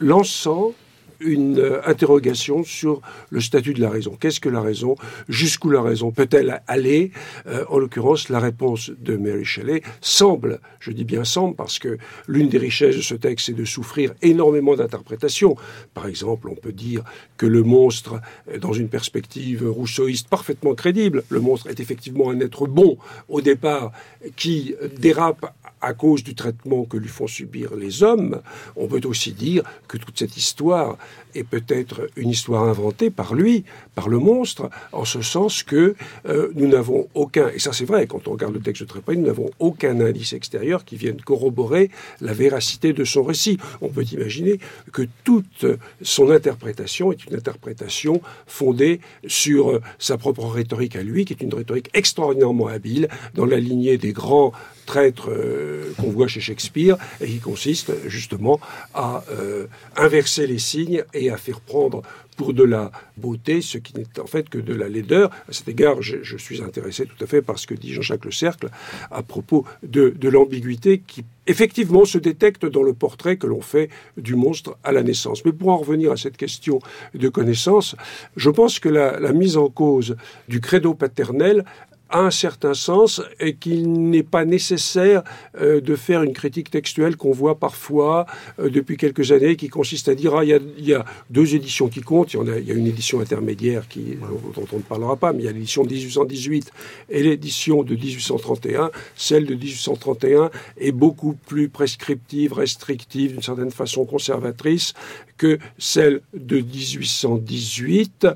lançant 0.00 0.72
une 1.20 1.58
euh, 1.58 1.80
interrogation 1.86 2.64
sur 2.64 3.00
le 3.30 3.40
statut 3.40 3.74
de 3.74 3.80
la 3.80 3.90
raison. 3.90 4.16
Qu'est-ce 4.18 4.40
que 4.40 4.48
la 4.48 4.60
raison? 4.60 4.94
Jusqu'où 5.28 5.70
la 5.70 5.82
raison 5.82 6.10
peut-elle 6.10 6.62
aller? 6.66 7.12
Euh, 7.46 7.64
En 7.68 7.78
l'occurrence, 7.78 8.28
la 8.28 8.40
réponse 8.40 8.90
de 8.98 9.16
Mary 9.16 9.44
Shelley 9.44 9.82
semble, 10.00 10.60
je 10.80 10.92
dis 10.92 11.04
bien 11.04 11.24
semble, 11.24 11.56
parce 11.56 11.78
que 11.78 11.98
l'une 12.26 12.48
des 12.48 12.58
richesses 12.58 12.96
de 12.96 13.02
ce 13.02 13.14
texte, 13.14 13.46
c'est 13.46 13.52
de 13.52 13.64
souffrir 13.64 14.12
énormément 14.22 14.76
d'interprétations. 14.76 15.56
Par 15.94 16.06
exemple, 16.06 16.48
on 16.48 16.54
peut 16.54 16.72
dire 16.72 17.02
que 17.36 17.46
le 17.46 17.62
monstre, 17.62 18.20
dans 18.60 18.72
une 18.72 18.88
perspective 18.88 19.68
rousseauiste 19.68 20.28
parfaitement 20.28 20.74
crédible, 20.74 21.22
le 21.28 21.40
monstre 21.40 21.68
est 21.68 21.80
effectivement 21.80 22.30
un 22.30 22.40
être 22.40 22.66
bon 22.66 22.98
au 23.28 23.40
départ 23.40 23.92
qui 24.36 24.74
dérape 24.98 25.52
à 25.80 25.94
cause 25.94 26.24
du 26.24 26.34
traitement 26.34 26.84
que 26.84 26.96
lui 26.96 27.08
font 27.08 27.26
subir 27.26 27.74
les 27.76 28.02
hommes, 28.02 28.40
on 28.76 28.88
peut 28.88 29.00
aussi 29.04 29.32
dire 29.32 29.62
que 29.86 29.96
toute 29.96 30.18
cette 30.18 30.36
histoire 30.36 30.98
est 31.34 31.44
peut-être 31.44 32.08
une 32.16 32.30
histoire 32.30 32.64
inventée 32.64 33.10
par 33.10 33.34
lui, 33.34 33.64
par 33.94 34.08
le 34.08 34.18
monstre, 34.18 34.70
en 34.92 35.04
ce 35.04 35.22
sens 35.22 35.62
que 35.62 35.94
euh, 36.28 36.50
nous 36.54 36.66
n'avons 36.66 37.08
aucun, 37.14 37.48
et 37.48 37.58
ça 37.58 37.72
c'est 37.72 37.84
vrai, 37.84 38.06
quand 38.06 38.28
on 38.28 38.32
regarde 38.32 38.54
le 38.54 38.60
texte 38.60 38.82
de 38.82 38.88
très 38.88 39.00
nous 39.14 39.26
n'avons 39.26 39.50
aucun 39.58 40.00
indice 40.00 40.32
extérieur 40.32 40.84
qui 40.84 40.96
vienne 40.96 41.20
corroborer 41.20 41.90
la 42.20 42.32
véracité 42.32 42.92
de 42.92 43.04
son 43.04 43.22
récit. 43.22 43.58
On 43.80 43.88
peut 43.88 44.04
imaginer 44.12 44.58
que 44.92 45.02
toute 45.24 45.66
son 46.02 46.30
interprétation 46.30 47.12
est 47.12 47.24
une 47.24 47.36
interprétation 47.36 48.20
fondée 48.46 49.00
sur 49.26 49.70
euh, 49.70 49.82
sa 49.98 50.18
propre 50.18 50.44
rhétorique 50.44 50.96
à 50.96 51.02
lui, 51.02 51.24
qui 51.24 51.32
est 51.32 51.42
une 51.42 51.54
rhétorique 51.54 51.90
extraordinairement 51.94 52.68
habile 52.68 53.08
dans 53.34 53.46
la 53.46 53.58
lignée 53.58 53.98
des 53.98 54.12
grands 54.12 54.52
traître 54.88 55.28
euh, 55.28 55.92
qu'on 55.98 56.10
voit 56.10 56.28
chez 56.28 56.40
Shakespeare 56.40 56.96
et 57.20 57.26
qui 57.26 57.40
consiste 57.40 57.92
justement 58.06 58.58
à 58.94 59.22
euh, 59.30 59.66
inverser 59.96 60.46
les 60.46 60.58
signes 60.58 61.04
et 61.12 61.30
à 61.30 61.36
faire 61.36 61.60
prendre 61.60 62.00
pour 62.38 62.54
de 62.54 62.62
la 62.62 62.90
beauté 63.18 63.60
ce 63.60 63.76
qui 63.76 63.92
n'est 63.98 64.18
en 64.18 64.26
fait 64.26 64.48
que 64.48 64.56
de 64.56 64.72
la 64.72 64.88
laideur. 64.88 65.28
À 65.46 65.52
cet 65.52 65.68
égard, 65.68 66.00
je, 66.00 66.36
suis 66.38 66.62
intéressé 66.62 67.04
tout 67.04 67.22
à 67.22 67.26
fait 67.26 67.42
par 67.42 67.58
ce 67.58 67.66
que 67.66 67.74
dit 67.74 67.92
Jean-Jacques 67.92 68.24
Le 68.24 68.30
Cercle 68.30 68.70
à 69.10 69.22
propos 69.22 69.66
de, 69.82 70.14
l'ambiguïté 70.28 71.02
qui 71.06 71.24
effectivement 71.46 72.06
se 72.06 72.16
détecte 72.16 72.64
dans 72.64 72.82
le 72.82 72.94
portrait 72.94 73.36
que 73.36 73.46
l'on 73.46 73.60
fait 73.60 73.90
du 74.16 74.36
monstre 74.36 74.78
à 74.84 74.92
la 74.92 75.02
naissance. 75.02 75.44
Mais 75.44 75.52
pour 75.52 75.68
en 75.68 75.76
revenir 75.76 76.12
à 76.12 76.16
cette 76.16 76.38
question 76.38 76.78
de 77.12 77.28
connaissance, 77.28 77.94
je 78.36 78.50
pense 78.50 78.78
que 78.78 78.88
la, 78.88 79.20
la 79.20 79.32
mise 79.32 79.58
en 79.58 79.68
cause 79.68 80.16
du 80.48 80.60
credo 80.60 80.94
paternel 80.94 81.64
a 82.10 82.20
un 82.20 82.30
certain 82.30 82.74
sens 82.74 83.22
et 83.40 83.54
qu'il 83.54 83.92
n'est 83.92 84.22
pas 84.22 84.44
nécessaire 84.44 85.22
euh, 85.60 85.80
de 85.80 85.96
faire 85.96 86.22
une 86.22 86.32
critique 86.32 86.70
textuelle 86.70 87.16
qu'on 87.16 87.32
voit 87.32 87.58
parfois 87.58 88.26
euh, 88.58 88.70
depuis 88.70 88.96
quelques 88.96 89.32
années, 89.32 89.56
qui 89.56 89.68
consiste 89.68 90.08
à 90.08 90.14
dire 90.14 90.34
ah 90.34 90.44
il 90.44 90.50
y, 90.78 90.94
a, 90.94 91.04
deux 91.30 91.54
éditions 91.54 91.88
qui 91.88 92.00
comptent. 92.00 92.32
Il 92.34 92.46
y, 92.46 92.50
a, 92.50 92.58
il 92.58 92.66
y 92.66 92.72
a 92.72 92.74
une 92.74 92.86
édition 92.86 93.20
intermédiaire 93.20 93.88
qui, 93.88 94.16
dont 94.54 94.66
on 94.72 94.76
ne 94.76 94.82
parlera 94.82 95.16
pas, 95.16 95.32
mais 95.32 95.42
il 95.42 95.46
y 95.46 95.48
a 95.48 95.52
l'édition 95.52 95.84
de 95.84 95.90
1818 95.90 96.72
et 97.10 97.22
l'édition 97.22 97.82
de 97.82 97.94
1831. 97.94 98.90
Celle 99.16 99.46
de 99.46 99.54
1831 99.54 100.50
est 100.78 100.92
beaucoup 100.92 101.34
plus 101.46 101.68
prescriptive, 101.68 102.52
restrictive, 102.52 103.32
d'une 103.32 103.42
certaine 103.42 103.70
façon 103.70 104.04
conservatrice 104.04 104.94
que 105.36 105.58
celle 105.78 106.20
de 106.34 106.58
1818. 106.60 108.26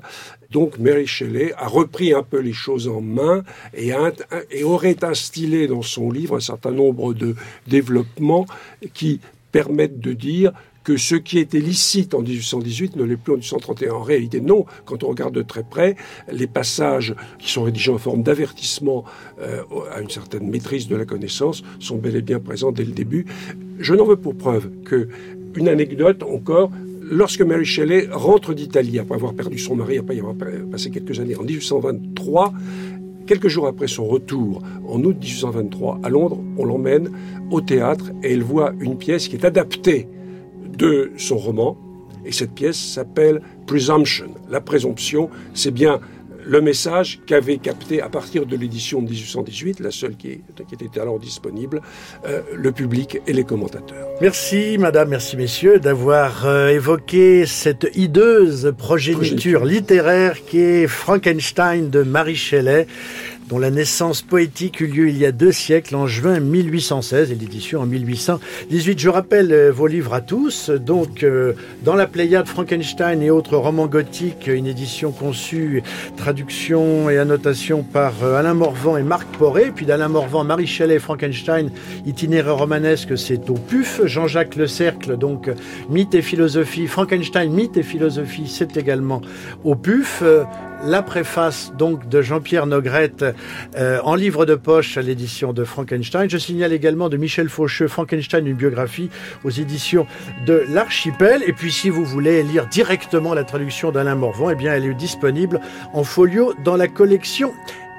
Donc 0.53 0.77
Mary 0.77 1.07
Shelley 1.07 1.51
a 1.57 1.67
repris 1.67 2.13
un 2.13 2.21
peu 2.21 2.39
les 2.39 2.53
choses 2.53 2.87
en 2.87 3.01
main 3.01 3.43
et, 3.73 3.91
aurait 4.63 5.03
instillé 5.03 5.67
dans 5.67 5.81
son 5.81 6.11
livre 6.11 6.37
un 6.37 6.41
certain 6.41 6.71
nombre 6.71 7.15
de 7.15 7.35
développements 7.67 8.45
qui 8.93 9.19
permettent 9.51 9.99
de 9.99 10.13
dire 10.13 10.53
que 10.83 10.95
ce 10.95 11.15
qui 11.15 11.39
était 11.39 11.59
licite 11.59 12.13
en 12.13 12.21
1818 12.21 12.97
ne 12.97 13.03
l'est 13.03 13.17
plus 13.17 13.33
en 13.33 13.37
1831. 13.37 13.93
En 13.93 14.03
réalité, 14.03 14.41
non. 14.41 14.65
Quand 14.85 15.03
on 15.03 15.07
regarde 15.07 15.33
de 15.33 15.41
très 15.41 15.63
près, 15.63 15.95
les 16.31 16.47
passages 16.47 17.15
qui 17.39 17.49
sont 17.49 17.63
rédigés 17.63 17.91
en 17.91 17.97
forme 17.97 18.21
d'avertissement 18.21 19.05
euh, 19.41 19.63
à 19.91 20.01
une 20.01 20.09
certaine 20.09 20.49
maîtrise 20.49 20.87
de 20.87 20.95
la 20.95 21.05
connaissance 21.05 21.63
sont 21.79 21.97
bel 21.97 22.15
et 22.15 22.21
bien 22.21 22.39
présents 22.39 22.71
dès 22.71 22.83
le 22.83 22.91
début. 22.91 23.25
Je 23.79 23.95
n'en 23.95 24.05
veux 24.05 24.17
pour 24.17 24.35
preuve 24.35 24.69
que 24.85 25.07
une 25.55 25.69
anecdote 25.69 26.21
encore 26.23 26.69
lorsque 27.13 27.41
Mary 27.41 27.65
Shelley 27.65 28.07
rentre 28.11 28.53
d'Italie, 28.53 28.99
après 28.99 29.15
avoir 29.15 29.33
perdu 29.33 29.57
son 29.57 29.75
mari, 29.75 29.97
après 29.97 30.15
y 30.15 30.19
avoir 30.19 30.35
passé 30.71 30.89
quelques 30.89 31.19
années, 31.19 31.35
en 31.35 31.43
1823, 31.43 32.53
quelques 33.25 33.47
jours 33.47 33.67
après 33.67 33.87
son 33.87 34.05
retour, 34.05 34.61
en 34.87 35.01
août 35.03 35.15
1823, 35.19 35.99
à 36.03 36.09
Londres, 36.09 36.39
on 36.57 36.65
l'emmène 36.65 37.11
au 37.51 37.61
théâtre 37.61 38.11
et 38.23 38.33
elle 38.33 38.43
voit 38.43 38.73
une 38.79 38.97
pièce 38.97 39.27
qui 39.27 39.35
est 39.35 39.45
adaptée 39.45 40.07
de 40.77 41.11
son 41.17 41.37
roman. 41.37 41.77
Et 42.25 42.31
cette 42.31 42.51
pièce 42.51 42.77
s'appelle 42.77 43.41
Presumption, 43.67 44.33
la 44.49 44.61
présomption. 44.61 45.29
C'est 45.53 45.71
bien 45.71 45.99
le 46.45 46.61
message 46.61 47.19
qu'avait 47.25 47.57
capté 47.57 48.01
à 48.01 48.09
partir 48.09 48.45
de 48.45 48.55
l'édition 48.55 49.01
de 49.01 49.09
1818, 49.09 49.79
la 49.79 49.91
seule 49.91 50.15
qui, 50.15 50.41
était 50.71 50.99
alors 50.99 51.19
disponible, 51.19 51.81
euh, 52.25 52.41
le 52.53 52.71
public 52.71 53.19
et 53.27 53.33
les 53.33 53.43
commentateurs. 53.43 54.07
Merci 54.21 54.77
madame, 54.77 55.09
merci 55.09 55.37
messieurs 55.37 55.79
d'avoir 55.79 56.45
euh, 56.45 56.69
évoqué 56.69 57.45
cette 57.45 57.87
hideuse 57.95 58.73
progéniture 58.77 59.65
littéraire 59.65 60.43
qui 60.45 60.59
est 60.59 60.87
Frankenstein 60.87 61.89
de 61.89 62.03
Marie 62.03 62.35
Shelley 62.35 62.87
dont 63.49 63.59
la 63.59 63.71
naissance 63.71 64.21
poétique 64.21 64.79
eut 64.79 64.87
lieu 64.87 65.09
il 65.09 65.17
y 65.17 65.25
a 65.25 65.31
deux 65.31 65.51
siècles, 65.51 65.95
en 65.95 66.07
juin 66.07 66.39
1816, 66.39 67.31
et 67.31 67.35
l'édition 67.35 67.81
en 67.81 67.85
1818. 67.85 68.99
Je 68.99 69.09
rappelle 69.09 69.51
euh, 69.51 69.71
vos 69.71 69.87
livres 69.87 70.13
à 70.13 70.21
tous. 70.21 70.69
Donc, 70.69 71.23
euh, 71.23 71.53
dans 71.83 71.95
la 71.95 72.07
Pléiade, 72.07 72.47
Frankenstein 72.47 73.21
et 73.21 73.29
autres 73.29 73.57
romans 73.57 73.87
gothiques, 73.87 74.47
une 74.47 74.67
édition 74.67 75.11
conçue, 75.11 75.83
traduction 76.17 77.09
et 77.09 77.17
annotation 77.17 77.83
par 77.83 78.13
euh, 78.23 78.37
Alain 78.37 78.53
Morvan 78.53 78.97
et 78.97 79.03
Marc 79.03 79.27
Poré. 79.37 79.71
Puis 79.75 79.85
d'Alain 79.85 80.09
Morvan, 80.09 80.43
Marie 80.43 80.67
Shelley, 80.67 80.99
Frankenstein, 80.99 81.71
itinéraire 82.05 82.57
romanesque, 82.57 83.17
c'est 83.17 83.49
au 83.49 83.55
PUF. 83.55 84.01
Jean-Jacques 84.05 84.55
Le 84.55 84.67
Cercle, 84.67 85.17
donc 85.17 85.49
mythe 85.89 86.15
et 86.15 86.21
philosophie. 86.21 86.87
Frankenstein, 86.87 87.51
mythe 87.51 87.77
et 87.77 87.83
philosophie, 87.83 88.47
c'est 88.47 88.77
également 88.77 89.21
au 89.63 89.75
PUF 89.75 90.23
la 90.83 91.01
préface 91.01 91.71
donc 91.77 92.09
de 92.09 92.21
Jean-Pierre 92.21 92.65
Nogrette 92.65 93.25
euh, 93.75 93.99
en 94.03 94.15
livre 94.15 94.45
de 94.45 94.55
poche 94.55 94.97
à 94.97 95.01
l'édition 95.01 95.53
de 95.53 95.63
Frankenstein. 95.63 96.29
Je 96.29 96.37
signale 96.37 96.73
également 96.73 97.09
de 97.09 97.17
Michel 97.17 97.49
Faucheux, 97.49 97.87
Frankenstein, 97.87 98.45
une 98.45 98.55
biographie 98.55 99.09
aux 99.43 99.49
éditions 99.49 100.05
de 100.45 100.65
l'Archipel. 100.69 101.43
Et 101.47 101.53
puis 101.53 101.71
si 101.71 101.89
vous 101.89 102.03
voulez 102.03 102.43
lire 102.43 102.67
directement 102.67 103.33
la 103.33 103.43
traduction 103.43 103.91
d'Alain 103.91 104.15
Morvan, 104.15 104.49
eh 104.49 104.55
bien 104.55 104.73
elle 104.73 104.85
est 104.85 104.93
disponible 104.93 105.59
en 105.93 106.03
folio 106.03 106.53
dans 106.63 106.75
la 106.75 106.87
collection 106.87 107.53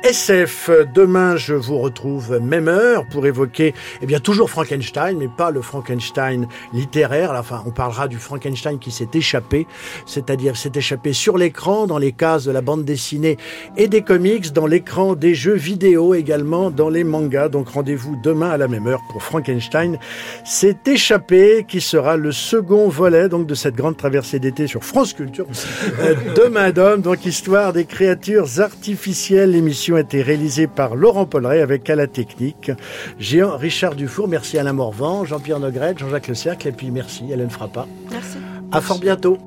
SF. 0.05 0.71
Demain, 0.95 1.37
je 1.37 1.55
vous 1.55 1.79
retrouve 1.79 2.39
même 2.39 2.69
heure 2.69 3.07
pour 3.11 3.27
évoquer, 3.27 3.73
eh 4.03 4.07
bien, 4.07 4.21
toujours 4.21 4.51
Frankenstein, 4.51 5.17
mais 5.17 5.29
pas 5.35 5.51
le 5.51 5.63
Frankenstein 5.63 6.47
littéraire. 6.75 7.33
Enfin, 7.35 7.63
on 7.67 7.71
parlera 7.71 8.07
du 8.07 8.19
Frankenstein 8.19 8.79
qui 8.79 8.91
s'est 8.91 9.09
échappé, 9.15 9.67
c'est-à-dire 10.05 10.59
s'est 10.59 10.73
échappé 10.75 11.15
sur 11.15 11.39
l'écran, 11.39 11.87
dans 11.87 11.97
les 11.97 12.13
cases 12.13 12.45
de 12.45 12.53
la 12.53 12.61
bande 12.61 12.85
dessinée 12.85 13.39
et 13.79 13.89
des 13.89 14.03
comics, 14.03 14.53
dans 14.53 14.67
l'écran 14.67 15.15
des 15.15 15.35
jeux 15.35 15.55
vidéo 15.55 16.13
également, 16.13 16.71
dans 16.71 16.91
les 16.91 17.03
mangas. 17.03 17.49
Donc, 17.49 17.71
rendez-vous 17.71 18.15
demain 18.23 18.51
à 18.51 18.59
la 18.59 18.69
même 18.69 18.87
heure 18.87 19.01
pour 19.11 19.23
Frankenstein 19.23 19.99
s'est 20.45 20.77
échappé, 20.87 21.65
qui 21.67 21.81
sera 21.81 22.19
le 22.19 22.31
second 22.31 22.91
volet, 22.91 23.31
donc, 23.31 23.47
de 23.47 23.55
cette 23.55 23.75
grande 23.75 23.97
traversée 23.97 24.39
d'été 24.39 24.67
sur 24.67 24.85
France 24.85 25.15
Culture, 25.15 25.47
euh, 26.01 26.15
demain 26.37 26.73
d'homme, 26.73 27.01
donc, 27.01 27.25
histoire 27.25 27.73
des 27.73 27.87
créatures 27.87 28.61
artificielles, 28.61 29.55
a 29.97 30.01
été 30.01 30.23
réalisée 30.23 30.67
par 30.67 30.97
Laurent 30.97 31.27
Polleret 31.27 31.61
avec 31.61 31.89
à 31.91 31.97
la 31.97 32.07
technique 32.07 32.71
Géant 33.19 33.57
Richard 33.57 33.95
Dufour. 33.95 34.29
Merci 34.29 34.59
Alain 34.59 34.73
Morvan, 34.73 35.25
Jean-Pierre 35.25 35.61
Nogret, 35.61 35.95
Jean-Jacques 35.97 36.29
Le 36.29 36.35
Cercle 36.35 36.69
et 36.69 36.73
puis 36.73 36.91
merci 36.91 37.25
Hélène 37.31 37.51
Frappa. 37.51 37.87
Merci. 38.11 38.39
À 38.73 38.81
fort 38.81 38.99
bientôt. 38.99 39.39